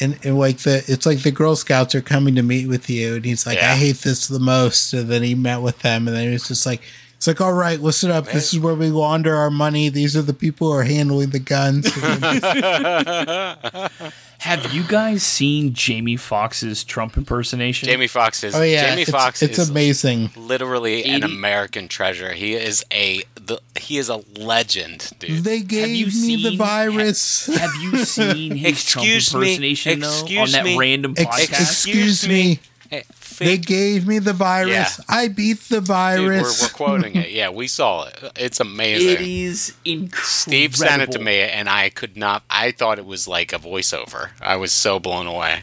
and, 0.00 0.18
and 0.24 0.38
like 0.38 0.58
the 0.58 0.84
it's 0.86 1.06
like 1.06 1.22
the 1.22 1.30
Girl 1.30 1.56
Scouts 1.56 1.94
are 1.94 2.00
coming 2.00 2.34
to 2.36 2.42
meet 2.42 2.68
with 2.68 2.88
you, 2.88 3.16
and 3.16 3.24
he's 3.24 3.46
like, 3.46 3.58
Yeah. 3.58 3.72
I 3.72 3.76
hate 3.76 3.96
this 3.96 4.28
the 4.28 4.38
most, 4.38 4.92
and 4.92 5.08
then 5.08 5.22
he 5.22 5.34
met 5.34 5.60
with 5.60 5.80
them, 5.80 6.08
and 6.08 6.16
then 6.16 6.26
he 6.26 6.32
was 6.32 6.48
just 6.48 6.66
like. 6.66 6.82
It's 7.16 7.26
like, 7.26 7.40
all 7.40 7.52
right, 7.52 7.80
listen 7.80 8.12
up. 8.12 8.26
This 8.26 8.54
is 8.54 8.60
where 8.60 8.76
we 8.76 8.90
launder 8.90 9.34
our 9.34 9.50
money. 9.50 9.88
These 9.88 10.16
are 10.16 10.22
the 10.22 10.32
people 10.32 10.70
who 10.70 10.78
are 10.78 10.84
handling 10.84 11.30
the 11.30 11.40
guns. 11.40 11.86
And 14.44 14.60
then- 14.62 14.70
Have 14.70 14.74
you 14.74 14.84
guys 14.84 15.22
seen 15.22 15.74
Jamie 15.74 16.16
Foxx's 16.16 16.84
Trump 16.84 17.16
impersonation? 17.16 17.88
Jamie 17.88 18.06
Foxx 18.06 18.44
is 18.44 18.54
oh 18.54 18.62
yeah, 18.62 18.88
Jamie 18.90 19.02
it's, 19.02 19.10
Foxx 19.10 19.42
it's 19.42 19.58
is 19.58 19.68
amazing. 19.70 20.30
literally 20.36 21.04
an 21.04 21.24
American 21.24 21.88
treasure. 21.88 22.32
He 22.32 22.54
is 22.54 22.84
a 22.92 23.22
the, 23.34 23.60
he 23.78 23.98
is 23.98 24.08
a 24.08 24.22
legend, 24.38 25.10
dude. 25.18 25.42
They 25.44 25.60
gave 25.60 25.88
you 25.88 26.06
me 26.06 26.42
the 26.50 26.56
virus. 26.56 27.46
Have 27.46 27.74
you 27.82 27.98
seen 28.04 28.54
his 28.56 28.72
Excuse 28.72 29.28
Trump 29.30 29.42
me, 29.44 29.48
impersonation 29.54 30.00
though 30.00 30.08
excuse 30.08 30.40
on 30.40 30.50
that 30.52 30.64
me, 30.64 30.76
random 30.78 31.14
Ex- 31.16 31.46
podcast? 31.46 31.60
excuse 31.60 32.28
me. 32.28 32.60
Hey, 32.90 33.02
They 33.38 33.58
gave 33.58 34.06
me 34.06 34.18
the 34.18 34.32
virus. 34.32 34.98
Yeah. 34.98 35.04
I 35.08 35.28
beat 35.28 35.60
the 35.68 35.80
dude, 35.80 35.88
we're, 35.88 35.94
virus. 35.94 36.62
we're 36.62 36.68
quoting 36.68 37.16
it. 37.22 37.30
Yeah, 37.30 37.50
we 37.50 37.66
saw 37.68 38.06
it. 38.06 38.18
It's 38.36 38.60
amazing. 38.60 39.18
is 39.20 39.74
incredible. 39.84 40.18
Steve 40.24 40.76
sent 40.76 41.02
it 41.02 41.12
to 41.12 41.18
me, 41.18 41.40
and 41.40 41.68
I 41.68 41.90
could 41.90 42.16
not. 42.16 42.42
I 42.50 42.70
thought 42.72 42.98
it 42.98 43.06
was 43.06 43.26
like 43.28 43.52
a 43.52 43.58
voiceover. 43.58 44.30
I 44.40 44.56
was 44.56 44.72
so 44.72 44.98
blown 44.98 45.26
away. 45.26 45.62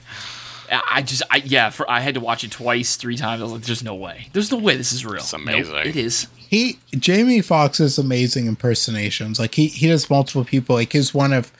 I 0.71 0.81
I 0.93 1.01
just, 1.01 1.21
I 1.29 1.37
yeah, 1.45 1.69
for 1.69 1.89
I 1.89 1.99
had 1.99 2.15
to 2.15 2.19
watch 2.19 2.43
it 2.43 2.51
twice, 2.51 2.95
three 2.95 3.17
times. 3.17 3.41
I 3.41 3.43
was 3.43 3.53
like, 3.53 3.61
"There's 3.63 3.83
no 3.83 3.93
way. 3.95 4.29
There's 4.33 4.51
no 4.51 4.57
way 4.57 4.75
this 4.77 4.91
is 4.93 5.05
real." 5.05 5.15
It's 5.17 5.31
Nope, 5.33 5.41
amazing. 5.43 5.75
it 5.75 5.95
is. 5.95 6.27
he 6.49 6.79
Jamie 6.97 7.41
Foxx 7.41 7.79
is 7.79 7.97
amazing 7.99 8.47
impersonations. 8.47 9.39
Like 9.39 9.53
he 9.55 9.67
he 9.67 9.87
does 9.87 10.09
multiple 10.09 10.43
people. 10.43 10.75
Like 10.75 10.93
his 10.93 11.13
one 11.13 11.33
of 11.33 11.51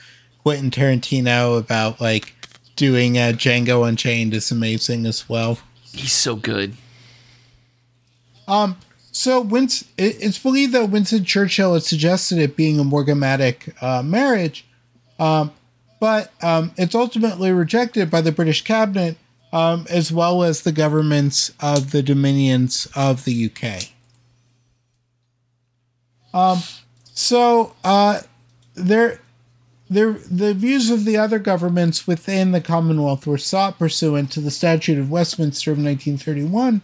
Quentin 0.42 0.70
Tarantino 0.70 1.56
about 1.58 2.00
like 2.00 2.34
doing 2.74 3.16
uh, 3.16 3.32
Django 3.34 3.88
Unchained 3.88 4.34
is 4.34 4.50
amazing 4.50 5.06
as 5.06 5.28
well. 5.28 5.58
He's 5.96 6.12
so 6.12 6.36
good. 6.36 6.74
So 9.16 9.40
Winston, 9.40 9.88
it's 9.96 10.38
believed 10.38 10.74
that 10.74 10.90
Winston 10.90 11.24
Churchill 11.24 11.72
had 11.72 11.84
suggested 11.84 12.38
it 12.38 12.54
being 12.54 12.78
a 12.78 12.84
morganatic 12.84 13.74
uh, 13.82 14.02
marriage, 14.02 14.66
um, 15.18 15.52
but 15.98 16.32
um, 16.42 16.72
it's 16.76 16.94
ultimately 16.94 17.50
rejected 17.50 18.10
by 18.10 18.20
the 18.20 18.30
British 18.30 18.62
cabinet 18.62 19.16
um, 19.54 19.86
as 19.88 20.12
well 20.12 20.42
as 20.42 20.62
the 20.62 20.70
governments 20.70 21.50
of 21.60 21.92
the 21.92 22.02
dominions 22.02 22.86
of 22.94 23.24
the 23.24 23.50
UK. 23.50 23.88
Um, 26.34 26.58
so 27.14 27.74
uh, 27.82 28.20
there, 28.74 29.22
there, 29.88 30.12
the 30.12 30.54
views 30.54 30.90
of 30.90 31.04
the 31.04 31.16
other 31.16 31.38
governments 31.38 32.06
within 32.06 32.52
the 32.52 32.60
Commonwealth 32.60 33.26
were 33.26 33.38
sought 33.38 33.78
pursuant 33.78 34.32
to 34.32 34.40
the 34.40 34.50
Statute 34.50 34.98
of 34.98 35.10
Westminster 35.10 35.70
of 35.70 35.78
1931 35.78 36.82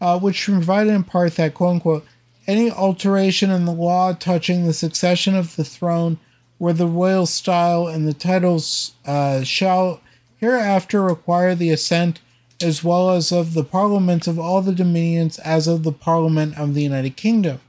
uh, 0.00 0.18
which 0.18 0.44
provided 0.44 0.92
in 0.92 1.04
part 1.04 1.36
that 1.36 1.54
quote 1.54 1.74
unquote 1.74 2.06
any 2.46 2.70
alteration 2.70 3.50
in 3.50 3.64
the 3.64 3.72
law 3.72 4.12
touching 4.12 4.64
the 4.64 4.72
succession 4.72 5.36
of 5.36 5.56
the 5.56 5.64
throne 5.64 6.18
where 6.58 6.72
the 6.72 6.86
royal 6.86 7.26
style 7.26 7.86
and 7.86 8.06
the 8.06 8.14
titles 8.14 8.92
uh, 9.06 9.42
shall 9.42 10.00
hereafter 10.38 11.02
require 11.02 11.54
the 11.54 11.70
assent 11.70 12.20
as 12.62 12.84
well 12.84 13.10
as 13.10 13.32
of 13.32 13.54
the 13.54 13.64
parliaments 13.64 14.26
of 14.26 14.38
all 14.38 14.60
the 14.60 14.74
dominions 14.74 15.38
as 15.40 15.66
of 15.66 15.82
the 15.82 15.92
parliament 15.92 16.58
of 16.58 16.74
the 16.74 16.82
united 16.82 17.16
kingdom 17.16 17.60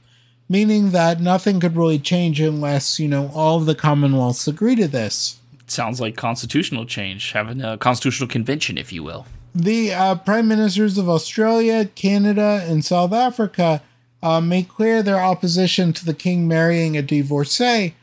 meaning 0.52 0.90
that 0.90 1.20
nothing 1.20 1.58
could 1.58 1.76
really 1.76 1.98
change 1.98 2.40
unless 2.40 3.00
you 3.00 3.08
know 3.08 3.30
all 3.34 3.56
of 3.58 3.66
the 3.66 3.74
commonwealths 3.74 4.46
agree 4.46 4.76
to 4.76 4.86
this 4.86 5.40
Sounds 5.72 6.02
like 6.02 6.16
constitutional 6.16 6.84
change, 6.84 7.32
having 7.32 7.62
a 7.62 7.78
constitutional 7.78 8.28
convention, 8.28 8.76
if 8.76 8.92
you 8.92 9.02
will. 9.02 9.26
The 9.54 9.94
uh, 9.94 10.14
prime 10.16 10.46
ministers 10.46 10.98
of 10.98 11.08
Australia, 11.08 11.86
Canada, 11.86 12.62
and 12.68 12.84
South 12.84 13.14
Africa 13.14 13.80
uh, 14.22 14.42
made 14.42 14.68
clear 14.68 15.02
their 15.02 15.18
opposition 15.18 15.94
to 15.94 16.04
the 16.04 16.12
king 16.12 16.46
marrying 16.46 16.96
a 16.96 17.02
divorcee, 17.02 17.94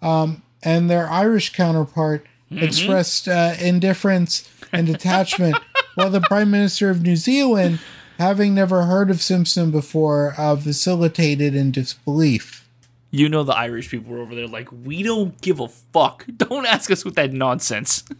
um, 0.00 0.42
and 0.62 0.88
their 0.88 1.08
Irish 1.08 1.52
counterpart 1.52 2.24
expressed 2.52 3.26
uh, 3.26 3.54
indifference 3.60 4.48
and 4.72 4.86
detachment, 4.86 5.56
while 5.96 6.10
the 6.10 6.20
prime 6.20 6.52
minister 6.52 6.90
of 6.90 7.02
New 7.02 7.16
Zealand, 7.16 7.80
having 8.18 8.54
never 8.54 8.84
heard 8.84 9.10
of 9.10 9.22
Simpson 9.22 9.70
before, 9.70 10.34
uh, 10.38 10.56
facilitated 10.56 11.54
in 11.54 11.70
disbelief. 11.70 12.68
You 13.10 13.28
know 13.28 13.44
the 13.44 13.56
Irish 13.56 13.90
people 13.90 14.12
were 14.12 14.20
over 14.20 14.34
there 14.34 14.46
like, 14.46 14.68
we 14.70 15.02
don't 15.02 15.40
give 15.40 15.60
a 15.60 15.68
fuck. 15.68 16.26
Don't 16.36 16.66
ask 16.66 16.90
us 16.90 17.04
with 17.04 17.14
that 17.14 17.32
nonsense. 17.32 18.04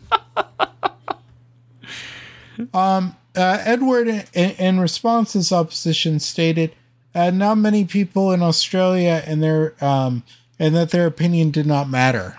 Uh, 3.36 3.58
Edward, 3.66 4.08
in, 4.08 4.50
in 4.52 4.80
response 4.80 5.32
to 5.32 5.38
this 5.38 5.52
opposition, 5.52 6.18
stated, 6.18 6.74
uh, 7.14 7.30
"Not 7.30 7.56
many 7.58 7.84
people 7.84 8.32
in 8.32 8.42
Australia 8.42 9.22
and 9.26 9.42
their 9.42 9.74
um, 9.84 10.22
and 10.58 10.74
that 10.74 10.88
their 10.88 11.06
opinion 11.06 11.50
did 11.50 11.66
not 11.66 11.86
matter." 11.88 12.38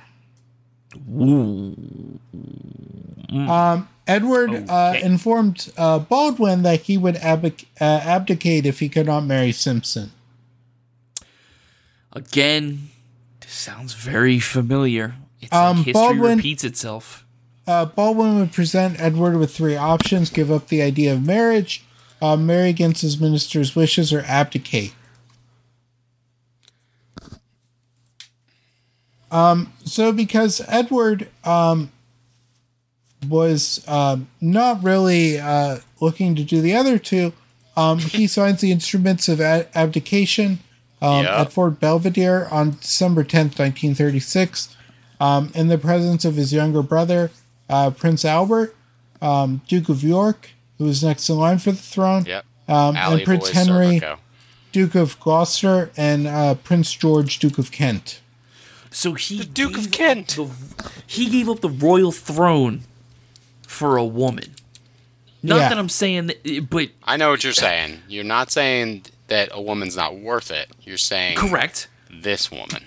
Um, 3.29 3.87
Edward 4.07 4.69
uh, 4.69 4.95
informed 5.01 5.71
uh, 5.77 5.99
Baldwin 5.99 6.63
that 6.63 6.81
he 6.83 6.97
would 6.97 7.15
abic- 7.15 7.65
uh, 7.81 7.83
abdicate 7.83 8.65
if 8.65 8.79
he 8.79 8.87
could 8.89 9.05
not 9.05 9.21
marry 9.25 9.51
Simpson. 9.51 10.11
Again, 12.13 12.89
this 13.41 13.51
sounds 13.51 13.93
very 13.93 14.39
familiar. 14.39 15.15
It's 15.41 15.51
Um, 15.53 15.77
like 15.77 15.85
history 15.87 15.93
Baldwin- 15.93 16.37
repeats 16.37 16.63
itself. 16.63 17.25
Uh, 17.67 17.83
Baldwin 17.85 18.39
would 18.39 18.53
present 18.53 18.97
Edward 18.99 19.35
with 19.37 19.53
three 19.53 19.75
options: 19.75 20.29
give 20.29 20.49
up 20.49 20.69
the 20.69 20.81
idea 20.81 21.13
of 21.13 21.21
marriage, 21.25 21.83
uh, 22.21 22.37
marry 22.37 22.69
against 22.69 23.01
his 23.01 23.19
minister's 23.19 23.75
wishes, 23.75 24.13
or 24.13 24.21
abdicate. 24.21 24.93
so 29.83 30.11
because 30.13 30.61
Edward 30.67 31.29
um, 31.43 31.91
was 33.27 33.83
um 33.87 34.27
not 34.41 34.83
really 34.83 35.39
uh, 35.39 35.77
looking 35.99 36.35
to 36.35 36.43
do 36.43 36.61
the 36.61 36.75
other 36.75 36.97
two, 36.99 37.33
um, 37.75 37.99
he 37.99 38.27
signs 38.27 38.61
the 38.61 38.71
instruments 38.71 39.27
of 39.27 39.39
a- 39.39 39.67
abdication 39.75 40.59
um, 41.01 41.23
Yeah. 41.25 41.41
at 41.41 41.53
Fort 41.53 41.79
Belvedere 41.79 42.47
on 42.51 42.71
December 42.81 43.23
10th, 43.23 43.57
1936, 43.59 44.75
um, 45.19 45.51
in 45.55 45.67
the 45.67 45.77
presence 45.77 46.25
of 46.25 46.35
his 46.35 46.53
younger 46.53 46.81
brother, 46.83 47.31
uh, 47.69 47.89
Prince 47.91 48.23
Albert, 48.25 48.75
um, 49.21 49.61
Duke 49.67 49.89
of 49.89 50.03
York, 50.03 50.49
who 50.77 50.85
was 50.85 51.03
next 51.03 51.29
in 51.29 51.37
line 51.37 51.57
for 51.59 51.71
the 51.71 51.77
throne, 51.77 52.25
Yep. 52.25 52.45
um, 52.67 52.95
and 52.95 53.23
Prince 53.23 53.49
Henry, 53.49 53.99
Serpico. 53.99 54.17
Duke 54.71 54.95
of 54.95 55.19
Gloucester, 55.19 55.89
and 55.97 56.27
uh, 56.27 56.53
Prince 56.55 56.93
George, 56.93 57.39
Duke 57.39 57.57
of 57.57 57.71
Kent. 57.71 58.21
So 58.91 59.13
he 59.13 59.39
the 59.39 59.45
Duke 59.45 59.77
of 59.77 59.91
Kent. 59.91 60.37
he 61.05 61.29
gave 61.29 61.49
up 61.49 61.61
the 61.61 61.69
royal 61.69 62.11
throne 62.11 62.81
for 63.77 63.95
a 63.97 64.03
woman. 64.05 64.55
Not 65.43 65.57
Yeah. 65.57 65.69
that 65.69 65.77
I'm 65.77 65.87
saying 65.89 66.27
that, 66.27 66.67
but 66.69 66.89
I 67.03 67.15
know 67.15 67.29
what 67.29 67.43
you're 67.43 67.53
saying. 67.53 68.01
You're 68.09 68.23
not 68.25 68.51
saying 68.51 69.03
that 69.27 69.49
a 69.53 69.61
woman's 69.61 69.95
not 69.95 70.17
worth 70.17 70.51
it. 70.51 70.67
You're 70.83 70.97
saying 70.97 71.37
correct. 71.37 71.87
this 72.11 72.51
woman. 72.51 72.83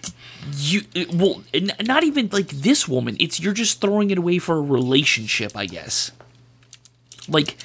You 0.56 0.82
well, 1.12 1.42
not 1.84 2.02
even 2.04 2.28
like 2.32 2.48
this 2.48 2.88
woman. 2.88 3.16
It's 3.20 3.38
you're 3.40 3.52
just 3.52 3.80
throwing 3.80 4.10
it 4.10 4.18
away 4.18 4.38
for 4.38 4.56
a 4.56 4.60
relationship, 4.62 5.52
I 5.56 5.66
guess. 5.66 6.10
Like, 7.28 7.56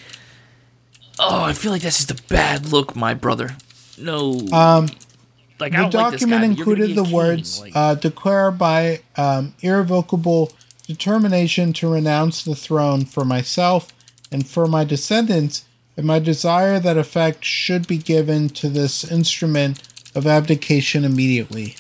oh, 1.19 1.41
I 1.43 1.53
feel 1.53 1.72
like 1.72 1.81
that's 1.81 1.97
just 1.97 2.11
a 2.11 2.23
bad 2.27 2.68
look, 2.68 2.95
my 2.95 3.14
brother. 3.14 3.56
No, 3.97 4.39
Um, 4.52 4.89
like 5.60 5.73
I 5.73 5.84
the 5.84 5.89
don't 5.89 5.93
like 5.93 6.11
this 6.11 6.26
guy, 6.26 6.30
document 6.30 6.30
but 6.30 6.30
you're 6.30 6.39
gonna 6.39 6.45
included 6.85 6.95
the 6.95 7.03
king, 7.06 7.11
words 7.14 7.61
like- 7.61 7.76
uh, 7.76 7.95
declare 7.95 8.52
by 8.52 9.02
um, 9.15 9.53
irrevocable 9.61 10.52
determination 10.86 11.74
to 11.74 11.88
renounce 11.91 12.44
the 12.44 12.56
throne 12.56 13.06
for 13.06 13.26
myself 13.26 13.91
and 14.32 14.48
for 14.48 14.68
my 14.68 14.84
descendants 14.84 15.66
and 15.98 16.06
my 16.06 16.20
desire 16.20 16.80
that 16.80 16.98
effect 16.98 17.44
should 17.45 17.88
be 17.88 17.98
given 17.98 18.49
to 18.49 18.70
this 18.70 19.03
instrument 19.10 19.82
of 20.14 20.26
abdication 20.28 21.03
immediately 21.03 21.76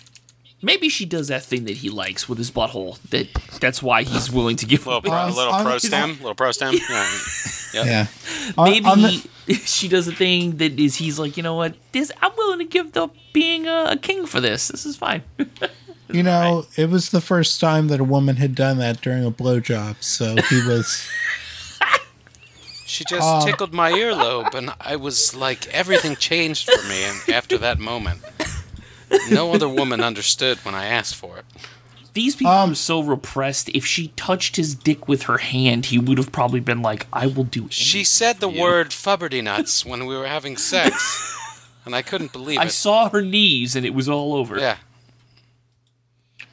Maybe 0.61 0.89
she 0.89 1.05
does 1.05 1.27
that 1.27 1.43
thing 1.43 1.65
that 1.65 1.77
he 1.77 1.91
likes 1.91 2.27
with 2.27 2.39
his 2.39 2.49
butthole. 2.49 2.99
That 3.11 3.27
that's 3.59 3.83
why 3.83 4.01
he's 4.01 4.31
willing 4.31 4.55
to 4.55 4.65
give. 4.65 4.87
Little 4.87 5.01
pro, 5.01 5.11
Uh, 5.13 5.29
little 5.31 5.53
pro 5.61 5.77
stem. 5.77 6.11
Little 6.17 6.33
pro 6.33 6.51
stem. 6.51 6.73
Yeah. 6.73 7.09
Yep. 7.73 7.85
yeah 7.85 8.07
On- 8.57 8.69
Maybe 8.71 8.85
on 8.87 9.01
the- 9.03 9.29
she 9.65 9.87
does 9.87 10.07
a 10.07 10.11
thing 10.11 10.57
that 10.57 10.79
is 10.79 10.95
he's 10.95 11.19
like, 11.19 11.37
you 11.37 11.43
know 11.43 11.53
what? 11.53 11.75
This 11.91 12.11
I'm 12.19 12.31
willing 12.35 12.59
to 12.59 12.65
give 12.65 12.97
up 12.97 13.15
being 13.31 13.67
a, 13.67 13.89
a 13.91 13.97
king 13.97 14.25
for 14.25 14.39
this. 14.41 14.69
This 14.69 14.87
is 14.87 14.95
fine. 14.95 15.21
You 16.11 16.23
know 16.23 16.65
it 16.77 16.89
was 16.89 17.09
the 17.09 17.21
first 17.21 17.59
time 17.59 17.87
that 17.87 17.99
a 17.99 18.03
woman 18.03 18.35
had 18.35 18.53
done 18.55 18.77
that 18.77 19.01
during 19.01 19.25
a 19.25 19.31
blowjob 19.31 19.95
so 20.03 20.35
he 20.49 20.67
was 20.67 21.07
She 22.87 23.03
just 23.03 23.45
tickled 23.47 23.73
my 23.73 23.91
earlobe, 23.91 24.53
and 24.53 24.71
I 24.79 24.95
was 24.95 25.33
like, 25.35 25.67
everything 25.73 26.15
changed 26.15 26.69
for 26.69 26.87
me 26.87 27.03
and 27.03 27.17
after 27.35 27.57
that 27.57 27.79
moment. 27.79 28.21
No 29.31 29.53
other 29.53 29.67
woman 29.67 30.01
understood 30.01 30.59
when 30.59 30.75
I 30.75 30.85
asked 30.85 31.15
for 31.15 31.39
it. 31.39 31.45
These 32.13 32.35
people 32.35 32.53
Um, 32.53 32.71
are 32.71 32.75
so 32.75 33.01
repressed. 33.01 33.69
If 33.69 33.85
she 33.87 34.09
touched 34.09 34.55
his 34.55 34.75
dick 34.75 35.07
with 35.07 35.23
her 35.23 35.39
hand, 35.39 35.87
he 35.87 35.97
would 35.97 36.19
have 36.19 36.31
probably 36.31 36.59
been 36.59 36.81
like, 36.83 37.07
"I 37.11 37.25
will 37.25 37.43
do." 37.43 37.67
She 37.71 38.03
said 38.03 38.39
the 38.39 38.49
you." 38.49 38.61
word 38.61 38.91
fubberty 38.91 39.43
nuts 39.43 39.83
when 39.83 40.05
we 40.05 40.15
were 40.15 40.27
having 40.27 40.55
sex, 40.55 41.35
and 41.85 41.95
I 41.95 42.03
couldn't 42.03 42.31
believe 42.31 42.59
I 42.59 42.65
it. 42.65 42.71
saw 42.71 43.09
her 43.09 43.21
knees, 43.23 43.75
and 43.75 43.83
it 43.85 43.95
was 43.95 44.07
all 44.07 44.35
over. 44.35 44.59
Yeah. 44.59 44.77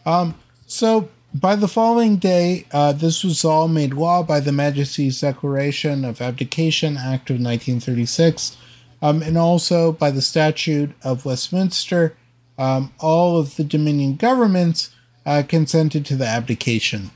So, 0.05 1.09
by 1.35 1.57
the 1.57 1.69
following 1.69 2.17
day, 2.17 2.67
uh, 2.73 2.93
this 2.93 3.25
was 3.25 3.45
all 3.45 3.69
made 3.69 3.95
law 3.95 4.23
by 4.23 4.41
the 4.41 4.53
Majesty's 4.53 5.21
Declaration 5.21 6.05
of 6.05 6.21
Abdication 6.21 6.97
Act 6.97 7.31
of 7.31 7.37
1936, 7.37 8.57
um, 9.01 9.23
and 9.23 9.39
also 9.39 9.93
by 9.93 10.11
the 10.11 10.21
Statute 10.21 10.93
of 11.03 11.25
Westminster. 11.25 12.15
Um, 12.59 12.93
all 13.01 13.39
of 13.39 13.57
the 13.57 13.65
Dominion 13.65 14.17
governments 14.17 14.91
uh, 15.25 15.43
consented 15.49 16.05
to 16.07 16.17
the 16.17 16.27
abdication. 16.27 17.11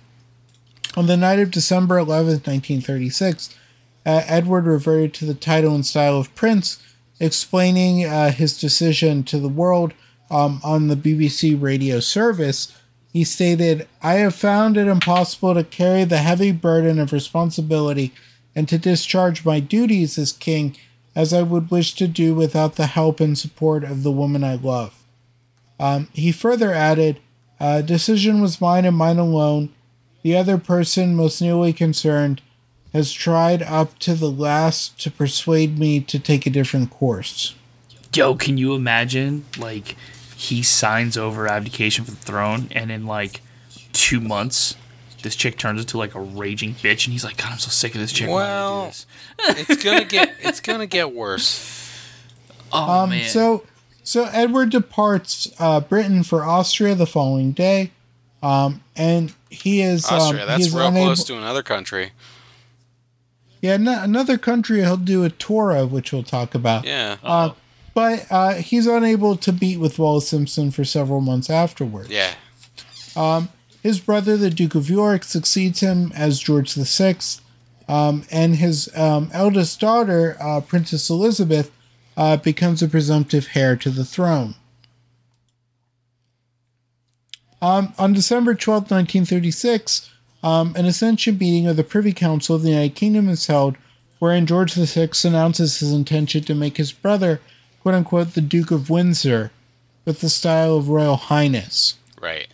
On 0.96 1.06
the 1.06 1.16
night 1.16 1.38
of 1.38 1.50
December 1.50 1.96
11th, 1.96 2.46
1936, 2.46 3.54
uh, 4.06 4.22
Edward 4.26 4.64
reverted 4.64 5.12
to 5.14 5.26
the 5.26 5.34
title 5.34 5.74
and 5.74 5.84
style 5.84 6.18
of 6.18 6.34
prince, 6.34 6.82
explaining 7.20 8.06
uh, 8.06 8.30
his 8.30 8.58
decision 8.58 9.22
to 9.24 9.38
the 9.38 9.48
world 9.48 9.92
um, 10.30 10.60
on 10.64 10.88
the 10.88 10.96
BBC 10.96 11.60
radio 11.60 12.00
service. 12.00 12.76
He 13.12 13.24
stated, 13.24 13.88
I 14.02 14.14
have 14.14 14.34
found 14.34 14.76
it 14.76 14.88
impossible 14.88 15.54
to 15.54 15.64
carry 15.64 16.04
the 16.04 16.18
heavy 16.18 16.52
burden 16.52 16.98
of 16.98 17.12
responsibility 17.12 18.12
and 18.54 18.68
to 18.68 18.78
discharge 18.78 19.44
my 19.44 19.60
duties 19.60 20.18
as 20.18 20.32
king 20.32 20.76
as 21.14 21.32
I 21.32 21.42
would 21.42 21.70
wish 21.70 21.94
to 21.94 22.06
do 22.06 22.34
without 22.34 22.76
the 22.76 22.88
help 22.88 23.20
and 23.20 23.38
support 23.38 23.84
of 23.84 24.02
the 24.02 24.12
woman 24.12 24.44
I 24.44 24.56
love. 24.56 25.02
Um, 25.80 26.08
he 26.12 26.30
further 26.30 26.72
added, 26.72 27.20
uh, 27.58 27.80
Decision 27.80 28.42
was 28.42 28.60
mine 28.60 28.84
and 28.84 28.96
mine 28.96 29.18
alone. 29.18 29.70
The 30.22 30.36
other 30.36 30.58
person 30.58 31.16
most 31.16 31.40
nearly 31.40 31.72
concerned 31.72 32.42
has 32.92 33.12
tried 33.12 33.62
up 33.62 33.98
to 34.00 34.14
the 34.14 34.30
last 34.30 35.00
to 35.00 35.10
persuade 35.10 35.78
me 35.78 36.00
to 36.00 36.18
take 36.18 36.46
a 36.46 36.50
different 36.50 36.90
course. 36.90 37.54
Yo, 38.16 38.34
can 38.34 38.56
you 38.58 38.74
imagine? 38.74 39.44
Like, 39.58 39.96
he 40.36 40.62
signs 40.62 41.16
over 41.16 41.46
abdication 41.48 42.04
for 42.04 42.10
the 42.12 42.16
throne, 42.16 42.68
and 42.72 42.90
in 42.90 43.06
like 43.06 43.40
two 43.92 44.20
months, 44.20 44.74
this 45.22 45.34
chick 45.36 45.58
turns 45.58 45.80
into 45.80 45.98
like 45.98 46.14
a 46.14 46.20
raging 46.20 46.74
bitch, 46.74 47.04
and 47.06 47.12
he's 47.12 47.24
like, 47.24 47.36
God, 47.36 47.52
I'm 47.52 47.58
so 47.58 47.70
sick 47.70 47.94
of 47.94 48.00
this 48.00 48.12
chick. 48.12 48.28
Why 48.28 48.44
do 48.46 48.46
I 48.46 48.46
do 48.46 48.52
Well, 48.54 48.84
this?" 48.86 49.06
It's 49.70 49.82
gonna 49.84 50.04
get 50.04 50.34
it's 50.40 50.60
gonna 50.60 50.86
get 50.86 51.14
worse. 51.14 51.92
oh 52.72 53.02
Um, 53.02 53.10
man. 53.10 53.28
so, 53.28 53.64
so 54.02 54.24
Edward 54.32 54.70
departs 54.70 55.50
uh, 55.58 55.80
Britain 55.80 56.22
for 56.22 56.44
Austria 56.44 56.94
the 56.94 57.06
following 57.06 57.52
day, 57.52 57.90
um, 58.42 58.82
and 58.94 59.34
he 59.50 59.80
is 59.82 60.04
Austria, 60.06 60.42
um, 60.42 60.48
he 60.48 60.52
that's 60.54 60.66
is 60.68 60.74
real 60.74 60.86
unable- 60.88 61.06
close 61.06 61.24
to 61.24 61.36
another 61.36 61.62
country. 61.62 62.12
yeah 63.62 63.72
n- 63.72 63.88
another 63.88 64.38
country 64.38 64.80
he'll 64.80 64.96
do 64.96 65.24
a 65.24 65.30
tour 65.30 65.72
of, 65.72 65.90
which 65.92 66.12
we'll 66.12 66.22
talk 66.22 66.54
about. 66.54 66.84
Yeah. 66.84 67.16
Uh, 67.22 67.50
but 67.96 68.26
uh, 68.30 68.54
he's 68.54 68.86
unable 68.86 69.36
to 69.36 69.52
beat 69.52 69.80
with 69.80 69.98
Wallis 69.98 70.28
Simpson 70.28 70.70
for 70.70 70.84
several 70.84 71.22
months 71.22 71.48
afterwards. 71.48 72.10
Yeah. 72.10 72.34
His 73.86 74.00
brother, 74.00 74.36
the 74.36 74.50
Duke 74.50 74.74
of 74.74 74.90
York, 74.90 75.22
succeeds 75.22 75.78
him 75.78 76.10
as 76.16 76.40
George 76.40 76.74
VI, 76.74 77.18
um, 77.86 78.24
and 78.32 78.56
his 78.56 78.90
um, 78.96 79.30
eldest 79.32 79.78
daughter, 79.78 80.36
uh, 80.40 80.60
Princess 80.60 81.08
Elizabeth, 81.08 81.70
uh, 82.16 82.36
becomes 82.36 82.82
a 82.82 82.88
presumptive 82.88 83.46
heir 83.54 83.76
to 83.76 83.90
the 83.90 84.04
throne. 84.04 84.56
Um, 87.62 87.94
on 87.96 88.12
December 88.12 88.56
twelfth, 88.56 88.90
1936, 88.90 90.10
um, 90.42 90.74
an 90.74 90.86
Accession 90.86 91.38
meeting 91.38 91.68
of 91.68 91.76
the 91.76 91.84
Privy 91.84 92.12
Council 92.12 92.56
of 92.56 92.62
the 92.62 92.70
United 92.70 92.96
Kingdom 92.96 93.28
is 93.28 93.46
held, 93.46 93.76
wherein 94.18 94.46
George 94.46 94.74
VI 94.74 95.10
announces 95.22 95.78
his 95.78 95.92
intention 95.92 96.42
to 96.42 96.56
make 96.56 96.76
his 96.76 96.90
brother, 96.90 97.40
quote 97.86 97.94
unquote, 97.94 98.34
the 98.34 98.40
Duke 98.40 98.72
of 98.72 98.90
Windsor, 98.90 99.52
with 100.04 100.20
the 100.20 100.28
style 100.28 100.76
of 100.76 100.88
Royal 100.88 101.14
Highness. 101.14 101.94
Right. 102.20 102.48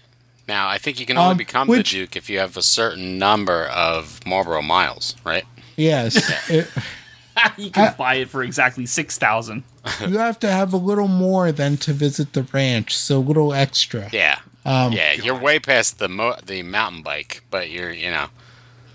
Now, 0.47 0.69
I 0.69 0.77
think 0.77 1.01
you 1.01 1.07
can 1.07 1.17
only 1.17 1.31
Um, 1.31 1.37
become 1.39 1.69
which- 1.69 1.91
the 1.93 2.01
Duke 2.01 2.17
if 2.17 2.29
you 2.29 2.39
have 2.39 2.55
a 2.59 2.63
certain 2.63 3.17
number 3.19 3.65
of 3.69 4.21
Marlboro 4.27 4.61
miles, 4.61 5.17
right? 5.25 5.47
Yes. 5.75 6.17
it- 6.51 6.69
you 7.57 7.71
can 7.71 7.95
buy 7.97 8.17
it 8.17 8.29
for 8.29 8.43
exactly 8.43 8.85
six 8.85 9.17
thousand. 9.17 9.63
you 10.03 10.19
have 10.19 10.39
to 10.41 10.51
have 10.51 10.75
a 10.75 10.77
little 10.77 11.09
more 11.09 11.51
than 11.51 11.79
to 11.79 11.95
visit 11.95 12.35
the 12.35 12.43
ranch, 12.53 12.95
so 12.95 13.17
a 13.17 13.21
little 13.21 13.55
extra. 13.55 14.11
Yeah. 14.13 14.37
Um, 14.67 14.93
yeah, 14.93 15.15
you're 15.15 15.39
way 15.39 15.59
past 15.61 15.99
the 15.99 16.11
mo- 16.11 16.37
the 16.45 16.63
mountain 16.63 17.01
bike, 17.01 17.43
but 17.51 17.71
you're, 17.71 17.91
you 17.91 18.11
know, 18.11 18.27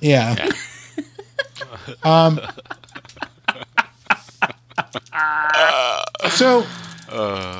Yeah. 0.02 0.52
um. 2.04 2.40
So, 6.32 6.65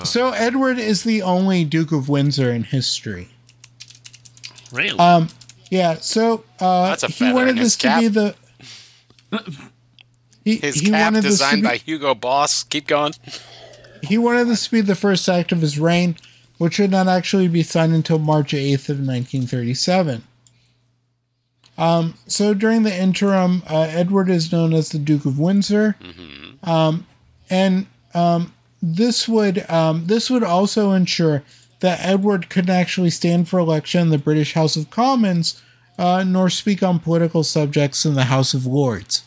so 0.04 0.32
Edward 0.32 0.78
is 0.80 1.04
the 1.04 1.22
only 1.22 1.64
Duke 1.64 1.92
of 1.92 2.10
Windsor 2.10 2.52
in 2.52 2.64
history. 2.64 3.30
Really? 4.72 5.00
Um. 5.00 5.30
Yeah. 5.70 5.96
So, 5.96 6.44
uh, 6.60 6.90
That's 6.90 7.04
a 7.04 7.08
he 7.08 7.32
wanted 7.32 7.56
this 7.58 7.76
his 7.76 7.78
to 7.78 8.00
be 8.00 8.08
the. 8.08 8.36
He, 10.44 10.56
his 10.56 10.76
he 10.76 10.92
cap 10.92 11.12
wanted 11.12 11.24
this 11.24 11.40
to 11.40 11.44
designed 11.44 11.62
be, 11.64 11.68
by 11.68 11.76
Hugo 11.76 12.16
Boss. 12.16 12.64
Keep 12.64 12.88
going. 12.88 13.14
he 14.02 14.18
wanted 14.18 14.48
this 14.48 14.64
to 14.64 14.72
be 14.72 14.80
the 14.80 14.96
first 14.96 15.28
act 15.28 15.52
of 15.52 15.60
his 15.60 15.78
reign, 15.78 16.16
which 16.58 16.80
would 16.80 16.90
not 16.90 17.10
actually 17.10 17.50
be 17.50 17.64
signed 17.64 17.94
until 17.94 18.18
March 18.18 18.54
8th 18.54 18.88
of 18.88 19.00
1937. 19.00 20.24
Um, 21.78 22.14
so 22.28 22.54
during 22.54 22.84
the 22.84 22.96
interim, 22.96 23.62
uh, 23.70 23.88
Edward 23.90 24.30
is 24.30 24.50
known 24.50 24.74
as 24.74 24.88
the 24.88 25.00
Duke 25.00 25.26
of 25.26 25.38
Windsor, 25.38 25.98
um, 26.64 27.06
and 27.50 27.88
um, 28.14 28.54
this 28.82 29.28
would 29.28 29.70
um, 29.70 30.06
this 30.08 30.30
would 30.30 30.44
also 30.44 30.92
ensure 30.92 31.44
that 31.80 32.00
Edward 32.04 32.50
couldn't 32.50 32.72
actually 32.72 33.10
stand 33.12 33.48
for 33.48 33.60
election 33.60 34.02
in 34.02 34.10
the 34.10 34.18
British 34.18 34.54
House 34.54 34.76
of 34.76 34.90
Commons, 34.90 35.62
uh, 36.00 36.24
nor 36.26 36.50
speak 36.50 36.82
on 36.82 37.00
political 37.00 37.44
subjects 37.44 38.06
in 38.06 38.16
the 38.16 38.26
House 38.26 38.54
of 38.54 38.66
Lords. 38.66 39.24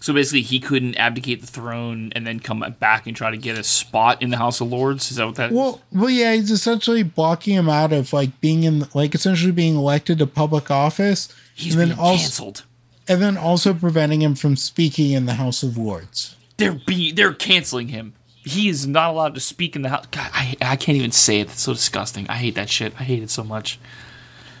So 0.00 0.12
basically, 0.12 0.42
he 0.42 0.58
couldn't 0.58 0.96
abdicate 0.96 1.42
the 1.42 1.46
throne 1.46 2.10
and 2.16 2.26
then 2.26 2.40
come 2.40 2.58
back 2.80 3.06
and 3.06 3.14
try 3.16 3.30
to 3.30 3.36
get 3.36 3.56
a 3.56 3.62
spot 3.62 4.20
in 4.20 4.30
the 4.30 4.36
House 4.36 4.60
of 4.60 4.66
Lords. 4.72 5.12
Is 5.12 5.18
that 5.18 5.26
what 5.26 5.36
that 5.36 5.52
is? 5.52 5.56
Well, 5.56 5.80
well, 5.92 6.10
yeah, 6.10 6.32
he's 6.34 6.50
essentially 6.50 7.04
blocking 7.04 7.54
him 7.54 7.68
out 7.68 7.92
of 7.92 8.12
like 8.12 8.40
being 8.40 8.64
in, 8.64 8.88
like 8.94 9.14
essentially 9.14 9.52
being 9.52 9.76
elected 9.76 10.18
to 10.18 10.26
public 10.26 10.72
office, 10.72 11.32
He's 11.54 11.74
and 11.76 11.80
being 11.80 11.88
then 11.90 11.98
also, 12.04 12.20
canceled. 12.20 12.64
and 13.06 13.22
then 13.22 13.36
also 13.36 13.72
preventing 13.74 14.22
him 14.22 14.34
from 14.34 14.56
speaking 14.56 15.12
in 15.12 15.26
the 15.26 15.34
House 15.34 15.62
of 15.62 15.78
Lords. 15.78 16.34
They're 16.56 16.72
be 16.74 17.12
they're 17.12 17.32
canceling 17.34 17.88
him. 17.88 18.14
He 18.44 18.68
is 18.68 18.86
not 18.86 19.10
allowed 19.10 19.34
to 19.34 19.40
speak 19.40 19.76
in 19.76 19.82
the 19.82 19.88
house. 19.88 20.06
God, 20.06 20.30
I 20.32 20.56
I 20.60 20.76
can't 20.76 20.96
even 20.96 21.12
say 21.12 21.40
it. 21.40 21.48
It's 21.48 21.62
so 21.62 21.72
disgusting. 21.72 22.28
I 22.28 22.36
hate 22.36 22.54
that 22.56 22.68
shit. 22.68 22.92
I 22.98 23.04
hate 23.04 23.22
it 23.22 23.30
so 23.30 23.44
much. 23.44 23.78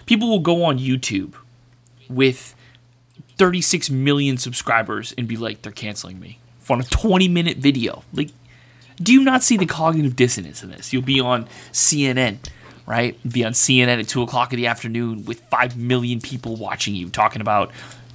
People 0.06 0.28
will 0.28 0.40
go 0.40 0.64
on 0.64 0.78
YouTube 0.78 1.34
with 2.08 2.54
36 3.38 3.90
million 3.90 4.36
subscribers 4.36 5.14
and 5.16 5.26
be 5.26 5.36
like, 5.36 5.62
they're 5.62 5.72
canceling 5.72 6.20
me 6.20 6.38
for 6.60 6.78
a 6.78 6.82
20 6.82 7.28
minute 7.28 7.58
video. 7.58 8.02
Like, 8.12 8.30
do 8.96 9.12
you 9.12 9.22
not 9.24 9.42
see 9.42 9.56
the 9.56 9.66
cognitive 9.66 10.16
dissonance 10.16 10.62
in 10.62 10.70
this? 10.70 10.92
You'll 10.92 11.02
be 11.02 11.20
on 11.20 11.46
CNN, 11.72 12.38
right? 12.86 13.16
Be 13.28 13.44
on 13.44 13.52
CNN 13.52 14.00
at 14.00 14.08
2 14.08 14.22
o'clock 14.22 14.52
in 14.52 14.58
the 14.58 14.66
afternoon 14.66 15.24
with 15.24 15.40
5 15.50 15.76
million 15.76 16.20
people 16.20 16.56
watching 16.56 16.94
you 16.94 17.08
talking 17.08 17.40
about, 17.40 17.70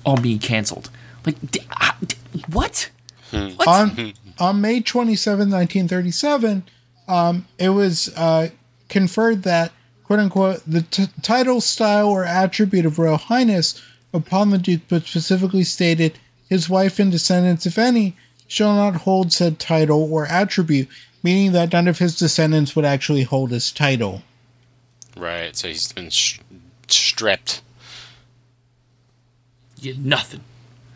oh, 0.06 0.16
I'm 0.16 0.22
being 0.22 0.40
canceled. 0.40 0.90
Like, 1.26 1.36
d- 1.52 1.62
I- 1.72 1.96
d- 2.06 2.16
what? 2.52 2.90
What? 3.32 3.68
on 3.68 4.14
on 4.40 4.62
May 4.62 4.82
27, 4.82 5.40
1937, 5.50 6.64
um, 7.08 7.48
it 7.58 7.70
was 7.70 8.10
uh, 8.16 8.50
conferred 8.90 9.44
that 9.44 9.72
quote 10.04 10.20
unquote 10.20 10.62
the 10.66 10.84
t- 10.84 11.08
title, 11.22 11.62
style, 11.62 12.08
or 12.08 12.24
attribute 12.24 12.86
of 12.86 13.00
Royal 13.00 13.18
Highness 13.18 13.82
upon 14.14 14.52
the 14.52 14.58
Duke, 14.58 14.82
but 14.88 15.04
specifically 15.06 15.64
stated 15.64 16.18
his 16.50 16.70
wife 16.70 17.00
and 17.00 17.12
descendants, 17.12 17.66
if 17.66 17.78
any, 17.78 18.16
shall 18.48 18.76
not 18.76 19.02
hold 19.02 19.34
said 19.34 19.60
title 19.60 20.12
or 20.12 20.26
attribute, 20.28 20.88
meaning 21.22 21.52
that 21.52 21.74
none 21.74 21.88
of 21.88 22.00
his 22.00 22.18
descendants 22.18 22.76
would 22.76 22.86
actually 22.86 23.24
hold 23.24 23.52
his 23.52 23.72
title. 23.72 24.22
Right. 25.18 25.56
So 25.56 25.68
he's 25.68 25.92
been 25.92 26.10
sh- 26.10 26.40
stripped. 26.88 27.62
Yeah, 29.80 29.94
nothing. 29.98 30.42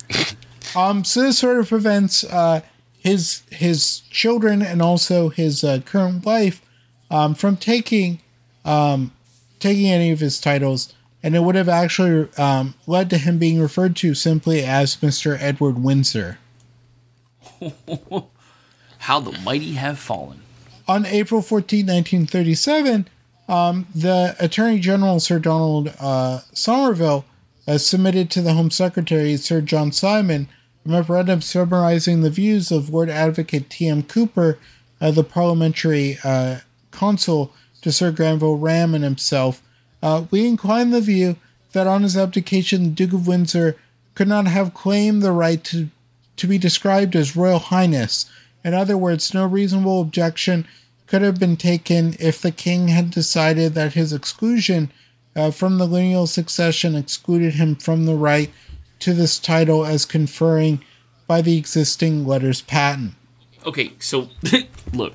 Um, 0.75 1.03
so 1.03 1.21
this 1.21 1.39
sort 1.39 1.59
of 1.59 1.67
prevents 1.67 2.23
uh, 2.23 2.61
his 2.99 3.43
his 3.49 4.01
children 4.11 4.61
and 4.61 4.81
also 4.81 5.29
his 5.29 5.63
uh, 5.63 5.79
current 5.85 6.25
wife 6.25 6.61
um, 7.09 7.35
from 7.35 7.57
taking 7.57 8.19
um, 8.63 9.11
taking 9.59 9.88
any 9.88 10.11
of 10.11 10.19
his 10.19 10.39
titles, 10.39 10.93
and 11.23 11.35
it 11.35 11.43
would 11.43 11.55
have 11.55 11.69
actually 11.69 12.29
um, 12.38 12.75
led 12.88 13.09
to 13.09 13.17
him 13.17 13.38
being 13.38 13.59
referred 13.59 13.95
to 13.97 14.13
simply 14.13 14.63
as 14.63 15.01
Mister 15.01 15.38
Edward 15.39 15.81
Windsor. 15.83 16.38
How 18.99 19.19
the 19.19 19.38
mighty 19.39 19.73
have 19.73 19.97
fallen. 19.97 20.41
On 20.88 21.05
April 21.05 21.41
14, 21.41 21.85
1937, 21.85 23.07
um, 23.47 23.88
the 23.95 24.35
Attorney 24.39 24.79
General 24.79 25.19
Sir 25.19 25.39
Donald 25.39 25.93
uh, 25.99 26.41
Somervell 26.53 27.23
uh, 27.67 27.77
submitted 27.77 28.29
to 28.31 28.41
the 28.41 28.53
Home 28.53 28.71
Secretary 28.71 29.38
Sir 29.38 29.61
John 29.61 29.91
Simon 29.91 30.47
a 30.85 30.89
memorandum 30.89 31.41
summarizing 31.41 32.21
the 32.21 32.29
views 32.29 32.71
of 32.71 32.89
Lord 32.89 33.09
Advocate 33.09 33.69
T.M. 33.69 34.03
Cooper, 34.03 34.57
uh, 34.99 35.11
the 35.11 35.23
parliamentary 35.23 36.17
uh, 36.23 36.59
counsel 36.91 37.53
to 37.81 37.91
Sir 37.91 38.11
Granville 38.11 38.57
Ram 38.57 38.93
and 38.93 39.03
himself. 39.03 39.61
Uh, 40.01 40.25
we 40.31 40.47
incline 40.47 40.89
the 40.89 41.01
view 41.01 41.38
that 41.73 41.88
on 41.88 42.03
his 42.03 42.17
abdication, 42.17 42.83
the 42.83 42.89
Duke 42.89 43.13
of 43.13 43.27
Windsor 43.27 43.77
could 44.15 44.27
not 44.27 44.47
have 44.47 44.73
claimed 44.73 45.21
the 45.21 45.31
right 45.31 45.63
to, 45.65 45.89
to 46.38 46.47
be 46.47 46.57
described 46.57 47.15
as 47.15 47.35
Royal 47.35 47.59
Highness. 47.59 48.29
In 48.63 48.73
other 48.73 48.97
words, 48.97 49.33
no 49.33 49.45
reasonable 49.45 50.01
objection 50.01 50.67
could 51.07 51.21
have 51.21 51.39
been 51.39 51.57
taken 51.57 52.15
if 52.19 52.41
the 52.41 52.51
king 52.51 52.88
had 52.88 53.11
decided 53.11 53.73
that 53.73 53.93
his 53.93 54.13
exclusion 54.13 54.91
uh, 55.36 55.52
from 55.52 55.78
the 55.78 55.88
lineal 55.88 56.28
succession 56.28 56.95
excluded 56.95 57.56
him 57.56 57.76
from 57.76 58.06
the 58.06 58.16
right 58.16 58.52
to 58.99 59.14
this 59.14 59.40
title 59.40 59.86
as 59.86 60.06
conferring 60.06 60.84
by 61.28 61.41
the 61.41 61.58
existing 61.58 62.26
letters 62.26 62.62
patent. 62.62 63.14
Okay, 63.66 63.94
so 63.99 64.30
look, 64.94 65.14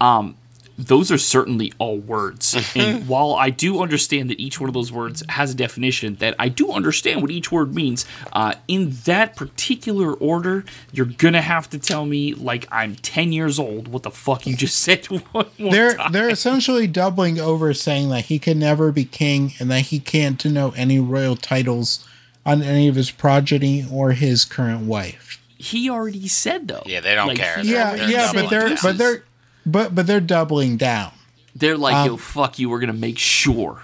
um, 0.00 0.36
those 0.78 1.10
are 1.10 1.18
certainly 1.18 1.72
all 1.78 1.98
words. 1.98 2.54
and 2.76 3.08
while 3.08 3.34
I 3.34 3.50
do 3.50 3.80
understand 3.80 4.28
that 4.30 4.38
each 4.38 4.60
one 4.60 4.68
of 4.68 4.74
those 4.74 4.92
words 4.92 5.22
has 5.30 5.52
a 5.52 5.54
definition, 5.54 6.16
that 6.16 6.34
I 6.38 6.48
do 6.48 6.70
understand 6.72 7.22
what 7.22 7.30
each 7.30 7.50
word 7.50 7.74
means, 7.74 8.04
uh, 8.32 8.54
in 8.68 8.90
that 9.04 9.36
particular 9.36 10.12
order, 10.14 10.64
you're 10.92 11.06
gonna 11.06 11.40
have 11.42 11.70
to 11.70 11.78
tell 11.78 12.04
me, 12.04 12.34
like 12.34 12.66
I'm 12.70 12.96
10 12.96 13.32
years 13.32 13.58
old, 13.58 13.88
what 13.88 14.02
the 14.02 14.10
fuck 14.10 14.46
you 14.46 14.54
just 14.56 14.78
said 14.78 15.06
one 15.32 15.46
They're 15.58 15.94
time. 15.96 16.12
they're 16.12 16.28
essentially 16.36 16.86
doubling 16.86 17.40
over 17.40 17.72
saying 17.72 18.10
that 18.10 18.26
he 18.26 18.38
can 18.38 18.58
never 18.58 18.92
be 18.92 19.04
king 19.04 19.54
and 19.58 19.70
that 19.70 19.80
he 19.86 19.98
can't 19.98 20.38
denote 20.38 20.76
any 20.76 20.98
royal 21.00 21.36
titles 21.36 22.06
on 22.44 22.62
any 22.62 22.86
of 22.86 22.94
his 22.94 23.10
progeny 23.10 23.84
or 23.90 24.12
his 24.12 24.44
current 24.44 24.82
wife. 24.86 25.40
He 25.58 25.88
already 25.88 26.28
said 26.28 26.68
though. 26.68 26.82
Yeah, 26.86 27.00
they 27.00 27.14
don't 27.14 27.28
Like, 27.28 27.38
care. 27.38 27.58
he 27.60 27.72
Yeah, 27.72 27.88
already 27.90 28.12
yeah, 28.12 28.30
said 28.30 28.42
but 28.42 28.50
they're 28.50 28.76
but 28.82 28.98
they're 28.98 29.24
but 29.66 29.94
but 29.94 30.06
they're 30.06 30.20
doubling 30.20 30.76
down. 30.76 31.12
they're 31.54 31.76
like, 31.76 31.94
um, 31.94 32.06
yo, 32.06 32.16
fuck 32.16 32.58
you. 32.58 32.70
We're 32.70 32.80
gonna 32.80 32.92
make 32.92 33.18
sure. 33.18 33.82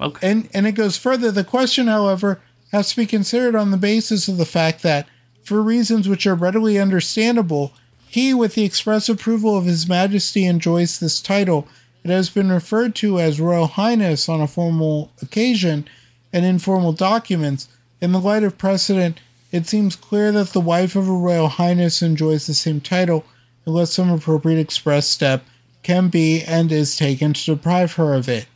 Okay. 0.00 0.30
And 0.30 0.48
and 0.54 0.66
it 0.66 0.72
goes 0.72 0.96
further. 0.96 1.30
The 1.30 1.44
question, 1.44 1.88
however, 1.88 2.40
has 2.72 2.90
to 2.90 2.96
be 2.96 3.06
considered 3.06 3.54
on 3.56 3.70
the 3.70 3.76
basis 3.76 4.28
of 4.28 4.36
the 4.36 4.46
fact 4.46 4.82
that, 4.82 5.08
for 5.42 5.60
reasons 5.62 6.08
which 6.08 6.26
are 6.26 6.34
readily 6.34 6.78
understandable, 6.78 7.72
he, 8.06 8.32
with 8.32 8.54
the 8.54 8.64
express 8.64 9.08
approval 9.08 9.56
of 9.56 9.64
His 9.64 9.88
Majesty, 9.88 10.46
enjoys 10.46 10.98
this 10.98 11.20
title. 11.20 11.66
It 12.04 12.10
has 12.10 12.30
been 12.30 12.50
referred 12.50 12.94
to 12.96 13.18
as 13.18 13.40
Royal 13.40 13.66
Highness 13.66 14.28
on 14.28 14.40
a 14.40 14.46
formal 14.46 15.10
occasion 15.20 15.88
and 16.32 16.44
informal 16.44 16.92
documents. 16.92 17.68
In 18.00 18.12
the 18.12 18.20
light 18.20 18.44
of 18.44 18.56
precedent, 18.56 19.20
it 19.50 19.66
seems 19.66 19.96
clear 19.96 20.30
that 20.32 20.50
the 20.50 20.60
wife 20.60 20.94
of 20.94 21.08
a 21.08 21.12
Royal 21.12 21.48
Highness 21.48 22.00
enjoys 22.00 22.46
the 22.46 22.54
same 22.54 22.80
title, 22.80 23.24
unless 23.68 23.92
some 23.92 24.10
appropriate 24.10 24.58
express 24.58 25.06
step 25.06 25.44
can 25.84 26.08
be 26.08 26.42
and 26.42 26.72
is 26.72 26.96
taken 26.96 27.32
to 27.32 27.54
deprive 27.54 27.92
her 27.92 28.14
of 28.14 28.28
it 28.28 28.46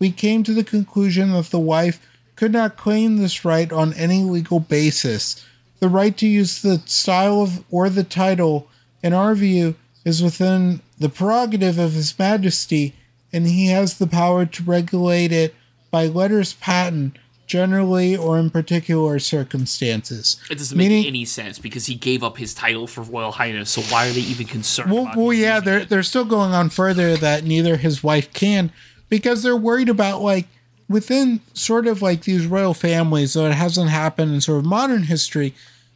we 0.00 0.10
came 0.10 0.42
to 0.42 0.54
the 0.54 0.64
conclusion 0.64 1.30
that 1.32 1.50
the 1.50 1.60
wife 1.60 2.04
could 2.34 2.50
not 2.50 2.76
claim 2.76 3.18
this 3.18 3.44
right 3.44 3.70
on 3.70 3.92
any 3.92 4.22
legal 4.22 4.58
basis. 4.58 5.44
The 5.78 5.88
right 5.88 6.16
to 6.16 6.26
use 6.26 6.62
the 6.62 6.78
style 6.86 7.42
of 7.42 7.62
or 7.70 7.88
the 7.90 8.02
title, 8.02 8.66
in 9.02 9.12
our 9.12 9.34
view, 9.34 9.76
is 10.04 10.22
within 10.22 10.80
the 10.98 11.10
prerogative 11.10 11.78
of 11.78 11.92
His 11.92 12.18
Majesty, 12.18 12.94
and 13.32 13.46
he 13.46 13.66
has 13.66 13.98
the 13.98 14.06
power 14.06 14.46
to 14.46 14.62
regulate 14.62 15.32
it 15.32 15.54
by 15.90 16.06
letters 16.06 16.54
patent, 16.54 17.18
generally 17.50 18.16
or 18.16 18.38
in 18.38 18.48
particular 18.48 19.18
circumstances. 19.18 20.36
It 20.48 20.58
doesn't 20.58 20.78
make 20.78 20.88
Meaning- 20.88 21.06
any 21.06 21.24
sense 21.24 21.58
because 21.58 21.86
he 21.86 21.96
gave 21.96 22.22
up 22.22 22.36
his 22.38 22.54
title 22.54 22.86
for 22.86 23.02
Royal 23.02 23.32
Highness. 23.32 23.70
So 23.70 23.82
why 23.82 24.06
are 24.06 24.12
they 24.12 24.20
even 24.20 24.46
concerned? 24.46 24.92
Well, 24.92 25.02
about 25.02 25.16
well, 25.16 25.32
yeah, 25.32 25.58
they're 25.58 25.80
it? 25.80 25.88
they're 25.88 26.04
still 26.04 26.24
going 26.24 26.52
on 26.52 26.70
further 26.70 27.16
that 27.16 27.42
neither 27.42 27.76
his 27.76 28.04
wife 28.04 28.32
can 28.32 28.70
because 29.08 29.42
they're 29.42 29.56
worried 29.56 29.88
about 29.88 30.22
like 30.22 30.46
within 30.88 31.40
sort 31.52 31.88
of 31.88 32.00
like 32.00 32.22
these 32.22 32.46
royal 32.46 32.72
families, 32.72 33.34
though 33.34 33.46
it 33.46 33.54
hasn't 33.54 33.90
happened 33.90 34.32
in 34.32 34.40
sort 34.40 34.60
of 34.60 34.64
modern 34.66 35.02
history. 35.04 35.52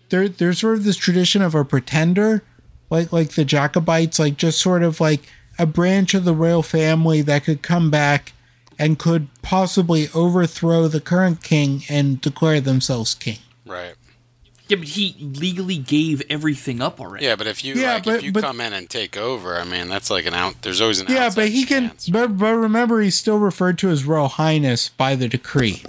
There, 0.09 0.29
there's 0.29 0.59
sort 0.59 0.77
of 0.79 0.83
this 0.85 0.97
tradition 0.97 1.41
of 1.41 1.55
a 1.55 1.65
pretender, 1.65 2.43
like 2.91 3.13
like 3.13 3.31
the 3.31 3.45
Jacobites, 3.45 4.19
like 4.19 4.37
just 4.37 4.61
sort 4.61 4.83
of 4.83 5.01
like 5.01 5.21
a 5.57 5.67
branch 5.67 6.15
of 6.15 6.25
the 6.25 6.35
royal 6.35 6.65
family 6.65 7.23
that 7.23 7.45
could 7.45 7.63
come 7.63 7.93
back 7.93 8.33
and 8.79 8.99
could 8.99 9.29
possibly 9.43 10.09
overthrow 10.15 10.89
the 10.89 11.01
current 11.01 11.43
king 11.43 11.83
and 11.89 12.21
declare 12.21 12.61
themselves 12.61 13.15
king. 13.15 13.39
Right. 13.67 13.95
Yeah, 14.69 14.79
but 14.79 14.89
he 14.89 15.15
legally 15.21 15.77
gave 15.77 16.23
everything 16.31 16.81
up 16.81 16.99
already. 16.99 17.27
Yeah, 17.27 17.37
but 17.37 17.47
if 17.47 17.63
you 17.65 17.75
Yeah, 17.75 17.95
like, 17.95 18.05
but- 18.05 18.15
if 18.17 18.23
you 18.23 18.33
but- 18.33 18.43
come 18.45 18.61
in 18.63 18.73
and 18.73 18.89
take 18.89 19.17
over, 19.17 19.59
I 19.61 19.65
mean, 19.65 19.89
that's 19.89 20.09
like 20.11 20.25
an 20.25 20.33
out. 20.35 20.63
There's 20.63 20.81
always 20.81 21.01
an 21.01 21.07
Yeah, 21.11 21.31
but 21.35 21.49
he 21.49 21.65
can. 21.67 21.89
chance. 21.91 22.09
But 22.09 22.39
but 22.39 22.55
remember, 22.55 23.01
he's 23.03 23.17
still 23.19 23.39
referred 23.39 23.77
to 23.79 23.91
as 23.91 24.05
Royal 24.05 24.29
Highness 24.29 24.89
by 24.89 25.17
the 25.17 25.29
decree. 25.29 25.83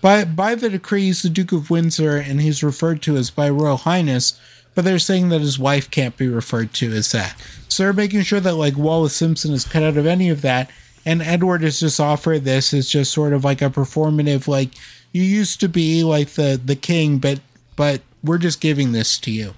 By 0.00 0.24
by 0.24 0.54
the 0.54 0.68
decree, 0.70 1.06
he's 1.06 1.22
the 1.22 1.28
Duke 1.30 1.52
of 1.52 1.70
Windsor, 1.70 2.16
and 2.16 2.40
he's 2.40 2.62
referred 2.62 3.02
to 3.02 3.16
as 3.16 3.30
by 3.30 3.48
Royal 3.50 3.78
Highness. 3.78 4.34
But 4.74 4.84
they're 4.84 4.98
saying 5.00 5.30
that 5.30 5.40
his 5.40 5.58
wife 5.58 5.90
can't 5.90 6.16
be 6.16 6.28
referred 6.28 6.72
to 6.74 6.92
as 6.92 7.10
that. 7.12 7.34
So 7.68 7.82
they're 7.82 7.92
making 7.92 8.22
sure 8.22 8.38
that 8.38 8.54
like 8.54 8.76
Wallis 8.76 9.16
Simpson 9.16 9.52
is 9.52 9.64
cut 9.64 9.82
out 9.82 9.96
of 9.96 10.06
any 10.06 10.28
of 10.28 10.42
that, 10.42 10.70
and 11.08 11.22
Edward 11.22 11.64
is 11.64 11.80
just 11.80 11.98
offered 12.00 12.44
this 12.44 12.74
as 12.74 12.86
just 12.86 13.10
sort 13.12 13.32
of 13.32 13.42
like 13.42 13.62
a 13.62 13.70
performative, 13.70 14.46
like 14.46 14.72
you 15.10 15.22
used 15.22 15.58
to 15.60 15.68
be 15.68 16.04
like 16.04 16.28
the 16.30 16.60
the 16.62 16.76
king, 16.76 17.16
but 17.16 17.40
but 17.76 18.02
we're 18.22 18.36
just 18.36 18.60
giving 18.60 18.92
this 18.92 19.18
to 19.20 19.30
you. 19.30 19.54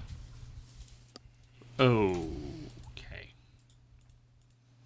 Okay. 1.77 3.33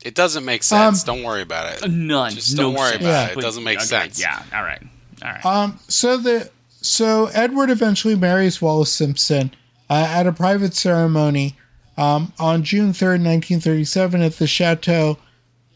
It 0.03 0.15
doesn't 0.15 0.43
make 0.43 0.63
sense. 0.63 1.03
don't 1.03 1.21
worry 1.21 1.43
about 1.43 1.83
it. 1.83 1.87
None. 1.87 2.31
Just 2.31 2.57
don't 2.57 2.73
worry 2.73 2.93
sense. 2.93 3.03
about 3.03 3.31
it. 3.31 3.37
It 3.37 3.41
doesn't 3.41 3.63
make 3.63 3.77
okay, 3.77 3.85
sense. 3.85 4.19
Yeah. 4.19 4.41
All 4.51 4.63
right. 4.63 4.81
All 5.23 5.31
right. 5.31 5.45
Um, 5.45 5.79
so 5.87 6.17
the 6.17 6.49
so 6.81 7.27
Edward 7.27 7.69
eventually 7.69 8.15
marries 8.15 8.59
Wallis 8.59 8.91
Simpson 8.91 9.51
uh, 9.87 10.07
at 10.09 10.25
a 10.25 10.31
private 10.31 10.73
ceremony 10.73 11.57
um, 11.95 12.33
on 12.39 12.63
June 12.63 12.91
third, 12.91 13.21
nineteen 13.21 13.59
thirty-seven, 13.59 14.23
at 14.23 14.37
the 14.37 14.47
Chateau 14.47 15.19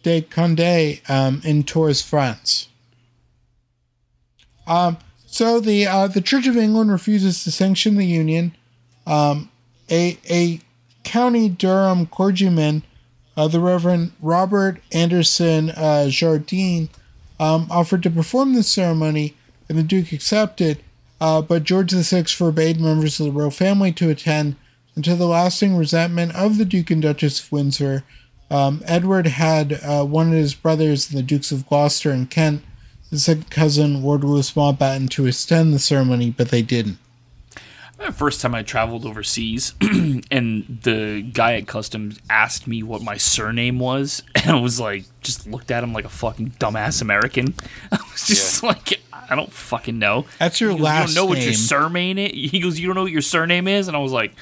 de 0.03 0.21
Candé 0.21 1.07
um, 1.09 1.41
in 1.43 1.63
Tours, 1.63 2.01
France. 2.01 2.67
Um, 4.67 4.97
so 5.25 5.59
the 5.59 5.87
uh, 5.87 6.07
the 6.07 6.21
Church 6.21 6.47
of 6.47 6.57
England 6.57 6.91
refuses 6.91 7.43
to 7.43 7.51
sanction 7.51 7.95
the 7.95 8.05
union. 8.05 8.55
Um, 9.05 9.51
a 9.89 10.17
a 10.29 10.59
county 11.03 11.49
Durham 11.49 12.05
clergyman, 12.05 12.83
uh, 13.35 13.47
the 13.47 13.59
Reverend 13.59 14.11
Robert 14.21 14.81
Anderson 14.91 15.71
uh, 15.71 16.07
Jardine, 16.09 16.89
um, 17.39 17.67
offered 17.71 18.03
to 18.03 18.09
perform 18.09 18.53
the 18.53 18.63
ceremony, 18.63 19.35
and 19.67 19.77
the 19.77 19.83
Duke 19.83 20.11
accepted. 20.11 20.83
Uh, 21.21 21.41
but 21.41 21.63
George 21.63 21.91
VI 21.91 22.23
forbade 22.23 22.79
members 22.79 23.19
of 23.19 23.25
the 23.25 23.31
royal 23.31 23.51
family 23.51 23.91
to 23.93 24.09
attend, 24.09 24.55
to 25.01 25.15
the 25.15 25.27
lasting 25.27 25.75
resentment 25.75 26.33
of 26.35 26.57
the 26.57 26.65
Duke 26.65 26.91
and 26.91 27.01
Duchess 27.01 27.41
of 27.41 27.51
Windsor, 27.51 28.03
um, 28.49 28.81
Edward 28.85 29.27
had 29.27 29.79
uh, 29.83 30.03
one 30.03 30.27
of 30.29 30.33
his 30.33 30.53
brothers, 30.53 31.07
the 31.07 31.21
Dukes 31.21 31.51
of 31.51 31.67
Gloucester 31.67 32.11
and 32.11 32.29
Kent, 32.29 32.63
his 33.09 33.25
second 33.25 33.49
cousin, 33.49 34.03
Lord 34.03 34.23
Louis 34.23 34.51
Mountbatten, 34.51 35.09
to 35.11 35.25
attend 35.25 35.73
the 35.73 35.79
ceremony, 35.79 36.29
but 36.31 36.49
they 36.49 36.61
didn't. 36.61 36.97
The 37.97 38.13
first 38.13 38.39
time 38.39 38.55
I 38.55 38.63
traveled 38.63 39.05
overseas, 39.05 39.73
and 40.31 40.79
the 40.83 41.21
guy 41.33 41.55
at 41.55 41.67
customs 41.67 42.17
asked 42.29 42.65
me 42.65 42.81
what 42.81 43.01
my 43.01 43.17
surname 43.17 43.77
was, 43.77 44.23
and 44.35 44.51
I 44.51 44.59
was 44.59 44.79
like, 44.79 45.03
just 45.21 45.47
looked 45.47 45.69
at 45.69 45.83
him 45.83 45.91
like 45.91 46.05
a 46.05 46.09
fucking 46.09 46.51
dumbass 46.59 47.01
American. 47.01 47.53
I 47.91 47.99
was 48.11 48.25
just 48.25 48.63
like, 48.63 49.01
I 49.29 49.35
don't 49.35 49.51
fucking 49.51 49.99
know. 49.99 50.25
That's 50.39 50.61
your 50.61 50.71
goes, 50.71 50.79
last 50.79 51.09
You 51.09 51.15
don't 51.15 51.23
know 51.25 51.29
what 51.29 51.43
your 51.43 51.53
surname 51.53 52.17
is? 52.17 52.31
He 52.51 52.59
goes, 52.59 52.79
you 52.79 52.87
don't 52.87 52.95
know 52.95 53.03
what 53.03 53.11
your 53.11 53.21
surname 53.21 53.67
is? 53.67 53.87
And 53.87 53.97
I 53.97 53.99
was 53.99 54.13
like, 54.13 54.33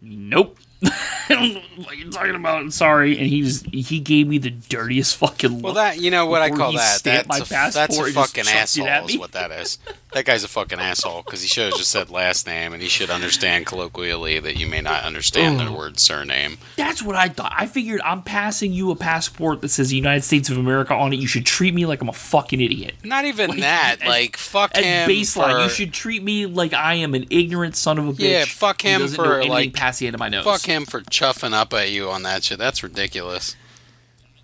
nope. 0.00 0.58
I 0.82 0.90
don't 1.28 1.54
know 1.54 1.84
what 1.84 1.98
you're 1.98 2.10
talking 2.10 2.34
about. 2.34 2.60
I'm 2.60 2.70
sorry. 2.70 3.18
And 3.18 3.26
he 3.26 3.42
was 3.42 3.62
he 3.72 4.00
gave 4.00 4.26
me 4.26 4.38
the 4.38 4.50
dirtiest 4.50 5.16
fucking 5.16 5.56
look. 5.56 5.62
Well, 5.62 5.74
that 5.74 6.00
you 6.00 6.10
know 6.10 6.26
what 6.26 6.42
I 6.42 6.50
call 6.50 6.72
that. 6.72 7.02
That's 7.02 7.28
my 7.28 7.38
a, 7.38 7.44
that's 7.44 7.76
a 7.76 7.86
just 7.88 8.14
fucking 8.14 8.48
asshole. 8.48 9.06
Is 9.06 9.18
what 9.18 9.32
that 9.32 9.50
is. 9.50 9.78
That 10.12 10.24
guy's 10.24 10.42
a 10.42 10.48
fucking 10.48 10.80
asshole 10.80 11.22
because 11.22 11.42
he 11.42 11.46
should 11.48 11.66
have 11.66 11.76
just 11.78 11.90
said 11.90 12.10
last 12.10 12.46
name, 12.46 12.72
and 12.72 12.82
he 12.82 12.88
should 12.88 13.10
understand 13.10 13.66
colloquially 13.66 14.40
that 14.40 14.56
you 14.56 14.66
may 14.66 14.80
not 14.80 15.04
understand 15.04 15.60
the 15.60 15.70
word 15.72 16.00
surname. 16.00 16.58
That's 16.76 17.00
what 17.02 17.14
I 17.14 17.28
thought. 17.28 17.52
I 17.56 17.66
figured 17.66 18.00
I'm 18.04 18.22
passing 18.22 18.72
you 18.72 18.90
a 18.90 18.96
passport 18.96 19.60
that 19.60 19.68
says 19.68 19.92
United 19.92 20.24
States 20.24 20.48
of 20.50 20.58
America 20.58 20.94
on 20.94 21.12
it. 21.12 21.16
You 21.20 21.28
should 21.28 21.46
treat 21.46 21.74
me 21.74 21.86
like 21.86 22.02
I'm 22.02 22.08
a 22.08 22.12
fucking 22.12 22.60
idiot. 22.60 22.94
Not 23.04 23.24
even 23.24 23.50
Like, 23.50 23.60
that. 23.60 23.98
at- 24.00 24.08
like 24.08 24.36
fuck 24.36 24.76
At 24.76 24.82
him 24.82 25.08
baseline, 25.08 25.52
for 25.52 25.62
you 25.62 25.68
should 25.68 25.92
treat 25.92 26.22
me 26.24 26.46
like 26.46 26.72
I 26.74 26.94
am 26.94 27.14
an 27.14 27.26
ignorant 27.30 27.76
son 27.76 27.98
of 27.98 28.08
a 28.08 28.12
bitch. 28.12 28.30
Yeah, 28.30 28.44
fuck 28.46 28.82
him 28.82 29.06
for, 29.08 29.44
like- 29.44 29.80
end 30.02 30.14
of 30.14 30.18
my 30.18 30.28
nose. 30.28 30.44
fuck 30.44 30.62
him 30.62 30.86
for 30.86 31.02
chuffing 31.02 31.52
up 31.52 31.72
at 31.72 31.90
you 31.90 32.10
on 32.10 32.22
that 32.24 32.44
shit. 32.44 32.58
That's 32.58 32.82
ridiculous. 32.82 33.54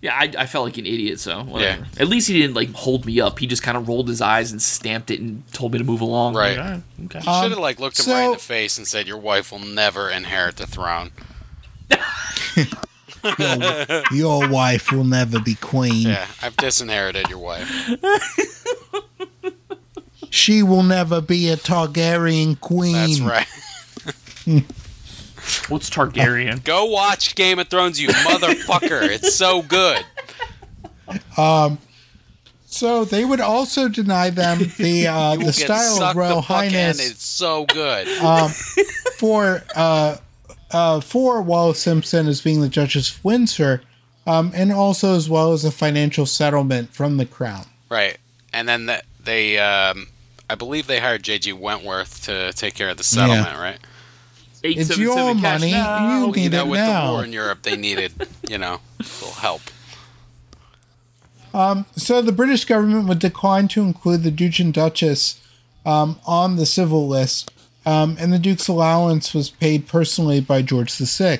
Yeah, 0.01 0.13
I, 0.15 0.31
I 0.37 0.45
felt 0.45 0.65
like 0.65 0.77
an 0.77 0.85
idiot. 0.85 1.19
So 1.19 1.43
whatever. 1.43 1.87
At 1.99 2.07
least 2.07 2.27
he 2.27 2.39
didn't 2.39 2.55
like 2.55 2.71
hold 2.73 3.05
me 3.05 3.19
up. 3.19 3.39
He 3.39 3.47
just 3.47 3.63
kind 3.63 3.77
of 3.77 3.87
rolled 3.87 4.07
his 4.07 4.21
eyes 4.21 4.51
and 4.51 4.61
stamped 4.61 5.09
it 5.09 5.19
and 5.19 5.41
told 5.53 5.73
me 5.73 5.79
to 5.79 5.83
move 5.83 6.01
along. 6.01 6.35
Right. 6.35 6.57
Like, 6.57 6.65
"All 6.65 6.71
right, 6.71 6.83
okay. 7.05 7.17
You 7.19 7.23
should 7.23 7.51
have 7.51 7.53
um, 7.53 7.59
like 7.59 7.79
looked 7.79 7.99
him 7.99 8.05
so- 8.05 8.13
right 8.13 8.25
in 8.25 8.31
the 8.33 8.37
face 8.37 8.77
and 8.77 8.87
said, 8.87 9.07
"Your 9.07 9.17
wife 9.17 9.51
will 9.51 9.59
never 9.59 10.09
inherit 10.09 10.57
the 10.57 10.67
throne." 10.67 11.11
Your, 13.39 14.03
your 14.11 14.47
wife 14.49 14.91
will 14.91 15.03
never 15.03 15.39
be 15.39 15.55
queen. 15.55 16.07
Yeah, 16.07 16.27
I've 16.41 16.55
disinherited 16.55 17.29
your 17.29 17.39
wife. 17.39 17.67
She 20.29 20.63
will 20.63 20.83
never 20.83 21.19
be 21.19 21.49
a 21.49 21.57
Targaryen 21.57 22.59
queen. 22.59 22.93
That's 22.93 23.19
right. 24.45 24.63
What's 25.69 25.89
Targaryen? 25.89 26.63
Go 26.63 26.85
watch 26.85 27.35
Game 27.35 27.59
of 27.59 27.67
Thrones, 27.67 27.99
you 27.99 28.09
motherfucker. 28.09 29.07
It's 29.17 29.35
so 29.35 29.61
good. 29.61 30.03
So 32.77 33.05
they 33.05 33.25
would 33.25 33.39
also 33.39 33.87
deny 33.87 34.29
them 34.29 34.59
the 34.77 35.07
uh, 35.09 35.35
the 35.35 35.53
style 35.53 36.03
of 36.03 36.15
Royal 36.15 36.35
the 36.37 36.41
fuck. 36.41 36.57
Highness 36.57 36.99
It's 36.99 37.25
so 37.25 37.65
good. 37.65 38.07
for 39.17 39.63
uh, 39.75 40.17
uh, 40.71 40.99
for 40.99 41.41
Wallis 41.41 41.79
Simpson 41.79 42.27
as 42.27 42.41
being 42.41 42.61
the 42.61 42.69
Duchess 42.69 43.15
of 43.17 43.23
Windsor, 43.23 43.81
um, 44.27 44.51
and 44.53 44.71
also 44.71 45.15
as 45.15 45.29
well 45.29 45.53
as 45.53 45.63
a 45.65 45.71
financial 45.71 46.25
settlement 46.25 46.93
from 46.93 47.17
the 47.17 47.25
crown. 47.25 47.65
right. 47.89 48.17
And 48.53 48.67
then 48.67 48.85
the, 48.87 49.03
they, 49.23 49.59
um, 49.59 50.07
I 50.49 50.55
believe 50.55 50.87
they 50.87 50.99
hired 50.99 51.21
J.G. 51.21 51.53
Wentworth 51.53 52.23
to 52.23 52.53
take 52.53 52.73
care 52.73 52.89
of 52.89 52.97
the 52.97 53.03
settlement, 53.03 53.55
right? 53.57 53.77
It's 54.75 54.97
your 54.97 55.13
877 55.17 55.41
cash 55.41 55.59
money. 55.61 55.71
now. 55.71 56.25
You 56.25 56.31
need 56.31 56.43
You 56.43 56.49
know, 56.49 56.65
it 56.65 56.67
with 56.69 56.79
now. 56.79 57.05
the 57.07 57.11
war 57.13 57.23
in 57.23 57.33
Europe, 57.33 57.61
they 57.63 57.75
needed, 57.77 58.13
you 58.49 58.57
know, 58.57 58.79
a 58.99 59.03
little 59.03 59.31
help. 59.31 59.61
So 61.95 62.21
the 62.21 62.31
British 62.31 62.65
government 62.65 63.07
would 63.07 63.19
decline 63.19 63.67
to 63.69 63.81
include 63.81 64.23
the 64.23 64.31
Duke 64.31 64.59
and 64.59 64.73
Duchess 64.73 65.41
um, 65.85 66.19
on 66.27 66.55
the 66.55 66.65
civil 66.65 67.07
list, 67.07 67.51
um, 67.85 68.15
and 68.19 68.31
the 68.31 68.37
Duke's 68.39 68.67
allowance 68.67 69.33
was 69.33 69.49
paid 69.49 69.87
personally 69.87 70.39
by 70.41 70.61
George 70.61 70.91
VI. 70.93 71.39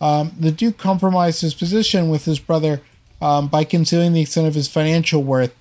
Um, 0.00 0.32
the 0.38 0.52
Duke 0.52 0.76
compromised 0.78 1.40
his 1.40 1.54
position 1.54 2.08
with 2.10 2.26
his 2.26 2.38
brother 2.38 2.82
um, 3.20 3.48
by 3.48 3.64
concealing 3.64 4.12
the 4.12 4.20
extent 4.20 4.46
of 4.46 4.54
his 4.54 4.68
financial 4.68 5.22
worth 5.24 5.54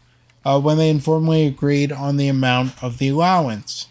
uh, 0.43 0.59
when 0.59 0.77
they 0.77 0.89
informally 0.89 1.47
agreed 1.47 1.91
on 1.91 2.17
the 2.17 2.27
amount 2.27 2.83
of 2.83 2.97
the 2.97 3.07
allowance. 3.07 3.87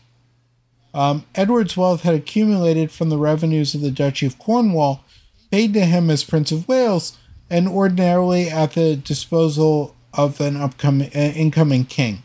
Um, 0.94 1.24
Edward's 1.34 1.76
wealth 1.76 2.02
had 2.02 2.14
accumulated 2.14 2.90
from 2.92 3.08
the 3.10 3.18
revenues 3.18 3.74
of 3.74 3.80
the 3.80 3.90
Duchy 3.90 4.26
of 4.26 4.38
Cornwall, 4.38 5.04
paid 5.50 5.74
to 5.74 5.84
him 5.84 6.08
as 6.08 6.22
Prince 6.24 6.52
of 6.52 6.68
Wales, 6.68 7.18
and 7.50 7.68
ordinarily 7.68 8.48
at 8.48 8.72
the 8.74 8.94
disposal 8.96 9.94
of 10.12 10.40
an 10.40 10.56
upcoming 10.56 11.08
uh, 11.14 11.18
incoming 11.34 11.84
king. 11.84 12.22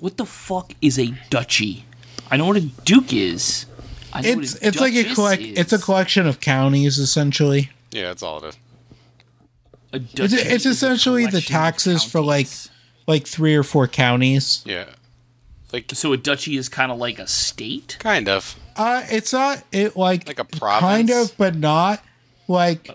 What 0.00 0.16
the 0.16 0.24
fuck 0.24 0.72
is 0.80 0.98
a 0.98 1.12
duchy? 1.28 1.84
I 2.30 2.38
know 2.38 2.46
what 2.46 2.56
a 2.56 2.60
duke 2.62 3.12
is. 3.12 3.66
I 4.12 4.22
know 4.22 4.28
It's 4.40 4.54
what 4.54 4.62
a 4.62 4.66
it's 4.68 4.80
like 4.80 4.94
a 4.94 5.02
duchess 5.02 5.14
collect 5.14 5.42
is. 5.42 5.58
it's 5.58 5.72
a 5.74 5.78
collection 5.78 6.26
of 6.26 6.40
counties 6.40 6.98
essentially. 6.98 7.70
Yeah, 7.90 8.04
that's 8.06 8.22
all 8.22 8.42
it 8.44 8.48
is. 8.48 8.58
A 9.92 9.98
duchy 9.98 10.36
it's 10.36 10.64
is 10.64 10.66
a 10.66 10.70
essentially 10.70 11.26
the 11.26 11.40
taxes 11.42 12.02
for, 12.02 12.20
like. 12.20 12.48
Like 13.06 13.26
three 13.26 13.54
or 13.56 13.62
four 13.62 13.88
counties. 13.88 14.62
Yeah. 14.66 14.84
Like, 15.72 15.90
So 15.94 16.12
a 16.12 16.16
duchy 16.16 16.56
is 16.56 16.68
kind 16.68 16.90
of 16.92 16.98
like 16.98 17.18
a 17.18 17.26
state. 17.26 17.96
kind 18.00 18.28
of. 18.28 18.56
Uh 18.76 19.02
it's 19.10 19.32
not 19.32 19.62
it 19.72 19.96
like 19.96 20.26
Like 20.26 20.38
a 20.38 20.44
province. 20.44 20.80
kind 20.82 21.10
of 21.10 21.36
but 21.36 21.54
not 21.56 22.02
like 22.46 22.90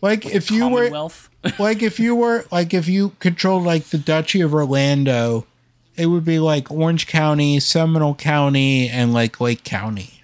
like 0.00 0.26
if 0.26 0.50
you 0.50 0.68
were 0.68 0.90
like 1.58 1.82
if 1.82 1.98
you 2.00 2.14
were 2.14 2.44
like 2.50 2.74
if 2.74 2.88
you 2.88 3.10
controlled 3.20 3.64
like 3.64 3.84
the 3.86 3.98
Duchy 3.98 4.40
of 4.40 4.52
Orlando, 4.52 5.46
it 5.96 6.06
would 6.06 6.24
be 6.24 6.38
like 6.38 6.70
Orange 6.70 7.06
County, 7.06 7.60
Seminole 7.60 8.14
County, 8.16 8.88
and 8.88 9.12
like 9.14 9.40
Lake 9.40 9.62
County. 9.64 10.22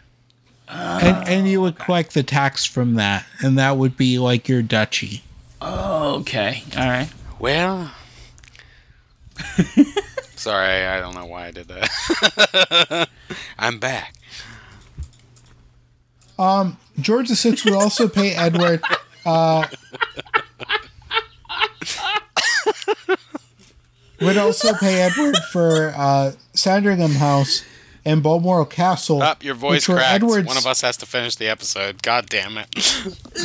And 0.69 1.27
and 1.29 1.49
you 1.49 1.61
would 1.63 1.79
collect 1.79 2.13
the 2.13 2.23
tax 2.23 2.65
from 2.67 2.95
that, 2.95 3.25
and 3.41 3.57
that 3.57 3.77
would 3.79 3.97
be 3.97 4.19
like 4.19 4.49
your 4.49 4.61
duchy. 4.63 5.23
okay. 5.63 6.63
All 6.77 6.87
right. 6.89 7.09
Well, 7.39 7.93
sorry, 10.39 10.85
I 10.87 11.01
don't 11.01 11.15
know 11.15 11.27
why 11.27 11.47
I 11.47 11.51
did 11.51 11.69
that. 11.69 13.09
I'm 13.59 13.79
back. 13.79 14.15
Um, 16.39 16.79
George 17.01 17.29
VI 17.29 17.57
would 17.65 17.75
also 17.75 18.09
pay 18.09 18.33
Edward. 18.35 18.81
Uh, 19.27 19.67
would 24.21 24.37
also 24.37 24.73
pay 24.75 25.01
Edward 25.03 25.37
for 25.53 25.93
uh, 25.97 26.33
Sandringham 26.55 27.13
House 27.13 27.65
and 28.05 28.23
Balmoral 28.23 28.65
Castle. 28.65 29.23
Up, 29.23 29.45
your 29.45 29.55
voice 29.55 29.87
cracked. 29.87 30.15
Edward's- 30.15 30.47
One 30.47 30.57
of 30.57 30.67
us 30.67 30.81
has 30.81 30.97
to 30.99 31.07
finish 31.07 31.37
the 31.37 31.49
episode. 31.49 32.03
God 32.03 32.27
damn 32.27 32.59
it. 32.59 32.69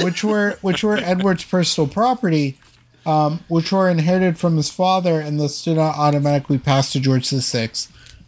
which 0.04 0.24
were 0.24 0.58
which 0.62 0.84
were 0.84 0.98
Edward's 0.98 1.44
personal 1.44 1.88
property, 1.88 2.58
um, 3.06 3.44
which 3.48 3.72
were 3.72 3.90
inherited 3.90 4.38
from 4.38 4.58
his 4.58 4.70
father 4.70 5.20
and 5.20 5.40
thus 5.40 5.64
did 5.64 5.76
not 5.78 5.96
automatically 5.98 6.58
pass 6.58 6.92
to 6.94 7.00
George 7.00 7.30
VI 7.30 7.70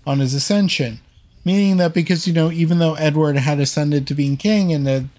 on 0.05 0.19
his 0.19 0.33
ascension. 0.33 0.99
Meaning 1.43 1.77
that 1.77 1.93
because 1.93 2.27
you 2.27 2.33
know 2.33 2.51
even 2.51 2.79
though 2.79 2.95
Edward 2.95 3.37
had 3.37 3.59
ascended 3.59 4.07
to 4.07 4.15
being 4.15 4.35
king 4.35 4.73
and 4.73 4.87
had 4.87 5.09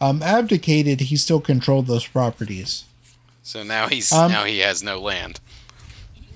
um, 0.00 0.22
abdicated, 0.22 1.00
he 1.02 1.16
still 1.16 1.40
controlled 1.40 1.86
those 1.86 2.06
properties. 2.06 2.84
So 3.42 3.62
now 3.62 3.86
he's 3.88 4.10
Um, 4.10 4.32
now 4.32 4.44
he 4.44 4.58
has 4.60 4.82
no 4.82 4.98
land. 5.00 5.38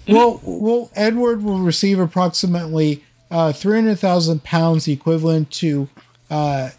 well, 0.07 0.41
well, 0.45 0.91
Edward 0.95 1.43
will 1.43 1.59
receive 1.59 1.99
approximately 1.99 3.03
uh, 3.31 3.53
three 3.53 3.77
hundred 3.77 3.99
thousand 3.99 4.45
pounds, 4.45 4.87
equivalent 4.89 5.51
to 5.53 5.89
uh, 6.31 6.71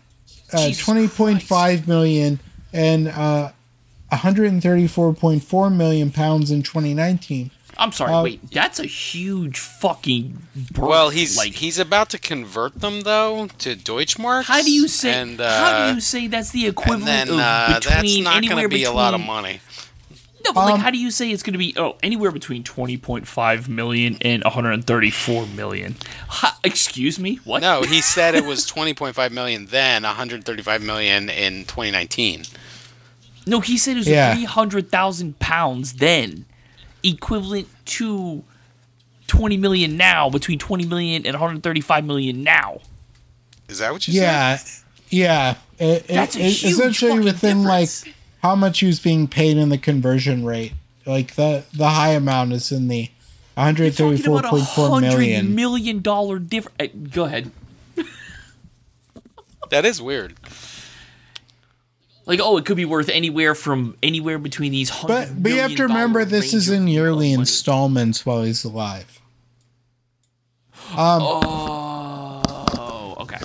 uh, 0.53 0.71
twenty 0.77 1.07
point 1.07 1.41
five 1.41 1.87
million, 1.87 2.39
and 2.71 3.07
uh, 3.07 3.51
134.4 4.11 5.75
million 5.75 6.11
pounds 6.11 6.51
in 6.51 6.63
2019. 6.63 7.51
I'm 7.77 7.91
sorry. 7.91 8.11
Um, 8.11 8.23
wait, 8.23 8.51
that's 8.51 8.79
a 8.79 8.85
huge 8.85 9.57
fucking. 9.57 10.37
Birth. 10.71 10.77
Well, 10.87 11.09
he's 11.09 11.37
like. 11.37 11.53
he's 11.53 11.79
about 11.79 12.09
to 12.11 12.19
convert 12.19 12.79
them 12.79 13.01
though 13.01 13.47
to 13.59 13.75
Deutschmarks. 13.75 14.43
how 14.43 14.61
do 14.61 14.71
you 14.71 14.87
say? 14.87 15.13
And, 15.13 15.41
uh, 15.41 15.49
how 15.49 15.87
do 15.87 15.95
you 15.95 16.01
say 16.01 16.27
that's 16.27 16.51
the 16.51 16.65
and 16.65 16.73
equivalent 16.73 17.05
then 17.05 17.29
of 17.29 17.35
uh, 17.39 17.79
that's 17.79 18.19
not 18.19 18.43
going 18.43 18.61
to 18.61 18.69
be 18.69 18.75
between 18.79 18.85
a 18.85 18.91
lot 18.91 19.13
of 19.13 19.21
money. 19.21 19.61
No, 20.43 20.53
but 20.53 20.65
like, 20.65 20.73
Um, 20.75 20.79
how 20.79 20.89
do 20.89 20.97
you 20.97 21.11
say 21.11 21.29
it's 21.31 21.43
going 21.43 21.53
to 21.53 21.59
be? 21.59 21.73
Oh, 21.77 21.97
anywhere 22.03 22.31
between 22.31 22.63
twenty 22.63 22.97
point 22.97 23.27
five 23.27 23.69
million 23.69 24.17
and 24.21 24.43
one 24.43 24.51
hundred 24.53 24.85
thirty-four 24.85 25.45
million. 25.47 25.95
Ha, 26.27 26.59
excuse 26.63 27.19
me, 27.19 27.39
what? 27.45 27.61
No, 27.61 27.83
he 27.83 28.01
said 28.01 28.35
it 28.35 28.43
was 28.51 28.69
20.5 28.69 29.31
million 29.31 29.67
then, 29.67 30.03
135 30.03 30.81
million 30.83 31.29
in 31.29 31.65
2019. 31.65 32.43
No, 33.45 33.59
he 33.59 33.77
said 33.77 33.95
it 33.95 33.99
was 33.99 34.07
Yeah. 34.07 34.33
three 34.33 34.45
hundred 34.45 34.91
thousand 34.91 35.39
pounds 35.39 35.93
then, 35.93 36.45
equivalent 37.03 37.67
to 37.85 38.43
twenty 39.27 39.57
million 39.57 39.97
now. 39.97 40.29
Between 40.29 40.59
twenty 40.59 40.85
million 40.85 41.25
and 41.25 41.39
one 41.39 41.49
hundred 41.49 41.63
thirty-five 41.63 42.05
million 42.05 42.43
now. 42.43 42.81
Is 43.67 43.79
that 43.79 43.91
what 43.93 44.07
you 44.07 44.13
said? 44.15 44.21
Yeah, 44.21 44.57
yeah. 45.09 45.55
It, 45.79 46.03
it- 46.03 46.07
That's 46.07 46.35
a 46.35 46.39
it- 46.39 46.51
huge 46.51 46.73
essentially 46.73 47.19
within 47.19 47.63
difference. 47.63 48.05
like 48.05 48.15
how 48.43 48.55
much 48.55 48.79
he 48.79 48.87
was 48.87 48.99
being 48.99 49.27
paid 49.27 49.57
in 49.57 49.69
the 49.69 49.77
conversion 49.77 50.45
rate. 50.45 50.73
Like 51.05 51.35
the 51.35 51.63
the 51.73 51.89
high 51.89 52.11
amount 52.13 52.53
is 52.53 52.71
in 52.71 52.87
the 52.87 53.09
Talking 53.55 53.85
about 54.25 54.45
a 54.45 54.47
134.4 54.47 54.89
hundred 54.89 55.09
million. 55.17 55.55
million 55.55 56.01
dollar 56.01 56.39
difference. 56.39 56.75
Uh, 56.79 56.87
go 57.11 57.25
ahead. 57.25 57.51
That 59.69 59.85
is 59.85 60.01
weird. 60.01 60.35
Like, 62.31 62.39
oh, 62.41 62.55
it 62.55 62.65
could 62.65 62.77
be 62.77 62.85
worth 62.85 63.09
anywhere 63.09 63.53
from 63.53 63.97
anywhere 64.01 64.39
between 64.39 64.71
these 64.71 64.89
hundred. 64.89 65.13
But 65.35 65.43
but 65.43 65.51
you 65.51 65.59
have 65.59 65.75
to 65.75 65.83
remember 65.83 66.23
this 66.23 66.53
is 66.53 66.69
in 66.69 66.87
yearly 66.87 67.33
installments 67.33 68.25
while 68.25 68.43
he's 68.43 68.63
alive. 68.63 69.19
Um, 70.91 71.21
oh, 71.21 73.15
okay. 73.19 73.37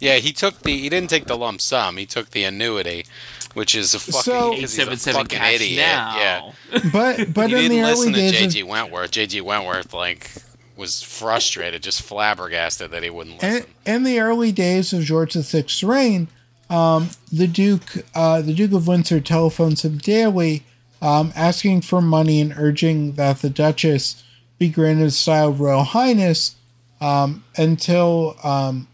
Yeah, 0.00 0.16
he 0.16 0.32
took 0.32 0.60
the 0.60 0.76
he 0.76 0.88
didn't 0.90 1.08
take 1.10 1.24
the 1.24 1.36
lump 1.36 1.60
sum. 1.62 1.96
He 1.96 2.04
took 2.06 2.30
the 2.30 2.44
annuity, 2.44 3.06
which 3.54 3.74
is 3.74 3.94
a 3.94 3.98
fucking 3.98 4.20
So- 4.22 4.50
'cause 4.60 4.76
he's 4.76 5.06
a 5.06 5.12
fucking 5.14 5.42
idiot. 5.42 5.78
now. 5.86 6.52
Yeah. 6.72 6.80
But 6.92 7.32
but 7.34 7.48
He 7.50 7.56
in 7.56 7.62
the 7.62 7.68
didn't 7.68 7.78
early 7.84 7.90
listen 8.10 8.12
to 8.12 8.18
days 8.18 8.42
of 8.42 8.52
JG 8.52 8.62
Wentworth. 8.66 9.10
JG 9.12 9.40
Wentworth 9.40 9.94
like 9.94 10.30
was 10.76 11.00
frustrated, 11.00 11.82
just 11.82 12.02
flabbergasted 12.02 12.90
that 12.90 13.02
he 13.02 13.08
wouldn't 13.08 13.42
in, 13.42 13.64
in 13.86 14.02
the 14.02 14.20
early 14.20 14.52
days 14.52 14.92
of 14.92 15.02
George 15.04 15.32
VI's 15.32 15.82
reign, 15.82 16.28
um, 16.68 17.10
the 17.32 17.46
Duke, 17.46 18.04
uh, 18.14 18.40
the 18.42 18.54
Duke 18.54 18.72
of 18.72 18.88
Windsor, 18.88 19.20
telephones 19.20 19.84
him 19.84 19.98
daily, 19.98 20.64
um, 21.00 21.32
asking 21.36 21.82
for 21.82 22.00
money 22.00 22.40
and 22.40 22.54
urging 22.56 23.12
that 23.12 23.38
the 23.38 23.50
Duchess 23.50 24.24
be 24.58 24.68
granted 24.68 25.12
style 25.12 25.52
Royal 25.52 25.84
Highness 25.84 26.56
um, 27.00 27.44
until 27.56 28.36
um, 28.42 28.88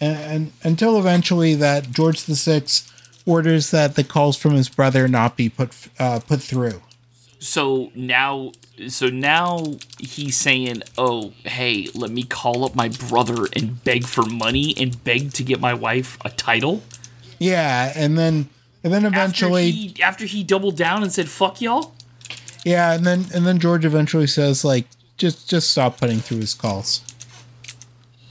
and, 0.00 0.18
and 0.18 0.52
until 0.62 0.98
eventually 0.98 1.54
that 1.54 1.90
George 1.90 2.20
VI 2.22 2.64
orders 3.24 3.70
that 3.70 3.94
the 3.94 4.04
calls 4.04 4.36
from 4.36 4.52
his 4.52 4.68
brother 4.68 5.06
not 5.06 5.36
be 5.36 5.48
put 5.48 5.72
uh, 5.98 6.20
put 6.20 6.42
through. 6.42 6.82
So 7.42 7.90
now, 7.96 8.52
so 8.86 9.08
now 9.08 9.74
he's 9.98 10.36
saying, 10.36 10.84
"Oh, 10.96 11.32
hey, 11.42 11.88
let 11.92 12.12
me 12.12 12.22
call 12.22 12.64
up 12.64 12.76
my 12.76 12.88
brother 12.88 13.48
and 13.56 13.82
beg 13.82 14.04
for 14.06 14.24
money 14.24 14.74
and 14.76 15.02
beg 15.02 15.32
to 15.32 15.42
get 15.42 15.58
my 15.58 15.74
wife 15.74 16.16
a 16.24 16.30
title." 16.30 16.84
Yeah, 17.40 17.92
and 17.96 18.16
then 18.16 18.48
and 18.84 18.92
then 18.92 19.04
eventually 19.04 19.70
after 19.70 19.76
he, 19.76 20.02
after 20.02 20.24
he 20.24 20.44
doubled 20.44 20.76
down 20.76 21.02
and 21.02 21.12
said, 21.12 21.28
"Fuck 21.28 21.60
y'all." 21.60 21.94
Yeah, 22.64 22.92
and 22.92 23.04
then 23.04 23.26
and 23.34 23.44
then 23.44 23.58
George 23.58 23.84
eventually 23.84 24.28
says 24.28 24.64
like 24.64 24.86
just 25.16 25.50
just 25.50 25.68
stop 25.68 25.98
putting 25.98 26.20
through 26.20 26.38
his 26.38 26.54
calls. 26.54 27.02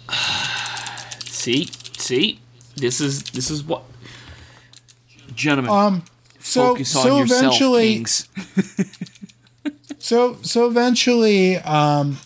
See, 1.25 1.69
see, 1.97 2.39
this 2.77 3.01
is 3.01 3.23
this 3.23 3.51
is 3.51 3.61
what, 3.61 3.83
gentlemen, 5.35 5.69
Um 5.69 6.03
so 6.41 6.73
focus 6.73 6.95
on 6.95 7.03
so 7.03 7.17
yourself, 7.19 7.39
eventually 7.41 7.93
kings. 7.95 8.27
so 9.99 10.37
so 10.41 10.67
eventually 10.67 11.57
um 11.57 12.17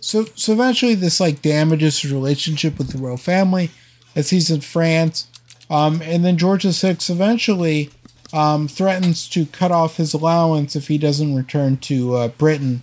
so 0.00 0.24
so 0.34 0.52
eventually 0.52 0.94
this 0.94 1.20
like 1.20 1.42
damages 1.42 2.00
his 2.00 2.12
relationship 2.12 2.78
with 2.78 2.90
the 2.92 2.98
royal 2.98 3.16
family 3.16 3.70
as 4.16 4.30
he's 4.30 4.50
in 4.50 4.60
France. 4.60 5.26
Um 5.68 6.00
and 6.02 6.24
then 6.24 6.36
George 6.38 6.64
VI 6.64 6.96
eventually 7.08 7.90
um 8.32 8.68
threatens 8.68 9.28
to 9.30 9.46
cut 9.46 9.72
off 9.72 9.96
his 9.96 10.14
allowance 10.14 10.74
if 10.76 10.88
he 10.88 10.98
doesn't 10.98 11.34
return 11.34 11.76
to 11.78 12.14
uh, 12.14 12.28
Britain 12.28 12.82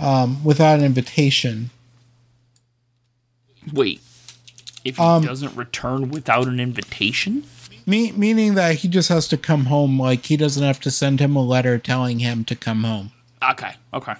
um 0.00 0.42
without 0.44 0.78
an 0.78 0.84
invitation. 0.84 1.70
Wait, 3.72 4.00
if 4.84 4.96
he 4.96 5.02
Um, 5.02 5.22
doesn't 5.24 5.54
return 5.56 6.10
without 6.10 6.48
an 6.48 6.58
invitation, 6.58 7.44
Me- 7.86 8.12
meaning 8.12 8.54
that 8.54 8.76
he 8.76 8.88
just 8.88 9.08
has 9.08 9.28
to 9.28 9.36
come 9.36 9.66
home 9.66 10.00
like 10.00 10.26
he 10.26 10.36
doesn't 10.36 10.62
have 10.62 10.80
to 10.80 10.90
send 10.90 11.20
him 11.20 11.36
a 11.36 11.42
letter 11.42 11.78
telling 11.78 12.20
him 12.20 12.44
to 12.44 12.54
come 12.54 12.84
home. 12.84 13.12
okay, 13.50 13.74
okay. 13.92 14.14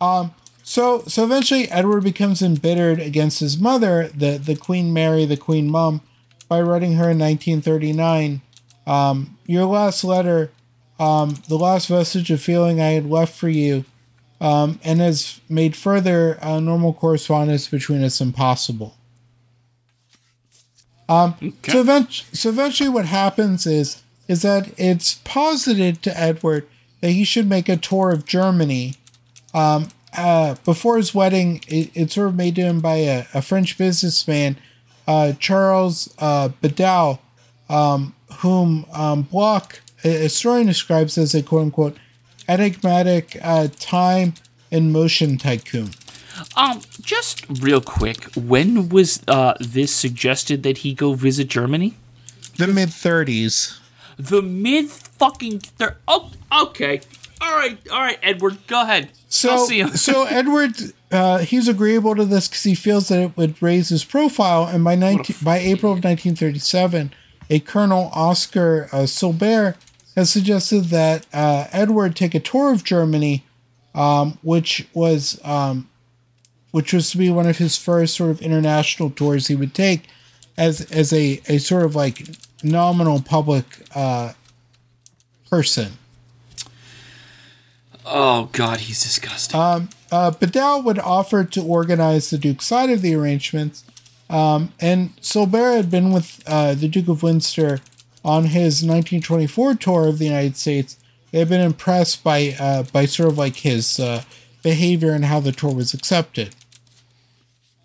Um. 0.00 0.34
So 0.62 1.02
so 1.08 1.24
eventually 1.24 1.68
Edward 1.70 2.04
becomes 2.04 2.42
embittered 2.42 3.00
against 3.00 3.40
his 3.40 3.58
mother, 3.58 4.08
the 4.14 4.38
the 4.38 4.56
Queen 4.56 4.92
Mary, 4.92 5.24
the 5.24 5.36
Queen 5.36 5.68
Mum, 5.68 6.00
by 6.48 6.60
writing 6.60 6.94
her 6.94 7.10
in 7.10 7.18
1939, 7.18 8.40
um, 8.86 9.38
your 9.46 9.64
last 9.64 10.04
letter, 10.04 10.50
um, 10.98 11.36
the 11.48 11.56
last 11.56 11.86
vestige 11.86 12.30
of 12.30 12.40
feeling 12.42 12.80
I 12.80 12.90
had 12.90 13.08
left 13.08 13.34
for 13.36 13.48
you, 13.48 13.84
um, 14.40 14.80
and 14.82 15.00
has 15.00 15.40
made 15.48 15.76
further 15.76 16.38
uh, 16.42 16.60
normal 16.60 16.92
correspondence 16.92 17.68
between 17.68 18.02
us 18.02 18.20
impossible. 18.20 18.96
Um, 21.10 21.34
so, 21.66 21.80
event- 21.80 22.24
so 22.32 22.48
eventually, 22.48 22.88
what 22.88 23.06
happens 23.06 23.66
is 23.66 24.02
is 24.28 24.42
that 24.42 24.70
it's 24.78 25.14
posited 25.24 26.02
to 26.02 26.18
Edward 26.18 26.66
that 27.00 27.10
he 27.10 27.24
should 27.24 27.48
make 27.48 27.68
a 27.68 27.76
tour 27.76 28.10
of 28.12 28.24
Germany 28.24 28.94
uh, 30.16 30.54
before 30.64 30.96
his 30.96 31.14
wedding, 31.14 31.62
it, 31.68 31.90
it's 31.94 32.14
sort 32.14 32.28
of 32.28 32.36
made 32.36 32.54
to 32.56 32.62
him 32.62 32.80
by 32.80 32.96
a, 32.96 33.24
a 33.34 33.42
French 33.42 33.78
businessman, 33.78 34.56
uh, 35.06 35.32
Charles 35.38 36.12
uh, 36.18 36.48
Bedell, 36.60 37.20
um, 37.68 38.14
whom 38.38 38.86
um, 38.92 39.22
Bloch, 39.22 39.80
a 40.04 40.08
a 40.08 40.18
historian, 40.18 40.66
describes 40.66 41.18
as 41.18 41.34
a 41.34 41.42
quote 41.42 41.62
unquote 41.62 41.96
enigmatic 42.48 43.36
uh, 43.42 43.68
time 43.78 44.34
and 44.72 44.92
motion 44.92 45.38
tycoon. 45.38 45.90
Um, 46.56 46.80
just 47.02 47.44
real 47.60 47.80
quick, 47.80 48.24
when 48.34 48.88
was 48.88 49.22
uh 49.28 49.54
this 49.60 49.94
suggested 49.94 50.62
that 50.62 50.78
he 50.78 50.94
go 50.94 51.14
visit 51.14 51.48
Germany? 51.48 51.94
The 52.56 52.66
mid 52.66 52.90
30s. 52.90 53.78
The 54.18 54.42
mid 54.42 54.90
fucking 54.90 55.60
thir- 55.60 55.96
Oh, 56.06 56.30
okay. 56.52 57.00
All 57.40 57.56
right, 57.56 57.78
all 57.90 58.00
right, 58.00 58.18
Edward, 58.22 58.58
go 58.66 58.82
ahead. 58.82 59.10
So, 59.28 59.50
I'll 59.50 59.66
see 59.66 59.78
you. 59.78 59.88
so 59.96 60.24
Edward, 60.24 60.74
uh, 61.10 61.38
he's 61.38 61.68
agreeable 61.68 62.14
to 62.14 62.24
this 62.26 62.48
because 62.48 62.64
he 62.64 62.74
feels 62.74 63.08
that 63.08 63.18
it 63.22 63.36
would 63.36 63.62
raise 63.62 63.88
his 63.88 64.04
profile. 64.04 64.66
And 64.66 64.84
by 64.84 64.94
19, 64.94 65.36
by 65.42 65.58
April 65.58 65.92
of 65.92 66.04
1937, 66.04 67.12
a 67.48 67.60
Colonel 67.60 68.10
Oscar 68.12 68.88
uh, 68.92 69.06
Solbert 69.06 69.76
has 70.16 70.30
suggested 70.30 70.84
that 70.86 71.26
uh, 71.32 71.66
Edward 71.72 72.14
take 72.14 72.34
a 72.34 72.40
tour 72.40 72.72
of 72.72 72.84
Germany, 72.84 73.44
um, 73.94 74.38
which 74.42 74.86
was 74.92 75.40
um, 75.44 75.88
which 76.70 76.92
was 76.92 77.10
to 77.10 77.18
be 77.18 77.30
one 77.30 77.48
of 77.48 77.58
his 77.58 77.76
first 77.76 78.16
sort 78.16 78.30
of 78.30 78.42
international 78.42 79.10
tours 79.10 79.48
he 79.48 79.56
would 79.56 79.74
take 79.74 80.06
as 80.56 80.82
as 80.90 81.12
a, 81.12 81.40
a 81.48 81.58
sort 81.58 81.84
of 81.84 81.96
like 81.96 82.26
nominal 82.62 83.20
public 83.22 83.64
uh, 83.94 84.32
person. 85.48 85.92
Oh 88.04 88.48
God, 88.52 88.80
he's 88.80 89.02
disgusting. 89.02 89.88
Uh, 90.12 90.30
Bedell 90.32 90.82
would 90.82 90.98
offer 90.98 91.44
to 91.44 91.62
organize 91.62 92.30
the 92.30 92.38
Duke's 92.38 92.66
side 92.66 92.90
of 92.90 93.02
the 93.02 93.14
arrangements, 93.14 93.84
um, 94.28 94.72
and 94.80 95.16
Solbert 95.20 95.76
had 95.76 95.90
been 95.90 96.12
with 96.12 96.42
uh, 96.46 96.74
the 96.74 96.88
Duke 96.88 97.08
of 97.08 97.22
Windsor 97.22 97.80
on 98.24 98.44
his 98.44 98.82
1924 98.82 99.74
tour 99.76 100.08
of 100.08 100.18
the 100.18 100.24
United 100.24 100.56
States. 100.56 100.98
They 101.30 101.38
had 101.38 101.48
been 101.48 101.60
impressed 101.60 102.24
by 102.24 102.56
uh, 102.58 102.82
by 102.84 103.06
sort 103.06 103.30
of 103.30 103.38
like 103.38 103.56
his 103.56 104.00
uh, 104.00 104.22
behavior 104.62 105.12
and 105.12 105.24
how 105.24 105.40
the 105.40 105.52
tour 105.52 105.74
was 105.74 105.94
accepted. 105.94 106.54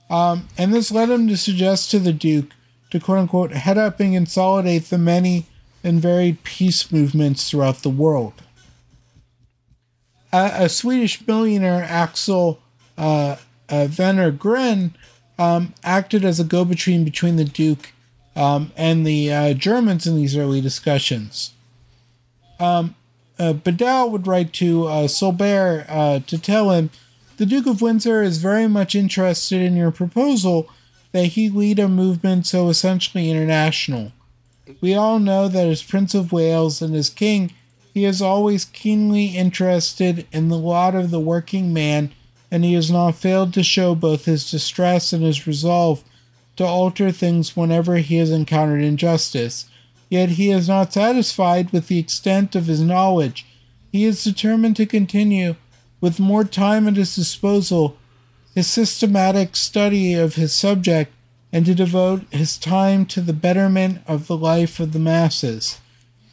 Um, 0.10 0.48
and 0.58 0.74
this 0.74 0.92
led 0.92 1.10
him 1.10 1.28
to 1.28 1.38
suggest 1.38 1.90
to 1.92 2.00
the 2.00 2.14
Duke 2.14 2.52
to 2.92 3.00
quote 3.00 3.18
unquote 3.18 3.52
head 3.52 3.78
up 3.78 4.00
and 4.00 4.14
consolidate 4.14 4.86
the 4.86 4.98
many 4.98 5.48
and 5.84 6.02
varied 6.02 6.44
peace 6.44 6.92
movements 6.92 7.50
throughout 7.50 7.78
the 7.84 7.90
world 7.90 8.42
a, 10.36 10.66
a 10.66 10.70
Swedish 10.70 11.22
billionaire, 11.22 11.84
Axel 11.84 12.60
uh, 12.98 13.38
uh, 13.70 13.88
um, 15.38 15.74
acted 15.84 16.24
as 16.24 16.40
a 16.40 16.44
go 16.44 16.66
between 16.66 17.04
between 17.04 17.36
the 17.36 17.44
Duke 17.46 17.92
um, 18.36 18.72
and 18.78 19.06
the 19.06 19.34
uh, 19.34 19.54
Germans 19.54 20.08
in 20.08 20.16
these 20.16 20.36
early 20.38 20.62
discussions. 20.62 21.54
um, 22.60 22.96
uh, 23.38 23.54
Bedell 23.54 24.10
would 24.10 24.28
write 24.28 24.54
to 24.54 24.88
uh, 24.88 25.08
Solbert 25.08 25.86
uh, 25.90 26.20
to 26.20 26.38
tell 26.38 26.72
him 26.72 26.90
the 27.38 27.46
Duke 27.46 27.68
of 27.68 27.82
Windsor 27.82 28.22
is 28.22 28.38
very 28.38 28.68
much 28.68 28.96
interested 28.96 29.62
in 29.62 29.76
your 29.76 29.92
proposal 29.92 30.70
that 31.12 31.28
he 31.28 31.50
lead 31.50 31.80
a 31.80 31.88
movement 31.88 32.46
so 32.46 32.70
essentially 32.70 33.30
international. 33.30 34.14
We 34.82 34.96
all 34.96 35.20
know 35.20 35.48
that 35.48 35.68
as 35.68 35.84
Prince 35.84 36.14
of 36.14 36.32
Wales 36.32 36.82
and 36.82 36.96
as 36.96 37.10
King, 37.10 37.52
he 37.94 38.06
is 38.06 38.22
always 38.22 38.66
keenly 38.66 39.28
interested 39.28 40.28
in 40.32 40.50
the 40.50 40.58
lot 40.58 40.96
of 40.96 41.12
the 41.12 41.20
working 41.20 41.74
man, 41.74 42.12
and 42.52 42.66
he 42.66 42.74
has 42.74 42.92
not 42.92 43.16
failed 43.16 43.54
to 43.54 43.64
show 43.64 43.96
both 43.96 44.26
his 44.26 44.50
distress 44.50 45.14
and 45.14 45.24
his 45.24 45.48
resolve 45.48 46.04
to 46.58 46.66
alter 46.66 47.12
things 47.12 47.56
whenever 47.56 47.98
he 47.98 48.18
has 48.18 48.32
encountered 48.32 48.82
injustice. 48.82 49.70
Yet 50.16 50.30
he 50.30 50.50
is 50.50 50.70
not 50.70 50.94
satisfied 50.94 51.72
with 51.72 51.90
the 51.90 52.00
extent 52.00 52.56
of 52.56 52.68
his 52.68 52.80
knowledge. 52.80 53.46
He 53.92 54.06
is 54.06 54.24
determined 54.24 54.78
to 54.78 54.86
continue, 54.86 55.58
with 56.00 56.22
more 56.22 56.46
time 56.46 56.88
at 56.88 56.96
his 56.96 57.14
disposal, 57.14 57.98
his 58.54 58.66
systematic 58.66 59.58
study 59.58 60.14
of 60.14 60.36
his 60.36 60.54
subject 60.54 61.12
and 61.52 61.66
to 61.66 61.76
devote 61.76 62.22
his 62.32 62.58
time 62.58 63.06
to 63.08 63.20
the 63.20 63.34
betterment 63.34 64.04
of 64.08 64.28
the 64.28 64.38
life 64.38 64.80
of 64.80 64.94
the 64.94 65.00
masses. 65.00 65.82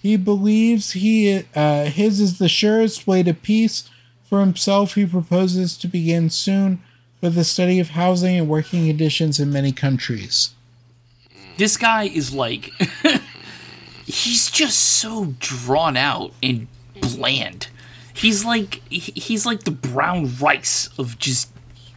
He 0.00 0.16
believes 0.16 0.92
he 0.92 1.44
uh, 1.52 1.86
his 1.86 2.20
is 2.20 2.38
the 2.38 2.48
surest 2.48 3.09
way 3.09 3.24
to 3.24 3.34
peace. 3.34 3.90
For 4.22 4.38
himself, 4.38 4.94
he 4.94 5.06
proposes 5.06 5.76
to 5.78 5.88
begin 5.88 6.30
soon 6.30 6.80
with 7.20 7.34
the 7.34 7.42
study 7.42 7.80
of 7.80 7.90
housing 7.90 8.38
and 8.38 8.48
working 8.48 8.86
conditions 8.86 9.40
in 9.40 9.52
many 9.52 9.72
countries. 9.72 10.50
This 11.56 11.76
guy 11.76 12.04
is 12.04 12.32
like, 12.32 12.70
he's 14.07 14.51
just 14.51 14.79
so 14.79 15.35
drawn 15.39 15.97
out 15.97 16.33
and 16.43 16.69
bland. 17.01 17.69
He's 18.15 18.45
like 18.45 18.83
he's 18.89 19.47
like 19.47 19.65
the 19.65 19.70
brown 19.70 20.31
rice 20.41 20.89
of 20.99 21.19
just 21.19 21.52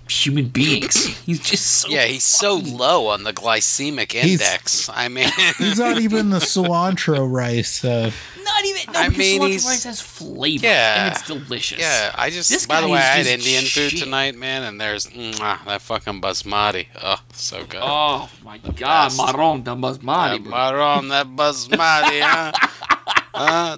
human 0.09 0.49
beings. 0.49 1.05
He's 1.25 1.39
just 1.39 1.65
so 1.65 1.89
Yeah, 1.89 2.05
he's 2.05 2.23
so 2.23 2.55
low 2.55 3.07
on 3.07 3.23
the 3.23 3.33
glycemic 3.33 4.11
He's- 4.11 4.25
index. 4.41 4.89
I 4.89 5.07
mean, 5.07 5.29
He's 5.57 5.79
not 5.79 5.99
even 5.99 6.29
the 6.29 6.37
cilantro 6.39 7.29
rice. 7.31 7.83
Uh, 7.83 8.11
not 8.43 8.65
even. 8.65 8.93
No, 8.93 8.99
I 8.99 9.09
because 9.09 9.17
mean, 9.17 9.41
cilantro 9.41 9.47
he's- 9.49 9.65
rice 9.65 9.83
has 9.85 10.01
flavor 10.01 10.65
Yeah. 10.67 11.05
and 11.07 11.15
it's 11.15 11.27
delicious. 11.27 11.79
yeah, 11.79 12.11
I 12.15 12.29
just. 12.29 12.49
This 12.49 12.65
by 12.67 12.81
the 12.81 12.87
way, 12.87 12.99
I 12.99 13.01
had 13.01 13.25
just 13.25 13.47
Indian 13.47 13.63
food 13.65 13.97
tonight, 13.99 14.35
man, 14.35 14.63
and 14.63 14.79
there's 14.79 15.07
mwah, 15.07 15.65
that 15.65 15.81
fucking 15.81 16.21
basmati. 16.21 16.87
Oh, 17.01 17.19
so 17.33 17.65
good. 17.65 17.81
Oh 17.83 18.29
my 18.43 18.59
god, 18.59 19.05
best. 19.09 19.17
marron 19.17 19.63
da 19.63 19.75
basmati. 19.75 20.31
that 20.37 20.43
bro. 20.43 20.51
maron, 20.51 21.07
that 21.09 21.27
basmati, 21.27 22.21
huh? 22.21 22.51
Uh, 23.37 23.75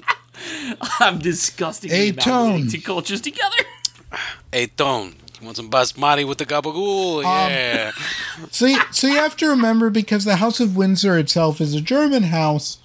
I'm 1.00 1.18
disgusting. 1.18 1.90
Hey, 1.90 2.12
Tone. 2.12 2.68
two 2.68 2.80
cultures 2.80 3.22
together. 3.22 3.56
hey, 4.52 4.68
Tone, 4.68 5.16
you 5.40 5.46
want 5.46 5.58
some 5.58 5.70
basmati 5.70 6.28
with 6.28 6.38
the 6.38 6.46
gabagool? 6.46 7.20
Um, 7.26 7.52
Yeah. 7.52 7.92
So, 8.52 8.66
you- 8.66 8.82
so 8.92 9.08
you 9.08 9.16
have 9.16 9.36
to 9.38 9.48
remember 9.48 9.90
because 9.90 10.24
the 10.26 10.38
House 10.38 10.60
of 10.60 10.76
Windsor 10.76 11.18
itself 11.18 11.60
is 11.62 11.74
a 11.74 11.82
German 11.82 12.24
house. 12.24 12.78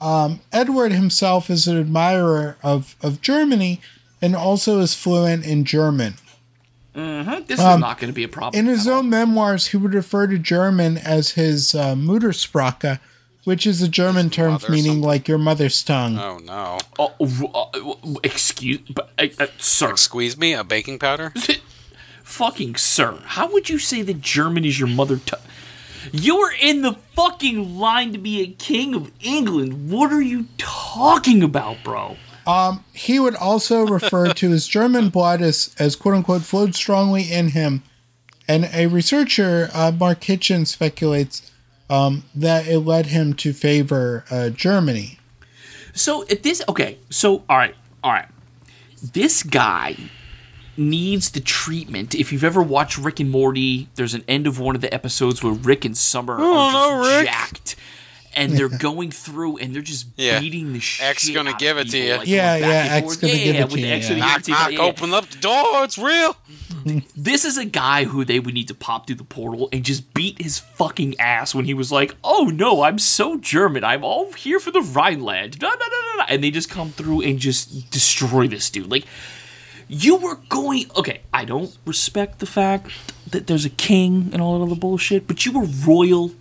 Um, 0.00 0.40
Edward 0.52 0.92
himself 0.92 1.48
is 1.50 1.66
an 1.66 1.78
admirer 1.78 2.56
of, 2.62 2.96
of 3.02 3.20
Germany 3.20 3.80
and 4.20 4.34
also 4.36 4.80
is 4.80 4.94
fluent 4.94 5.44
in 5.46 5.64
German. 5.64 6.14
This 6.94 7.58
Um, 7.60 7.74
is 7.74 7.80
not 7.80 7.98
going 7.98 8.08
to 8.08 8.12
be 8.14 8.22
a 8.24 8.28
problem. 8.28 8.58
In 8.58 8.66
his 8.66 8.86
own 8.86 9.08
memoirs, 9.10 9.68
he 9.68 9.76
would 9.76 9.94
refer 9.94 10.26
to 10.28 10.38
German 10.38 10.96
as 10.98 11.30
his 11.30 11.74
uh, 11.74 11.94
Muttersprache, 11.96 13.00
which 13.44 13.66
is 13.66 13.82
a 13.82 13.88
German 13.88 14.30
term 14.30 14.58
meaning 14.68 15.00
like 15.00 15.26
your 15.26 15.38
mother's 15.38 15.82
tongue. 15.82 16.18
Oh 16.18 16.38
no. 16.38 16.78
Oh, 16.98 17.12
uh, 17.52 17.78
uh, 17.78 18.14
excuse, 18.22 18.80
but 18.88 19.10
uh, 19.18 19.26
uh, 19.40 19.46
sir, 19.58 19.96
Squeeze 19.96 20.36
me 20.38 20.52
a 20.54 20.62
baking 20.64 20.98
powder. 20.98 21.32
fucking 22.34 22.74
sir, 22.74 23.16
how 23.26 23.50
would 23.52 23.68
you 23.68 23.78
say 23.78 24.02
that 24.02 24.20
German 24.20 24.64
is 24.64 24.78
your 24.78 24.88
mother 24.88 25.18
tongue? 25.18 25.40
You're 26.12 26.52
in 26.60 26.82
the 26.82 26.94
fucking 27.14 27.78
line 27.78 28.12
to 28.12 28.18
be 28.18 28.42
a 28.42 28.48
king 28.48 28.92
of 28.92 29.12
England. 29.20 29.88
What 29.88 30.12
are 30.12 30.20
you 30.20 30.46
talking 30.58 31.44
about, 31.44 31.76
bro? 31.84 32.16
Um, 32.44 32.84
he 32.92 33.20
would 33.20 33.36
also 33.36 33.86
refer 33.86 34.32
to 34.32 34.50
his 34.50 34.66
German 34.66 35.10
blood 35.10 35.42
as, 35.42 35.74
as 35.78 35.94
quote 35.94 36.16
unquote 36.16 36.42
flowed 36.42 36.74
strongly 36.74 37.22
in 37.22 37.50
him. 37.50 37.84
And 38.48 38.68
a 38.74 38.88
researcher, 38.88 39.70
uh, 39.72 39.92
Mark 39.92 40.20
Hitchens, 40.20 40.66
speculates 40.66 41.52
um, 41.88 42.24
that 42.34 42.66
it 42.66 42.80
led 42.80 43.06
him 43.06 43.34
to 43.34 43.52
favor 43.52 44.24
uh, 44.28 44.50
Germany. 44.50 45.20
So 45.94 46.26
at 46.28 46.42
this, 46.42 46.62
okay, 46.68 46.98
so 47.10 47.44
all 47.48 47.56
right, 47.56 47.76
all 48.02 48.12
right, 48.12 48.28
this 49.12 49.44
guy 49.44 49.96
needs 50.76 51.30
the 51.30 51.40
treatment. 51.40 52.14
If 52.14 52.32
you've 52.32 52.44
ever 52.44 52.62
watched 52.62 52.98
Rick 52.98 53.20
and 53.20 53.30
Morty, 53.30 53.88
there's 53.94 54.14
an 54.14 54.24
end 54.28 54.46
of 54.46 54.58
one 54.58 54.74
of 54.74 54.80
the 54.80 54.92
episodes 54.92 55.42
where 55.42 55.52
Rick 55.52 55.84
and 55.84 55.96
Summer 55.96 56.36
oh, 56.38 56.56
are 56.56 57.02
just 57.02 57.16
Rick. 57.18 57.26
jacked. 57.28 57.76
And 58.36 58.54
they're 58.54 58.68
going 58.68 59.12
through 59.12 59.58
and 59.58 59.72
they're 59.72 59.80
just 59.80 60.06
Yeah. 60.16 60.40
beating 60.40 60.72
the 60.72 60.80
shit. 60.80 61.06
X 61.06 61.28
gonna 61.30 61.50
out 61.50 61.58
give 61.60 61.78
it 61.78 61.88
to 61.90 61.98
you. 61.98 62.16
like, 62.16 62.26
Yeah, 62.26 62.56
yeah, 62.56 62.96
and 62.96 63.04
X 63.04 63.16
gonna 63.16 63.32
yeah, 63.32 63.44
give 63.44 63.54
yeah, 63.54 63.60
it 63.60 63.64
with 63.66 63.70
to 63.70 63.76
the 63.76 63.82
you, 63.86 63.94
X 63.94 64.10
yeah. 64.10 64.16
knock, 64.16 64.38
it 64.40 64.44
to 64.44 64.50
you, 64.50 64.56
knock, 64.56 64.70
yeah, 64.72 64.78
yeah. 64.78 64.84
open 64.84 65.14
up 65.14 65.28
the 65.28 65.38
door. 65.38 65.84
It's 65.84 65.98
real. 65.98 66.36
This 67.16 67.46
is 67.46 67.56
a 67.56 67.64
guy 67.64 68.04
who 68.04 68.26
they 68.26 68.38
would 68.38 68.52
need 68.52 68.68
to 68.68 68.74
pop 68.74 69.06
through 69.06 69.16
the 69.16 69.24
portal 69.24 69.70
and 69.72 69.82
just 69.84 70.12
beat 70.12 70.42
his 70.42 70.58
fucking 70.58 71.18
ass 71.18 71.54
when 71.54 71.64
he 71.64 71.72
was 71.72 71.90
like, 71.90 72.14
"Oh 72.22 72.50
no, 72.52 72.82
I'm 72.82 72.98
so 72.98 73.38
German. 73.38 73.82
I'm 73.84 74.04
all 74.04 74.30
here 74.32 74.60
for 74.60 74.70
the 74.70 74.82
Rhineland." 74.82 75.58
Da, 75.58 75.70
da, 75.70 75.76
da, 75.76 75.84
da, 75.86 76.16
da. 76.18 76.24
And 76.28 76.44
they 76.44 76.50
just 76.50 76.68
come 76.68 76.90
through 76.90 77.22
and 77.22 77.38
just 77.38 77.90
destroy 77.90 78.48
this 78.48 78.68
dude. 78.68 78.90
Like 78.90 79.06
you 79.94 80.16
were 80.16 80.36
going. 80.48 80.86
Okay, 80.96 81.20
I 81.32 81.44
don't 81.44 81.76
respect 81.86 82.38
the 82.40 82.46
fact 82.46 82.90
that 83.30 83.46
there's 83.46 83.64
a 83.64 83.70
king 83.70 84.30
and 84.32 84.40
all 84.42 84.58
that 84.58 84.64
other 84.66 84.74
bullshit, 84.80 85.26
but 85.26 85.44
you 85.46 85.52
were 85.52 85.66
royal 85.86 86.32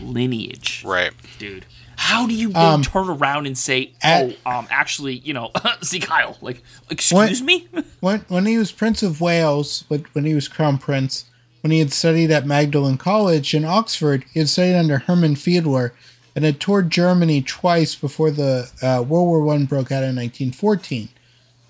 lineage, 0.00 0.82
Right. 0.84 1.12
dude. 1.38 1.64
How 1.96 2.26
do 2.28 2.34
you 2.34 2.54
Um, 2.54 2.82
turn 2.82 3.08
around 3.08 3.46
and 3.46 3.58
say, 3.58 3.90
at- 4.02 4.36
"Oh, 4.46 4.50
um, 4.58 4.68
actually, 4.70 5.18
you 5.24 5.34
know, 5.34 5.50
see 5.82 5.98
Kyle"? 5.98 6.36
Like, 6.40 6.62
excuse 6.90 7.42
me? 7.42 7.66
When, 8.00 8.20
when 8.28 8.46
he 8.46 8.56
was 8.56 8.70
Prince 8.70 9.02
of 9.02 9.20
Wales, 9.20 9.82
when 9.88 10.04
when 10.12 10.24
he 10.24 10.32
was 10.34 10.46
Crown 10.46 10.78
Prince, 10.78 11.24
when 11.62 11.72
he 11.72 11.80
had 11.80 11.92
studied 11.92 12.30
at 12.30 12.46
Magdalen 12.46 12.96
College 12.98 13.52
in 13.54 13.64
Oxford, 13.64 14.24
he 14.32 14.38
had 14.38 14.48
studied 14.48 14.76
under 14.76 14.98
Hermann 14.98 15.34
Fiedler 15.34 15.90
and 16.36 16.44
had 16.44 16.60
toured 16.60 16.90
Germany 16.90 17.42
twice 17.42 17.96
before 17.96 18.30
the 18.30 18.70
uh, 18.80 19.02
World 19.02 19.26
War 19.26 19.42
One 19.42 19.64
broke 19.64 19.90
out 19.90 20.04
in 20.04 20.14
1914. 20.14 21.08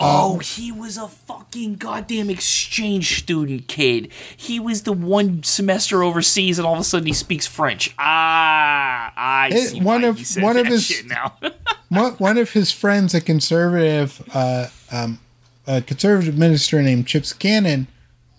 Oh, 0.00 0.38
he 0.38 0.70
was 0.70 0.96
a 0.96 1.08
fucking 1.08 1.74
goddamn 1.74 2.30
exchange 2.30 3.18
student 3.18 3.66
kid. 3.66 4.10
He 4.36 4.60
was 4.60 4.82
the 4.82 4.92
one 4.92 5.42
semester 5.42 6.04
overseas, 6.04 6.58
and 6.58 6.66
all 6.66 6.74
of 6.74 6.80
a 6.80 6.84
sudden 6.84 7.06
he 7.08 7.12
speaks 7.12 7.46
French. 7.48 7.92
Ah, 7.98 9.12
I 9.16 9.48
It- 9.52 9.68
see 9.70 9.80
one 9.80 10.04
of- 10.04 10.20
one 10.36 10.56
of 10.56 10.66
his- 10.66 10.84
shit 10.84 11.06
now. 11.06 11.34
one, 11.88 12.12
one 12.12 12.38
of 12.38 12.50
his 12.52 12.70
friends, 12.70 13.12
a 13.12 13.20
conservative, 13.20 14.22
uh, 14.32 14.66
um, 14.92 15.18
a 15.66 15.82
conservative 15.82 16.38
minister 16.38 16.80
named 16.80 17.06
Chips 17.08 17.32
Channon, 17.32 17.88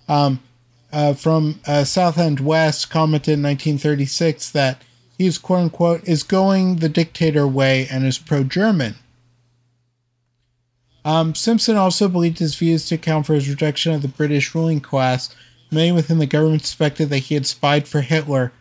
um, 0.08 0.40
uh, 0.94 1.14
from 1.14 1.60
uh, 1.68 1.84
Southend 1.84 2.40
West, 2.40 2.90
commented 2.90 3.34
in 3.34 3.44
1936 3.44 4.50
that 4.52 4.82
he 5.18 5.26
is 5.26 5.38
quote 5.38 5.60
unquote 5.64 6.08
is 6.08 6.24
going 6.24 6.78
the 6.78 6.90
dictator 6.90 7.46
way 7.46 7.86
and 7.92 8.06
is 8.06 8.18
pro-German. 8.18 8.96
Um, 11.10 11.34
Simpson 11.34 11.76
also 11.76 12.08
believed 12.08 12.38
his 12.38 12.54
views 12.54 12.86
to 12.86 12.96
account 12.96 13.26
for 13.26 13.34
his 13.34 13.50
rejection 13.50 13.94
of 13.94 14.04
the 14.04 14.08
British 14.08 14.54
ruling 14.54 14.80
class. 14.80 15.34
Many 15.72 15.92
within 15.92 16.20
the 16.20 16.28
government 16.28 16.62
suspected 16.62 17.10
that 17.10 17.18
he 17.18 17.34
had 17.34 17.48
spied 17.48 17.88
for 17.88 18.02
Hitler, 18.02 18.52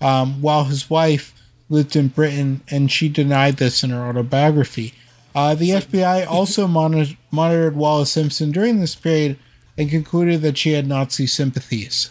um, 0.00 0.40
while 0.40 0.64
his 0.64 0.88
wife 0.88 1.34
lived 1.68 1.94
in 1.96 2.08
Britain, 2.08 2.62
and 2.70 2.90
she 2.90 3.10
denied 3.10 3.58
this 3.58 3.84
in 3.84 3.90
her 3.90 4.08
autobiography. 4.08 4.94
Uh, 5.34 5.54
the 5.54 5.68
FBI 5.68 6.26
also 6.30 6.66
monitor- 6.66 7.18
monitored 7.30 7.76
Wallis 7.76 8.10
Simpson 8.10 8.52
during 8.52 8.80
this 8.80 8.94
period 8.94 9.36
and 9.76 9.90
concluded 9.90 10.40
that 10.40 10.56
she 10.56 10.72
had 10.72 10.86
Nazi 10.86 11.26
sympathies. 11.26 12.08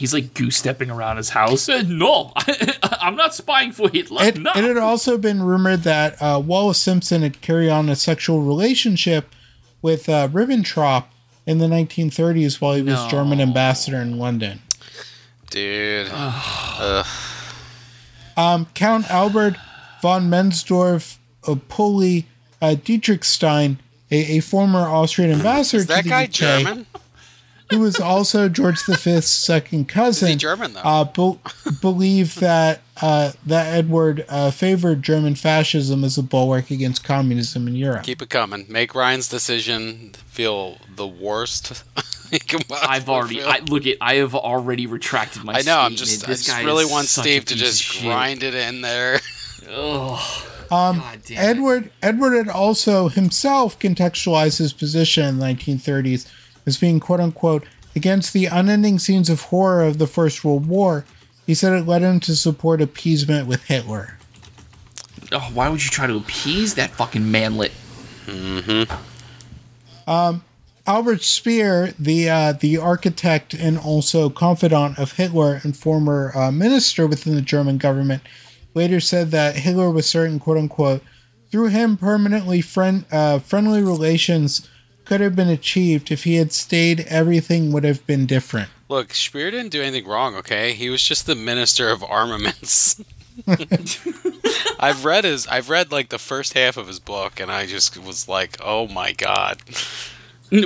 He's 0.00 0.14
like 0.14 0.32
goose 0.32 0.56
stepping 0.56 0.90
around 0.90 1.18
his 1.18 1.28
house. 1.28 1.68
Uh, 1.68 1.82
no, 1.86 2.32
I'm 2.82 3.16
not 3.16 3.34
spying 3.34 3.70
for 3.70 3.90
Hitler. 3.90 4.24
It, 4.24 4.38
no. 4.38 4.50
it 4.56 4.64
had 4.64 4.78
also 4.78 5.18
been 5.18 5.42
rumored 5.42 5.82
that 5.82 6.16
uh, 6.22 6.40
Wallis 6.42 6.78
Simpson 6.78 7.20
had 7.20 7.42
carried 7.42 7.68
on 7.68 7.90
a 7.90 7.94
sexual 7.94 8.40
relationship 8.40 9.34
with 9.82 10.08
uh, 10.08 10.28
Ribbentrop 10.28 11.04
in 11.44 11.58
the 11.58 11.66
1930s 11.66 12.62
while 12.62 12.76
he 12.76 12.80
was 12.80 12.94
No. 12.94 13.08
German 13.10 13.42
ambassador 13.42 13.98
in 13.98 14.18
London. 14.18 14.60
Dude. 15.50 16.10
Um, 18.36 18.68
Count 18.72 19.10
Albert 19.10 19.56
von 20.00 20.30
Mensdorf 20.30 21.18
Poli 21.68 22.26
uh, 22.62 22.68
Dietrichstein, 22.68 23.76
a, 24.10 24.38
a 24.38 24.40
former 24.40 24.78
Austrian 24.78 25.30
ambassador 25.30 25.80
Is 25.82 25.86
that 25.88 25.98
to 25.98 26.02
the 26.04 26.08
guy 26.08 26.24
UK. 26.24 26.30
German? 26.30 26.86
Who 27.70 27.78
was 27.80 27.98
also 28.00 28.48
George 28.48 28.78
V's 28.84 29.26
second 29.26 29.88
cousin, 29.88 30.28
Is 30.28 30.34
he 30.34 30.38
German, 30.38 30.74
though? 30.74 30.80
uh, 30.80 31.04
be- 31.04 31.38
believed 31.80 32.40
that 32.40 32.82
uh, 33.00 33.32
that 33.46 33.72
Edward 33.74 34.24
uh, 34.28 34.50
favored 34.50 35.02
German 35.02 35.34
fascism 35.34 36.04
as 36.04 36.18
a 36.18 36.22
bulwark 36.22 36.70
against 36.70 37.02
communism 37.04 37.66
in 37.68 37.74
Europe. 37.74 38.02
Keep 38.02 38.22
it 38.22 38.30
coming. 38.30 38.66
Make 38.68 38.94
Ryan's 38.94 39.28
decision 39.28 40.12
feel 40.26 40.78
the 40.94 41.06
worst. 41.06 41.82
I've 42.82 43.08
already. 43.08 43.42
I 43.42 43.58
look 43.60 43.86
at 43.86 43.96
I 44.00 44.14
have 44.16 44.34
already 44.34 44.86
retracted 44.86 45.42
my 45.44 45.54
I 45.54 45.62
know. 45.62 45.78
I'm 45.80 45.96
statement. 45.96 45.98
just. 45.98 46.24
I 46.24 46.26
This 46.28 46.44
just 46.44 46.56
guy 46.58 46.64
really 46.64 46.84
is 46.84 46.90
want 46.90 47.06
Steve 47.08 47.44
to 47.46 47.54
just 47.56 48.02
grind 48.02 48.42
it 48.42 48.54
in 48.54 48.80
there. 48.82 49.20
Ugh. 49.70 50.42
Um, 50.72 50.98
God 50.98 51.18
damn. 51.26 51.38
Edward 51.38 51.90
Edward 52.02 52.36
had 52.36 52.48
also 52.48 53.08
himself 53.08 53.78
contextualized 53.80 54.58
his 54.58 54.72
position 54.72 55.24
in 55.26 55.38
the 55.38 55.46
1930s 55.46 56.30
as 56.66 56.78
being 56.78 57.00
"quote 57.00 57.20
unquote" 57.20 57.64
against 57.94 58.32
the 58.32 58.46
unending 58.46 58.98
scenes 58.98 59.28
of 59.28 59.42
horror 59.42 59.82
of 59.82 59.98
the 59.98 60.06
First 60.06 60.44
World 60.44 60.66
War. 60.66 61.04
He 61.46 61.54
said 61.54 61.72
it 61.72 61.86
led 61.86 62.02
him 62.02 62.20
to 62.20 62.36
support 62.36 62.80
appeasement 62.80 63.48
with 63.48 63.64
Hitler. 63.64 64.18
Oh, 65.32 65.50
why 65.52 65.68
would 65.68 65.82
you 65.82 65.90
try 65.90 66.06
to 66.06 66.16
appease 66.16 66.74
that 66.74 66.90
fucking 66.90 67.30
manlet? 67.30 67.72
Albert 70.86 71.22
Speer, 71.22 71.94
the 71.98 72.28
uh, 72.28 72.52
the 72.52 72.76
architect 72.78 73.54
and 73.54 73.78
also 73.78 74.28
confidant 74.28 74.98
of 74.98 75.12
Hitler 75.12 75.60
and 75.62 75.76
former 75.76 76.32
uh, 76.34 76.50
minister 76.50 77.06
within 77.06 77.34
the 77.34 77.42
German 77.42 77.78
government, 77.78 78.22
later 78.74 78.98
said 78.98 79.30
that 79.30 79.56
Hitler 79.56 79.90
was 79.90 80.06
certain, 80.06 80.40
quote 80.40 80.56
unquote, 80.56 81.02
through 81.50 81.68
him 81.68 81.96
permanently 81.96 82.60
friend 82.60 83.04
uh, 83.12 83.38
friendly 83.38 83.82
relations 83.82 84.68
could 85.10 85.20
have 85.20 85.34
been 85.34 85.48
achieved 85.48 86.12
if 86.12 86.22
he 86.22 86.36
had 86.36 86.52
stayed. 86.52 87.00
Everything 87.08 87.72
would 87.72 87.82
have 87.82 88.06
been 88.06 88.26
different. 88.26 88.68
Look, 88.88 89.12
Speer 89.12 89.50
didn't 89.50 89.72
do 89.72 89.82
anything 89.82 90.06
wrong. 90.08 90.36
Okay, 90.36 90.72
he 90.72 90.88
was 90.88 91.02
just 91.02 91.26
the 91.26 91.34
minister 91.34 91.88
of 91.88 92.04
armaments. 92.04 93.02
I've 94.78 95.04
read 95.04 95.24
his. 95.24 95.48
I've 95.48 95.68
read 95.68 95.90
like 95.90 96.10
the 96.10 96.18
first 96.18 96.52
half 96.54 96.76
of 96.76 96.86
his 96.86 97.00
book, 97.00 97.40
and 97.40 97.50
I 97.50 97.66
just 97.66 97.98
was 97.98 98.28
like, 98.28 98.56
"Oh 98.62 98.86
my 98.86 99.10
god!" 99.10 99.58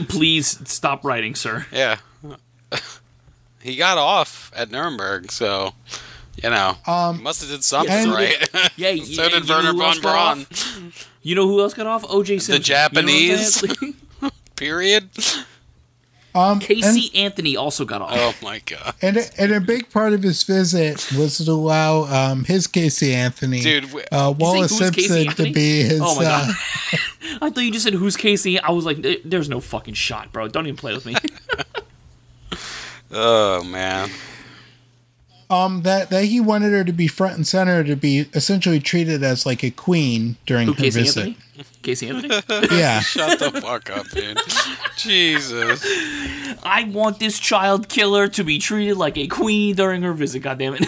Please 0.08 0.60
stop 0.68 1.04
writing, 1.06 1.34
sir. 1.34 1.64
Yeah, 1.72 1.96
he 3.62 3.76
got 3.76 3.96
off 3.96 4.52
at 4.54 4.70
Nuremberg, 4.70 5.32
so 5.32 5.72
you 6.42 6.50
know, 6.50 6.76
Um, 6.86 7.22
must 7.22 7.40
have 7.40 7.50
did 7.50 7.64
something 7.64 8.10
right. 8.10 8.46
Yeah, 8.76 8.94
so 9.04 9.30
did 9.30 9.42
you 9.42 9.48
know 9.48 9.54
Werner 9.56 9.72
who 9.72 9.78
von 9.78 9.86
else 9.86 9.98
got 10.00 10.02
Braun. 10.02 10.40
off? 10.42 11.10
You 11.22 11.34
know 11.34 11.46
who 11.48 11.60
else 11.62 11.72
got 11.72 11.86
off? 11.86 12.04
O.J. 12.06 12.34
Simpson. 12.40 12.52
The 12.54 12.58
Japanese. 12.58 13.62
You 13.62 13.68
know 13.68 13.72
what 13.74 13.82
I'm 13.82 13.92
saying? 13.92 13.94
Period. 14.56 15.10
Um, 16.35 16.59
Casey 16.59 17.16
Anthony 17.16 17.56
also 17.56 17.85
got 17.85 18.02
off. 18.02 18.10
Oh 18.12 18.35
my 18.43 18.59
god, 18.66 18.94
and, 19.01 19.16
and 19.16 19.31
and 19.39 19.52
a 19.52 19.60
big 19.60 19.89
part 19.90 20.12
of 20.12 20.24
his 20.24 20.43
visit 20.43 21.12
was 21.16 21.39
to 21.39 21.48
allow 21.52 22.05
um, 22.05 22.43
his 22.43 22.66
Casey 22.66 23.14
Anthony, 23.14 23.60
dude. 23.60 23.85
w- 23.85 24.05
uh, 24.10 24.35
Wallis 24.36 24.76
who's 24.76 24.90
Casey 24.90 25.26
Simpson, 25.26 25.47
to 25.47 25.52
be 25.52 25.82
his. 25.85 26.01
Oh 26.02 26.16
my 26.16 26.24
uh, 26.24 26.47
God. 26.47 26.55
I 27.43 27.51
thought 27.51 27.60
you 27.60 27.70
just 27.70 27.85
said 27.85 27.94
who's 27.94 28.16
Casey. 28.16 28.59
I 28.59 28.72
was 28.72 28.85
like, 28.85 28.98
there's 29.24 29.48
no 29.48 29.60
fucking 29.60 29.94
shot, 29.94 30.32
bro. 30.32 30.48
Don't 30.48 30.66
even 30.66 30.76
play 30.76 30.93
with 30.94 31.06
me. 31.06 31.14
Oh 33.16 33.62
man. 33.62 34.10
um, 35.48 35.82
that 35.82 36.10
that 36.10 36.24
he 36.24 36.40
wanted 36.40 36.72
her 36.72 36.82
to 36.82 36.93
be 36.93 37.06
front 37.06 37.36
and 37.36 37.47
center, 37.47 37.85
to 37.85 37.94
be 37.94 38.26
essentially 38.35 38.81
treated 38.81 39.22
as 39.22 39.47
like 39.47 39.62
a 39.62 39.70
queen 39.70 40.36
during 40.47 40.66
Who, 40.66 40.72
her 40.72 40.78
Casey 40.81 41.02
visit. 41.02 41.20
Anthony? 41.20 41.43
Casey 41.85 42.09
Anthony? 42.09 42.28
Yeah. 42.77 43.01
Shut 43.01 43.39
the 43.39 43.61
fuck 43.61 43.90
up, 43.90 44.09
dude. 44.09 44.39
Jesus. 44.97 45.85
I 46.62 46.85
want 46.85 47.19
this 47.20 47.39
child 47.39 47.89
killer 47.89 48.27
to 48.28 48.43
be 48.44 48.59
treated 48.59 48.97
like 48.97 49.16
a 49.16 49.27
queen 49.28 49.77
during 49.77 50.02
her 50.02 50.12
visit. 50.12 50.40
God 50.40 50.59
damn 50.59 50.77
it. 50.78 50.86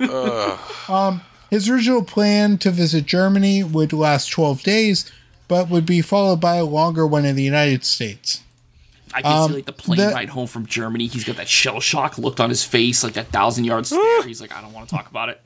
Ugh. 0.00 1.20
His 1.50 1.68
original 1.68 2.02
plan 2.04 2.58
to 2.58 2.70
visit 2.70 3.06
Germany 3.06 3.62
would 3.64 3.92
last 3.92 4.26
12 4.30 4.62
days, 4.62 5.10
but 5.48 5.68
would 5.70 5.86
be 5.86 6.02
followed 6.02 6.40
by 6.40 6.56
a 6.56 6.64
longer 6.64 7.06
one 7.06 7.24
in 7.24 7.36
the 7.36 7.42
United 7.42 7.84
States. 7.84 8.42
I 9.14 9.22
can 9.22 9.32
Um, 9.32 9.48
see 9.50 9.54
like 9.56 9.66
the 9.66 9.72
plane 9.72 9.98
the- 9.98 10.12
ride 10.12 10.28
home 10.30 10.46
from 10.48 10.66
Germany. 10.66 11.06
He's 11.06 11.24
got 11.24 11.36
that 11.36 11.48
shell 11.48 11.80
shock 11.80 12.18
looked 12.18 12.40
on 12.40 12.50
his 12.50 12.64
face, 12.64 13.02
like 13.04 13.14
that 13.14 13.28
thousand 13.28 13.64
yard 13.64 13.86
stare. 13.86 14.22
He's 14.24 14.40
like, 14.40 14.54
I 14.54 14.60
don't 14.60 14.72
want 14.72 14.88
to 14.88 14.94
talk 14.94 15.08
about 15.08 15.28
it. 15.28 15.40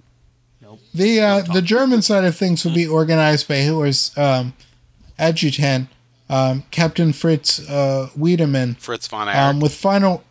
Nope. 0.62 0.81
The 0.95 1.21
uh, 1.21 1.41
the 1.43 1.62
German 1.62 2.03
side 2.03 2.25
of 2.25 2.35
things 2.37 2.65
would 2.65 2.75
be 2.75 2.87
organized 2.87 3.47
by 3.49 3.57
Hitler's 3.57 4.17
um, 4.17 4.55
adjutant, 5.20 5.88
um, 6.28 6.64
Captain 6.70 7.12
Fritz 7.12 7.68
uh, 7.68 8.09
Wiedemann, 8.16 8.74
Fritz 8.74 9.06
von 9.06 9.28
um, 9.28 9.60
with 9.60 9.74
final 9.74 10.24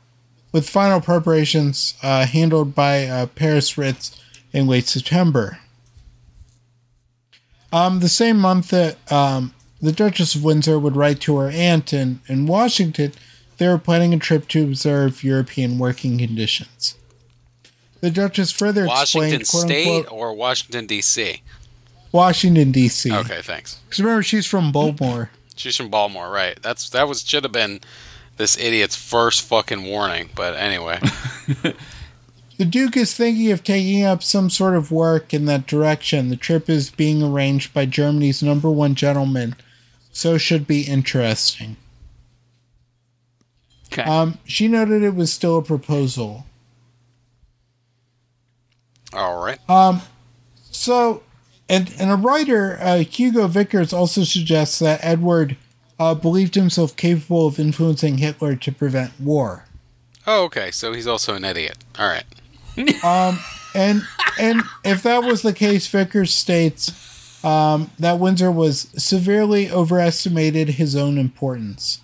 with 0.52 0.68
final 0.68 1.00
preparations 1.00 1.94
uh, 2.02 2.26
handled 2.26 2.74
by 2.74 3.06
uh, 3.06 3.28
Paris 3.28 3.78
Ritz 3.78 4.20
in 4.52 4.68
late 4.68 4.88
September. 4.88 5.60
Um, 7.72 8.00
the 8.00 8.10
same 8.10 8.40
month 8.40 8.70
that 8.70 9.12
um, 9.12 9.54
the 9.82 9.92
Duchess 9.92 10.36
of 10.36 10.44
Windsor 10.44 10.80
would 10.80 10.96
write 10.96 11.20
to 11.22 11.38
her 11.38 11.50
aunt 11.50 11.94
in, 11.94 12.20
in 12.28 12.48
Washington, 12.48 13.14
they 13.58 13.68
were 13.68 13.78
planning 13.78 14.14
a 14.14 14.20
trip 14.20 14.48
to 14.50 14.64
observe 14.64 15.24
European 15.24 15.78
working 15.78 16.18
conditions. 16.18 16.96
The 18.02 18.10
Duchess 18.10 18.52
further 18.52 18.88
Washington 18.88 19.42
explained, 19.42 19.70
State 20.06 20.12
or 20.12 20.34
Washington 20.34 20.88
D.C. 20.88 21.42
Washington 22.12 22.72
D.C. 22.72 23.12
Okay, 23.14 23.42
thanks. 23.42 23.76
Because 23.86 24.00
remember, 24.00 24.24
she's 24.24 24.46
from 24.46 24.72
Baltimore. 24.72 25.30
She's 25.56 25.76
from 25.76 25.90
Baltimore, 25.90 26.30
right? 26.32 26.60
That's 26.62 26.90
that 26.90 27.08
was 27.08 27.28
should 27.28 27.44
have 27.44 27.52
been 27.52 27.82
this 28.38 28.58
idiot's 28.58 28.96
first 28.96 29.42
fucking 29.42 29.86
warning. 29.86 30.30
But 30.36 30.56
anyway, 30.56 31.00
The 32.60 32.66
Duke 32.66 32.98
is 32.98 33.16
thinking 33.16 33.52
of 33.52 33.64
taking 33.64 34.04
up 34.04 34.22
some 34.22 34.50
sort 34.50 34.76
of 34.76 34.92
work 34.92 35.34
in 35.34 35.46
that 35.46 35.66
direction. 35.66 36.28
The 36.28 36.36
trip 36.36 36.70
is 36.70 36.90
being 36.90 37.24
arranged 37.24 37.74
by 37.74 37.86
Germany's 37.86 38.44
number 38.44 38.70
one 38.70 38.96
gentleman, 38.96 39.56
so 40.12 40.38
should 40.38 40.68
be 40.68 40.82
interesting. 40.82 41.78
Okay. 43.94 44.04
Um, 44.04 44.40
she 44.44 44.68
noted 44.68 45.04
it 45.04 45.16
was 45.16 45.32
still 45.32 45.58
a 45.58 45.62
proposal. 45.64 46.46
all 49.14 49.42
right. 49.44 49.58
Um, 49.70 50.02
So, 50.70 51.24
and, 51.70 51.94
and 52.00 52.12
a 52.12 52.16
writer, 52.16 52.78
uh, 52.82 52.98
Hugo 53.00 53.48
Vickers, 53.48 53.94
also 53.94 54.24
suggests 54.24 54.80
that 54.80 55.00
Edward 55.04 55.56
uh, 56.00 56.16
believed 56.16 56.56
himself 56.56 56.96
capable 56.96 57.48
of 57.48 57.60
influencing 57.60 58.18
Hitler 58.18 58.56
to 58.56 58.72
prevent 58.72 59.12
war. 59.20 59.66
Oh, 60.26 60.44
okay. 60.46 60.72
So 60.72 60.94
he's 60.94 61.08
also 61.08 61.36
an 61.36 61.46
idiot. 61.46 61.78
All 61.98 62.08
right. 62.08 62.26
um, 63.04 63.40
And 63.76 64.04
and 64.40 64.64
if 64.84 65.04
that 65.04 65.24
was 65.24 65.42
the 65.42 65.54
case, 65.54 65.88
Vickers 65.88 66.34
states 66.34 67.44
um, 67.44 67.92
that 68.00 68.20
Windsor 68.20 68.52
was 68.52 68.90
severely 68.98 69.72
overestimated 69.72 70.70
his 70.70 70.96
own 70.96 71.18
importance. 71.18 72.02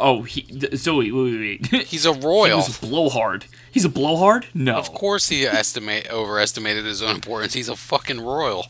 Oh, 0.00 0.22
he, 0.22 0.42
th- 0.42 0.76
so 0.78 0.98
wait, 0.98 1.12
wait, 1.12 1.32
wait, 1.38 1.72
wait. 1.72 1.84
He's 1.86 2.06
a 2.06 2.14
he 2.14 2.20
royal. 2.20 2.58
was 2.58 2.76
a 2.82 2.86
blowhard. 2.86 3.46
He's 3.70 3.84
a 3.84 3.88
blowhard? 3.88 4.46
No. 4.54 4.76
Of 4.76 4.92
course, 4.94 5.28
he 5.28 5.44
estimate 5.46 6.08
overestimated 6.10 6.84
his 6.84 7.02
own 7.02 7.16
importance. 7.16 7.54
He's 7.54 7.68
a 7.68 7.76
fucking 7.76 8.20
royal. 8.20 8.66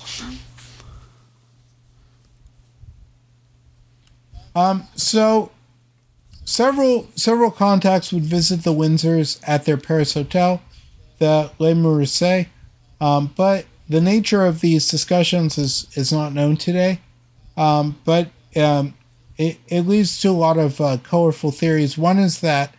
Um, 4.55 4.84
So, 4.96 5.50
several 6.44 7.09
several 7.14 7.50
contacts 7.50 8.12
would 8.12 8.24
visit 8.24 8.64
the 8.64 8.72
Windsors 8.72 9.38
at 9.46 9.64
their 9.64 9.76
Paris 9.76 10.14
hotel, 10.14 10.62
the 11.18 11.50
Le 11.59 11.74
Meurice, 11.74 12.46
um, 13.00 13.32
but 13.36 13.66
the 13.88 14.00
nature 14.00 14.44
of 14.44 14.60
these 14.60 14.88
discussions 14.88 15.59
is 15.59 15.86
is 15.94 16.12
not 16.12 16.32
known 16.32 16.56
today. 16.56 17.00
Um, 17.56 17.98
but 18.05 18.28
um, 18.56 18.94
it 19.39 19.59
it 19.69 19.82
leads 19.82 20.20
to 20.20 20.28
a 20.28 20.32
lot 20.32 20.59
of 20.59 20.81
uh, 20.81 20.98
colorful 21.02 21.51
theories. 21.52 21.97
One 21.97 22.19
is 22.19 22.40
that 22.40 22.74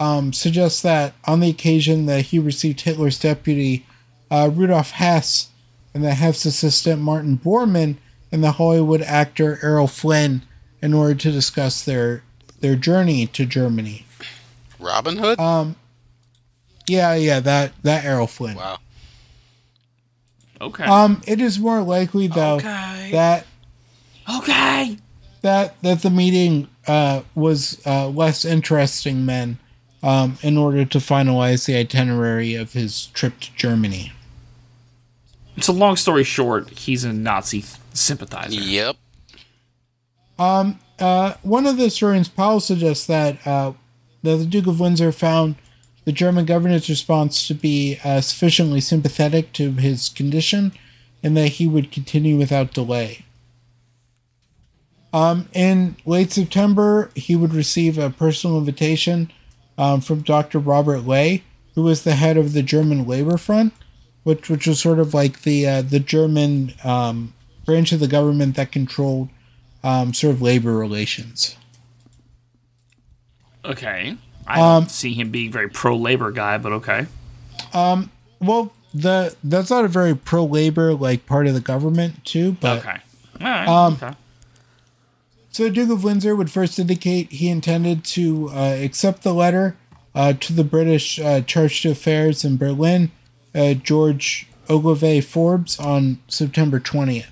um, 0.00 0.32
suggests 0.32 0.82
that 0.82 1.14
on 1.24 1.40
the 1.40 1.48
occasion 1.50 2.06
that 2.06 2.22
he 2.26 2.38
received 2.38 2.80
Hitler's 2.82 3.18
deputy, 3.18 3.86
uh, 4.30 4.50
Rudolf 4.52 4.90
Hess, 4.90 5.48
and 5.94 6.02
the 6.04 6.14
Hess 6.14 6.44
assistant 6.44 7.00
Martin 7.00 7.38
Bormann, 7.38 7.96
and 8.32 8.42
the 8.42 8.52
Hollywood 8.52 9.02
actor 9.02 9.58
Errol 9.62 9.86
Flynn 9.86 10.42
in 10.82 10.92
order 10.92 11.14
to 11.14 11.30
discuss 11.30 11.84
their 11.84 12.22
their 12.60 12.74
journey 12.76 13.26
to 13.28 13.46
Germany. 13.46 14.04
Robin 14.80 15.16
Hood. 15.18 15.38
Um, 15.38 15.76
Yeah, 16.88 17.14
yeah, 17.14 17.40
that 17.40 17.72
that 17.84 18.04
Errol 18.04 18.26
Flynn. 18.26 18.56
wow. 18.56 18.78
Okay. 20.60 20.84
Um, 20.84 21.20
it 21.26 21.40
is 21.40 21.58
more 21.58 21.82
likely 21.82 22.26
though 22.26 22.56
Okay. 22.56 23.10
that 23.12 23.46
okay. 24.38 24.96
That 25.44 25.80
that 25.82 26.00
the 26.02 26.10
meeting 26.10 26.68
uh, 26.88 27.20
was 27.34 27.80
uh, 27.86 28.08
less 28.08 28.44
interesting 28.44 29.24
men 29.24 29.58
um, 30.02 30.38
in 30.42 30.56
order 30.56 30.84
to 30.84 30.98
finalize 30.98 31.66
the 31.66 31.76
itinerary 31.76 32.54
of 32.54 32.72
his 32.72 33.06
trip 33.06 33.38
to 33.40 33.54
Germany. 33.54 34.12
It's 35.56 35.68
a 35.68 35.72
long 35.72 35.96
story 35.96 36.24
short, 36.24 36.70
he's 36.70 37.04
a 37.04 37.12
Nazi 37.12 37.60
th- 37.60 37.76
sympathizer. 37.92 38.60
Yep. 38.60 38.96
Um, 40.38 40.80
Uh, 40.98 41.34
one 41.42 41.66
of 41.66 41.76
the 41.76 41.84
historians, 41.84 42.28
Powell, 42.28 42.60
suggests 42.60 43.06
that 43.06 43.44
uh, 43.46 43.72
that 44.22 44.36
the 44.36 44.46
Duke 44.46 44.68
of 44.68 44.78
Windsor 44.78 45.10
found 45.12 45.56
the 46.04 46.12
German 46.12 46.44
government's 46.44 46.88
response 46.88 47.48
to 47.48 47.54
be 47.54 47.98
uh, 48.04 48.20
sufficiently 48.20 48.80
sympathetic 48.80 49.52
to 49.54 49.72
his 49.72 50.08
condition 50.08 50.72
and 51.22 51.36
that 51.36 51.48
he 51.58 51.66
would 51.66 51.90
continue 51.90 52.36
without 52.36 52.72
delay. 52.74 53.23
Um, 55.14 55.48
in 55.54 55.94
late 56.04 56.32
September, 56.32 57.10
he 57.14 57.36
would 57.36 57.54
receive 57.54 57.98
a 57.98 58.10
personal 58.10 58.58
invitation 58.58 59.30
um, 59.78 60.00
from 60.00 60.22
Dr. 60.22 60.58
Robert 60.58 61.06
Ley, 61.06 61.44
who 61.76 61.82
was 61.82 62.02
the 62.02 62.16
head 62.16 62.36
of 62.36 62.52
the 62.52 62.62
German 62.64 63.06
Labor 63.06 63.36
Front, 63.38 63.72
which 64.24 64.50
which 64.50 64.66
was 64.66 64.80
sort 64.80 64.98
of 64.98 65.14
like 65.14 65.42
the 65.42 65.66
uh, 65.68 65.82
the 65.82 66.00
German 66.00 66.74
um, 66.82 67.32
branch 67.64 67.92
of 67.92 68.00
the 68.00 68.08
government 68.08 68.56
that 68.56 68.72
controlled 68.72 69.28
um, 69.84 70.12
sort 70.12 70.34
of 70.34 70.42
labor 70.42 70.76
relations. 70.76 71.56
Okay. 73.64 74.16
I 74.46 74.60
Um, 74.60 74.82
don't 74.82 74.90
see 74.90 75.14
him 75.14 75.30
being 75.30 75.52
very 75.52 75.68
pro 75.68 75.96
labor 75.96 76.30
guy, 76.32 76.58
but 76.58 76.72
okay. 76.72 77.06
Well, 78.40 78.72
the 78.92 79.34
that's 79.44 79.70
not 79.70 79.84
a 79.84 79.88
very 79.88 80.14
pro 80.14 80.44
labor 80.44 80.92
like 80.92 81.24
part 81.24 81.46
of 81.46 81.54
the 81.54 81.60
government 81.60 82.24
too, 82.24 82.56
but 82.60 82.80
okay. 82.80 82.98
All 83.40 83.46
right. 83.46 83.68
um, 83.68 83.94
okay. 83.94 84.14
So 85.54 85.62
the 85.62 85.70
Duke 85.70 85.90
of 85.90 86.02
Windsor 86.02 86.34
would 86.34 86.50
first 86.50 86.80
indicate 86.80 87.30
he 87.30 87.48
intended 87.48 88.02
to 88.06 88.50
uh, 88.50 88.76
accept 88.82 89.22
the 89.22 89.32
letter 89.32 89.76
uh, 90.12 90.32
to 90.32 90.52
the 90.52 90.64
British 90.64 91.20
uh, 91.20 91.42
Charge 91.42 91.80
d'Affaires 91.80 92.44
in 92.44 92.56
Berlin, 92.56 93.12
uh, 93.54 93.74
George 93.74 94.48
Ogilvie 94.68 95.20
Forbes, 95.20 95.78
on 95.78 96.18
September 96.26 96.80
20th. 96.80 97.28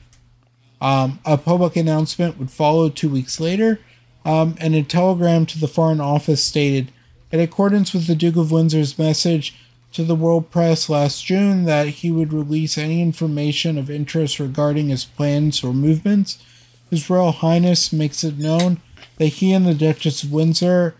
Um, 0.81 1.19
a 1.27 1.37
public 1.37 1.75
announcement 1.75 2.39
would 2.39 2.53
follow 2.53 2.89
two 2.89 3.09
weeks 3.09 3.41
later, 3.41 3.81
um, 4.25 4.55
and 4.61 4.77
a 4.77 4.85
telegram 4.85 5.45
to 5.47 5.59
the 5.59 5.67
Foreign 5.67 6.01
Office 6.01 6.45
stated, 6.45 6.93
in 7.33 7.41
accordance 7.41 7.93
with 7.93 8.07
the 8.07 8.15
Duke 8.15 8.37
of 8.37 8.53
Windsor's 8.53 9.01
message 9.01 9.59
to 9.95 10.05
the 10.05 10.15
world 10.15 10.49
press 10.49 10.89
last 10.89 11.25
June, 11.25 11.65
that 11.65 11.89
he 11.89 12.13
would 12.13 12.33
release 12.33 12.79
any 12.79 13.03
information 13.03 13.77
of 13.77 13.91
interest 13.91 14.39
regarding 14.39 14.91
his 14.91 15.05
plans 15.05 15.65
or 15.65 15.75
movements. 15.75 16.39
His 16.93 17.09
Royal 17.09 17.33
Highness 17.33 17.91
makes 17.91 18.23
it 18.23 18.39
known 18.39 18.83
that 19.17 19.29
he 19.29 19.55
and 19.55 19.65
the 19.67 19.73
Duchess 19.73 20.23
of 20.23 20.31
Windsor 20.31 20.95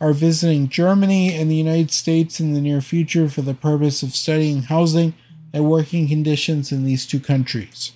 are 0.00 0.12
visiting 0.12 0.68
Germany 0.68 1.32
and 1.32 1.48
the 1.48 1.54
United 1.54 1.92
States 1.92 2.40
in 2.40 2.52
the 2.52 2.60
near 2.60 2.80
future 2.80 3.28
for 3.28 3.42
the 3.42 3.54
purpose 3.54 4.02
of 4.02 4.16
studying 4.16 4.62
housing 4.62 5.14
and 5.52 5.70
working 5.70 6.08
conditions 6.08 6.72
in 6.72 6.84
these 6.84 7.06
two 7.06 7.20
countries. 7.20 7.92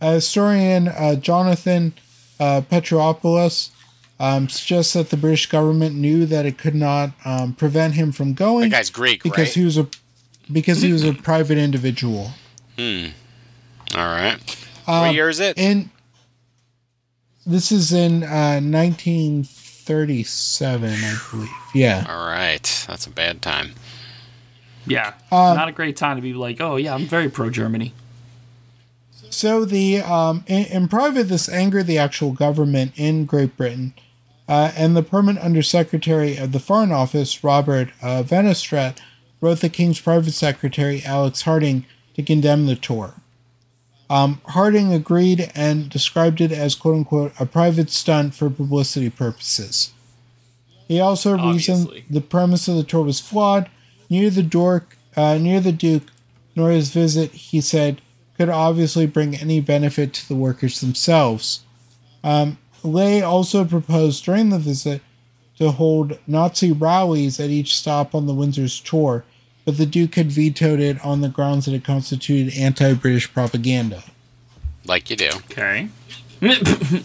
Uh, 0.00 0.12
historian 0.12 0.86
uh, 0.86 1.16
Jonathan 1.16 1.94
uh, 2.38 2.60
Petropoulos 2.60 3.70
um, 4.20 4.48
suggests 4.48 4.92
that 4.92 5.10
the 5.10 5.16
British 5.16 5.46
government 5.46 5.96
knew 5.96 6.26
that 6.26 6.46
it 6.46 6.58
could 6.58 6.76
not 6.76 7.10
um, 7.24 7.54
prevent 7.54 7.94
him 7.94 8.12
from 8.12 8.34
going. 8.34 8.70
That 8.70 8.76
guy's 8.76 8.90
Greek, 8.90 9.24
because 9.24 9.48
right? 9.48 9.54
he 9.54 9.64
was 9.64 9.76
a 9.76 9.88
because 10.52 10.80
he 10.80 10.92
was 10.92 11.02
a 11.02 11.12
private 11.12 11.58
individual. 11.58 12.30
Hmm. 12.78 13.06
All 13.96 14.06
right. 14.06 14.38
Um, 14.90 15.00
what 15.06 15.14
year 15.14 15.28
is 15.28 15.40
it? 15.40 15.58
In 15.58 15.90
this 17.46 17.72
is 17.72 17.92
in 17.92 18.22
uh, 18.22 18.60
1937, 18.60 20.90
I 20.92 21.18
believe. 21.30 21.48
Yeah. 21.74 22.06
All 22.08 22.26
right. 22.26 22.84
That's 22.88 23.06
a 23.06 23.10
bad 23.10 23.42
time. 23.42 23.72
Yeah. 24.86 25.08
um, 25.30 25.56
Not 25.56 25.68
a 25.68 25.72
great 25.72 25.96
time 25.96 26.16
to 26.16 26.22
be 26.22 26.32
like, 26.32 26.60
oh 26.60 26.76
yeah, 26.76 26.94
I'm 26.94 27.06
very 27.06 27.28
pro 27.28 27.50
Germany. 27.50 27.92
So 29.30 29.64
the 29.64 30.00
um, 30.02 30.44
in, 30.46 30.66
in 30.66 30.88
private, 30.88 31.24
this 31.24 31.48
angered 31.48 31.86
the 31.86 31.98
actual 31.98 32.32
government 32.32 32.92
in 32.96 33.26
Great 33.26 33.56
Britain, 33.56 33.94
uh, 34.48 34.72
and 34.76 34.96
the 34.96 35.02
permanent 35.04 35.44
undersecretary 35.44 36.36
of 36.36 36.50
the 36.52 36.58
Foreign 36.58 36.90
Office, 36.90 37.44
Robert 37.44 37.90
uh, 38.02 38.24
Vansittart, 38.24 38.98
wrote 39.40 39.60
the 39.60 39.68
King's 39.68 40.00
private 40.00 40.32
secretary, 40.32 41.02
Alex 41.04 41.42
Hardinge, 41.42 41.84
to 42.14 42.24
condemn 42.24 42.66
the 42.66 42.74
tour. 42.74 43.14
Um, 44.10 44.40
Hardinge 44.48 44.92
agreed 44.92 45.50
and 45.54 45.88
described 45.88 46.40
it 46.40 46.50
as 46.50 46.74
"quote 46.74 46.96
unquote" 46.96 47.32
a 47.38 47.46
private 47.46 47.90
stunt 47.90 48.34
for 48.34 48.50
publicity 48.50 49.08
purposes. 49.08 49.92
He 50.88 50.98
also 51.00 51.38
reasoned 51.38 52.02
the 52.10 52.20
premise 52.20 52.66
of 52.66 52.74
the 52.74 52.82
tour 52.82 53.04
was 53.04 53.20
flawed. 53.20 53.70
Near 54.10 54.28
the 54.28 54.42
dork, 54.42 54.98
uh, 55.16 55.38
near 55.38 55.60
the 55.60 55.70
Duke, 55.70 56.08
nor 56.56 56.70
his 56.70 56.90
visit, 56.90 57.30
he 57.30 57.60
said, 57.60 58.02
could 58.36 58.48
obviously 58.48 59.06
bring 59.06 59.36
any 59.36 59.60
benefit 59.60 60.12
to 60.14 60.26
the 60.26 60.34
workers 60.34 60.80
themselves. 60.80 61.60
Um, 62.24 62.58
Ley 62.82 63.22
also 63.22 63.64
proposed 63.64 64.24
during 64.24 64.48
the 64.48 64.58
visit 64.58 65.02
to 65.58 65.70
hold 65.70 66.18
Nazi 66.26 66.72
rallies 66.72 67.38
at 67.38 67.50
each 67.50 67.76
stop 67.76 68.14
on 68.14 68.26
the 68.26 68.34
Windsor's 68.34 68.80
tour, 68.80 69.24
but 69.64 69.76
the 69.76 69.86
Duke 69.86 70.14
had 70.14 70.30
vetoed 70.30 70.80
it 70.80 71.02
on 71.04 71.20
the 71.20 71.28
grounds 71.28 71.66
that 71.66 71.74
it 71.74 71.84
constituted 71.84 72.56
anti 72.56 72.94
British 72.94 73.32
propaganda. 73.32 74.02
Like 74.86 75.10
you 75.10 75.16
do. 75.16 75.30
Okay. 75.50 75.88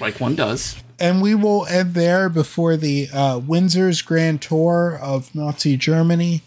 like 0.00 0.20
one 0.20 0.34
does. 0.34 0.82
And 1.00 1.22
we 1.22 1.34
will 1.34 1.64
end 1.66 1.94
there 1.94 2.28
before 2.28 2.76
the 2.76 3.08
uh, 3.12 3.38
Windsor's 3.38 4.02
Grand 4.02 4.42
Tour 4.42 4.98
of 5.00 5.32
Nazi 5.34 5.76
Germany. 5.76 6.42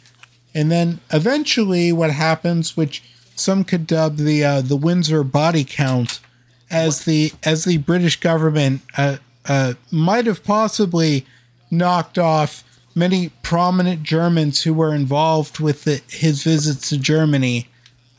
And 0.54 0.70
then 0.70 1.00
eventually, 1.12 1.94
what 1.94 2.12
happens, 2.12 2.76
which 2.76 3.02
some 3.36 3.64
could 3.64 3.88
dub 3.88 4.18
the 4.18 4.44
uh, 4.44 4.62
the 4.62 4.76
Windsor 4.76 5.24
body 5.24 5.64
count, 5.64 6.20
as 6.70 7.06
the 7.06 7.32
as 7.44 7.64
the 7.64 7.78
British 7.78 8.20
government 8.20 8.82
uh, 8.98 9.18
uh, 9.48 9.74
might 9.90 10.26
have 10.26 10.44
possibly 10.44 11.26
knocked 11.72 12.18
off 12.18 12.66
many 12.96 13.30
prominent 13.44 14.04
Germans 14.04 14.64
who 14.64 14.74
were 14.74 14.94
involved 14.94 15.60
with 15.60 15.84
the, 15.84 16.02
his 16.10 16.44
visits 16.44 16.90
to 16.90 16.98
Germany, 16.98 17.68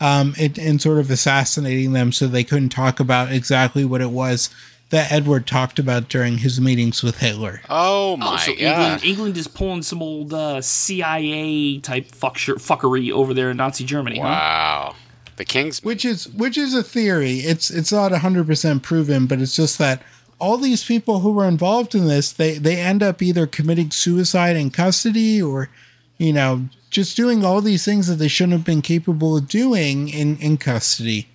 um, 0.01 0.35
and, 0.39 0.59
and 0.59 0.82
sort 0.82 0.99
of 0.99 1.11
assassinating 1.11 1.93
them 1.93 2.11
so 2.12 2.27
they 2.27 2.44
couldn't 2.44 2.70
talk 2.70 2.99
about 3.01 3.31
exactly 3.32 3.85
what 3.85 4.01
it 4.01 4.11
was 4.11 4.51
that 4.90 5.11
Edward 5.11 5.47
talked 5.47 5.78
about 5.78 6.09
during 6.11 6.39
his 6.39 6.61
meetings 6.61 7.03
with 7.03 7.19
Hitler. 7.19 7.62
Oh 7.70 8.16
my 8.19 8.35
Oh, 8.35 8.36
so 8.36 8.53
god. 8.53 8.61
England, 8.61 9.05
England 9.05 9.36
is 9.39 9.49
pulling 9.49 9.82
some 9.82 10.03
old 10.03 10.35
uh, 10.35 10.61
CIA 10.61 11.78
type 11.78 12.07
fuck 12.09 12.36
fuckery 12.36 13.11
over 13.11 13.32
there 13.32 13.51
in 13.51 13.57
Nazi 13.57 13.85
Germany, 13.85 14.19
huh? 14.19 14.24
Wow. 14.24 14.94
The 15.36 15.47
king's 15.47 15.82
which 15.82 16.05
is 16.05 16.28
which 16.28 16.59
is 16.59 16.74
a 16.74 16.82
theory. 16.82 17.36
It's 17.39 17.70
it's 17.70 17.90
not 17.90 18.12
hundred 18.12 18.47
percent 18.47 18.82
proven, 18.82 19.27
but 19.27 19.40
it's 19.40 19.57
just 19.57 19.78
that 19.78 20.03
all 20.43 20.59
these 20.59 20.85
people 20.85 21.20
who 21.20 21.31
were 21.31 21.47
involved 21.47 21.94
in 21.94 22.09
this, 22.09 22.32
they 22.32 22.59
they 22.59 22.77
end 22.77 23.01
up 23.01 23.23
either 23.23 23.47
committing 23.47 23.93
suicide 23.93 24.56
in 24.56 24.70
custody 24.70 25.40
or, 25.40 25.70
you 26.19 26.32
know, 26.32 26.69
just 26.90 27.16
doing 27.16 27.44
all 27.44 27.60
these 27.60 27.85
things 27.85 28.09
that 28.09 28.16
they 28.16 28.27
shouldn't 28.27 28.55
have 28.55 28.64
been 28.64 28.82
capable 28.82 29.36
of 29.36 29.47
doing 29.47 30.09
in 30.09 30.36
in 30.39 30.56
custody. 30.56 31.28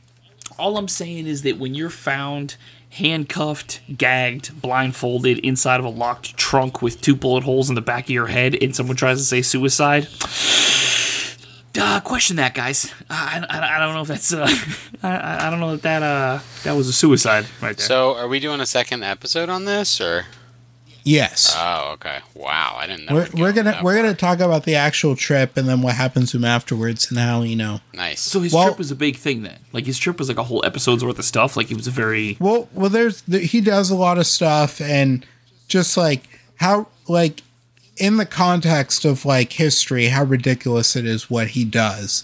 All 0.59 0.77
I'm 0.77 0.89
saying 0.89 1.25
is 1.25 1.43
that 1.43 1.57
when 1.57 1.73
you're 1.73 1.89
found 1.89 2.57
handcuffed, 2.89 3.79
gagged, 3.95 4.61
blindfolded 4.61 5.39
inside 5.39 5.79
of 5.79 5.85
a 5.85 5.89
locked 5.89 6.35
trunk 6.35 6.81
with 6.81 6.99
two 6.99 7.15
bullet 7.15 7.45
holes 7.45 7.69
in 7.69 7.75
the 7.75 7.81
back 7.81 8.05
of 8.05 8.09
your 8.09 8.27
head, 8.27 8.61
and 8.61 8.75
someone 8.75 8.97
tries 8.97 9.19
to 9.19 9.23
say 9.23 9.41
suicide. 9.41 10.07
Uh, 11.79 11.99
question 12.01 12.37
that, 12.37 12.53
guys. 12.55 12.91
I, 13.09 13.45
I, 13.49 13.75
I 13.75 13.79
don't 13.79 13.93
know 13.93 14.01
if 14.01 14.07
that's 14.07 14.33
uh, 14.33 14.47
I, 15.03 15.47
I 15.47 15.49
don't 15.49 15.59
know 15.59 15.75
that 15.75 15.81
that 15.83 16.03
uh 16.03 16.39
that 16.63 16.73
was 16.75 16.87
a 16.87 16.93
suicide 16.93 17.45
right 17.61 17.77
there. 17.77 17.85
So, 17.85 18.15
are 18.15 18.27
we 18.27 18.39
doing 18.39 18.59
a 18.61 18.65
second 18.65 19.03
episode 19.03 19.49
on 19.49 19.65
this, 19.65 20.01
or? 20.01 20.25
Yes. 21.03 21.53
Oh, 21.57 21.91
okay. 21.93 22.19
Wow, 22.35 22.75
I 22.77 22.85
didn't 22.85 23.05
know. 23.05 23.13
we're, 23.15 23.23
we'd 23.23 23.31
go 23.31 23.41
we're 23.43 23.53
gonna 23.53 23.71
that 23.71 23.83
we're 23.83 23.93
far. 23.95 24.03
gonna 24.03 24.13
talk 24.15 24.39
about 24.41 24.65
the 24.65 24.75
actual 24.75 25.15
trip 25.15 25.55
and 25.55 25.65
then 25.65 25.81
what 25.81 25.95
happens 25.95 26.31
to 26.31 26.37
him 26.37 26.43
afterwards 26.43 27.09
and 27.09 27.17
how 27.17 27.43
you 27.43 27.55
know 27.55 27.79
Nice. 27.93 28.19
so 28.19 28.41
his 28.41 28.51
well- 28.51 28.65
trip 28.65 28.77
was 28.77 28.91
a 28.91 28.95
big 28.95 29.15
thing 29.15 29.43
then. 29.43 29.59
Like 29.71 29.85
his 29.85 29.97
trip 29.97 30.19
was 30.19 30.27
like 30.27 30.37
a 30.37 30.43
whole 30.43 30.65
episode's 30.65 31.05
worth 31.05 31.17
of 31.17 31.23
stuff. 31.23 31.55
Like 31.55 31.67
he 31.67 31.75
was 31.75 31.87
a 31.87 31.91
very 31.91 32.35
Well, 32.41 32.67
well, 32.73 32.89
there's 32.89 33.21
the, 33.21 33.39
he 33.39 33.61
does 33.61 33.89
a 33.89 33.95
lot 33.95 34.17
of 34.17 34.27
stuff, 34.27 34.81
and 34.81 35.25
just 35.69 35.95
like 35.95 36.23
how 36.55 36.87
like 37.07 37.41
in 37.97 38.17
the 38.17 38.25
context 38.25 39.05
of 39.05 39.25
like 39.25 39.53
history, 39.53 40.07
how 40.07 40.23
ridiculous 40.23 40.95
it 40.95 41.05
is 41.05 41.29
what 41.29 41.49
he 41.49 41.65
does. 41.65 42.23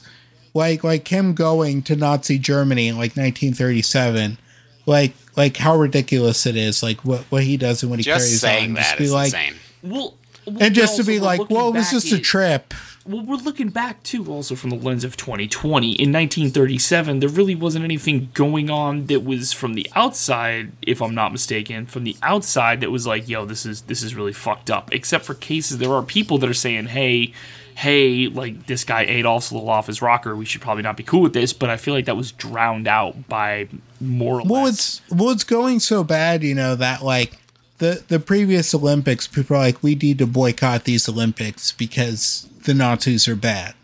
Like 0.54 0.84
like 0.84 1.08
him 1.08 1.34
going 1.34 1.82
to 1.84 1.96
Nazi 1.96 2.38
Germany 2.38 2.88
in 2.88 2.96
like 2.96 3.16
1937, 3.16 4.38
like 4.86 5.14
like 5.36 5.58
how 5.58 5.76
ridiculous 5.78 6.46
it 6.46 6.56
is. 6.56 6.84
Like 6.84 7.04
what 7.04 7.22
what 7.32 7.44
he 7.44 7.58
does 7.58 7.82
and 7.84 7.90
what 7.90 8.00
he 8.00 8.04
just 8.04 8.26
carries 8.26 8.42
saying 8.42 8.70
on. 8.70 8.74
that 8.76 8.82
Just 8.84 8.98
be 9.00 9.06
is 9.06 9.14
like, 9.14 9.26
insane. 9.34 9.54
well. 9.82 10.14
And 10.60 10.76
just 10.76 10.98
to 10.98 11.04
be 11.04 11.20
like, 11.20 11.50
well, 11.50 11.70
it 11.70 11.74
was 11.74 11.92
just 11.92 12.12
a 12.12 12.20
trip. 12.20 12.74
Well, 13.06 13.26
we're 13.26 13.36
looking 13.36 13.68
back 13.68 14.02
too, 14.04 14.32
also 14.32 14.56
from 14.56 14.70
the 14.70 14.78
lens 14.78 15.04
of 15.04 15.18
2020. 15.18 15.88
In 15.88 16.14
1937, 16.14 17.20
there 17.20 17.28
really 17.28 17.54
wasn't 17.56 17.84
anything 17.84 18.30
going 18.34 18.70
on 18.70 19.08
that 19.08 19.26
was 19.26 19.52
from 19.52 19.74
the 19.74 19.90
outside, 19.94 20.72
if 20.82 21.02
I'm 21.02 21.14
not 21.14 21.34
mistaken, 21.34 21.86
from 21.86 22.06
the 22.06 22.16
outside 22.24 22.80
that 22.80 22.92
was 22.92 23.06
like, 23.06 23.28
"Yo, 23.28 23.44
this 23.46 23.66
is 23.66 23.82
this 23.82 24.04
is 24.04 24.16
really 24.16 24.32
fucked 24.32 24.72
up." 24.72 24.94
Except 24.94 25.26
for 25.26 25.34
cases, 25.34 25.80
there 25.80 25.92
are 25.92 26.02
people 26.02 26.38
that 26.38 26.50
are 26.50 26.54
saying, 26.54 26.86
"Hey, 26.86 27.34
hey, 27.76 28.28
like 28.28 28.68
this 28.68 28.86
guy 28.86 29.02
Adolf's 29.02 29.52
a 29.52 29.56
little 29.56 29.70
off 29.70 29.88
his 29.88 30.02
rocker. 30.02 30.34
We 30.34 30.46
should 30.46 30.62
probably 30.62 30.84
not 30.84 30.96
be 30.96 31.04
cool 31.04 31.22
with 31.22 31.34
this." 31.34 31.52
But 31.52 31.70
I 31.70 31.76
feel 31.76 31.94
like 31.94 32.06
that 32.06 32.16
was 32.16 32.32
drowned 32.32 32.88
out 32.88 33.28
by 33.28 33.68
more 34.00 34.40
or 34.40 34.44
Well, 34.46 34.64
less. 34.64 35.02
it's 35.02 35.02
well, 35.12 35.32
it's 35.32 35.44
going 35.44 35.82
so 35.82 36.06
bad, 36.06 36.42
you 36.42 36.56
know 36.56 36.76
that 36.76 37.04
like 37.04 37.34
the 37.80 38.04
the 38.08 38.20
previous 38.20 38.74
Olympics, 38.74 39.28
people 39.28 39.56
are 39.56 39.60
like, 39.60 39.82
we 39.84 39.96
need 39.96 40.20
to 40.20 40.28
boycott 40.28 40.84
these 40.86 41.08
Olympics 41.10 41.72
because 41.72 42.48
the 42.66 42.74
Nazis 42.74 43.28
are 43.28 43.36
bad. 43.36 43.76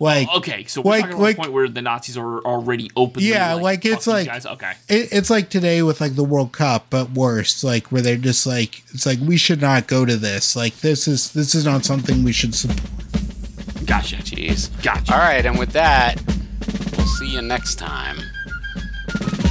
Like, 0.00 0.26
oh, 0.32 0.38
Okay, 0.38 0.64
so 0.64 0.82
we're 0.82 0.90
like, 0.90 1.00
talking 1.02 1.14
about 1.14 1.22
like 1.22 1.36
the 1.36 1.42
point 1.42 1.52
where 1.52 1.68
the 1.68 1.80
Nazis 1.80 2.16
are 2.18 2.40
already 2.40 2.90
openly. 2.96 3.28
Yeah, 3.28 3.54
like, 3.54 3.62
like, 3.62 3.84
it's 3.86 4.06
like- 4.08 4.26
guys. 4.26 4.44
okay. 4.44 4.72
it, 4.88 5.08
it's 5.12 5.30
like 5.30 5.48
today 5.50 5.82
with 5.82 6.00
like 6.00 6.16
the 6.16 6.24
World 6.24 6.52
Cup, 6.52 6.86
but 6.90 7.10
worse. 7.12 7.62
Like 7.62 7.92
where 7.92 8.02
they're 8.02 8.16
just 8.16 8.44
like, 8.46 8.82
it's 8.92 9.06
like 9.06 9.20
we 9.20 9.36
should 9.36 9.60
not 9.60 9.86
go 9.86 10.04
to 10.04 10.16
this. 10.16 10.56
Like 10.56 10.76
this 10.80 11.06
is 11.06 11.32
this 11.32 11.54
is 11.54 11.64
not 11.64 11.84
something 11.84 12.24
we 12.24 12.32
should 12.32 12.54
support. 12.54 12.80
Gotcha. 13.86 14.16
Jeez. 14.16 14.70
Gotcha. 14.82 15.12
All 15.14 15.18
right, 15.20 15.46
and 15.46 15.58
with 15.58 15.70
that, 15.72 16.20
we'll 16.96 17.06
see 17.06 17.32
you 17.32 17.42
next 17.42 17.76
time. 17.76 18.18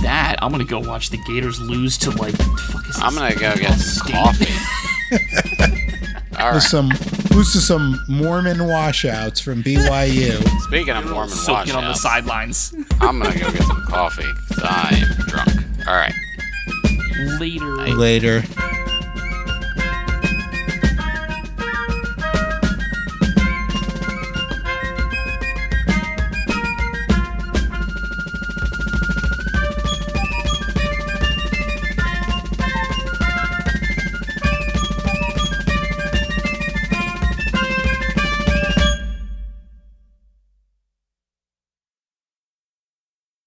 That 0.03 0.35
I'm 0.41 0.51
gonna 0.51 0.65
go 0.65 0.79
watch 0.79 1.09
the 1.09 1.17
Gators 1.25 1.59
lose 1.59 1.97
to 1.99 2.11
like. 2.11 2.37
the 2.37 2.43
fuck 2.43 2.87
is 2.89 2.99
I'm 3.01 3.15
gonna 3.15 3.33
go 3.35 3.55
get 3.55 3.73
some 3.75 4.11
coffee. 4.11 4.53
All 6.39 6.53
With 6.53 6.63
some 6.63 6.89
lose 7.31 7.53
to 7.53 7.59
some 7.59 8.03
Mormon 8.07 8.67
washouts 8.67 9.39
from 9.39 9.63
BYU. 9.63 10.43
Speaking 10.61 10.95
of 10.95 11.05
Mormon 11.09 11.29
soaking 11.29 11.75
on 11.75 11.83
the 11.83 11.93
sidelines. 11.93 12.73
I'm 13.01 13.19
gonna 13.19 13.39
go 13.39 13.51
get 13.51 13.63
some 13.63 13.83
coffee 13.87 14.25
I'm 14.63 15.07
drunk. 15.27 15.51
All 15.87 15.95
right. 15.95 16.13
Later. 17.39 17.75
Later. 17.95 18.43